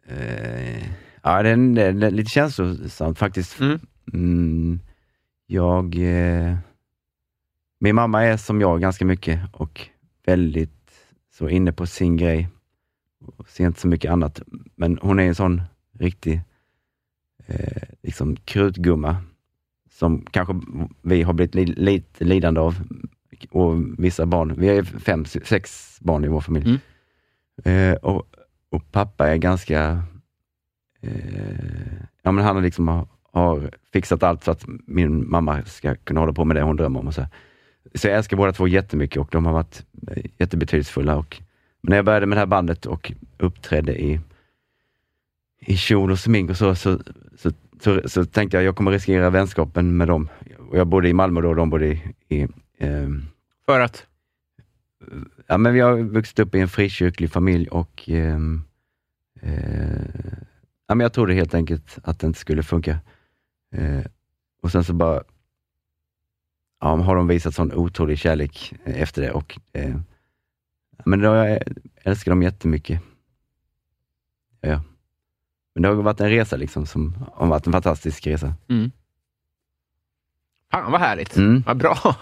eh, 0.08 0.82
ja, 1.26 1.42
det 1.42 1.50
är, 1.50 2.10
lite 2.10 2.30
känslosamt 2.30 3.18
faktiskt. 3.18 3.60
Mm. 3.60 3.78
Mm, 4.12 4.80
jag... 5.46 5.94
Eh, 5.94 6.56
min 7.78 7.94
mamma 7.94 8.22
är 8.22 8.36
som 8.36 8.60
jag 8.60 8.80
ganska 8.80 9.04
mycket 9.04 9.40
och 9.52 9.88
väldigt 10.26 10.90
så 11.32 11.48
inne 11.48 11.72
på 11.72 11.86
sin 11.86 12.16
grej. 12.16 12.48
Och 13.20 13.48
ser 13.48 13.66
inte 13.66 13.80
så 13.80 13.88
mycket 13.88 14.10
annat. 14.10 14.42
Men 14.74 14.98
hon 15.02 15.18
är 15.18 15.26
en 15.26 15.34
sån 15.34 15.62
riktig 15.98 16.40
eh, 17.46 17.82
liksom 18.02 18.36
krutgumma 18.36 19.16
som 19.90 20.26
kanske 20.30 20.54
vi 21.02 21.22
har 21.22 21.32
blivit 21.32 21.54
li, 21.54 21.64
lite 21.64 22.24
lidande 22.24 22.60
av. 22.60 22.74
Och 23.50 23.74
vissa 23.98 24.26
barn. 24.26 24.54
Vi 24.58 24.68
är 24.68 24.82
fem, 24.82 25.24
sex 25.24 25.98
barn 26.00 26.24
i 26.24 26.28
vår 26.28 26.40
familj. 26.40 26.80
Eh, 27.64 27.94
och, 27.94 28.26
och 28.70 28.92
pappa 28.92 29.28
är 29.28 29.36
ganska... 29.36 30.02
Eh, 31.06 32.02
ja, 32.22 32.32
men 32.32 32.44
han 32.44 32.56
har 32.56 32.62
liksom 32.62 32.88
har, 32.88 33.06
har 33.32 33.70
fixat 33.92 34.22
allt 34.22 34.44
för 34.44 34.52
att 34.52 34.64
min 34.86 35.30
mamma 35.30 35.64
ska 35.64 35.94
kunna 35.94 36.20
hålla 36.20 36.32
på 36.32 36.44
med 36.44 36.56
det 36.56 36.62
hon 36.62 36.76
drömmer 36.76 37.00
om. 37.00 37.06
Och 37.06 37.14
så. 37.14 37.26
så 37.94 38.08
jag 38.08 38.16
älskar 38.16 38.36
båda 38.36 38.52
två 38.52 38.68
jättemycket 38.68 39.18
och 39.18 39.28
de 39.30 39.46
har 39.46 39.52
varit 39.52 39.86
eh, 40.10 40.24
jättebetydelsefulla. 40.38 41.16
Och, 41.16 41.42
men 41.80 41.90
när 41.90 41.96
jag 41.96 42.04
började 42.04 42.26
med 42.26 42.36
det 42.36 42.40
här 42.40 42.46
bandet 42.46 42.86
och 42.86 43.12
uppträdde 43.38 44.02
i, 44.02 44.20
i 45.60 45.76
kjol 45.76 46.10
och 46.10 46.18
smink 46.18 46.50
och 46.50 46.56
så, 46.56 46.74
så, 46.74 47.00
så, 47.36 47.50
så, 47.80 48.08
så 48.08 48.24
tänkte 48.24 48.56
jag 48.56 48.64
jag 48.64 48.76
kommer 48.76 48.90
riskera 48.90 49.30
vänskapen 49.30 49.96
med 49.96 50.08
dem. 50.08 50.28
Och 50.58 50.78
jag 50.78 50.86
bodde 50.86 51.08
i 51.08 51.12
Malmö 51.12 51.40
då 51.40 51.48
och 51.48 51.56
de 51.56 51.70
bodde 51.70 51.86
i, 51.86 52.02
i 52.28 52.48
ehm, 52.78 53.22
För 53.66 53.80
att? 53.80 54.06
Ja, 55.46 55.58
men 55.58 55.74
vi 55.74 55.80
har 55.80 55.96
vuxit 55.96 56.38
upp 56.38 56.54
i 56.54 56.60
en 56.60 56.68
frikyrklig 56.68 57.30
familj 57.30 57.68
och 57.68 58.04
ehm, 58.06 58.62
eh, 59.42 60.46
ja, 60.86 60.94
men 60.94 61.00
jag 61.04 61.12
trodde 61.12 61.34
helt 61.34 61.54
enkelt 61.54 61.98
att 62.02 62.18
det 62.18 62.26
inte 62.26 62.38
skulle 62.38 62.62
funka. 62.62 62.98
Eh, 63.72 64.04
och 64.62 64.72
sen 64.72 64.84
så 64.84 64.92
bara 64.92 65.22
ja, 66.80 66.96
har 66.96 67.16
de 67.16 67.26
visat 67.26 67.54
sån 67.54 67.72
otrolig 67.72 68.18
kärlek 68.18 68.74
eh, 68.84 69.02
efter 69.02 69.22
det 69.22 69.30
och 69.30 69.58
eh, 69.72 69.96
men 71.04 71.20
då, 71.20 71.34
jag 71.34 71.62
älskar 72.02 72.32
dem 72.32 72.42
jättemycket. 72.42 73.02
Ja. 74.60 74.82
Men 75.74 75.82
det 75.82 75.88
har 75.88 75.94
varit 75.94 76.20
en 76.20 76.30
resa 76.30 76.56
liksom 76.56 76.86
som 76.86 77.26
har 77.32 77.46
varit 77.46 77.66
en 77.66 77.72
fantastisk 77.72 78.26
resa. 78.26 78.54
Mm. 78.68 78.90
Fan 80.70 80.92
vad 80.92 81.00
härligt. 81.00 81.36
Mm. 81.36 81.62
Vad 81.66 81.76
bra. 81.76 81.96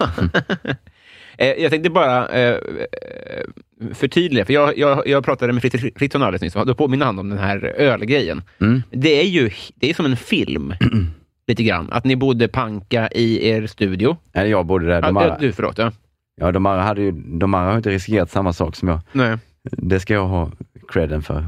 Eh, 1.39 1.49
jag 1.49 1.71
tänkte 1.71 1.91
bara 1.91 2.29
eh, 2.29 2.55
eh, 2.55 3.95
förtydliga, 3.95 4.45
för 4.45 4.53
jag, 4.53 4.79
jag, 4.79 5.09
jag 5.09 5.25
pratade 5.25 5.53
med 5.53 5.63
Fritt- 5.63 5.99
Fritzson 5.99 6.23
alldeles 6.23 6.43
nyss, 6.43 6.57
och 6.57 6.67
då 6.67 6.75
påminner 6.75 7.07
han 7.07 7.19
om 7.19 7.29
den 7.29 7.39
här 7.39 7.65
ölgrejen. 7.65 8.43
Mm. 8.61 8.83
Det 8.91 9.21
är 9.21 9.27
ju 9.27 9.51
det 9.75 9.91
är 9.91 9.95
som 9.95 10.07
en 10.07 10.17
film, 10.17 10.75
lite 11.47 11.63
grann. 11.63 11.89
Att 11.93 12.05
ni 12.05 12.17
bodde 12.17 12.49
panka 12.49 13.09
i 13.09 13.49
er 13.49 13.67
studio. 13.67 14.17
Eller 14.33 14.51
jag 14.51 14.67
bodde 14.67 14.87
där. 14.87 15.03
De 15.03 15.17
Ja, 15.17 15.37
du, 15.41 15.53
förlåt. 15.53 15.79
Ja. 15.79 15.93
ja, 16.41 16.53
de 16.53 16.67
andra, 16.67 16.83
hade 16.83 17.03
ju, 17.03 17.11
de 17.13 17.55
andra 17.55 17.71
har 17.71 17.77
inte 17.77 17.91
riskerat 17.91 18.31
samma 18.31 18.53
sak 18.53 18.77
som 18.77 18.89
jag. 18.89 19.01
Nej. 19.13 19.37
Det 19.63 20.01
ska 20.01 20.15
jag 20.15 20.27
ha 20.27 20.51
credden 20.89 21.23
för. 21.23 21.47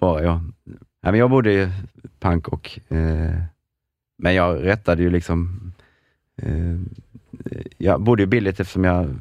Bara 0.00 0.22
jag. 0.22 0.40
Ja, 1.02 1.10
men 1.10 1.14
jag 1.20 1.30
bodde 1.30 1.52
i 1.52 1.68
punk 2.20 2.48
och... 2.48 2.78
Eh, 2.88 3.34
men 4.22 4.34
jag 4.34 4.64
rättade 4.66 5.02
ju 5.02 5.10
liksom... 5.10 5.72
Eh, 6.42 6.48
jag 7.78 8.00
bodde 8.02 8.22
ju 8.22 8.26
billigt 8.26 8.60
eftersom 8.60 8.84
jag 8.84 9.16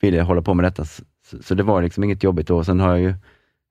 ville 0.00 0.22
hålla 0.22 0.42
på 0.42 0.54
med 0.54 0.64
detta. 0.64 0.84
Så, 0.84 1.02
så 1.42 1.54
det 1.54 1.62
var 1.62 1.82
liksom 1.82 2.04
inget 2.04 2.22
jobbigt 2.22 2.46
då. 2.46 2.64
Sen 2.64 2.80
har 2.80 2.88
jag 2.90 3.00
ju... 3.00 3.14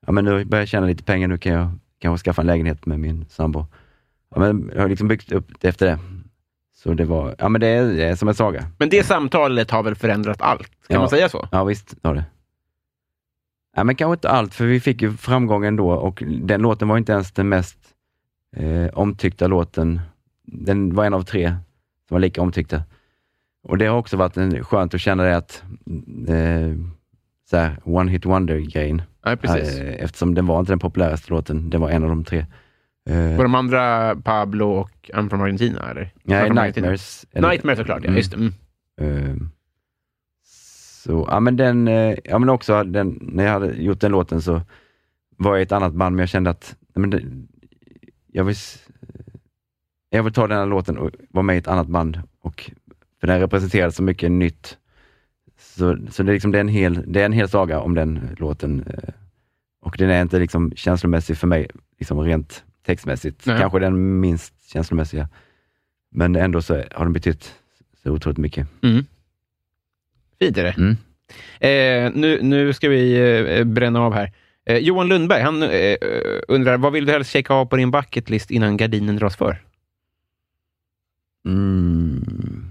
Ja, 0.05 0.11
men 0.11 0.25
nu 0.25 0.45
börjar 0.45 0.61
jag 0.61 0.67
tjäna 0.69 0.87
lite 0.87 1.03
pengar. 1.03 1.27
Nu 1.27 1.37
kan 1.37 1.53
jag 1.53 1.71
kanske 1.99 2.23
skaffa 2.25 2.41
en 2.41 2.47
lägenhet 2.47 2.85
med 2.85 2.99
min 2.99 3.25
sambo. 3.29 3.65
Ja, 4.35 4.39
men 4.39 4.71
jag 4.75 4.81
har 4.81 4.89
liksom 4.89 5.07
byggt 5.07 5.31
upp 5.31 5.47
det 5.59 5.67
efter 5.67 5.85
det. 5.85 5.99
Så 6.75 6.93
det 6.93 7.05
var... 7.05 7.35
Ja, 7.39 7.49
men 7.49 7.61
det 7.61 7.67
är, 7.67 7.85
det 7.93 8.03
är 8.03 8.15
som 8.15 8.27
en 8.27 8.35
saga. 8.35 8.65
Men 8.77 8.89
det 8.89 9.03
samtalet 9.03 9.71
har 9.71 9.83
väl 9.83 9.95
förändrat 9.95 10.41
allt? 10.41 10.67
Kan 10.67 10.93
Ja. 10.95 10.99
man 10.99 11.09
säga 11.09 11.29
så? 11.29 11.47
Ja 11.51 11.63
visst 11.63 11.95
har 12.03 12.15
det. 12.15 12.25
Ja, 13.75 13.83
men 13.83 13.95
kanske 13.95 14.13
inte 14.13 14.29
allt, 14.29 14.53
för 14.53 14.65
vi 14.65 14.79
fick 14.79 15.01
ju 15.01 15.11
framgång 15.17 15.65
ändå 15.65 15.91
och 15.91 16.23
den 16.27 16.61
låten 16.61 16.87
var 16.87 16.97
inte 16.97 17.11
ens 17.11 17.31
den 17.31 17.49
mest 17.49 17.77
eh, 18.55 18.87
omtyckta 18.93 19.47
låten. 19.47 20.01
Den 20.45 20.95
var 20.95 21.05
en 21.05 21.13
av 21.13 21.21
tre 21.23 21.47
som 22.07 22.15
var 22.15 22.19
lika 22.19 22.41
omtyckta. 22.41 22.83
Och 23.63 23.77
det 23.77 23.85
har 23.85 23.97
också 23.97 24.17
varit 24.17 24.37
en, 24.37 24.63
skönt 24.63 24.93
att 24.93 25.01
känna 25.01 25.23
det 25.23 25.37
att 25.37 25.63
eh, 26.27 26.75
så 27.49 27.57
här, 27.57 27.77
one 27.83 28.11
hit 28.11 28.25
wonder-grejen. 28.25 29.01
Nej, 29.25 29.37
precis. 29.37 29.79
Eh, 29.79 30.03
eftersom 30.03 30.33
den 30.33 30.45
var 30.45 30.59
inte 30.59 30.71
den 30.71 30.79
populäraste 30.79 31.29
låten, 31.31 31.69
den 31.69 31.81
var 31.81 31.89
en 31.89 32.03
av 32.03 32.09
de 32.09 32.23
tre. 32.25 32.45
Eh, 33.09 33.35
Var 33.37 33.43
de 33.43 33.55
andra 33.55 34.15
Pablo 34.15 34.65
och 34.71 35.09
I'm 35.13 35.29
from 35.29 35.41
Argentina, 35.41 35.89
eller? 35.91 36.13
nej, 36.23 36.47
from 36.47 36.57
Argentina. 36.57 36.87
Nightmares. 36.87 37.25
eller- 37.31 37.49
Nightmare 37.49 37.75
såklart, 37.75 37.99
ja. 38.03 38.07
Mm. 38.07 38.17
Just 38.17 38.31
det. 38.31 38.37
Mm. 38.37 38.53
Eh, 39.31 39.35
Så, 41.03 41.27
ja 41.31 41.39
men 41.39 41.57
den, 41.57 41.87
eh, 41.87 42.15
ja 42.23 42.39
men 42.39 42.49
också 42.49 42.83
den, 42.83 43.19
när 43.21 43.43
jag 43.43 43.51
hade 43.51 43.73
gjort 43.73 43.99
den 43.99 44.11
låten 44.11 44.41
så 44.41 44.61
var 45.37 45.51
jag 45.51 45.59
i 45.59 45.63
ett 45.63 45.71
annat 45.71 45.93
band, 45.93 46.15
men 46.15 46.23
jag 46.23 46.29
kände 46.29 46.49
att, 46.49 46.75
men 46.95 47.09
det, 47.09 47.21
jag 48.31 48.43
vill, 48.43 48.55
jag 50.09 50.23
vill 50.23 50.33
ta 50.33 50.47
den 50.47 50.57
här 50.57 50.65
låten 50.65 50.97
och 50.97 51.09
vara 51.29 51.43
med 51.43 51.55
i 51.55 51.59
ett 51.59 51.67
annat 51.67 51.87
band, 51.87 52.21
och, 52.41 52.71
för 53.23 53.27
den 53.27 53.39
representerar 53.39 53.89
så 53.89 54.03
mycket 54.03 54.31
nytt. 54.31 54.77
Så, 55.59 55.97
så 56.11 56.23
det, 56.23 56.31
är 56.31 56.33
liksom, 56.33 56.51
det, 56.51 56.57
är 56.57 56.61
en 56.61 56.67
hel, 56.67 57.03
det 57.07 57.21
är 57.21 57.25
en 57.25 57.33
hel 57.33 57.49
saga 57.49 57.79
om 57.79 57.95
den 57.95 58.35
låten. 58.39 58.83
eh, 58.87 59.13
Och 59.81 59.95
den 59.97 60.09
är 60.09 60.21
inte 60.21 60.39
liksom 60.39 60.71
känslomässig 60.75 61.37
för 61.37 61.47
mig, 61.47 61.67
liksom 61.99 62.19
rent 62.19 62.63
textmässigt. 62.85 63.45
Nej. 63.45 63.59
Kanske 63.59 63.79
den 63.79 64.19
minst 64.19 64.53
känslomässiga. 64.71 65.29
Men 66.11 66.35
ändå 66.35 66.61
så 66.61 66.73
har 66.73 67.05
den 67.05 67.13
betytt 67.13 67.53
så 68.03 68.11
otroligt 68.11 68.37
mycket. 68.37 68.67
Mm. 68.81 69.05
Fint 70.39 70.57
är 70.57 70.63
det. 70.63 70.75
Mm. 70.77 70.97
Eh, 71.59 72.19
nu, 72.21 72.41
nu 72.41 72.73
ska 72.73 72.89
vi 72.89 73.15
eh, 73.57 73.63
bränna 73.63 74.01
av 74.01 74.13
här. 74.13 74.31
Eh, 74.65 74.77
Johan 74.77 75.07
Lundberg 75.07 75.41
han 75.41 75.63
eh, 75.63 75.97
undrar, 76.47 76.77
vad 76.77 76.93
vill 76.93 77.05
du 77.05 77.11
helst 77.11 77.31
checka 77.31 77.53
av 77.53 77.65
på 77.65 77.75
din 77.75 77.91
bucketlist 77.91 78.51
innan 78.51 78.77
gardinen 78.77 79.15
dras 79.15 79.35
för? 79.35 79.61
Mm. 81.45 82.62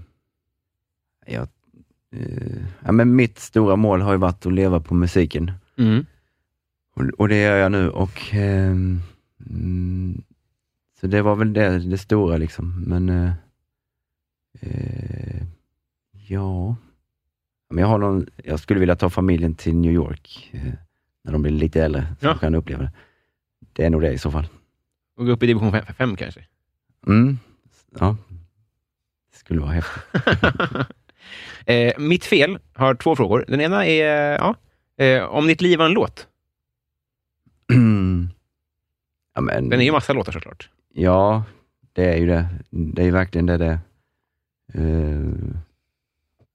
Ja, 1.33 1.47
eh, 2.19 2.63
ja, 2.85 2.91
men 2.91 3.15
mitt 3.15 3.39
stora 3.39 3.75
mål 3.75 4.01
har 4.01 4.11
ju 4.11 4.17
varit 4.17 4.45
att 4.45 4.53
leva 4.53 4.79
på 4.79 4.93
musiken. 4.93 5.51
Mm. 5.77 6.05
Och, 6.95 7.03
och 7.17 7.27
det 7.29 7.41
gör 7.41 7.57
jag 7.57 7.71
nu. 7.71 7.89
Och, 7.89 8.33
ehm, 8.33 9.01
mm, 9.49 10.21
så 10.99 11.07
det 11.07 11.21
var 11.21 11.35
väl 11.35 11.53
det, 11.53 11.79
det 11.79 11.97
stora 11.97 12.37
liksom. 12.37 12.83
Men 12.87 13.09
eh, 13.09 13.31
eh, 14.61 15.43
ja, 16.27 16.75
men 17.69 17.77
jag, 17.81 17.87
har 17.87 17.97
någon, 17.97 18.27
jag 18.43 18.59
skulle 18.59 18.79
vilja 18.79 18.95
ta 18.95 19.09
familjen 19.09 19.55
till 19.55 19.75
New 19.75 19.91
York 19.91 20.49
eh, 20.53 20.73
när 21.23 21.31
de 21.31 21.41
blir 21.41 21.51
lite 21.51 21.83
äldre, 21.83 22.15
så 22.19 22.25
Ja. 22.25 22.33
de 22.33 22.39
kan 22.39 22.55
uppleva 22.55 22.83
det. 22.83 22.91
Det 23.73 23.85
är 23.85 23.89
nog 23.89 24.01
det 24.01 24.11
i 24.11 24.17
så 24.17 24.31
fall. 24.31 24.47
Och 25.17 25.25
gå 25.25 25.31
upp 25.31 25.43
i 25.43 25.47
division 25.47 25.81
5 25.97 26.15
kanske? 26.15 26.45
Mm. 27.07 27.37
Ja, 27.99 28.17
det 29.31 29.37
skulle 29.37 29.59
vara 29.59 29.71
häftigt. 29.71 30.03
eh, 31.65 31.93
mitt 31.99 32.25
fel 32.25 32.59
har 32.73 32.95
två 32.95 33.15
frågor. 33.15 33.45
Den 33.47 33.61
ena 33.61 33.85
är 33.85 34.33
ja, 34.33 34.55
eh, 35.05 35.23
om 35.23 35.47
ditt 35.47 35.61
liv 35.61 35.79
var 35.79 35.85
en 35.85 35.91
låt. 35.91 36.27
ja, 39.35 39.41
men, 39.41 39.69
Den 39.69 39.79
är 39.79 39.85
ju 39.85 39.91
massa 39.91 40.13
låtar 40.13 40.31
såklart. 40.31 40.69
Ja, 40.93 41.43
det 41.93 42.13
är 42.13 42.17
ju 42.17 42.25
det. 42.27 42.45
Det 42.69 43.01
är 43.01 43.05
ju 43.05 43.11
verkligen 43.11 43.45
det 43.45 43.57
det 43.57 43.65
är. 43.65 43.79
Eh, 44.73 45.19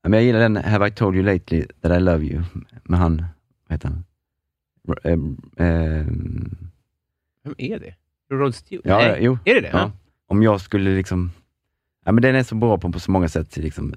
ja, 0.02 0.08
men 0.08 0.12
jag 0.12 0.22
gillar 0.22 0.40
den 0.40 0.56
Have 0.56 0.88
I 0.88 0.90
told 0.90 1.16
you 1.16 1.24
lately 1.24 1.66
that 1.80 1.92
I 1.96 2.00
love 2.00 2.24
you 2.24 2.42
med 2.84 2.98
han, 2.98 3.16
vad 3.68 3.72
heter 3.74 3.88
han? 3.88 4.04
Ro- 4.88 4.96
eh, 5.04 5.66
eh, 5.66 6.06
Vem 7.44 7.54
är 7.58 7.78
det? 7.78 7.94
Rod 8.30 8.54
Stewart? 8.54 8.86
ja, 8.86 8.98
Nej. 8.98 9.18
jo. 9.20 9.38
Är 9.44 9.54
det 9.54 9.60
det? 9.60 9.70
Ja. 9.72 9.92
Om 10.26 10.42
jag 10.42 10.60
skulle 10.60 10.90
liksom, 10.96 11.30
ja 12.04 12.12
men 12.12 12.22
den 12.22 12.34
är 12.34 12.42
så 12.42 12.54
bra 12.54 12.78
på, 12.78 12.92
på 12.92 13.00
så 13.00 13.10
många 13.10 13.28
sätt. 13.28 13.56
Liksom, 13.56 13.94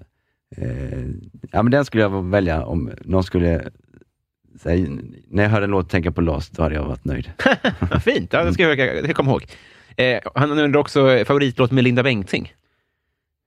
eh, 0.58 1.04
ja 1.52 1.64
men 1.64 1.72
den 1.72 1.86
skulle 1.86 2.04
jag 2.04 2.30
välja 2.30 2.66
om 2.66 2.92
någon 3.02 3.24
skulle 3.24 3.70
säga, 4.60 4.90
när 5.28 5.44
jag 5.44 5.50
hörde 5.50 5.64
en 5.64 5.72
låt 5.72 5.90
tänka 5.90 6.12
på 6.12 6.22
Last, 6.22 6.54
då 6.54 6.64
hade 6.64 6.76
jag 6.76 6.84
varit 6.84 7.06
nöjd. 7.06 7.32
Vad 7.80 8.04
Fint, 8.04 8.34
ja, 8.34 8.44
det 8.44 8.54
ska 8.54 8.64
jag, 8.64 8.80
jag 8.80 9.16
komma 9.16 9.32
ihåg. 9.32 9.46
Eh, 9.96 10.20
han 10.36 10.52
undrar 10.52 10.80
också 10.80 11.24
favoritlåt 11.26 11.72
med 11.72 11.84
Linda 11.84 12.04
Bengtzing. 12.04 12.54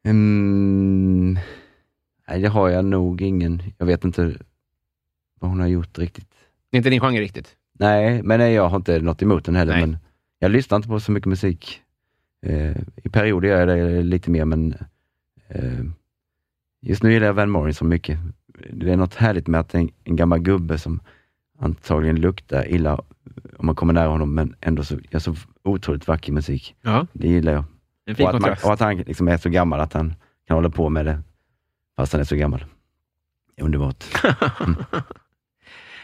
Mm, 0.04 1.38
nej, 2.28 2.40
det 2.40 2.48
har 2.48 2.68
jag 2.68 2.84
nog 2.84 3.22
ingen. 3.22 3.62
Jag 3.78 3.86
vet 3.86 4.04
inte 4.04 4.34
vad 5.40 5.50
hon 5.50 5.60
har 5.60 5.66
gjort 5.66 5.98
riktigt. 5.98 6.30
Det 6.70 6.76
är 6.76 6.78
inte 6.78 6.90
din 6.90 7.00
genre 7.00 7.20
riktigt. 7.20 7.56
Nej, 7.78 8.22
men 8.22 8.38
nej, 8.38 8.52
jag 8.52 8.68
har 8.68 8.76
inte 8.76 9.00
något 9.00 9.22
emot 9.22 9.44
den 9.44 9.56
heller. 9.56 9.72
Nej. 9.72 9.80
Men 9.80 9.98
jag 10.38 10.50
lyssnar 10.50 10.76
inte 10.76 10.88
på 10.88 11.00
så 11.00 11.12
mycket 11.12 11.28
musik. 11.28 11.80
Eh, 12.46 12.76
I 12.96 13.08
perioder 13.12 13.48
gör 13.48 13.68
jag 13.68 13.68
det 13.78 14.02
lite 14.02 14.30
mer, 14.30 14.44
men 14.44 14.74
eh, 15.48 15.84
just 16.84 17.02
nu 17.02 17.12
gillar 17.12 17.26
jag 17.26 17.34
Van 17.34 17.50
Morrison 17.50 17.88
mycket. 17.88 18.18
Det 18.72 18.92
är 18.92 18.96
något 18.96 19.14
härligt 19.14 19.46
med 19.46 19.60
att 19.60 19.74
en, 19.74 19.90
en 20.04 20.16
gammal 20.16 20.38
gubbe 20.38 20.78
som 20.78 21.00
antagligen 21.58 22.16
luktar 22.20 22.68
illa 22.68 22.94
om 23.56 23.66
man 23.66 23.74
kommer 23.74 23.92
nära 23.92 24.08
honom, 24.08 24.34
men 24.34 24.54
ändå 24.60 24.84
så, 24.84 24.98
gör 25.10 25.18
så 25.20 25.34
otroligt 25.64 26.08
vacker 26.08 26.32
musik. 26.32 26.74
Ja, 26.82 27.06
Det 27.12 27.28
gillar 27.28 27.52
jag. 27.52 27.64
en 28.06 28.14
fin 28.14 28.26
Och 28.26 28.34
att, 28.34 28.40
man, 28.42 28.50
och 28.64 28.72
att 28.72 28.80
han 28.80 28.96
liksom 28.96 29.28
är 29.28 29.36
så 29.36 29.48
gammal 29.50 29.80
att 29.80 29.92
han 29.92 30.14
kan 30.46 30.54
hålla 30.54 30.70
på 30.70 30.88
med 30.88 31.06
det 31.06 31.22
fast 31.96 32.12
han 32.12 32.20
är 32.20 32.24
så 32.24 32.36
gammal. 32.36 32.64
Underbart. 33.60 34.04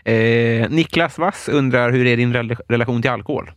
Eh, 0.04 0.70
Niklas 0.70 1.18
Wass 1.18 1.48
undrar, 1.48 1.92
hur 1.92 2.06
är 2.06 2.16
din 2.16 2.32
rel- 2.32 2.56
relation 2.68 3.02
till 3.02 3.10
alkohol? 3.10 3.50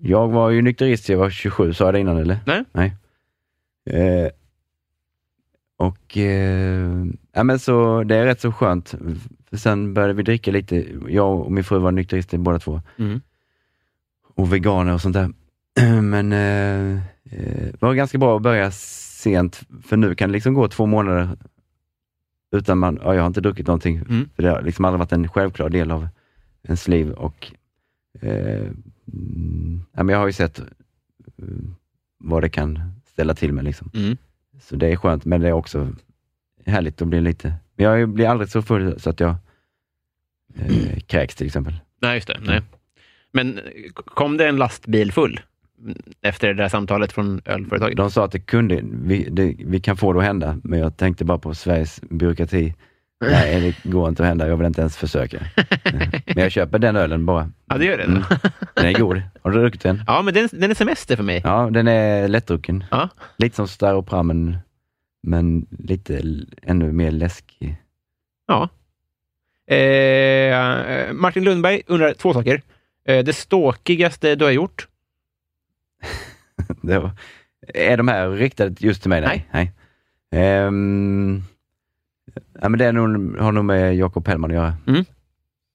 Jag 0.00 0.28
var 0.28 0.50
ju 0.50 0.62
nykterist, 0.62 1.08
jag 1.08 1.18
var 1.18 1.30
27, 1.30 1.72
sa 1.74 1.84
jag 1.84 1.94
det 1.94 2.00
innan 2.00 2.16
eller? 2.16 2.38
Nej. 2.46 2.64
Nej. 2.72 2.96
Eh, 3.90 4.30
och 5.76 6.16
eh, 6.16 7.04
ja, 7.32 7.44
men 7.44 7.58
så 7.58 8.02
det 8.02 8.16
är 8.16 8.24
rätt 8.24 8.40
så 8.40 8.52
skönt. 8.52 8.94
För 9.50 9.56
sen 9.56 9.94
började 9.94 10.14
vi 10.14 10.22
dricka 10.22 10.50
lite. 10.50 10.86
Jag 11.08 11.40
och 11.40 11.52
min 11.52 11.64
fru 11.64 11.78
var 11.78 11.92
nykterister 11.92 12.38
båda 12.38 12.58
två. 12.58 12.82
Mm. 12.96 13.20
Och 14.34 14.52
veganer 14.52 14.94
och 14.94 15.00
sånt 15.00 15.14
där. 15.14 15.30
Men 16.02 16.32
eh, 16.32 16.96
eh, 17.30 17.66
det 17.72 17.82
var 17.82 17.94
ganska 17.94 18.18
bra 18.18 18.36
att 18.36 18.42
börja 18.42 18.70
sent, 18.70 19.62
för 19.82 19.96
nu 19.96 20.14
kan 20.14 20.28
det 20.28 20.32
liksom 20.32 20.54
gå 20.54 20.68
två 20.68 20.86
månader 20.86 21.36
utan 22.56 22.78
man, 22.78 22.98
ja, 23.02 23.14
jag 23.14 23.22
har 23.22 23.26
inte 23.26 23.40
druckit 23.40 23.66
någonting. 23.66 23.96
Mm. 23.96 24.28
För 24.36 24.42
det 24.42 24.50
har 24.50 24.62
liksom 24.62 24.84
aldrig 24.84 24.98
varit 24.98 25.12
en 25.12 25.28
självklar 25.28 25.68
del 25.68 25.90
av 25.90 26.08
ens 26.62 26.88
liv. 26.88 27.10
Och, 27.10 27.52
eh, 28.20 28.68
mm, 29.12 29.82
ja, 29.92 30.02
men 30.02 30.08
jag 30.08 30.18
har 30.18 30.26
ju 30.26 30.32
sett 30.32 30.58
eh, 30.58 30.64
vad 32.18 32.42
det 32.42 32.48
kan 32.48 32.92
ställa 33.06 33.34
till 33.34 33.52
med. 33.52 33.64
Liksom. 33.64 33.90
Mm. 33.94 34.16
Så 34.60 34.76
det 34.76 34.92
är 34.92 34.96
skönt, 34.96 35.24
men 35.24 35.40
det 35.40 35.48
är 35.48 35.52
också 35.52 35.88
härligt 36.66 37.02
att 37.02 37.08
bli 37.08 37.20
lite... 37.20 37.54
Men 37.76 37.86
jag 37.86 38.08
blir 38.08 38.28
aldrig 38.28 38.48
så 38.48 38.62
full 38.62 39.00
så 39.00 39.10
att 39.10 39.20
jag 39.20 39.34
eh, 40.54 40.98
kräks 41.06 41.34
till 41.34 41.46
exempel. 41.46 41.74
Nej, 42.02 42.14
just 42.14 42.28
det. 42.28 42.38
Nej. 42.40 42.62
Men 43.32 43.60
kom 43.94 44.36
det 44.36 44.48
en 44.48 44.56
lastbil 44.56 45.12
full 45.12 45.40
efter 46.20 46.48
det 46.48 46.54
där 46.54 46.68
samtalet 46.68 47.12
från 47.12 47.40
ölföretaget? 47.44 47.96
De 47.96 48.10
sa 48.10 48.24
att 48.24 48.32
det 48.32 48.40
kunde, 48.40 48.80
vi, 48.82 49.28
det, 49.30 49.54
vi 49.58 49.80
kan 49.80 49.96
få 49.96 50.12
det 50.12 50.18
att 50.18 50.24
hända, 50.24 50.58
men 50.64 50.78
jag 50.78 50.96
tänkte 50.96 51.24
bara 51.24 51.38
på 51.38 51.54
Sveriges 51.54 52.00
byråkrati. 52.00 52.74
Nej, 53.20 53.60
det 53.60 53.90
går 53.90 54.08
inte 54.08 54.22
att 54.22 54.28
hända. 54.28 54.48
Jag 54.48 54.56
vill 54.56 54.66
inte 54.66 54.80
ens 54.80 54.96
försöka. 54.96 55.46
Men 56.26 56.42
jag 56.42 56.52
köper 56.52 56.78
den 56.78 56.96
ölen 56.96 57.26
bara. 57.26 57.50
Ja, 57.66 57.78
det 57.78 57.84
gör 57.84 57.96
det. 57.96 58.04
Mm. 58.04 58.22
Den 58.74 58.86
är 58.86 58.98
god. 58.98 59.22
Har 59.42 59.50
du 59.50 59.60
druckit 59.60 59.82
den? 59.82 60.02
Ja, 60.06 60.22
men 60.22 60.34
den, 60.34 60.48
den 60.52 60.70
är 60.70 60.74
semester 60.74 61.16
för 61.16 61.22
mig. 61.22 61.40
Ja, 61.44 61.70
den 61.72 61.88
är 61.88 62.28
lättdrucken. 62.28 62.84
Ja. 62.90 63.08
Lite 63.36 63.56
som 63.56 63.68
Staropram, 63.68 64.26
men, 64.26 64.58
men 65.22 65.66
lite 65.70 66.22
ännu 66.62 66.92
mer 66.92 67.10
läskig. 67.10 67.76
Ja. 68.46 68.68
Eh, 69.74 71.12
Martin 71.12 71.44
Lundberg 71.44 71.82
undrar 71.86 72.14
två 72.14 72.32
saker. 72.32 72.62
Eh, 73.08 73.24
det 73.24 73.32
ståkigaste 73.32 74.34
du 74.34 74.44
har 74.44 74.52
gjort? 74.52 74.88
Det 76.82 76.98
var, 76.98 77.10
är 77.74 77.96
de 77.96 78.08
här 78.08 78.30
riktade 78.30 78.74
just 78.78 79.02
till 79.02 79.08
mig? 79.08 79.20
Nej. 79.20 79.48
Nej. 79.52 79.72
Ehm, 80.30 81.42
ja, 82.60 82.68
men 82.68 82.78
det 82.78 82.84
är 82.84 82.92
nog, 82.92 83.36
har 83.38 83.52
nog 83.52 83.64
med 83.64 83.96
Jakob 83.96 84.28
Hellman 84.28 84.50
att 84.50 84.54
göra. 84.54 84.76
Mm. 84.86 85.04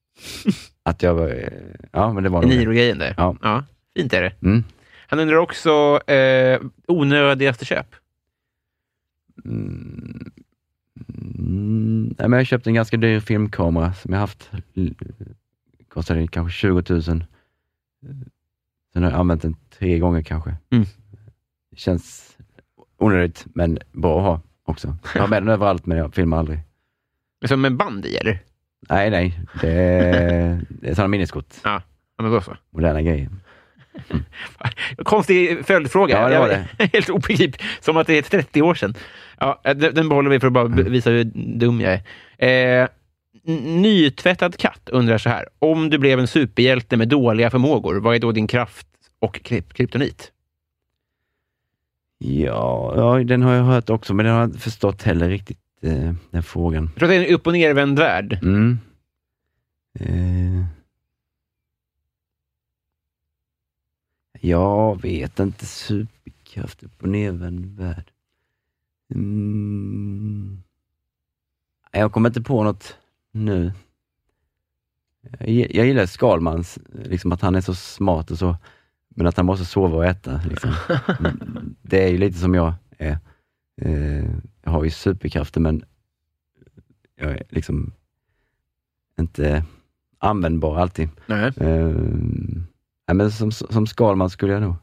Att 0.82 1.02
jag 1.02 1.14
var, 1.14 1.28
eh, 1.28 1.48
ja 1.92 2.12
men 2.12 2.22
det 2.22 2.28
var 2.28 2.42
nog 2.42 2.50
det. 2.50 2.56
Niro-grejen 2.56 2.98
där. 2.98 3.14
Ja. 3.16 3.64
Fint 3.96 4.12
är 4.12 4.22
det. 4.22 4.32
Mm. 4.42 4.64
Han 5.06 5.18
undrar 5.18 5.36
också 5.36 6.00
eh, 6.10 6.60
onödigaste 6.86 7.64
köp. 7.64 7.86
Mm. 9.44 10.32
Mm. 11.08 12.14
Nej, 12.18 12.28
men 12.28 12.32
jag 12.32 12.46
köpte 12.46 12.70
en 12.70 12.74
ganska 12.74 12.96
dyr 12.96 13.20
filmkamera 13.20 13.92
som 13.92 14.12
jag 14.12 14.20
haft. 14.20 14.50
Kostade 15.88 16.28
kanske 16.28 16.58
20 16.58 16.82
000. 16.88 17.02
Sen 17.02 17.26
har 18.94 19.10
jag 19.10 19.12
använt 19.12 19.42
den 19.42 19.56
tre 19.78 19.98
gånger 19.98 20.22
kanske. 20.22 20.56
Mm. 20.70 20.84
Känns 21.76 22.36
onödigt, 22.98 23.46
men 23.54 23.78
bra 23.92 24.18
att 24.18 24.24
ha 24.24 24.40
också. 24.64 24.96
Jag 25.14 25.20
har 25.20 25.28
med 25.28 25.42
den 25.42 25.48
överallt, 25.48 25.86
men 25.86 25.98
jag 25.98 26.14
filmar 26.14 26.38
aldrig. 26.38 26.58
Som 27.48 27.64
en 27.64 27.76
band 27.76 28.06
i, 28.06 28.16
eller? 28.16 28.38
Nej, 28.88 29.10
nej. 29.10 29.40
Det 29.60 29.72
är, 29.72 30.60
det 30.68 30.88
är 30.90 30.94
sådana 30.94 31.08
minneskort. 31.08 31.46
Ja, 31.64 31.82
men 32.18 32.30
då 32.32 32.40
så. 32.40 32.56
Moderna 32.70 33.02
grejer. 33.02 33.28
Konstig 35.04 35.66
följdfråga. 35.66 36.20
Ja, 36.20 36.28
det 36.28 36.38
var 36.38 36.48
Jag- 36.78 36.86
Helt 36.92 37.08
obegripligt. 37.08 37.62
Som 37.80 37.96
att 37.96 38.06
det 38.06 38.14
är 38.18 38.22
30 38.22 38.62
år 38.62 38.74
sedan. 38.74 38.94
Ja, 39.38 39.60
den, 39.74 40.08
behåller 40.08 40.30
vi 40.30 40.40
för 40.40 40.46
att 40.46 40.52
bara 40.52 40.66
Mm. 40.66 40.92
visa 40.92 41.10
hur 41.10 41.24
dum 41.58 41.80
jag 41.80 42.00
är. 42.38 42.80
Eh, 42.82 42.88
nytvättad 43.66 44.56
katt 44.56 44.88
undrar 44.92 45.18
så 45.18 45.28
här. 45.28 45.48
Om 45.58 45.90
du 45.90 45.98
blev 45.98 46.18
en 46.20 46.26
superhjälte 46.26 46.96
med 46.96 47.08
dåliga 47.08 47.50
förmågor, 47.50 47.94
vad 48.00 48.14
är 48.14 48.18
då 48.18 48.32
din 48.32 48.46
kraft 48.46 48.86
och 49.18 49.36
kryp- 49.40 49.72
kryptonit? 49.72 50.32
Ja, 52.24 52.92
ja, 52.96 53.24
den 53.24 53.42
har 53.42 53.52
jag 53.54 53.64
hört 53.64 53.90
också, 53.90 54.14
men 54.14 54.24
den 54.26 54.34
har 54.34 54.40
jag 54.40 54.48
inte 54.48 54.58
förstått 54.58 55.02
heller 55.02 55.28
riktigt, 55.28 55.58
eh, 55.80 56.12
den 56.30 56.42
frågan. 56.42 56.84
Jag 56.84 56.94
tror 56.94 57.04
att 57.04 57.10
det 57.10 57.16
är 57.16 57.28
en 57.28 57.34
upp 57.34 57.46
och 57.46 57.52
nervänd 57.52 57.98
värld. 57.98 58.38
Mm. 58.42 58.78
Eh. 60.00 60.64
Jag 64.40 65.02
vet 65.02 65.38
inte. 65.40 65.66
Superkraft 65.66 66.82
upp 66.82 67.02
och 67.02 67.08
nervänd 67.08 67.76
värld. 67.78 68.10
Mm. 69.14 70.62
Jag 71.92 72.12
kommer 72.12 72.28
inte 72.28 72.42
på 72.42 72.64
något 72.64 72.96
nu. 73.32 73.72
Jag, 75.38 75.48
gi- 75.48 75.76
jag 75.76 75.86
gillar 75.86 76.06
Skalmans, 76.06 76.78
liksom 77.04 77.32
att 77.32 77.40
han 77.40 77.54
är 77.54 77.60
så 77.60 77.74
smart 77.74 78.30
och 78.30 78.38
så, 78.38 78.56
men 79.14 79.26
att 79.26 79.36
han 79.36 79.46
måste 79.46 79.64
sova 79.64 79.96
och 79.96 80.04
äta. 80.06 80.40
Liksom. 80.48 80.70
Det 81.82 82.04
är 82.04 82.08
ju 82.08 82.18
lite 82.18 82.38
som 82.38 82.54
jag 82.54 82.74
är. 82.98 83.18
Eh, 83.82 84.24
jag 84.64 84.70
har 84.70 84.84
ju 84.84 84.90
superkrafter, 84.90 85.60
men 85.60 85.84
jag 87.20 87.30
är 87.30 87.42
liksom 87.48 87.92
inte 89.18 89.64
användbar 90.18 90.76
alltid. 90.78 91.08
Nej. 91.26 91.52
Eh, 91.56 91.86
nej, 93.06 93.14
men 93.14 93.30
som, 93.32 93.52
som 93.52 93.86
Skalman 93.86 94.30
skulle 94.30 94.52
jag 94.52 94.62
nog 94.62 94.74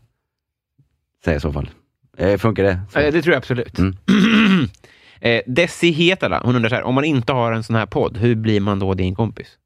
säga 1.23 1.37
i 1.37 1.39
så 1.39 1.53
fall. 1.53 1.69
Eh, 2.17 2.37
funkar 2.37 2.63
det? 2.63 2.81
Så. 2.93 2.99
Eh, 2.99 3.13
Det 3.13 3.21
tror 3.21 3.33
jag 3.33 3.37
absolut. 3.37 3.77
Mm. 3.79 3.95
eh, 5.21 5.41
Desi 5.47 5.91
Hetala, 5.91 6.41
hon 6.45 6.55
undrar 6.55 6.69
så 6.69 6.75
här. 6.75 6.83
Om 6.83 6.95
man 6.95 7.03
inte 7.03 7.33
har 7.33 7.51
en 7.51 7.63
sån 7.63 7.75
här 7.75 7.85
podd, 7.85 8.17
hur 8.17 8.35
blir 8.35 8.59
man 8.61 8.79
då 8.79 8.93
din 8.93 9.15
kompis? 9.15 9.57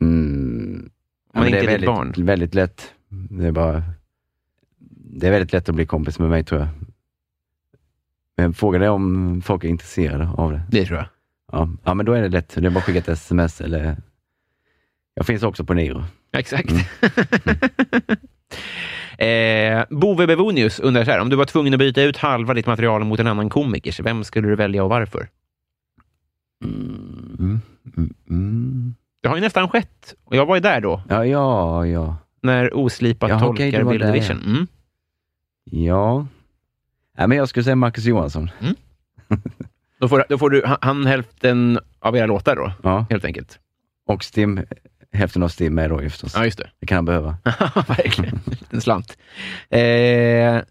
Mm. 0.00 0.90
Om 1.34 1.40
man 1.40 1.44
men 1.44 1.54
inte 1.54 1.60
det 1.60 1.72
är 1.72 1.74
är 1.74 1.78
ditt 1.78 1.88
väldigt, 1.88 2.14
barn. 2.16 2.26
väldigt 2.26 2.54
lätt. 2.54 2.94
Det 3.10 3.46
är 3.46 3.52
bara... 3.52 3.82
Det 5.12 5.26
är 5.26 5.30
väldigt 5.30 5.52
lätt 5.52 5.68
att 5.68 5.74
bli 5.74 5.86
kompis 5.86 6.18
med 6.18 6.30
mig 6.30 6.44
tror 6.44 6.60
jag. 6.60 6.68
Men 8.36 8.54
frågan 8.54 8.82
är 8.82 8.90
om 8.90 9.42
folk 9.42 9.64
är 9.64 9.68
intresserade 9.68 10.28
av 10.28 10.52
det. 10.52 10.62
Det 10.70 10.86
tror 10.86 10.98
jag. 10.98 11.06
Ja, 11.52 11.68
ja 11.84 11.94
men 11.94 12.06
då 12.06 12.12
är 12.12 12.22
det 12.22 12.28
lätt. 12.28 12.54
Det 12.54 12.66
är 12.66 12.70
bara 12.70 12.78
att 12.78 12.84
skicka 12.84 12.98
ett 12.98 13.08
sms 13.08 13.60
eller... 13.60 13.96
Jag 15.14 15.26
finns 15.26 15.42
också 15.42 15.64
på 15.64 15.74
Niro. 15.74 16.04
Exakt. 16.32 16.70
eh, 19.18 19.84
Bove 19.90 20.26
Bevonius 20.26 20.80
undrar 20.80 21.04
så 21.04 21.10
här. 21.10 21.20
Om 21.20 21.28
du 21.28 21.36
var 21.36 21.44
tvungen 21.44 21.74
att 21.74 21.78
byta 21.78 22.02
ut 22.02 22.16
halva 22.16 22.54
ditt 22.54 22.66
material 22.66 23.04
mot 23.04 23.20
en 23.20 23.26
annan 23.26 23.48
komikers, 23.48 24.00
vem 24.00 24.24
skulle 24.24 24.48
du 24.48 24.56
välja 24.56 24.84
och 24.84 24.90
varför? 24.90 25.28
Mm. 26.64 27.60
Mm. 27.96 28.14
Mm. 28.30 28.94
Det 29.22 29.28
har 29.28 29.36
ju 29.36 29.42
nästan 29.42 29.68
skett. 29.68 30.14
Och 30.24 30.36
jag 30.36 30.46
var 30.46 30.54
ju 30.54 30.60
där 30.60 30.80
då, 30.80 31.02
Ja, 31.08 31.26
ja, 31.26 31.86
ja. 31.86 32.16
När 32.42 32.74
Oslipat 32.76 33.30
Jaha, 33.30 33.40
tolkar 33.40 33.82
var 33.82 33.92
Bill 33.92 34.00
Division. 34.00 34.42
Mm. 34.46 34.66
Ja. 35.64 36.26
Nej, 37.18 37.28
men 37.28 37.38
jag 37.38 37.48
skulle 37.48 37.64
säga 37.64 37.76
Marcus 37.76 38.04
Johansson. 38.04 38.50
Då 39.98 40.08
får, 40.08 40.24
då 40.28 40.38
får 40.38 40.50
du 40.50 40.62
han- 40.66 40.78
han 40.80 41.06
hälften 41.06 41.78
av 41.98 42.16
era 42.16 42.26
låtar 42.26 42.56
då, 42.56 42.72
Ja. 42.82 43.06
helt 43.10 43.24
enkelt. 43.24 43.58
Och 44.06 44.24
Stim, 44.24 44.60
hälften 45.12 45.42
av 45.42 45.48
Stim 45.48 45.78
är 45.78 45.88
då 45.88 45.98
förstås. 45.98 46.32
Ja, 46.36 46.44
just 46.44 46.58
det. 46.58 46.70
Det 46.80 46.86
kan 46.86 46.96
han 46.96 47.04
behöva. 47.04 47.36
Verkligen. 47.88 48.40
En 48.70 48.80
slant. 48.80 49.18
Eh, 49.70 50.62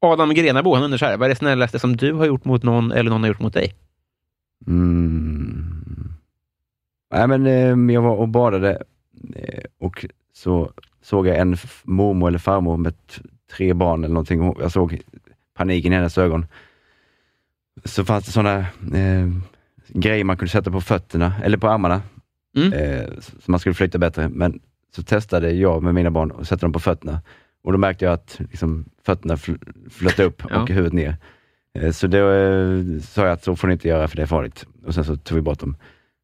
Adam 0.00 0.34
Grenabo, 0.34 0.74
han 0.74 0.84
undrar 0.84 0.98
så 0.98 1.04
här. 1.04 1.16
Vad 1.16 1.26
är 1.26 1.28
det 1.30 1.36
snällaste 1.36 1.78
som 1.78 1.96
du 1.96 2.12
har 2.12 2.26
gjort 2.26 2.44
mot 2.44 2.62
någon 2.62 2.92
eller 2.92 3.10
någon 3.10 3.20
har 3.22 3.28
gjort 3.28 3.40
mot 3.40 3.54
dig? 3.54 3.74
Mm. 4.66 6.12
Nej, 7.14 7.28
men 7.28 7.46
eh, 7.46 7.94
jag 7.94 8.02
var 8.02 8.16
och 8.16 8.28
badade 8.28 8.82
eh, 9.36 9.64
och 9.80 10.06
så 10.36 10.72
såg 11.02 11.26
jag 11.26 11.38
en 11.38 11.56
mormor 11.84 12.28
eller 12.28 12.38
farmor 12.38 12.76
med 12.76 12.94
tre 13.56 13.72
barn 13.74 14.04
eller 14.04 14.14
någonting. 14.14 14.54
Jag 14.60 14.72
såg 14.72 15.00
paniken 15.56 15.92
i 15.92 15.96
hennes 15.96 16.18
ögon. 16.18 16.46
Så 17.84 18.04
fanns 18.04 18.24
det 18.26 18.32
sådana 18.32 18.58
eh, 18.94 19.28
grejer 19.88 20.24
man 20.24 20.36
kunde 20.36 20.50
sätta 20.50 20.70
på 20.70 20.80
fötterna 20.80 21.32
eller 21.44 21.58
på 21.58 21.68
armarna 21.68 22.02
Mm. 22.56 22.72
Eh, 22.72 23.06
så 23.20 23.30
så 23.40 23.50
man 23.50 23.60
skulle 23.60 23.74
flytta 23.74 23.98
bättre. 23.98 24.28
Men 24.28 24.60
så 24.96 25.02
testade 25.02 25.50
jag 25.52 25.82
med 25.82 25.94
mina 25.94 26.10
barn 26.10 26.32
att 26.40 26.48
sätta 26.48 26.60
dem 26.60 26.72
på 26.72 26.80
fötterna. 26.80 27.20
Och 27.64 27.72
då 27.72 27.78
märkte 27.78 28.04
jag 28.04 28.14
att 28.14 28.36
liksom, 28.50 28.84
fötterna 29.02 29.34
fl- 29.36 29.88
flöt 29.90 30.18
upp 30.18 30.42
Ja. 30.50 30.60
och 30.62 30.68
huvudet 30.68 30.92
ner. 30.92 31.16
Eh, 31.78 31.90
så 31.90 32.06
då 32.06 32.30
eh, 32.32 33.00
sa 33.00 33.22
jag 33.24 33.32
att 33.32 33.44
så 33.44 33.56
får 33.56 33.68
ni 33.68 33.72
inte 33.72 33.88
göra 33.88 34.08
för 34.08 34.16
det 34.16 34.22
är 34.22 34.26
farligt. 34.26 34.66
Och 34.86 34.94
sen 34.94 35.04
så 35.04 35.16
tog 35.16 35.36
vi 35.36 35.42
bort 35.42 35.58
dem. 35.58 35.76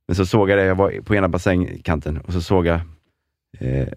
Men 0.08 0.14
så 0.16 0.26
såg 0.26 0.50
jag 0.50 0.58
det, 0.58 0.64
jag 0.64 0.74
var 0.74 1.00
på 1.04 1.14
ena 1.14 1.28
bassängkanten 1.28 2.18
och 2.18 2.32
så 2.32 2.40
såg 2.40 2.66
jag 2.66 2.80
eh, 3.58 3.88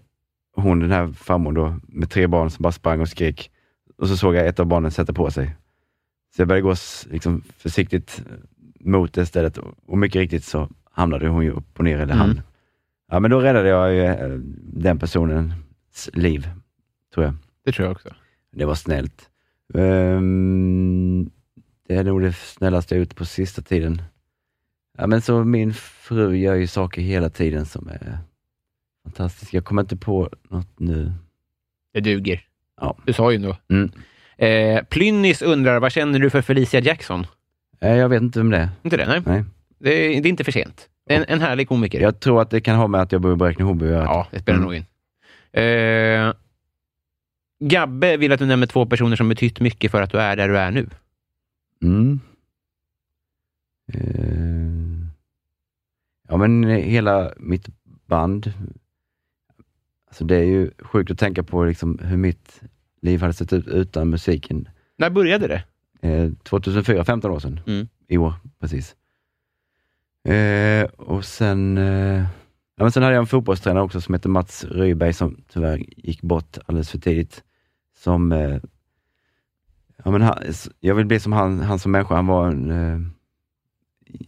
hon, 0.56 0.80
den 0.80 0.90
här 0.90 1.06
farmor 1.06 1.52
då, 1.52 1.76
med 1.88 2.10
tre 2.10 2.26
barn 2.26 2.50
som 2.50 2.62
bara 2.62 2.72
sprang 2.72 3.00
och 3.00 3.08
skrek. 3.08 3.50
Och 3.96 4.08
så 4.08 4.16
såg 4.16 4.34
jag 4.34 4.46
ett 4.46 4.60
av 4.60 4.66
barnen 4.66 4.90
sätta 4.90 5.12
på 5.12 5.30
sig. 5.30 5.56
Så 6.36 6.40
jag 6.40 6.48
började 6.48 6.62
gå 6.62 6.74
liksom, 7.10 7.42
försiktigt 7.56 8.22
eh, 8.30 8.36
mot 8.80 9.12
det 9.12 9.26
stället 9.26 9.58
och, 9.58 9.74
och 9.86 9.98
mycket 9.98 10.20
riktigt 10.20 10.44
så 10.44 10.68
hamnade 10.90 11.28
hon 11.28 11.44
ju 11.44 11.50
upp 11.50 11.78
och 11.78 11.84
ner, 11.84 11.98
eller 11.98 12.14
han. 12.14 12.30
Mm. 12.30 12.42
Ja, 13.10 13.20
men 13.20 13.30
då 13.30 13.40
räddade 13.40 13.68
jag 13.68 13.94
ju 13.94 14.04
eh, 14.04 14.38
den 14.62 14.98
personens 14.98 16.10
liv, 16.12 16.48
tror 17.14 17.26
jag. 17.26 17.34
Det 17.64 17.72
tror 17.72 17.86
jag 17.86 17.92
också. 17.92 18.14
Det 18.52 18.64
var 18.64 18.74
snällt. 18.74 19.30
Ehm, 19.74 21.30
det 21.88 21.94
är 21.94 22.04
nog 22.04 22.22
det 22.22 22.32
snällaste 22.32 22.94
jag 22.94 23.00
gjort 23.00 23.16
på 23.16 23.24
sista 23.24 23.62
tiden. 23.62 24.02
Ja, 24.98 25.06
men 25.06 25.22
så 25.22 25.44
min 25.44 25.74
fru 25.74 26.36
gör 26.36 26.54
ju 26.54 26.66
saker 26.66 27.02
hela 27.02 27.30
tiden 27.30 27.66
som 27.66 27.88
är 27.88 28.18
fantastiska. 29.04 29.56
Jag 29.56 29.64
kommer 29.64 29.82
inte 29.82 29.96
på 29.96 30.30
något 30.48 30.80
nu. 30.80 31.12
Det 31.92 32.00
duger. 32.00 32.40
Ja. 32.80 32.96
Du 33.06 33.12
sa 33.12 33.32
ju 33.32 33.38
nog. 33.38 33.54
Mm. 33.68 33.90
Eh, 34.36 34.84
Plynnis 34.84 35.42
undrar, 35.42 35.80
vad 35.80 35.92
känner 35.92 36.18
du 36.18 36.30
för 36.30 36.42
Felicia 36.42 36.80
Jackson? 36.80 37.26
Eh, 37.80 37.96
Jag 37.96 38.08
vet 38.08 38.22
inte 38.22 38.38
vem 38.38 38.50
det 38.50 38.58
är. 38.58 38.68
Inte 38.82 38.96
det? 38.96 39.06
Nej. 39.06 39.22
Nej. 39.26 39.44
Det, 39.78 39.90
är, 40.16 40.22
det 40.22 40.28
är 40.28 40.30
inte 40.30 40.44
för 40.44 40.52
sent. 40.52 40.88
En, 41.06 41.24
en 41.28 41.40
härlig 41.40 41.68
komiker. 41.68 42.00
Jag 42.00 42.20
tror 42.20 42.42
att 42.42 42.50
det 42.50 42.60
kan 42.60 42.76
ha 42.76 42.86
med 42.86 43.00
att 43.00 43.12
jag 43.12 43.20
bor 43.20 43.32
i 43.32 43.36
Bräkne-Hoby 43.36 43.92
att. 43.94 44.04
Ja, 44.04 44.26
det 44.30 44.38
spelar 44.40 44.58
Mm. 44.58 44.64
nog 44.68 44.74
in. 44.74 44.84
Eh, 45.52 46.34
Gabbe 47.64 48.16
vill 48.16 48.32
att 48.32 48.38
du 48.38 48.46
nämner 48.46 48.66
två 48.66 48.86
personer 48.86 49.16
som 49.16 49.28
betytt 49.28 49.60
mycket 49.60 49.90
för 49.90 50.02
att 50.02 50.10
du 50.10 50.18
är 50.20 50.36
där 50.36 50.48
du 50.48 50.58
är 50.58 50.70
nu. 50.70 50.88
Mm. 51.82 52.20
Eh, 53.92 55.08
ja, 56.28 56.36
men 56.36 56.64
hela 56.64 57.32
mitt 57.36 57.68
band. 58.06 58.52
Alltså 60.14 60.24
det 60.24 60.36
är 60.36 60.44
ju 60.44 60.70
sjukt 60.78 61.10
att 61.10 61.18
tänka 61.18 61.42
på 61.42 61.64
liksom 61.64 61.98
hur 62.02 62.16
mitt 62.16 62.60
liv 63.02 63.20
hade 63.20 63.32
sett 63.32 63.52
ut 63.52 63.68
utan 63.68 64.10
musiken. 64.10 64.68
När 64.96 65.10
började 65.10 65.46
det? 65.48 65.64
Eh, 66.08 66.32
2004, 66.42 67.04
15 67.04 67.30
år 67.30 67.38
sedan. 67.38 67.60
Mm. 67.66 67.88
I 68.08 68.18
år, 68.18 68.34
precis. 68.60 68.96
Eh, 70.24 70.84
och 70.84 71.24
sen, 71.24 71.78
eh, 71.78 72.24
ja, 72.76 72.84
men 72.84 72.92
sen 72.92 73.02
hade 73.02 73.14
jag 73.14 73.20
en 73.20 73.26
fotbollstränare 73.26 73.84
också 73.84 74.00
som 74.00 74.14
heter 74.14 74.28
Mats 74.28 74.64
Rydberg 74.64 75.12
som 75.12 75.44
tyvärr 75.48 75.84
gick 75.96 76.22
bort 76.22 76.58
alldeles 76.66 76.90
för 76.90 76.98
tidigt. 76.98 77.42
Som, 77.96 78.32
eh, 78.32 78.58
ja, 80.04 80.10
men 80.10 80.22
han, 80.22 80.38
jag 80.80 80.94
vill 80.94 81.06
bli 81.06 81.20
som 81.20 81.32
han, 81.32 81.60
han 81.60 81.78
som 81.78 81.92
människa. 81.92 82.14
Han 82.14 82.26
var 82.26 82.48
en 82.48 82.70
eh, 82.70 83.00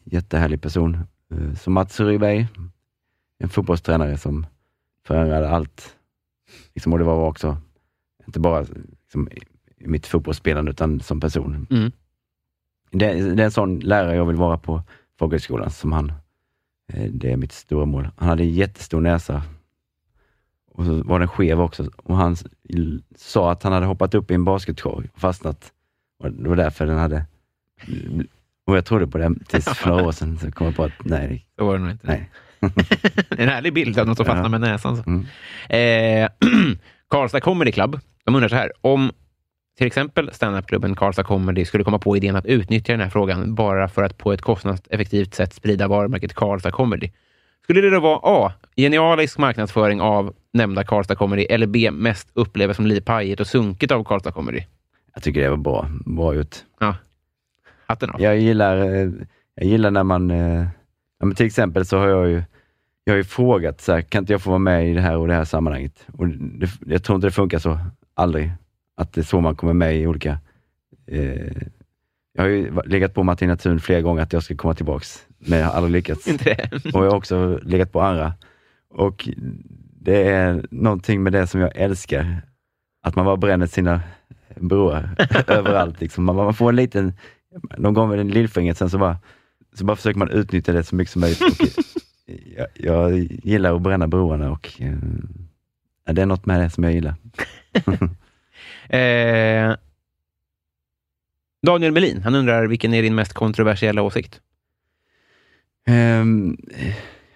jättehärlig 0.05 0.63
person. 0.63 0.95
Eh, 1.31 1.55
så 1.55 1.71
Mats 1.71 2.01
Rydberg, 2.01 2.49
en 3.39 3.49
fotbollstränare 3.49 4.19
som 4.19 4.47
förändrade 5.07 5.49
allt. 5.51 5.97
Liksom, 6.75 6.93
och 6.93 6.99
det 6.99 7.05
var 7.05 7.29
också, 7.29 7.57
inte 8.27 8.41
bara 8.41 8.61
liksom, 9.03 9.29
mitt 9.79 10.07
fotbollsspelande, 10.07 10.71
utan 10.71 11.01
som 11.01 11.21
person. 11.21 11.67
Mm. 11.71 11.93
Det, 12.91 13.35
det 13.35 13.43
är 13.43 13.45
en 13.45 13.51
sån 13.51 13.81
lärare 13.81 14.17
jag 14.17 14.25
vill 14.27 14.37
vara 14.37 14.59
på 14.59 14.83
folkhögskolan, 15.19 15.71
som 15.71 15.93
han. 15.93 16.13
Eh, 16.93 17.11
Det 17.11 17.33
är 17.33 17.37
mitt 17.37 17.53
stora 17.53 17.85
mål. 17.85 18.09
Han 18.17 18.29
hade 18.29 18.43
en 18.43 18.51
jättestor 18.51 19.01
näsa 19.01 19.43
och 20.73 20.85
så 20.85 21.03
var 21.03 21.19
den 21.19 21.29
skev 21.29 21.61
också. 21.61 21.91
Och 21.97 22.17
han 22.17 22.37
sa 23.17 23.51
att 23.53 23.63
han 23.63 23.73
hade 23.73 23.87
hoppat 23.87 24.15
upp 24.15 24.31
i 24.31 24.35
en 24.35 24.45
basketkorg 24.45 25.09
och 25.15 25.21
fastnat. 25.21 25.73
Och 26.19 26.33
det 26.33 26.49
var 26.49 26.57
därför 26.57 26.87
den 26.87 26.99
hade... 26.99 27.25
Och 28.65 28.77
jag 28.77 28.85
trodde 28.85 29.07
på 29.07 29.19
det 29.19 29.35
tills 29.49 29.65
för 29.65 29.89
några 29.89 30.05
år 30.07 30.13
sedan, 30.13 30.39
så 30.39 30.51
kom 30.53 30.67
jag 30.67 30.77
på 30.77 30.85
att 30.85 30.93
nej, 31.05 31.47
Så 31.59 31.67
var 31.67 31.73
det 31.75 31.79
nog 31.81 31.91
inte. 31.91 32.07
nej. 32.07 32.31
En 33.39 33.49
härlig 33.49 33.73
bild 33.75 33.99
av 33.99 34.07
något 34.07 34.17
som 34.17 34.27
Ja. 34.27 34.33
fastnar 34.33 34.49
med 34.49 34.61
näsan. 34.61 34.97
Så. 34.97 35.03
Mm. 35.07 35.27
Eh, 35.69 36.29
Karlstad 37.11 37.41
Comedy 37.41 37.73
Club, 37.73 38.01
de 38.25 38.35
undrar 38.35 38.49
så 38.49 38.57
här. 38.57 38.73
Om 38.81 39.13
till 39.79 39.87
exempel 39.87 40.31
standupklubben 40.33 40.95
Karlstad 40.95 41.23
Comedy 41.25 41.65
skulle 41.65 41.85
komma 41.85 41.99
på 41.99 42.17
idén 42.17 42.37
att 42.37 42.47
utnyttja 42.47 42.93
den 42.93 43.01
här 43.01 43.11
frågan 43.11 43.55
bara 43.55 43.89
för 43.89 44.03
att 44.03 44.19
på 44.19 44.33
ett 44.33 44.43
kostnadseffektivt 44.43 45.35
sätt 45.35 45.55
sprida 45.55 45.89
varumärket 45.89 46.35
Karlstad 46.35 46.71
Comedy. 46.71 47.11
Skulle 47.63 47.81
det 47.81 47.91
då 47.91 48.01
vara 48.01 48.21
A. 48.23 48.53
Genialisk 48.77 49.39
marknadsföring 49.39 50.01
av 50.01 50.35
nämnda 50.53 50.85
Karlstad 50.85 51.15
Comedy 51.15 51.43
eller 51.43 51.67
B. 51.67 51.91
Mest 51.91 52.29
upplevas 52.35 52.77
som 52.77 52.87
lite 52.87 53.03
pajigt 53.03 53.41
och 53.41 53.47
sunkigt 53.47 53.93
av 53.93 54.05
Karlstad 54.05 54.33
Comedy? 54.33 54.63
Jag 55.15 55.23
tycker 55.23 55.41
det 55.43 55.51
var 55.51 55.57
bra, 55.57 55.89
bra 56.07 56.35
gjort. 56.35 56.57
Ja. 56.81 56.97
Hatten 57.87 58.11
av. 58.11 58.21
Jag 58.23 58.39
gillar, 58.39 58.77
eh, 58.77 59.09
jag 59.55 59.67
gillar 59.67 59.91
när 59.91 60.03
man, 60.05 60.31
eh, 60.31 60.67
ja, 61.19 61.27
men 61.27 61.35
till 61.35 61.47
exempel 61.47 61.87
så 61.87 61.99
har 61.99 62.09
jag 62.09 62.29
ju, 62.29 62.43
jag 63.05 63.13
har 63.13 63.19
ju 63.19 63.25
frågat, 63.25 63.81
så 63.81 63.93
här, 63.93 64.03
kan 64.03 64.23
inte 64.23 64.33
jag 64.33 64.43
få 64.43 64.51
vara 64.51 64.59
med 64.59 64.91
i 64.91 64.95
det 64.95 65.01
här 65.01 65.17
och 65.17 65.29
det 65.29 65.35
här 65.35 65.45
sammanhanget? 65.45 66.07
Och 66.13 66.29
det, 66.29 66.71
jag 66.87 67.05
tror 67.05 67.17
inte 67.17 67.27
det 67.27 67.33
funkar 67.33 67.59
så, 67.59 67.79
aldrig. 68.15 68.53
Att 68.97 69.13
det 69.13 69.21
är 69.21 69.25
så 69.25 69.41
man 69.41 69.57
kommer 69.57 69.73
med 69.73 69.97
i 69.97 70.07
olika... 70.07 70.39
Eh, 71.07 71.63
jag 72.33 72.43
har 72.43 72.49
ju 72.49 72.81
legat 72.85 73.15
på 73.15 73.23
Martina 73.23 73.57
Thun 73.57 73.81
flera 73.81 74.01
gånger 74.01 74.23
att 74.23 74.33
jag 74.33 74.43
ska 74.43 74.57
komma 74.57 74.75
tillbaks, 74.75 75.27
men 75.39 75.59
jag 75.59 75.67
har 75.67 75.73
aldrig 75.73 75.93
lyckats. 75.93 76.27
Och 76.95 77.05
jag 77.05 77.11
har 77.11 77.17
också 77.17 77.61
legat 77.63 77.93
på 77.93 78.01
andra. 78.01 78.35
Och 78.89 79.29
det 80.01 80.29
är 80.29 80.67
någonting 80.71 81.23
med 81.23 81.33
det 81.33 81.47
som 81.47 81.61
jag 81.61 81.71
älskar, 81.75 82.43
att 83.03 83.17
man 83.17 83.25
bara 83.25 83.37
bränner 83.37 83.67
sina 83.67 84.01
broar 84.57 85.11
överallt. 85.47 86.01
Liksom. 86.01 86.25
Man, 86.25 86.37
man 86.37 86.55
får 86.55 86.69
en 86.69 86.77
liten, 86.77 87.13
någon 87.77 87.95
gång 87.95 88.09
med 88.09 88.21
en 88.21 88.29
lillfingret, 88.29 88.79
sen 88.79 88.91
så 88.91 88.99
bara, 88.99 89.17
så 89.79 89.85
bara 89.85 89.97
försöker 89.97 90.19
man 90.19 90.31
utnyttja 90.31 90.73
det 90.73 90.85
så 90.85 90.95
mycket 90.97 91.13
som 91.13 91.21
möjligt. 91.21 91.41
Och 91.43 91.67
jag, 92.57 92.67
jag 92.75 93.19
gillar 93.45 93.75
att 93.77 93.83
bränna 93.83 94.09
broarna 94.09 94.51
och 94.51 94.73
eh, 94.83 94.93
det 96.15 96.23
är 96.23 96.27
något 96.27 96.47
med 96.47 96.61
det 96.61 96.71
som 96.71 96.85
jag 96.85 96.93
gillar. 96.93 97.15
Eh, 98.89 99.77
Daniel 101.67 101.93
Melin, 101.93 102.23
han 102.23 102.35
undrar 102.35 102.67
vilken 102.67 102.95
är 102.95 103.03
din 103.03 103.15
mest 103.15 103.33
kontroversiella 103.33 104.03
åsikt? 104.03 104.41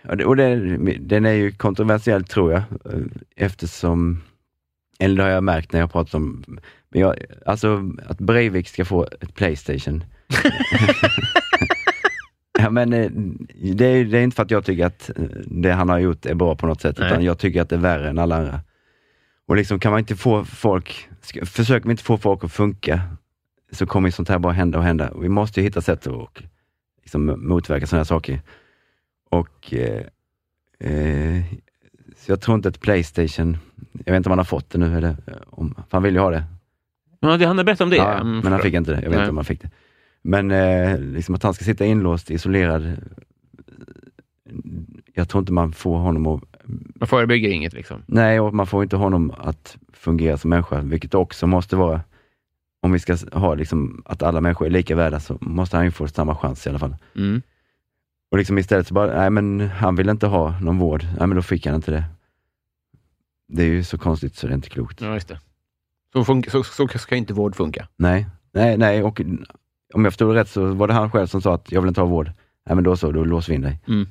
Det- 0.02 0.24
och 0.24 0.36
det, 0.36 0.56
den 1.00 1.26
är 1.26 1.32
ju 1.32 1.52
kontroversiell 1.52 2.24
tror 2.24 2.52
jag, 2.52 2.62
eftersom, 3.36 4.22
eller 4.98 5.16
det 5.16 5.22
har 5.22 5.30
jag 5.30 5.44
märkt 5.44 5.72
när 5.72 5.80
jag 5.80 5.92
pratat 5.92 6.14
om, 6.14 6.44
men 6.88 7.00
jag, 7.00 7.16
alltså 7.46 7.90
att 8.06 8.18
Breivik 8.18 8.68
ska 8.68 8.84
få 8.84 9.08
ett 9.20 9.34
Playstation. 9.34 10.04
ja, 12.62 12.70
men 12.70 12.92
eh, 12.92 13.10
det 13.74 13.86
är, 13.86 14.04
det 14.04 14.18
är 14.18 14.22
inte 14.22 14.34
för 14.36 14.42
att 14.42 14.50
jag 14.50 14.64
tycker 14.64 14.86
att 14.86 15.10
eh, 15.16 15.24
det 15.46 15.72
han 15.72 15.88
har 15.88 15.98
gjort 15.98 16.26
är 16.26 16.34
bra 16.34 16.54
på 16.54 16.66
något 16.66 16.80
sätt, 16.80 16.96
Nej. 16.98 17.08
utan 17.08 17.24
jag 17.24 17.38
tycker 17.38 17.62
att 17.62 17.68
det 17.68 17.76
är 17.76 17.80
värre 17.80 18.08
än 18.08 18.18
alla 18.18 18.36
andra. 18.36 18.60
Och 19.46 19.56
liksom 19.56 19.80
kan 19.80 19.90
man 19.92 19.98
inte 19.98 20.16
få 20.16 20.44
folk, 20.44 21.08
försöker 21.44 21.86
vi 21.86 21.90
inte 21.90 22.02
få 22.02 22.18
folk 22.18 22.44
att 22.44 22.52
funka, 22.52 23.00
så 23.72 23.86
kommer 23.86 24.10
sånt 24.10 24.28
här 24.28 24.38
bara 24.38 24.52
hända 24.52 24.78
och 24.78 24.84
hända. 24.84 25.10
Och 25.10 25.24
vi 25.24 25.28
måste 25.28 25.60
ju 25.60 25.64
hitta 25.64 25.80
sätt 25.80 26.06
att 26.06 26.42
liksom 27.02 27.34
motverka 27.48 27.86
sådana 27.86 28.00
här 28.00 28.04
saker. 28.04 28.40
Och 29.30 29.74
eh, 29.74 30.02
eh, 30.90 31.42
så 32.16 32.32
jag 32.32 32.40
tror 32.40 32.54
inte 32.54 32.68
att 32.68 32.80
Playstation, 32.80 33.58
jag 34.04 34.12
vet 34.12 34.16
inte 34.16 34.28
om 34.28 34.30
han 34.30 34.38
har 34.38 34.44
fått 34.44 34.70
det 34.70 34.78
nu, 34.78 34.96
eller 34.96 35.08
eh, 35.08 35.34
om, 35.46 35.74
för 35.74 35.84
han 35.90 36.02
vill 36.02 36.14
ju 36.14 36.20
ha 36.20 36.30
det. 36.30 36.44
Det, 37.20 37.46
han 37.46 37.58
har 37.58 37.64
berättat 37.64 37.80
om 37.80 37.90
det. 37.90 37.96
Ja, 37.96 38.14
Mm, 38.20 38.38
men 38.38 38.52
han 38.52 38.60
fick 38.60 38.74
inte 38.74 38.90
det, 38.90 38.96
jag 38.96 39.02
vet 39.02 39.10
Nej. 39.10 39.20
inte 39.20 39.30
om 39.30 39.36
han 39.36 39.44
fick 39.44 39.62
det. 39.62 39.70
Men 40.22 40.50
eh, 40.50 40.98
liksom 40.98 41.34
att 41.34 41.42
han 41.42 41.54
ska 41.54 41.64
sitta 41.64 41.84
inlåst, 41.84 42.30
isolerad, 42.30 42.96
jag 45.14 45.28
tror 45.28 45.40
inte 45.40 45.52
man 45.52 45.72
får 45.72 45.98
honom 45.98 46.26
att 46.26 46.42
Man 46.94 47.08
förebygger 47.08 47.48
inget 47.50 47.72
liksom. 47.72 48.02
Nej, 48.06 48.40
och 48.40 48.54
man 48.54 48.66
får 48.66 48.82
inte 48.82 48.96
honom 48.96 49.32
att 49.38 49.76
fungera 49.92 50.36
som 50.36 50.50
människa, 50.50 50.80
vilket 50.80 51.14
också 51.14 51.46
måste 51.46 51.76
vara, 51.76 52.00
om 52.80 52.92
vi 52.92 52.98
ska 52.98 53.16
ha 53.32 53.54
liksom, 53.54 54.02
att 54.04 54.22
alla 54.22 54.40
människor 54.40 54.66
är 54.66 54.70
lika 54.70 54.96
värda, 54.96 55.20
så 55.20 55.38
måste 55.40 55.76
han 55.76 55.86
ju 55.86 55.90
få 55.90 56.08
samma 56.08 56.36
chans 56.36 56.66
i 56.66 56.70
alla 56.70 56.78
fall. 56.78 56.96
Mm. 57.16 57.42
Och 58.30 58.38
liksom 58.38 58.58
istället 58.58 58.86
så 58.86 58.94
bara, 58.94 59.20
nej 59.20 59.30
men 59.30 59.60
han 59.60 59.96
vill 59.96 60.08
inte 60.08 60.26
ha 60.26 60.60
någon 60.60 60.78
vård, 60.78 61.02
nej 61.18 61.26
men 61.26 61.36
då 61.36 61.42
fick 61.42 61.66
han 61.66 61.74
inte 61.74 61.90
det. 61.90 62.04
Det 63.48 63.62
är 63.62 63.66
ju 63.66 63.84
så 63.84 63.98
konstigt 63.98 64.36
så 64.36 64.46
det 64.46 64.52
är 64.52 64.54
inte 64.54 64.68
klokt. 64.68 65.00
Ja, 65.00 65.14
just 65.14 65.28
det. 65.28 65.40
Så, 66.12 66.42
så, 66.50 66.64
så 66.64 66.88
ska 66.88 67.16
inte 67.16 67.34
vård 67.34 67.56
funka. 67.56 67.88
Nej, 67.96 68.26
nej, 68.52 68.78
nej, 68.78 69.02
och 69.02 69.20
om 69.94 70.04
jag 70.04 70.12
förstod 70.12 70.34
det 70.34 70.40
rätt 70.40 70.48
så 70.48 70.74
var 70.74 70.88
det 70.88 70.94
han 70.94 71.10
själv 71.10 71.26
som 71.26 71.42
sa 71.42 71.54
att 71.54 71.72
jag 71.72 71.80
vill 71.80 71.88
inte 71.88 72.00
ha 72.00 72.08
vård. 72.08 72.32
Nej 72.66 72.74
men 72.74 72.84
då 72.84 72.96
så, 72.96 73.12
då 73.12 73.24
låser 73.24 73.52
vi 73.52 73.54
in 73.54 73.62
dig. 73.62 73.80
Mm. 73.88 74.06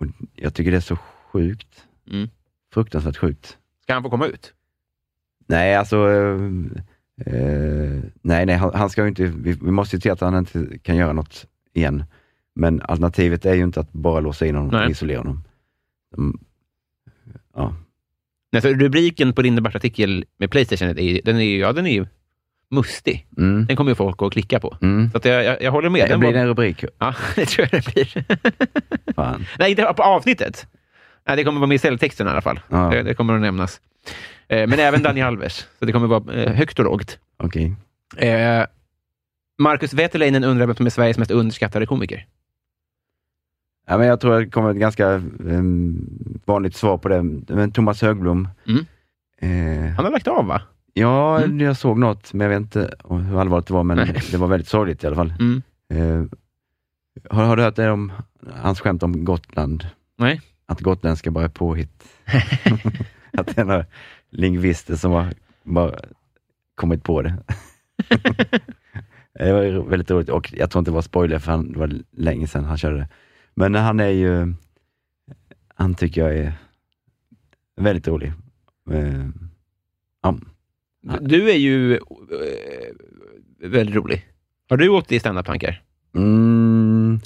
Och 0.00 0.06
jag 0.34 0.54
tycker 0.54 0.70
det 0.70 0.76
är 0.76 0.80
så 0.80 0.96
sjukt. 1.32 1.84
Mm. 2.10 2.28
Fruktansvärt 2.72 3.16
sjukt. 3.16 3.58
Ska 3.82 3.94
han 3.94 4.02
få 4.02 4.10
komma 4.10 4.26
ut? 4.26 4.52
Nej, 5.46 5.76
alltså... 5.76 6.10
eh, 6.10 6.34
eh, 7.26 8.02
nej, 8.22 8.46
nej, 8.46 8.56
han, 8.56 8.74
han 8.74 8.90
ska 8.90 9.02
ju 9.02 9.08
inte... 9.08 9.24
Vi, 9.24 9.52
vi 9.52 9.70
måste 9.70 9.96
ju 9.96 10.00
se 10.00 10.10
att 10.10 10.20
han 10.20 10.38
inte 10.38 10.78
kan 10.78 10.96
göra 10.96 11.12
något 11.12 11.46
igen. 11.72 12.04
Men 12.54 12.82
alternativet 12.82 13.46
är 13.46 13.54
ju 13.54 13.62
inte 13.62 13.80
att 13.80 13.92
bara 13.92 14.20
låsa 14.20 14.46
in 14.46 14.54
honom 14.54 14.70
Nej. 14.72 14.84
och 14.84 14.90
isolera 14.90 15.18
honom. 15.18 15.44
De, 16.16 16.38
ja, 17.54 17.74
Nej, 18.52 18.62
så 18.62 18.68
rubriken 18.68 19.32
på 19.32 19.42
din 19.42 19.56
debattartikel 19.56 20.24
med 20.36 20.50
Playstation, 20.50 20.88
är, 20.88 21.20
den 21.24 21.36
är 21.36 21.44
ju 21.44 21.58
ja, 21.58 21.72
den 21.72 21.86
är 21.86 22.08
mustig. 22.70 23.26
mm, 23.38 23.66
Den 23.66 23.76
kommer 23.76 23.90
ju 23.90 23.94
folk 23.94 24.22
att 24.22 24.32
klicka 24.32 24.60
på. 24.60 24.76
mm. 24.82 25.10
Så 25.10 25.16
att 25.16 25.24
jag, 25.24 25.44
jag, 25.44 25.62
jag 25.62 25.72
håller 25.72 25.88
med. 25.90 26.02
Det 26.04 26.08
Den 26.08 26.20
blir 26.20 26.32
var- 26.32 26.40
en 26.40 26.46
rubrik. 26.46 26.84
Ja, 26.98 27.14
det 27.36 27.46
tror 27.46 27.68
jag 27.72 27.82
det 27.84 27.94
blir. 27.94 28.24
Fan. 29.14 29.46
Nej, 29.58 29.70
inte 29.70 29.82
på 29.96 30.02
avsnittet. 30.02 30.66
Nej, 31.26 31.36
det 31.36 31.44
kommer 31.44 31.60
vara 31.60 31.68
med 31.68 31.74
i 31.74 31.78
celltexten 31.78 32.26
i 32.26 32.30
alla 32.30 32.40
fall. 32.42 32.60
Ja. 32.68 32.90
Det, 32.90 33.02
det 33.02 33.14
kommer 33.14 33.34
att 33.34 33.40
nämnas. 33.40 33.80
Eh, 34.48 34.66
men 34.66 34.78
även 34.78 35.02
Daniel 35.02 35.26
Alves. 35.26 35.66
Så 35.78 35.84
det 35.84 35.92
kommer 35.92 36.06
vara 36.06 36.34
eh, 36.34 36.52
högt 36.52 36.78
och 36.78 36.84
lågt. 36.84 37.18
Okej. 37.36 37.74
Eh, 38.16 38.64
Marcus 39.58 39.92
Veterleinen 39.92 40.44
undrar 40.44 40.66
vem 40.66 40.76
som 40.76 40.86
är 40.86 40.90
Sveriges 40.90 41.18
mest 41.18 41.30
underskattade 41.30 41.86
komiker. 41.86 42.26
Ja, 43.88 43.98
men 43.98 44.06
jag 44.06 44.20
tror 44.20 44.40
det 44.40 44.46
kommer 44.50 44.70
ett 44.70 44.76
ganska 44.76 45.08
um, 45.38 46.08
vanligt 46.44 46.76
svar 46.76 46.98
på 46.98 47.08
det. 47.08 47.22
Men 47.48 47.72
Thomas 47.72 48.02
Högblom. 48.02 48.48
Mm. 48.66 48.86
Eh, 49.40 49.94
Han 49.94 50.04
har 50.04 50.12
lagt 50.12 50.28
av, 50.28 50.46
va? 50.46 50.62
Ja, 51.00 51.38
Mm. 51.42 51.60
jag 51.60 51.76
såg 51.76 51.98
något, 51.98 52.32
men 52.32 52.40
jag 52.44 52.48
vet 52.48 52.60
inte 52.60 52.94
hur 53.10 53.40
allvarligt 53.40 53.66
det 53.66 53.74
var, 53.74 53.84
men 53.84 53.96
Nej. 53.96 54.20
det 54.30 54.36
var 54.36 54.46
väldigt 54.48 54.68
sorgligt 54.68 55.04
i 55.04 55.06
alla 55.06 55.16
fall. 55.16 55.34
Mm. 55.40 55.62
Eh, 55.88 56.24
har, 57.30 57.44
har 57.44 57.56
du 57.56 57.62
hört 57.62 57.76
det 57.76 57.90
om 57.90 58.12
hans 58.54 58.80
skämt 58.80 59.02
om 59.02 59.24
Gotland? 59.24 59.86
Nej. 60.18 60.40
Att 60.66 60.80
gotländska 60.80 61.30
bara 61.30 61.44
är 61.44 61.48
påhitt. 61.48 62.04
att 63.32 63.46
det 63.46 63.58
är 63.58 63.64
några 63.64 63.84
lingvister 64.30 64.96
som 64.96 65.12
har 65.12 65.32
bara 65.62 65.94
kommit 66.74 67.04
på 67.04 67.22
det. 67.22 67.36
det 69.38 69.52
var 69.52 69.88
väldigt 69.88 70.10
roligt 70.10 70.28
och 70.28 70.52
jag 70.56 70.70
tror 70.70 70.78
inte 70.80 70.90
det 70.90 70.94
var 70.94 71.02
spoiler 71.02 71.38
för 71.38 71.50
han, 71.52 71.72
det 71.72 71.78
var 71.78 71.92
länge 72.10 72.46
sedan 72.46 72.64
han 72.64 72.78
körde 72.78 72.96
det. 72.96 73.08
Men 73.54 73.74
han 73.74 74.00
är 74.00 74.08
ju, 74.08 74.54
han 75.74 75.94
tycker 75.94 76.20
jag 76.20 76.36
är 76.38 76.52
väldigt 77.76 78.08
rolig. 78.08 78.32
Eh, 78.90 79.28
ja. 80.22 80.38
Du 81.20 81.50
är 81.50 81.56
ju 81.56 81.94
eh, 81.94 82.00
väldigt 83.58 83.96
rolig. 83.96 84.26
Har 84.68 84.76
du 84.76 84.88
åkt 84.88 85.12
i 85.12 85.20
standup-tankar? 85.20 85.82
Mm, 86.14 87.20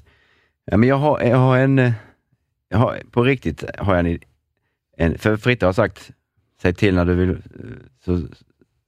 ja, 0.65 0.77
men 0.77 0.89
jag 0.89 0.97
har, 0.97 1.21
jag 1.21 1.37
har 1.37 1.59
en, 1.59 1.93
jag 2.69 2.79
har, 2.79 2.99
på 3.11 3.23
riktigt 3.25 3.65
har 3.79 3.97
jag 3.97 4.07
en, 4.07 4.19
en 4.97 5.19
för 5.19 5.37
Fritte 5.37 5.67
har 5.67 5.73
sagt, 5.73 6.11
säg 6.63 6.75
till 6.75 6.95
när 6.95 7.05
du 7.05 7.15
vill, 7.15 7.43
så, 8.05 8.23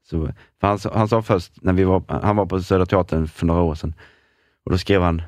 så, 0.05 0.27
för 0.60 0.66
han, 0.66 0.78
sa- 0.78 0.94
han 0.94 1.09
sa 1.09 1.23
först, 1.23 1.62
när 1.62 1.73
vi 1.73 1.85
var, 1.85 2.02
han 2.09 2.36
var 2.36 2.47
på 2.47 2.62
Södra 2.62 2.86
Teatern 2.86 3.28
för 3.28 3.47
några 3.47 3.62
år 3.62 3.74
sedan, 3.74 3.94
och 4.64 4.70
då 4.70 4.78
skrev 4.78 5.02
han, 5.02 5.23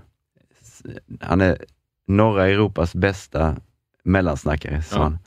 han 1.20 1.40
är 1.40 1.58
norra 2.06 2.48
Europas 2.48 2.94
bästa 2.94 3.56
mellansnackare, 4.02 4.82
sa 4.82 4.96
Ja. 4.96 5.02
han. 5.02 5.18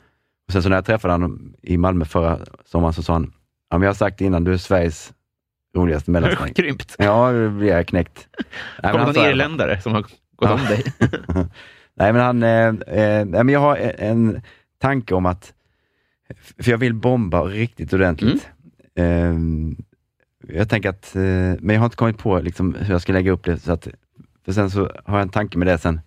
Och 0.46 0.52
sen 0.52 0.62
så 0.62 0.68
när 0.68 0.76
jag 0.76 0.84
träffade 0.86 1.14
honom 1.14 1.54
i 1.62 1.76
Malmö 1.76 2.04
förra 2.04 2.38
sommaren 2.64 2.94
så 2.94 3.02
sa 3.02 3.12
han, 3.12 3.32
ja, 3.70 3.78
men 3.78 3.82
jag 3.82 3.88
har 3.88 3.94
sagt 3.94 4.20
innan, 4.20 4.44
du 4.44 4.52
är 4.52 4.56
Sveriges 4.56 5.12
roligaste 5.76 6.10
mellansnackare. 6.10 6.54
Krympt. 6.54 6.94
Ja, 6.98 7.32
då 7.32 7.50
blir 7.50 7.68
jag 7.68 7.86
knäckt. 7.86 8.28
Nej, 8.82 8.92
Kommer 8.92 9.04
någon 9.04 9.14
sa- 9.14 9.30
irländare 9.30 9.80
som 9.80 9.92
har 9.92 10.02
gått 10.02 10.12
Ja. 10.40 10.52
om 10.54 10.60
dig? 10.64 10.82
Nej, 11.94 12.12
men 12.12 12.16
han, 12.22 12.42
eh, 12.42 12.66
eh, 13.00 13.24
men 13.24 13.48
jag 13.48 13.60
har 13.60 13.76
en 13.76 14.40
tanke 14.78 15.14
om 15.14 15.26
att, 15.26 15.52
för 16.62 16.70
jag 16.70 16.78
vill 16.78 16.94
bomba 16.94 17.42
riktigt 17.42 17.92
ordentligt. 17.92 18.48
Eh, 18.94 19.34
jag 20.48 20.68
tänker 20.68 20.88
att, 20.88 21.16
eh, 21.16 21.22
men 21.60 21.68
jag 21.70 21.78
har 21.78 21.84
inte 21.84 21.96
kommit 21.96 22.18
på 22.18 22.38
liksom, 22.40 22.74
hur 22.74 22.90
jag 22.94 23.02
ska 23.02 23.12
lägga 23.12 23.30
upp 23.32 23.44
det, 23.44 23.58
så 23.58 23.72
att, 23.72 23.88
för 24.44 24.52
sen 24.52 24.70
så 24.70 24.80
har 25.04 25.16
jag 25.18 25.22
en 25.22 25.28
tanke 25.28 25.58
med 25.58 25.66
det 25.66 25.78
sen. 25.78 26.00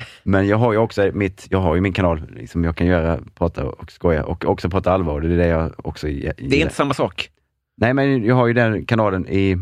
Eh, 0.00 0.06
men 0.22 0.48
jag 0.48 0.56
har 0.56 0.72
ju 0.72 0.78
också 0.78 1.10
mitt, 1.14 1.46
jag 1.50 1.58
har 1.60 1.74
ju 1.74 1.80
min 1.80 1.92
kanal, 1.92 2.22
liksom 2.36 2.64
jag 2.64 2.76
kan 2.76 2.86
göra, 2.86 3.18
prata 3.38 3.64
och 3.64 3.92
skoja 3.92 4.24
och 4.24 4.44
också 4.44 4.70
prata 4.70 4.92
allvar. 4.92 5.20
Det 5.20 5.34
är 5.34 5.36
det 5.36 5.46
jag 5.46 5.72
också 5.86 6.08
ge- 6.08 6.32
Det 6.36 6.56
är 6.56 6.62
inte 6.62 6.74
samma 6.74 6.94
sak. 6.94 7.30
Nej, 7.76 7.94
men 7.94 8.24
jag 8.24 8.34
har 8.34 8.46
ju 8.46 8.52
den 8.52 8.86
kanalen 8.86 9.28
i, 9.28 9.56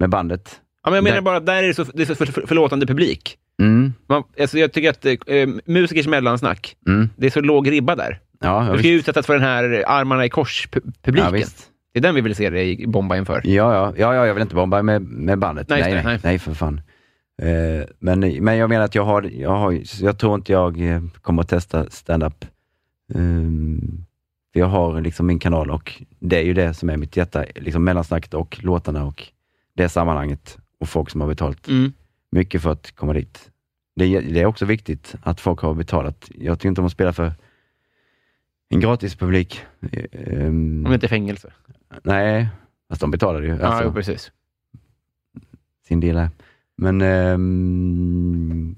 med 0.00 0.10
bandet. 0.10 0.60
Ja, 0.84 0.90
men 0.90 0.94
jag 0.94 1.04
menar 1.04 1.16
Där- 1.16 1.22
bara 1.22 1.40
där 1.40 1.62
är 1.62 1.66
det 1.66 1.74
så, 1.74 1.84
det 1.84 2.02
är 2.02 2.06
så 2.06 2.14
för, 2.14 2.26
för, 2.26 2.46
förlåtande 2.46 2.86
publik. 2.86 3.36
Mm, 3.62 3.92
Man, 4.08 4.22
alltså 4.40 4.58
jag 4.58 4.72
tycker 4.72 4.90
att 4.90 5.04
eh, 5.06 5.46
musikers 5.64 6.06
mellansnack, 6.06 6.76
mm, 6.86 7.08
det 7.16 7.26
är 7.26 7.30
så 7.30 7.40
låg 7.40 7.70
ribba 7.70 7.96
där. 7.96 8.18
ja, 8.40 8.66
ja, 8.66 8.72
Du 8.72 8.78
ska 8.78 8.88
ju 8.88 8.94
utsättas 8.94 9.26
för 9.26 9.34
den 9.34 9.42
här 9.42 9.84
armarna 9.86 10.24
i 10.24 10.28
ja, 10.28 10.34
kors-publiken. 10.34 11.32
visst. 11.32 11.66
det 11.92 11.98
är 11.98 12.02
den 12.02 12.14
vi 12.14 12.20
vill 12.20 12.34
se 12.34 12.50
dig 12.50 12.84
bomba 12.86 13.16
inför. 13.16 13.40
Ja, 13.44 13.74
ja, 13.74 13.92
ja, 13.96 14.14
ja, 14.14 14.26
jag 14.26 14.34
vill 14.34 14.42
inte 14.42 14.54
bomba 14.54 14.82
med, 14.82 15.02
med 15.02 15.38
bandet. 15.38 15.68
Nej, 15.68 15.80
Nej, 15.82 15.94
nej, 15.94 16.02
nej, 16.04 16.18
nej. 16.22 16.38
för 16.38 16.54
fan. 16.54 16.80
Eh, 17.42 17.84
men, 17.98 18.20
men 18.20 18.56
jag 18.56 18.68
menar 18.68 18.84
att 18.84 18.94
jag 18.94 19.04
har, 19.04 19.22
jag 19.22 19.50
har, 19.56 19.78
jag 20.00 20.18
tror 20.18 20.34
inte 20.34 20.52
jag 20.52 20.80
eh, 20.80 21.02
kommer 21.22 21.42
att 21.42 21.48
testa 21.48 21.90
stand-up. 21.90 22.44
Ehm, 23.14 24.04
för 24.52 24.60
jag 24.60 24.66
har 24.66 25.00
liksom 25.00 25.26
min 25.26 25.38
kanal 25.38 25.70
och 25.70 26.02
det 26.18 26.36
är 26.38 26.42
ju 26.44 26.54
det 26.54 26.74
som 26.74 26.90
är 26.90 26.96
mitt 26.96 27.16
hjärta, 27.16 27.44
liksom 27.54 27.84
mellansnacket 27.84 28.34
och 28.34 28.64
låtarna 28.64 29.04
och 29.04 29.24
det 29.74 29.88
sammanhanget 29.88 30.58
och 30.80 30.88
folk 30.88 31.10
som 31.10 31.20
har 31.20 31.28
betalat 31.28 31.68
Mm. 31.68 31.92
mycket 32.30 32.62
för 32.62 32.70
att 32.72 32.92
komma 32.92 33.12
dit. 33.12 33.50
Det, 33.96 34.04
är- 34.04 34.22
det 34.22 34.40
är 34.40 34.46
också 34.46 34.64
viktigt 34.64 35.14
att 35.22 35.40
folk 35.40 35.60
har 35.60 35.74
betalat. 35.74 36.30
Jag 36.34 36.58
tycker 36.58 36.68
inte 36.68 36.80
om 36.80 36.86
att 36.86 36.92
spela 36.92 37.12
för 37.12 37.32
en 38.68 38.80
gratispublik. 38.80 39.60
Ehm, 40.12 40.86
Om 40.86 40.92
inte 40.94 41.06
är 41.06 41.08
fängelse. 41.08 41.52
Nej, 42.02 42.48
fast 42.88 43.00
de 43.00 43.10
betalade 43.10 43.46
ju. 43.46 43.56
Ja, 43.56 43.66
Alltså 43.66 43.84
jo, 43.84 43.92
precis. 43.92 44.32
sin 45.88 46.00
del 46.00 46.16
här. 46.16 46.30
Men, 46.78 47.00
ehm, 47.02 48.74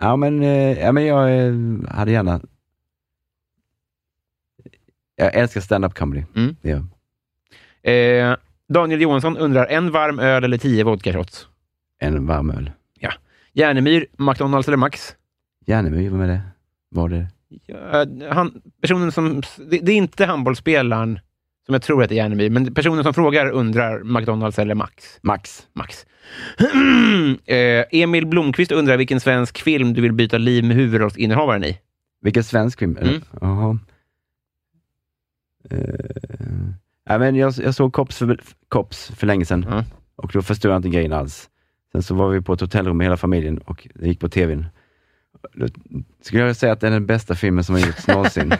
ja, 0.00 0.16
men, 0.16 0.42
eh, 0.42 0.78
ja, 0.78 0.92
men 0.92 1.06
jag 1.06 1.46
eh, 1.46 1.54
hade 1.88 2.12
gärna... 2.12 2.40
Jag 5.16 5.34
älskar 5.34 5.60
stand-up 5.60 5.94
comedy. 5.94 6.24
Mm. 6.36 6.56
Jag. 6.62 6.84
Eh, 7.92 8.36
Daniel 8.68 9.00
Johansson 9.00 9.36
undrar, 9.36 9.66
en 9.66 9.90
varm 9.90 10.18
öl 10.18 10.44
eller 10.44 10.58
tio 10.58 10.84
vodka 10.84 11.12
shots? 11.12 11.48
En 11.98 12.26
varm 12.26 12.50
öl. 12.50 12.70
Järnemyr, 13.58 14.06
McDonalds 14.18 14.68
eller 14.68 14.76
Max? 14.76 15.16
Järnemyr, 15.66 16.10
vad 16.10 16.18
med 16.18 16.28
det? 16.28 16.40
Var 16.90 17.08
det? 17.08 17.26
Ja, 17.66 18.06
han, 18.30 18.62
personen 18.80 19.12
som... 19.12 19.42
Det, 19.56 19.78
det 19.78 19.92
är 19.92 19.96
inte 19.96 20.24
handbollsspelaren 20.24 21.20
som 21.68 21.74
jag 21.74 21.82
tror 21.82 22.02
heter 22.02 22.14
Järnemyr, 22.14 22.50
men 22.50 22.74
personen 22.74 23.04
som 23.04 23.14
frågar 23.14 23.50
undrar 23.50 24.02
McDonalds 24.02 24.58
eller 24.58 24.74
Max. 24.74 25.18
Max. 25.22 25.66
Max. 25.72 26.06
eh, 27.46 27.84
Emil 27.90 28.26
Blomqvist 28.26 28.72
undrar 28.72 28.96
vilken 28.96 29.20
svensk 29.20 29.58
film 29.58 29.94
du 29.94 30.00
vill 30.02 30.12
byta 30.12 30.38
liv 30.38 30.64
med 30.64 30.76
huvudrollsinnehavaren 30.76 31.64
i. 31.64 31.78
Vilken 32.20 32.44
svensk 32.44 32.78
film? 32.78 32.96
Mm. 33.00 33.22
Jaha. 33.40 33.78
Uh, 35.72 36.70
ja, 37.08 37.18
men 37.18 37.36
jag, 37.36 37.54
jag 37.58 37.74
såg 37.74 37.92
Kops 37.92 38.18
för, 38.18 38.40
Kops 38.68 39.10
för 39.16 39.26
länge 39.26 39.44
sedan 39.44 39.66
Ja. 39.68 39.84
och 40.16 40.30
då 40.32 40.42
förstod 40.42 40.70
jag 40.72 40.78
inte 40.78 40.88
grejen 40.88 41.12
alls. 41.12 41.50
Sen 41.92 42.02
så 42.02 42.14
var 42.14 42.28
vi 42.28 42.40
på 42.40 42.52
ett 42.52 42.60
hotellrum 42.60 42.96
med 42.96 43.04
hela 43.04 43.16
familjen 43.16 43.58
och 43.58 43.88
det 43.94 44.08
gick 44.08 44.20
på 44.20 44.28
tvn. 44.28 44.66
Då 45.52 45.66
skulle 46.20 46.42
jag 46.42 46.56
säga 46.56 46.72
att 46.72 46.80
det 46.80 46.86
är 46.86 46.90
den 46.90 47.06
bästa 47.06 47.34
filmen 47.34 47.64
som 47.64 47.74
har 47.74 47.82
gjorts 47.86 48.06
någonsin. 48.06 48.52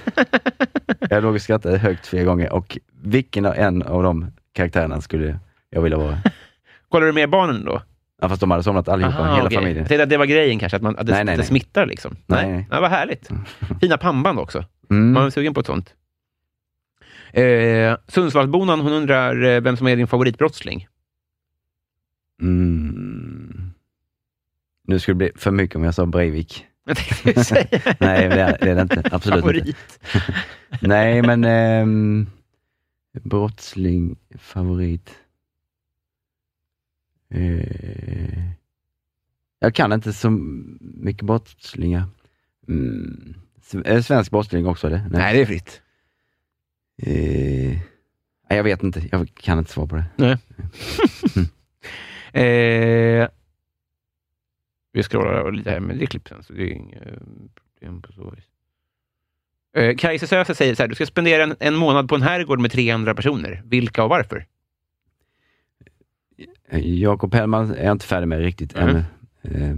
jag 1.11 1.23
låg 1.23 1.35
och 1.35 1.43
skrattade 1.43 1.79
högt 1.79 2.07
flera 2.07 2.25
gånger 2.25 2.53
och 2.53 2.79
vilken 3.03 3.47
av 3.47 3.55
en 3.55 3.83
av 3.83 4.03
de 4.03 4.27
karaktärerna 4.53 5.01
skulle 5.01 5.39
jag 5.71 5.83
vilja 5.83 5.99
vara? 5.99 6.19
Kollar 6.89 7.07
du 7.07 7.13
med 7.13 7.31
barnen 7.31 7.65
då? 7.65 7.83
Ja, 8.21 8.29
fast 8.29 8.41
de 8.41 8.51
hade 8.51 8.63
somnat 8.63 8.89
allihopa, 8.89 9.19
Aha, 9.19 9.35
hela 9.35 9.47
okej. 9.47 9.57
familjen. 9.57 9.79
Jag 9.79 9.89
tänkte 9.89 10.03
att 10.03 10.11
det 10.11 10.17
var 10.17 10.27
grejen 10.27 10.59
kanske, 10.59 10.77
att, 10.77 10.83
man, 10.83 10.97
att 10.99 11.07
det, 11.07 11.13
Nej, 11.13 11.25
nej, 11.25 11.33
att 11.33 11.37
det 11.37 11.43
nej. 11.43 11.47
smittar 11.49 11.87
liksom. 11.87 12.17
Nej, 12.27 12.53
nej. 12.53 12.67
Ja, 12.71 12.81
vad 12.81 12.91
härligt. 12.91 13.31
Fina 13.81 13.99
pannband 13.99 14.39
också. 14.39 14.65
Mm. 14.91 15.13
Man 15.13 15.27
är 15.27 15.31
sugen 15.31 15.55
på 15.55 15.61
ett 15.61 15.67
sånt. 15.67 15.95
Eh, 17.33 17.97
Sundsvallsbonan, 18.09 18.81
hon 18.81 18.93
undrar 18.93 19.45
eh, 19.45 19.61
vem 19.61 19.77
som 19.77 19.87
är 19.87 19.97
din 19.97 20.07
favoritbrottsling. 20.07 20.89
Mm. 22.43 23.38
Nu 24.89 24.99
skulle 24.99 25.15
det 25.15 25.19
bli 25.19 25.31
för 25.37 25.51
mycket 25.51 25.77
om 25.77 25.85
jag 25.85 25.95
sa 25.95 26.07
Breivik. 26.07 26.67
Jag 26.85 26.97
tänkte 26.97 27.31
ju 27.31 27.45
säga. 27.45 27.67
Nej, 28.01 28.29
det 28.29 28.41
är 28.41 28.59
det, 28.59 28.71
är 28.71 28.75
det 28.75 28.83
inte. 28.83 29.03
Absolut 29.13 29.45
inte. 29.45 29.73
Favorit. 29.73 29.77
Nej, 30.83 31.23
men 31.23 31.45
ehm, 31.45 32.27
brottsling, 33.23 34.17
favorit. 34.39 35.11
Eh, 37.35 38.45
jag 39.59 39.75
kan 39.75 39.93
inte 39.93 40.13
så 40.13 40.31
mycket 40.81 41.27
brottslingar. 41.27 42.05
Mm. 42.69 43.35
Det 43.73 44.03
svensk 44.03 44.31
brottsling 44.31 44.67
också? 44.67 44.87
Eller? 44.87 45.09
Nej, 45.11 45.35
det 45.35 45.43
är 45.43 45.47
fritt. 45.47 45.83
Eh, 47.03 47.79
nej, 48.51 48.57
jag 48.57 48.65
vet 48.65 48.83
inte. 48.83 49.03
Jag 49.11 49.35
kan 49.35 49.59
inte 49.59 49.71
svara 49.71 49.87
på 49.87 49.97
det. 49.97 50.39
Eh, 52.33 53.29
vi 54.99 55.03
scrollar 55.03 55.53
lite 55.53 55.71
här, 55.71 55.81
men 55.81 55.99
det 55.99 56.05
är 56.05 56.07
klipp 56.07 56.29
sen, 56.29 56.43
så 56.43 56.53
det 56.53 56.63
är 56.63 56.73
inget 56.73 57.03
eh, 57.07 57.13
problem 57.79 58.03
på 58.03 58.13
så 58.13 58.31
vis. 58.31 58.45
Eh, 59.77 59.97
Kajsa 59.97 60.27
Söze 60.27 60.55
säger 60.55 60.75
så 60.75 60.83
här, 60.83 60.89
du 60.89 60.95
ska 60.95 61.07
spendera 61.07 61.43
en, 61.43 61.57
en 61.61 61.75
månad 61.75 62.09
på 62.09 62.15
en 62.15 62.23
herrgård 62.23 62.61
med 62.61 62.71
tre 62.73 62.91
andra 62.91 63.15
personer. 63.15 63.63
Vilka 63.65 64.03
och 64.05 64.09
varför? 64.11 64.47
Eh, 66.69 66.87
Jakob 67.01 67.35
Hellman 67.35 67.71
är 67.75 67.85
jag 67.85 67.93
inte 67.93 68.07
färdig 68.07 68.29
med 68.29 68.39
riktigt 68.41 68.75
Mhm. 68.75 68.89
ännu. 68.89 69.05
Eh, 69.43 69.77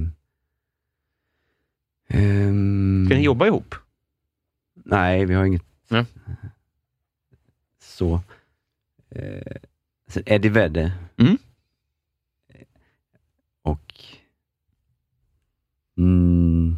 Ehm, 2.12 3.06
Ska 3.06 3.14
ni 3.16 3.22
jobba 3.24 3.46
ihop? 3.46 3.74
Nej, 4.74 5.24
vi 5.24 5.34
har 5.34 5.44
inget 5.44 5.62
Nej. 5.88 6.04
så. 7.78 8.20
Eh, 9.10 9.56
sen 10.08 10.22
Eddie 10.26 10.48
Vedder. 10.48 10.92
Mm. 11.16 11.38
Och... 13.62 13.94
Mm, 16.00 16.76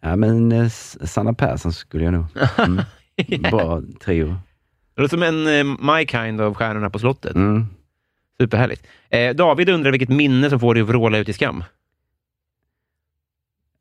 ja, 0.00 0.16
men 0.16 0.52
eh, 0.52 0.68
Sanna 1.04 1.34
Persson 1.34 1.72
skulle 1.72 2.04
jag 2.04 2.12
nog. 2.14 2.24
Mm. 2.58 2.80
Bra 3.50 3.82
trio. 4.00 4.36
Det 4.94 5.02
låter 5.02 5.16
som 5.16 5.22
en 5.22 5.46
eh, 5.46 5.96
My 5.98 6.06
Kind 6.06 6.40
av 6.40 6.54
Stjärnorna 6.54 6.90
på 6.90 6.98
slottet. 6.98 7.34
Mm. 7.34 7.66
Superhärligt. 8.40 8.86
Eh, 9.08 9.34
David 9.34 9.68
undrar 9.68 9.90
vilket 9.90 10.08
minne 10.08 10.50
som 10.50 10.60
får 10.60 10.74
dig 10.74 10.82
att 10.82 10.88
vråla 10.88 11.18
ut 11.18 11.28
i 11.28 11.32
skam. 11.32 11.64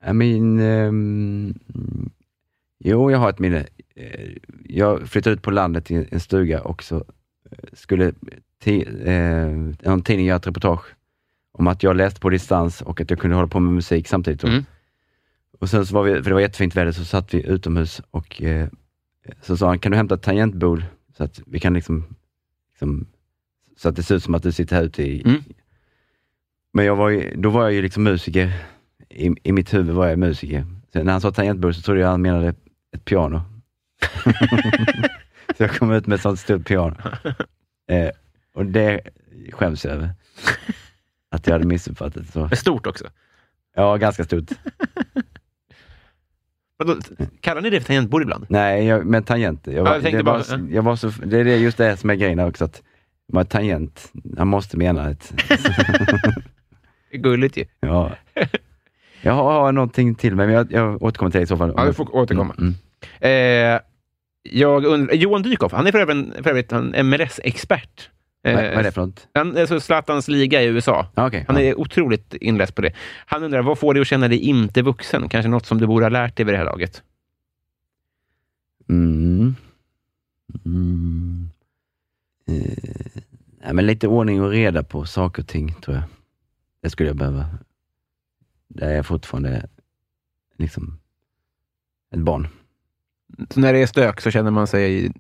I 0.10 0.14
mean, 0.14 0.60
ehm, 0.60 1.54
jo, 2.80 3.12
jag 3.12 3.18
har 3.20 3.30
ett 3.30 3.40
minne. 3.40 3.66
Eh, 3.96 4.30
Jag 4.66 5.10
flyttade 5.10 5.34
ut 5.34 5.42
på 5.42 5.52
landet 5.52 5.92
i 5.92 6.08
en 6.12 6.20
stuga 6.20 6.62
och 6.62 6.84
så 6.84 6.96
eh, 6.96 7.58
skulle 7.74 8.14
ti- 8.64 9.08
eh, 9.08 9.48
någon 9.90 10.02
tidning 10.02 10.26
göra 10.26 10.38
ett 10.38 10.48
reportage 10.48 10.86
om 11.54 11.68
att 11.68 11.84
jag 11.84 11.96
läste 11.96 12.20
på 12.20 12.30
distans 12.30 12.82
och 12.82 13.02
att 13.02 13.10
jag 13.10 13.20
kunde 13.20 13.36
hålla 13.36 13.48
på 13.48 13.60
med 13.60 13.74
musik 13.74 14.08
samtidigt. 14.08 14.44
Mm. 14.44 14.66
Och 15.60 15.70
sen 15.70 15.86
så 15.86 15.96
var 15.96 16.04
vi, 16.04 16.14
för 16.14 16.30
det 16.30 16.34
var 16.34 16.42
jättefint 16.42 16.76
väder, 16.76 16.92
så 16.92 17.06
satt 17.06 17.34
vi 17.34 17.48
utomhus 17.48 18.02
och 18.12 18.42
eh, 18.42 18.68
så 19.42 19.58
sa 19.58 19.68
han, 19.68 19.80
kan 19.80 19.92
du 19.92 19.98
hämta 19.98 20.16
ett 20.16 20.22
tangentbord 20.22 20.84
så 21.18 21.24
att 21.24 21.42
vi 21.46 21.60
kan 21.60 21.74
liksom, 21.74 22.06
liksom 22.72 23.08
så 23.78 23.90
att 23.90 23.96
det 23.96 24.04
ser 24.04 24.16
ut 24.16 24.24
som 24.24 24.36
att 24.36 24.44
du 24.44 24.52
sitter 24.52 24.76
här 24.76 24.84
ute 24.84 25.04
i... 25.04 25.22
Mm. 25.26 25.44
Men 26.74 26.86
jag 26.86 26.96
var 26.96 27.10
ju, 27.10 27.36
då 27.36 27.50
var 27.50 27.64
jag 27.64 27.74
ju 27.74 27.82
liksom 27.82 28.04
musiker. 28.04 28.54
I, 29.10 29.32
I 29.44 29.52
mitt 29.52 29.74
huvud 29.74 29.96
var 29.96 30.08
jag 30.08 30.20
musiker. 30.20 30.66
Så 30.94 31.04
när 31.04 31.12
han 31.12 31.22
sa 31.22 31.32
tangentbord 31.32 31.76
så 31.76 31.82
trodde 31.82 32.00
jag 32.00 32.08
han 32.08 32.22
menade 32.22 32.54
ett 32.96 33.06
piano. 33.06 33.42
så 35.58 35.64
jag 35.64 35.72
kom 35.72 35.92
ut 35.92 36.08
med 36.08 36.16
ett 36.16 36.22
sånt 36.22 36.40
stort 36.40 36.68
piano. 36.68 36.96
Eh, 37.90 38.10
och 38.54 38.66
det 38.66 39.02
skäms 39.52 39.86
jag 39.86 39.94
över. 39.94 40.10
Att 41.34 41.48
jag 41.48 41.54
hade 41.54 41.66
missuppfattat 41.68 42.26
det 42.26 42.32
så. 42.32 42.46
Är 42.46 42.56
stort 42.56 42.88
också. 42.88 43.06
Ja, 43.76 43.98
ganska 43.98 44.24
stort. 44.24 44.46
Vadå, 46.78 46.96
Kallar 47.42 47.62
ni 47.62 47.70
det 47.70 47.80
för 47.80 47.88
tangentbord 47.88 48.22
ibland? 48.22 48.46
Nej, 48.50 48.86
jag, 48.86 49.06
med 49.06 49.26
tangenter. 49.26 49.72
Jag 49.72 49.80
Ja, 49.80 49.84
var, 49.84 49.94
jag 49.94 50.02
tänkte 50.02 50.18
det, 50.18 50.24
bara- 50.24 50.38
var, 50.58 50.68
jag 50.72 50.82
var 50.84 50.96
så, 50.96 51.08
det 51.26 51.40
är 51.40 51.44
det, 51.44 51.58
just 51.58 51.78
det 51.78 51.98
som 51.98 52.10
är 52.10 52.16
grejen 52.16 52.40
också, 52.40 52.66
att 52.66 52.82
med 53.34 53.50
tangent, 53.50 54.12
han 54.38 54.48
måste 54.48 54.78
mena 54.78 55.10
ett... 55.10 55.34
Det 57.12 57.18
är 57.18 57.22
gulligt 57.22 57.58
ju. 57.58 57.66
ja. 57.80 58.12
Jag 59.22 59.34
har, 59.34 59.54
har 59.62 59.72
någonting 59.72 60.16
till 60.16 60.36
mig, 60.36 60.46
men 60.48 60.56
jag, 60.56 60.72
jag 60.72 61.04
återkommer 61.04 61.32
till 61.32 61.40
det 61.40 61.44
i 61.44 61.48
så 61.48 61.58
fall. 61.58 61.74
Ja, 61.78 61.86
du 61.86 61.94
får 61.94 62.16
återkomma. 62.16 62.56
Mm. 62.58 62.74
Eh, 63.20 63.80
jag 64.44 64.86
undrar, 64.86 65.14
Johan 65.16 65.42
Dykhoff, 65.42 65.72
han 65.72 65.88
är 65.88 65.92
för 65.92 66.00
övrigt, 66.00 66.44
för 66.44 66.50
övrigt 66.50 66.72
en 66.72 67.08
MLS-expert. 67.10 68.10
Eh, 68.44 68.56
Vad, 68.56 68.64
vad 68.64 68.78
är 68.78 68.84
det 68.84 68.92
för 68.92 69.02
något? 69.02 69.28
Han 69.34 69.58
är 69.58 69.66
så 69.66 69.80
Zlatans 69.80 70.28
liga 70.28 70.62
i 70.62 70.66
USA. 70.66 71.08
Ah, 71.16 71.28
okej. 71.28 71.46
Han 71.48 71.58
är 71.58 71.80
otroligt 71.80 72.34
inläst 72.34 72.76
på 72.76 72.82
det. 72.82 72.94
Han 73.26 73.44
undrar, 73.44 73.62
vad 73.62 73.80
får 73.80 73.94
dig 73.94 74.02
att 74.02 74.08
känna 74.08 74.28
dig 74.28 74.40
inte 74.40 74.82
vuxen? 74.82 75.30
Kanske 75.30 75.50
något 75.50 75.66
som 75.66 75.78
du 75.78 75.88
borde 75.88 76.06
ha 76.06 76.10
lärt 76.10 76.36
dig 76.36 76.46
vid 76.46 76.54
det 76.54 76.58
här 76.58 76.66
laget? 76.66 77.04
Mm. 78.90 79.56
Mm. 80.66 81.50
Eh, 82.48 83.74
men 83.74 83.86
lite 83.86 84.08
ordning 84.08 84.42
och 84.42 84.50
reda 84.50 84.84
på 84.84 85.06
saker 85.06 85.42
och 85.42 85.48
ting, 85.48 85.74
tror 85.74 85.96
jag. 85.98 86.04
Det 86.82 86.90
skulle 86.90 87.10
jag 87.10 87.18
behöva. 87.18 87.46
Där 88.68 88.88
är 88.88 88.96
jag 88.96 89.06
fortfarande 89.06 89.70
liksom 90.58 91.00
ett 92.12 92.20
barn. 92.20 92.48
Så 93.50 93.60
när 93.60 93.74
det 93.74 93.80
är 93.80 93.88
stök 93.88 94.22
så 94.22 94.32
känner 94.32 94.52
man 94.52 94.68
sig... 94.68 95.12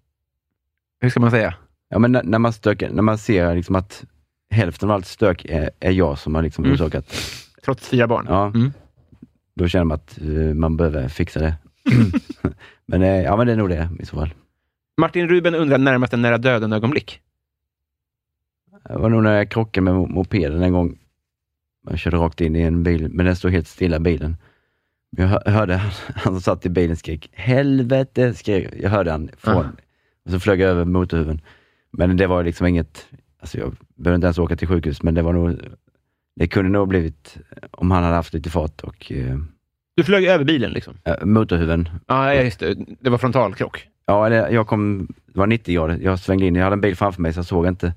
Hur 1.00 1.10
ska 1.10 1.20
man 1.20 1.32
säga? 1.32 1.56
Ja, 1.94 2.00
men 2.00 2.12
när, 2.12 2.24
när, 2.24 2.40
man 2.40 2.54
stökar, 2.54 2.90
när 2.90 3.02
man 3.02 3.18
ser 3.18 3.56
liksom 3.56 3.76
att 3.76 4.04
hälften 4.50 4.90
av 4.90 4.96
allt 4.96 5.06
stök 5.06 5.46
är, 5.46 5.70
är 5.80 5.92
jag 5.92 6.18
som 6.20 6.36
har 6.36 6.42
liksom 6.42 6.64
Mm. 6.66 6.74
orsakat, 6.76 7.14
Trots 7.66 7.88
fyra 7.88 8.08
barn? 8.08 8.26
Ja. 8.30 8.46
Mm. 8.48 8.72
då 9.56 9.68
känner 9.68 9.86
man 9.86 9.96
att 9.96 10.18
eh, 10.22 10.54
man 10.54 10.78
behöver 10.78 11.08
fixa 11.08 11.40
det. 11.40 11.56
men, 12.86 13.02
eh, 13.02 13.22
ja, 13.22 13.38
men 13.38 13.48
det 13.48 13.54
är 13.54 13.58
nog 13.58 13.70
det 13.70 13.90
i 14.00 14.06
så 14.06 14.16
fall. 14.16 14.34
Martin 14.98 15.30
Ruben 15.30 15.56
undrar 15.56 15.78
närmast 15.78 16.14
en 16.14 16.22
nära 16.22 16.38
döden-ögonblick. 16.38 17.20
Det 18.88 18.98
var 18.98 19.10
nog 19.10 19.24
när 19.24 19.38
jag 19.38 19.50
krockade 19.52 19.84
med 19.86 19.94
mo- 19.94 20.08
mopeden 20.10 20.62
en 20.64 20.74
gång. 20.74 21.00
Jag 21.90 22.00
körde 22.00 22.18
rakt 22.18 22.42
in 22.42 22.56
i 22.56 22.62
en 22.62 22.84
bil, 22.84 23.10
men 23.10 23.26
den 23.26 23.36
stod 23.36 23.52
helt 23.52 23.68
stilla 23.68 24.00
bilen. 24.00 24.38
Jag 25.18 25.28
hör, 25.28 25.44
hörde 25.52 25.76
han, 25.76 25.92
han 26.16 26.34
som 26.34 26.42
satt 26.42 26.66
i 26.66 26.70
bilen 26.70 26.96
skrek 26.98 27.30
helvete, 27.34 28.34
skrek 28.34 28.74
Jag 28.80 28.90
hörde 28.90 29.12
han 29.12 29.30
från, 29.38 29.66
Ah. 29.66 29.70
och 30.26 30.32
så 30.32 30.40
flög 30.40 30.60
jag 30.62 30.70
över 30.70 30.86
motorhuven. 30.86 31.42
Men 31.98 32.18
det 32.18 32.28
var 32.28 32.44
liksom 32.44 32.68
inget, 32.68 33.08
alltså 33.40 33.58
jag 33.58 33.76
behövde 33.96 34.16
inte 34.16 34.26
ens 34.26 34.38
åka 34.40 34.56
till 34.56 34.68
sjukhus, 34.68 35.04
men 35.04 35.14
det 35.14 35.22
var 35.22 35.34
nog, 35.34 35.60
det 36.36 36.48
kunde 36.48 36.72
nog 36.72 36.88
blivit, 36.88 37.38
om 37.72 37.92
han 37.92 38.04
hade 38.04 38.16
haft 38.16 38.34
lite 38.34 38.50
fart 38.50 38.82
och 38.82 39.12
eh, 39.12 39.38
Du 39.96 40.04
flög 40.04 40.26
över 40.26 40.46
bilen 40.46 40.72
liksom? 40.72 40.98
äh, 41.04 41.26
motorhuven. 41.26 41.90
Ja, 42.08 42.34
just 42.34 42.60
det. 42.60 42.76
Det 43.00 43.10
var 43.10 43.18
frontalkrock. 43.18 43.88
Ja, 44.06 44.26
eller 44.26 44.50
jag 44.50 44.68
kom, 44.68 45.08
det 45.26 45.40
var 45.40 45.48
90 45.48 45.76
grader. 45.76 46.00
Jag 46.02 46.20
svängde 46.20 46.46
in, 46.46 46.56
jag 46.56 46.64
hade 46.64 46.74
en 46.74 46.82
bil 46.82 46.96
framför 46.96 47.22
mig 47.22 47.34
så 47.34 47.38
jag 47.40 47.46
såg 47.46 47.68
inte. 47.68 47.94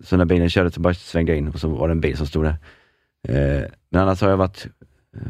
Så 0.00 0.16
när 0.16 0.24
bilen 0.24 0.50
körde 0.50 0.70
så 0.70 0.80
bara 0.80 0.94
svängde 0.94 1.32
jag 1.32 1.38
in 1.38 1.48
och 1.48 1.60
så 1.60 1.68
var 1.68 1.88
det 1.88 1.92
en 1.92 2.00
bil 2.00 2.16
som 2.16 2.26
stod 2.26 2.44
där. 2.44 2.56
Eh, 3.28 3.64
men 3.88 4.02
annars 4.02 4.20
har 4.20 4.30
jag 4.30 4.36
varit 4.36 4.66
eh, 5.16 5.20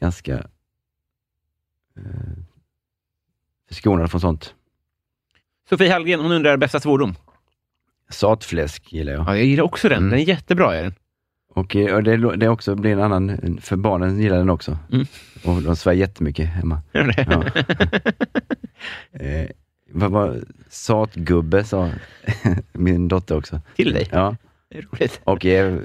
ganska 0.00 0.34
eh, 1.96 2.32
förskonad 3.68 4.10
från 4.10 4.20
sånt. 4.20 4.54
Sofie 5.70 5.92
Hallgren, 5.92 6.20
hon 6.20 6.32
undrar 6.32 6.56
bästa 6.56 6.80
svordom. 6.80 7.14
Satfläsk 8.08 8.92
gillar 8.92 9.12
jag. 9.12 9.20
Ja, 9.28 9.36
jag 9.36 9.44
gillar 9.44 9.64
också 9.64 9.88
den. 9.88 9.98
Mm. 9.98 10.10
Den 10.10 10.18
är 10.20 10.24
jättebra. 10.24 10.74
Är 10.76 10.82
den. 10.82 10.94
Och, 11.54 11.76
eh, 11.76 11.94
och 11.94 12.02
det, 12.02 12.36
det 12.36 12.48
också 12.48 12.74
blir 12.74 12.92
en 12.92 13.02
annan, 13.02 13.58
för 13.62 13.76
barnen 13.76 14.20
gillar 14.20 14.36
den 14.36 14.50
också. 14.50 14.78
Mm. 14.92 15.06
Och 15.44 15.62
de 15.62 15.76
svär 15.76 15.92
jättemycket 15.92 16.48
hemma. 16.48 16.82
Ja. 16.92 17.00
eh, 19.12 19.48
vad 19.92 20.10
var 20.10 20.40
satgubbe 20.68 21.64
sa 21.64 21.90
min 22.72 23.08
dotter 23.08 23.36
också. 23.36 23.60
Till 23.76 23.92
dig? 23.92 24.08
Ja. 24.12 24.36
Det 24.70 24.78
är 24.78 24.82
roligt. 24.82 25.20
Och 25.24 25.46
eh, 25.46 25.78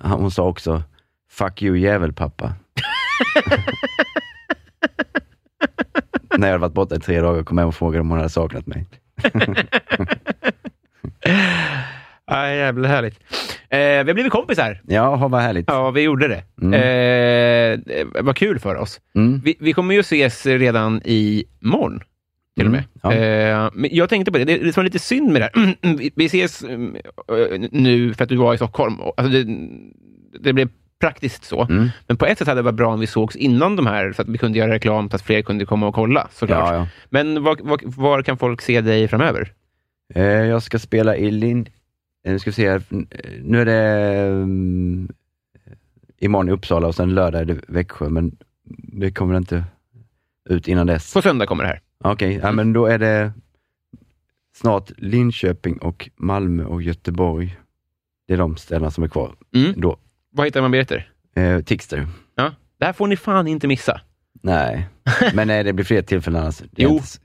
han- 0.00 0.20
hon 0.20 0.30
sa 0.30 0.42
också, 0.48 0.82
fuck 1.30 1.62
you 1.62 1.78
jävelpappa. 1.78 2.54
När 6.38 6.46
jag 6.46 6.52
hade 6.52 6.58
varit 6.62 6.72
borta 6.74 6.94
i 6.96 7.00
tre 7.00 7.20
dagar 7.20 7.42
kom 7.42 7.58
hem 7.58 7.68
och 7.68 7.74
frågade 7.74 8.00
om 8.00 8.10
hon 8.10 8.18
hade 8.18 8.30
saknat 8.30 8.66
mig. 8.66 8.86
Ja, 12.28 12.48
jävla 12.50 12.88
härligt. 12.88 13.20
Eh, 13.68 13.78
vi 13.78 13.96
har 14.06 14.14
blivit 14.14 14.32
kompisar. 14.32 14.80
Ja, 14.86 15.16
vad 15.28 15.40
härligt. 15.40 15.64
Ja, 15.68 15.90
vi 15.90 16.00
gjorde 16.00 16.28
det. 16.28 16.42
Mm. 16.62 16.74
Eh, 16.74 18.22
var 18.24 18.32
kul 18.34 18.58
för 18.58 18.74
oss. 18.74 19.00
Mm. 19.14 19.40
Vi, 19.44 19.56
vi 19.60 19.72
kommer 19.72 19.94
ju 19.94 20.00
ses 20.00 20.46
redan 20.46 21.02
i 21.04 21.44
morgon 21.60 22.00
till 22.56 22.66
och 22.66 22.72
med. 22.72 22.84
Mm, 23.04 23.18
ja. 23.18 23.24
Eh, 23.66 23.70
men 23.74 23.90
jag 23.92 24.08
tänkte 24.08 24.32
på 24.32 24.38
det, 24.38 24.44
det, 24.44 24.58
det 24.58 24.72
som 24.72 24.80
var 24.80 24.84
lite 24.84 24.98
synd 24.98 25.32
med 25.32 25.40
det 25.42 25.50
här. 25.54 25.76
Vi- 26.16 26.26
ses 26.26 26.62
mm, 26.62 26.96
eh, 26.96 27.68
nu 27.72 28.14
för 28.14 28.22
att 28.22 28.28
du 28.28 28.36
var 28.36 28.54
i 28.54 28.56
Stockholm. 28.56 28.94
Alltså 29.16 29.32
det, 29.32 29.46
det 30.40 30.52
blev 30.52 30.68
praktiskt 31.00 31.44
så. 31.44 31.62
Mm. 31.62 31.88
Men 32.06 32.16
på 32.16 32.26
ett 32.26 32.38
sätt 32.38 32.48
hade 32.48 32.58
det 32.58 32.62
varit 32.64 32.74
bra 32.74 32.92
om 32.92 33.00
vi 33.00 33.06
sågs 33.06 33.36
innan 33.36 33.76
de 33.76 33.86
här, 33.86 34.12
så 34.12 34.22
att 34.22 34.28
vi 34.28 34.38
kunde 34.38 34.58
göra 34.58 34.72
reklam, 34.72 35.10
så 35.10 35.16
att 35.16 35.22
fler 35.22 35.42
kunde 35.42 35.64
komma 35.66 35.86
och 35.88 35.94
kolla. 35.94 36.28
Såklart. 36.32 36.68
Ja, 36.72 36.74
ja. 36.74 36.88
Men 37.10 37.42
var, 37.42 37.58
var, 37.62 37.80
var 37.84 38.22
kan 38.22 38.38
folk 38.38 38.62
se 38.62 38.80
dig 38.80 39.08
framöver? 39.08 39.52
Eh, 40.14 40.22
jag 40.24 40.62
ska 40.62 40.78
spela 40.78 41.16
i 41.16 41.30
Lind... 41.30 41.68
eh, 42.24 42.32
Nu 42.32 42.38
ska 42.38 42.50
vi 42.50 42.54
se 42.54 42.70
här. 42.70 42.82
Nu 43.42 43.60
är 43.60 43.64
det 43.64 44.28
um, 44.30 45.08
imorgon 46.18 46.48
i 46.48 46.52
Uppsala 46.52 46.86
och 46.86 46.94
sen 46.94 47.14
lördag 47.14 47.40
är 47.40 47.44
det 47.44 47.60
Växjö, 47.68 48.08
men 48.08 48.36
det 48.78 49.10
kommer 49.10 49.36
inte 49.36 49.64
ut 50.48 50.68
innan 50.68 50.86
dess. 50.86 51.14
På 51.14 51.22
söndag 51.22 51.46
kommer 51.46 51.64
det 51.64 51.68
här. 51.70 51.80
Okej, 52.04 52.40
ja, 52.42 52.52
men 52.52 52.72
då 52.72 52.86
är 52.86 52.98
det 52.98 53.32
snart 54.56 54.90
Linköping 54.96 55.78
och 55.78 56.10
Malmö 56.16 56.64
och 56.64 56.82
Göteborg. 56.82 57.56
Det 58.26 58.34
är 58.34 58.38
de 58.38 58.56
ställena 58.56 58.90
som 58.90 59.04
är 59.04 59.08
kvar 59.08 59.34
Mm. 59.54 59.72
då. 59.80 59.96
Var 60.36 60.44
hittar 60.44 60.60
man 60.60 60.70
biljetter? 60.70 61.10
Eh, 61.36 61.60
Tixter. 61.60 62.06
Ja. 62.34 62.52
Det 62.78 62.84
här 62.84 62.92
får 62.92 63.06
ni 63.06 63.16
fan 63.16 63.46
inte 63.46 63.66
missa. 63.68 64.00
Nej, 64.42 64.88
men 65.34 65.48
nej, 65.48 65.64
det 65.64 65.72
blir 65.72 65.84
fler 65.84 66.02
tillfällen 66.02 66.42
annars. 66.42 66.58
Det 66.58 66.82
är 66.82 66.86
Jo. 66.86 66.90
inte 66.92 67.04
s- 67.04 67.20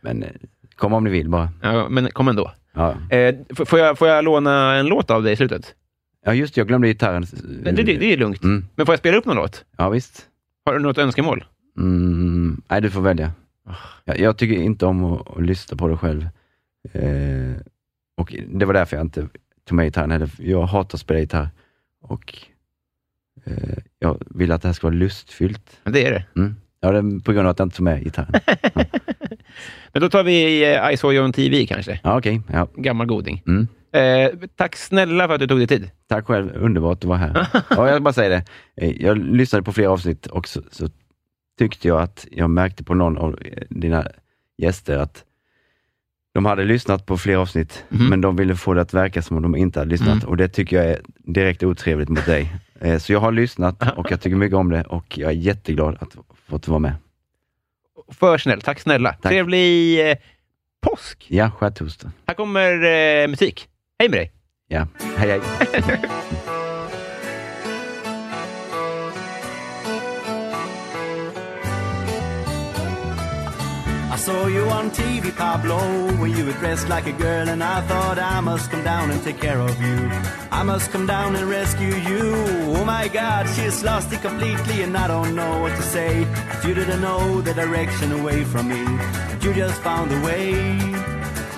Men 0.00 0.22
eh, 0.22 0.30
kom 0.76 0.92
om 0.92 1.04
ni 1.04 1.10
vill 1.10 1.28
bara. 1.28 1.50
Ja, 1.62 1.88
men 1.88 2.10
kom 2.10 2.28
ändå. 2.28 2.52
Ja, 2.74 2.90
Eh, 3.10 3.34
f- 3.50 3.68
får, 3.68 3.78
jag, 3.78 3.98
får 3.98 4.08
jag 4.08 4.24
låna 4.24 4.74
en 4.74 4.86
låt 4.86 5.10
av 5.10 5.22
dig 5.22 5.32
i 5.32 5.36
slutet? 5.36 5.74
ja 6.24 6.34
just 6.34 6.54
det, 6.54 6.60
jag 6.60 6.68
glömde 6.68 6.88
gitarren. 6.88 7.26
Det, 7.64 7.72
det, 7.72 7.82
det 7.82 8.12
är 8.12 8.16
lugnt. 8.16 8.42
Mm. 8.42 8.64
Men 8.74 8.86
får 8.86 8.92
jag 8.92 8.98
spela 8.98 9.16
upp 9.16 9.24
någon 9.26 9.36
låt? 9.36 9.64
Ja, 9.76 9.88
visst. 9.88 10.26
Har 10.64 10.72
du 10.74 10.78
något 10.80 10.98
önskemål? 10.98 11.44
Mm, 11.78 12.62
nej, 12.68 12.80
du 12.80 12.90
får 12.90 13.00
välja. 13.00 13.32
Ah. 13.66 13.74
Jag, 14.04 14.18
jag 14.20 14.36
tycker 14.36 14.54
inte 14.56 14.86
om 14.86 15.04
att, 15.04 15.36
att 15.36 15.42
lyssna 15.42 15.76
på 15.76 15.88
det 15.88 15.96
själv. 15.96 16.28
Eh, 16.92 17.56
och 18.16 18.34
det 18.48 18.64
var 18.64 18.74
därför 18.74 18.96
jag 18.96 19.04
inte 19.06 19.28
tog 19.68 19.76
med 19.76 19.86
gitarren 19.86 20.10
heller. 20.10 20.30
Jag 20.38 20.62
hatar 20.62 20.96
att 20.96 21.00
spela 21.00 21.20
gitarr. 21.20 21.48
Och 22.08 22.38
eh, 23.44 23.78
jag 23.98 24.22
vill 24.30 24.52
att 24.52 24.62
det 24.62 24.68
här 24.68 24.72
ska 24.72 24.86
vara 24.86 24.94
lustfyllt. 24.96 25.80
Men 25.84 25.92
det 25.92 26.06
är 26.06 26.10
det. 26.12 26.24
Mm. 26.36 26.56
Ja, 26.80 26.90
det 26.92 26.98
är 26.98 27.20
på 27.20 27.32
grund 27.32 27.46
av 27.46 27.50
att 27.50 27.58
jag 27.58 27.66
inte 27.66 27.76
tog 27.76 27.84
med 27.84 28.04
gitarren. 28.04 28.32
Men 29.92 30.02
då 30.02 30.08
tar 30.10 30.24
vi 30.24 30.62
eh, 30.74 30.92
I 30.92 30.96
saw 30.96 31.16
you 31.16 31.24
on 31.24 31.32
TV 31.32 31.66
kanske. 31.66 32.00
Ja, 32.04 32.18
okej. 32.18 32.40
Ja. 32.52 32.68
Gammal 32.76 33.06
goding. 33.06 33.42
Mm. 33.46 33.68
Eh, 33.92 34.48
tack 34.56 34.76
snälla 34.76 35.26
för 35.26 35.34
att 35.34 35.40
du 35.40 35.46
tog 35.46 35.58
dig 35.58 35.66
tid. 35.66 35.90
Tack 36.08 36.26
själv, 36.26 36.52
underbart 36.56 36.98
att 36.98 37.04
vara 37.04 37.18
här. 37.18 37.46
ja, 37.70 37.88
jag 37.88 38.02
bara 38.02 38.12
säga 38.12 38.28
det. 38.28 38.44
Eh, 38.86 39.02
Jag 39.02 39.18
lyssnade 39.18 39.62
på 39.62 39.72
flera 39.72 39.90
avsnitt 39.90 40.26
och 40.26 40.48
så, 40.48 40.62
så 40.70 40.88
tyckte 41.58 41.88
jag 41.88 42.00
att 42.02 42.26
jag 42.30 42.50
märkte 42.50 42.84
på 42.84 42.94
någon 42.94 43.18
av 43.18 43.38
eh, 43.40 43.62
dina 43.70 44.06
gäster 44.58 44.98
att 44.98 45.24
de 46.34 46.44
hade 46.44 46.64
lyssnat 46.64 47.06
på 47.06 47.18
flera 47.18 47.40
avsnitt, 47.40 47.84
Mhm. 47.88 48.06
men 48.06 48.20
de 48.20 48.36
ville 48.36 48.56
få 48.56 48.74
det 48.74 48.80
att 48.80 48.94
verka 48.94 49.22
som 49.22 49.36
om 49.36 49.42
de 49.42 49.56
inte 49.56 49.78
hade 49.78 49.90
lyssnat 49.90 50.08
Mm. 50.16 50.28
och 50.28 50.36
det 50.36 50.48
tycker 50.48 50.76
jag 50.76 50.86
är 50.86 51.00
direkt 51.06 51.62
otrevligt 51.62 52.08
mot 52.08 52.26
dig. 52.26 52.52
Eh, 52.80 52.98
Så 52.98 53.12
jag 53.12 53.20
har 53.20 53.32
lyssnat 53.32 53.82
och 53.96 54.10
jag 54.10 54.20
tycker 54.20 54.36
mycket 54.36 54.56
om 54.56 54.70
det 54.70 54.82
och 54.82 55.18
jag 55.18 55.30
är 55.30 55.34
jätteglad 55.36 55.96
att 56.00 56.16
fått 56.48 56.68
vara 56.68 56.78
med. 56.78 56.94
För 58.12 58.38
snäll. 58.38 58.60
Tack 58.60 58.80
snälla. 58.80 59.12
Tack. 59.12 59.22
Trevlig 59.32 60.00
eh, 60.10 60.16
påsk. 60.80 61.26
Ja, 61.28 61.50
skärtorsdag. 61.50 62.10
Här 62.26 62.34
kommer 62.34 62.72
eh, 63.22 63.28
musik. 63.28 63.68
Hej 63.98 64.08
med 64.08 64.18
dig. 64.18 64.32
Ja, 64.68 64.86
hej 65.16 65.40
hej. 65.72 66.00
saw 74.18 74.46
you 74.46 74.64
on 74.68 74.90
TV, 74.90 75.34
Pablo, 75.34 75.78
where 76.18 76.28
you 76.28 76.44
were 76.44 76.58
dressed 76.62 76.88
like 76.88 77.06
a 77.06 77.12
girl, 77.12 77.48
and 77.48 77.62
I 77.62 77.80
thought 77.82 78.18
I 78.18 78.40
must 78.40 78.70
come 78.70 78.82
down 78.82 79.10
and 79.12 79.22
take 79.22 79.40
care 79.40 79.60
of 79.60 79.80
you. 79.80 80.10
I 80.50 80.62
must 80.64 80.90
come 80.90 81.06
down 81.06 81.36
and 81.36 81.48
rescue 81.48 81.94
you. 81.94 82.34
Oh 82.76 82.84
my 82.84 83.06
God, 83.08 83.48
she 83.54 83.62
has 83.62 83.84
lost 83.84 84.12
it 84.12 84.20
completely, 84.20 84.82
and 84.82 84.96
I 84.96 85.06
don't 85.06 85.34
know 85.36 85.60
what 85.60 85.76
to 85.76 85.82
say. 85.82 86.26
You 86.66 86.74
didn't 86.74 87.00
know 87.00 87.40
the 87.40 87.54
direction 87.54 88.12
away 88.12 88.44
from 88.44 88.68
me, 88.68 88.84
but 89.30 89.42
you 89.44 89.54
just 89.54 89.80
found 89.82 90.10
the 90.10 90.20
way. 90.20 90.78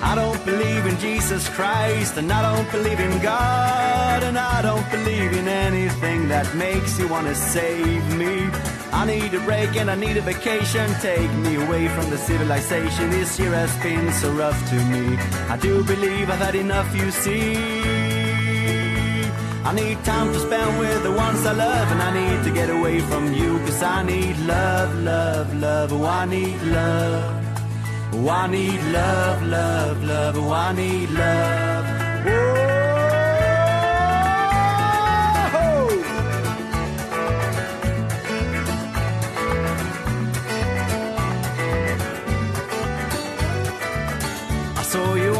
I 0.02 0.14
don't 0.14 0.44
believe 0.44 0.84
in 0.86 0.98
Jesus 0.98 1.48
Christ, 1.48 2.18
and 2.18 2.30
I 2.30 2.40
don't 2.42 2.70
believe 2.70 3.00
in 3.00 3.22
God, 3.22 4.22
and 4.22 4.38
I 4.38 4.60
don't 4.60 4.88
believe 4.90 5.32
in 5.32 5.48
anything 5.48 6.28
that 6.28 6.54
makes 6.54 6.98
you 6.98 7.08
want 7.08 7.26
to 7.26 7.34
save 7.34 8.04
me. 8.16 8.50
I 8.92 9.06
need 9.06 9.32
a 9.34 9.40
break 9.40 9.76
and 9.76 9.90
I 9.90 9.94
need 9.94 10.16
a 10.16 10.20
vacation. 10.20 10.92
Take 11.00 11.32
me 11.44 11.56
away 11.64 11.88
from 11.88 12.10
the 12.10 12.18
civilization. 12.18 13.10
This 13.10 13.38
year 13.38 13.52
has 13.52 13.74
been 13.82 14.12
so 14.12 14.32
rough 14.32 14.58
to 14.70 14.76
me. 14.92 15.16
I 15.48 15.56
do 15.56 15.84
believe 15.84 16.28
I've 16.28 16.38
had 16.38 16.54
enough, 16.54 16.94
you 16.94 17.10
see. 17.10 17.56
I 19.64 19.72
need 19.74 20.02
time 20.04 20.32
to 20.32 20.38
spend 20.40 20.78
with 20.78 21.02
the 21.02 21.12
ones 21.12 21.46
I 21.46 21.52
love, 21.52 21.92
and 21.92 22.02
I 22.02 22.10
need 22.20 22.44
to 22.44 22.50
get 22.50 22.70
away 22.70 23.00
from 23.00 23.32
you, 23.32 23.58
cause 23.60 23.82
I 23.82 24.02
need 24.02 24.36
love, 24.38 24.98
love, 24.98 25.54
love. 25.54 25.92
Oh, 25.92 26.04
I 26.04 26.24
need 26.26 26.60
love. 26.62 27.46
Oh, 28.12 28.28
I 28.28 28.46
need 28.48 28.82
love, 28.92 29.42
love, 29.46 30.02
love. 30.02 30.36
Oh, 30.36 30.52
I 30.52 30.72
need 30.72 31.10
love. 31.10 31.84
Whoa. 32.26 32.99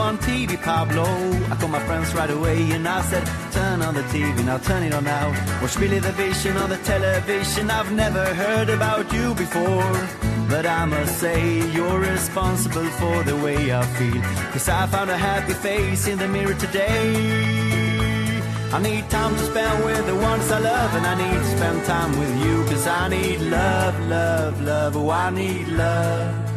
On 0.01 0.19
TV, 0.19 0.61
Pablo. 0.63 1.05
I 1.51 1.55
called 1.57 1.73
my 1.73 1.85
friends 1.89 2.15
right 2.15 2.31
away 2.31 2.59
and 2.73 2.87
I 2.89 3.01
said, 3.03 3.25
Turn 3.53 3.83
on 3.83 3.95
the 3.95 4.03
TV, 4.15 4.45
now 4.45 4.59
turn 4.59 4.83
it 4.83 4.95
on 4.95 5.05
now. 5.05 5.29
Watch 5.61 5.79
Billy 5.79 5.99
the 5.99 6.13
Vision 6.13 6.57
on 6.57 6.71
the 6.71 6.79
television. 6.79 7.71
I've 7.71 7.93
never 7.93 8.25
heard 8.43 8.69
about 8.71 9.13
you 9.13 9.35
before. 9.35 9.93
But 10.49 10.67
I 10.67 10.85
must 10.85 11.19
say, 11.21 11.41
you're 11.71 12.01
responsible 12.01 12.89
for 13.01 13.23
the 13.23 13.37
way 13.37 13.73
I 13.73 13.83
feel. 13.97 14.23
Cause 14.53 14.69
I 14.69 14.87
found 14.87 15.11
a 15.11 15.17
happy 15.17 15.55
face 15.55 16.09
in 16.09 16.19
the 16.19 16.27
mirror 16.27 16.55
today. 16.55 17.07
I 18.73 18.79
need 18.83 19.09
time 19.11 19.35
to 19.37 19.45
spend 19.51 19.85
with 19.85 20.05
the 20.07 20.17
ones 20.17 20.51
I 20.51 20.59
love, 20.59 20.95
and 20.95 21.07
I 21.07 21.15
need 21.23 21.39
to 21.45 21.51
spend 21.57 21.85
time 21.87 22.13
with 22.19 22.35
you. 22.45 22.65
Cause 22.71 22.87
I 22.87 23.09
need 23.09 23.41
love, 23.41 23.97
love, 24.09 24.61
love. 24.63 24.97
Oh, 24.97 25.11
I 25.11 25.31
need 25.31 25.69
love. 25.69 26.50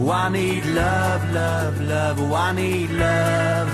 Oh, 0.00 0.10
I 0.12 0.28
need 0.28 0.64
love, 0.64 1.32
love, 1.32 1.80
love. 1.80 2.20
Oh, 2.20 2.34
I 2.34 2.52
need 2.52 2.90
love. 2.90 3.68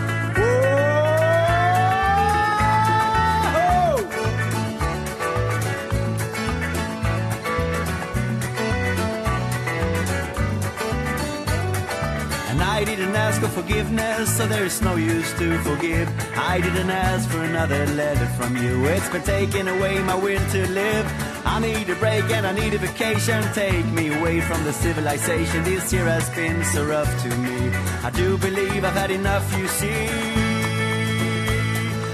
I 12.77 12.83
didn't 12.83 13.15
ask 13.15 13.41
for 13.41 13.49
forgiveness, 13.49 14.37
so 14.37 14.47
there's 14.47 14.83
no 14.83 14.97
use 14.97 15.33
to 15.39 15.59
forgive. 15.59 16.09
I 16.37 16.61
didn't 16.61 16.91
ask 16.91 17.29
for 17.31 17.43
another 17.43 17.87
letter 17.87 18.27
from 18.39 18.57
you. 18.57 18.85
It's 18.87 19.09
been 19.11 19.23
taking 19.23 19.69
away 19.69 20.03
my 20.03 20.17
will 20.17 20.45
to 20.51 20.69
live. 20.71 21.34
I 21.47 21.61
need 21.61 21.89
a 21.89 21.95
break 21.97 22.25
and 22.31 22.47
I 22.47 22.53
need 22.53 22.75
a 22.75 22.79
vacation. 22.79 23.43
Take 23.53 23.87
me 23.87 24.15
away 24.19 24.41
from 24.41 24.65
the 24.65 24.73
civilization. 24.73 25.65
This 25.65 25.93
year 25.93 26.07
has 26.07 26.29
been 26.31 26.65
so 26.65 26.85
rough 26.85 27.13
to 27.23 27.29
me. 27.37 27.71
I 28.03 28.11
do 28.11 28.39
believe 28.39 28.85
I've 28.85 28.95
had 28.95 29.11
enough, 29.11 29.47
you 29.59 29.69
see. 29.69 30.09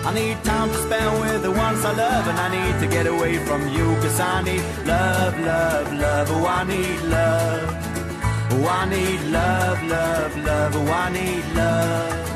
I 0.04 0.12
need 0.14 0.42
time 0.42 0.68
to 0.70 0.74
spend 0.86 1.20
with 1.20 1.42
the 1.42 1.52
ones 1.52 1.84
I 1.84 1.92
love, 1.92 2.26
and 2.26 2.38
I 2.38 2.48
need 2.48 2.80
to 2.80 2.86
get 2.86 3.06
away 3.06 3.38
from 3.38 3.68
you. 3.68 3.94
Cause 4.02 4.18
I 4.18 4.42
need 4.42 4.64
love, 4.84 5.38
love, 5.40 5.92
love. 5.92 6.28
Oh, 6.30 6.46
I 6.46 6.64
need 6.64 7.00
love. 7.02 7.76
Oh, 8.52 8.66
I 8.66 8.88
need 8.88 9.20
love, 9.30 9.82
love, 9.84 10.36
love. 10.38 10.76
Oh, 10.76 10.92
I 10.92 11.10
need 11.12 11.44
love. 11.54 12.29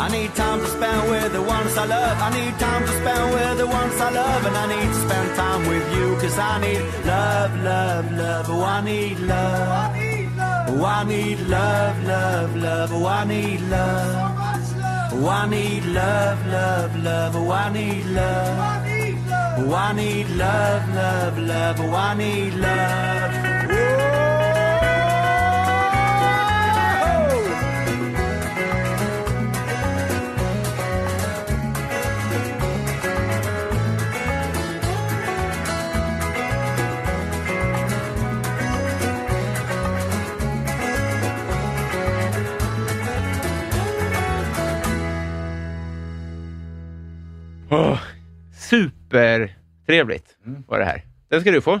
I 0.00 0.08
need 0.08 0.34
time 0.34 0.60
to 0.60 0.66
spend 0.66 1.10
with 1.10 1.32
the 1.32 1.42
ones 1.42 1.76
I 1.76 1.84
love. 1.84 2.16
I 2.26 2.30
need 2.38 2.58
time 2.58 2.82
to 2.86 2.92
spend 3.00 3.34
with 3.34 3.58
the 3.58 3.66
ones 3.66 4.00
I 4.00 4.10
love. 4.10 4.46
And 4.46 4.56
I 4.56 4.66
need 4.74 4.88
to 4.94 5.00
spend 5.06 5.36
time 5.36 5.68
with 5.68 5.86
you. 5.94 6.16
Cause 6.16 6.38
I 6.38 6.58
need 6.58 6.80
love, 7.04 7.52
love, 7.62 8.12
love. 8.12 8.46
Oh, 8.48 8.64
I 8.64 8.80
need 8.80 9.18
love. 9.20 9.92
Oh, 10.70 10.84
I 10.84 11.04
need 11.04 11.40
love, 11.40 12.04
love, 12.04 12.56
love. 12.56 12.90
Oh, 12.94 13.06
I 13.06 13.24
need 13.26 13.60
love. 13.60 15.12
Oh, 15.12 15.28
I 15.28 15.46
need 15.46 15.84
love, 15.84 16.46
love, 16.46 16.96
love. 16.96 17.36
Oh, 17.36 17.50
I 17.50 17.70
need 17.70 18.06
love. 18.06 18.58
Oh, 19.58 19.74
I 19.74 19.92
need 19.92 20.28
love, 20.30 20.94
love, 20.94 21.38
love. 21.38 21.80
Oh, 21.80 21.94
I 21.94 22.14
need 22.14 22.54
love. 22.54 23.49
Åh, 47.72 47.98
supertrevligt 48.52 50.36
var 50.68 50.78
det 50.78 50.84
här. 50.84 51.04
Den 51.28 51.40
ska 51.40 51.50
du 51.50 51.60
få. 51.60 51.80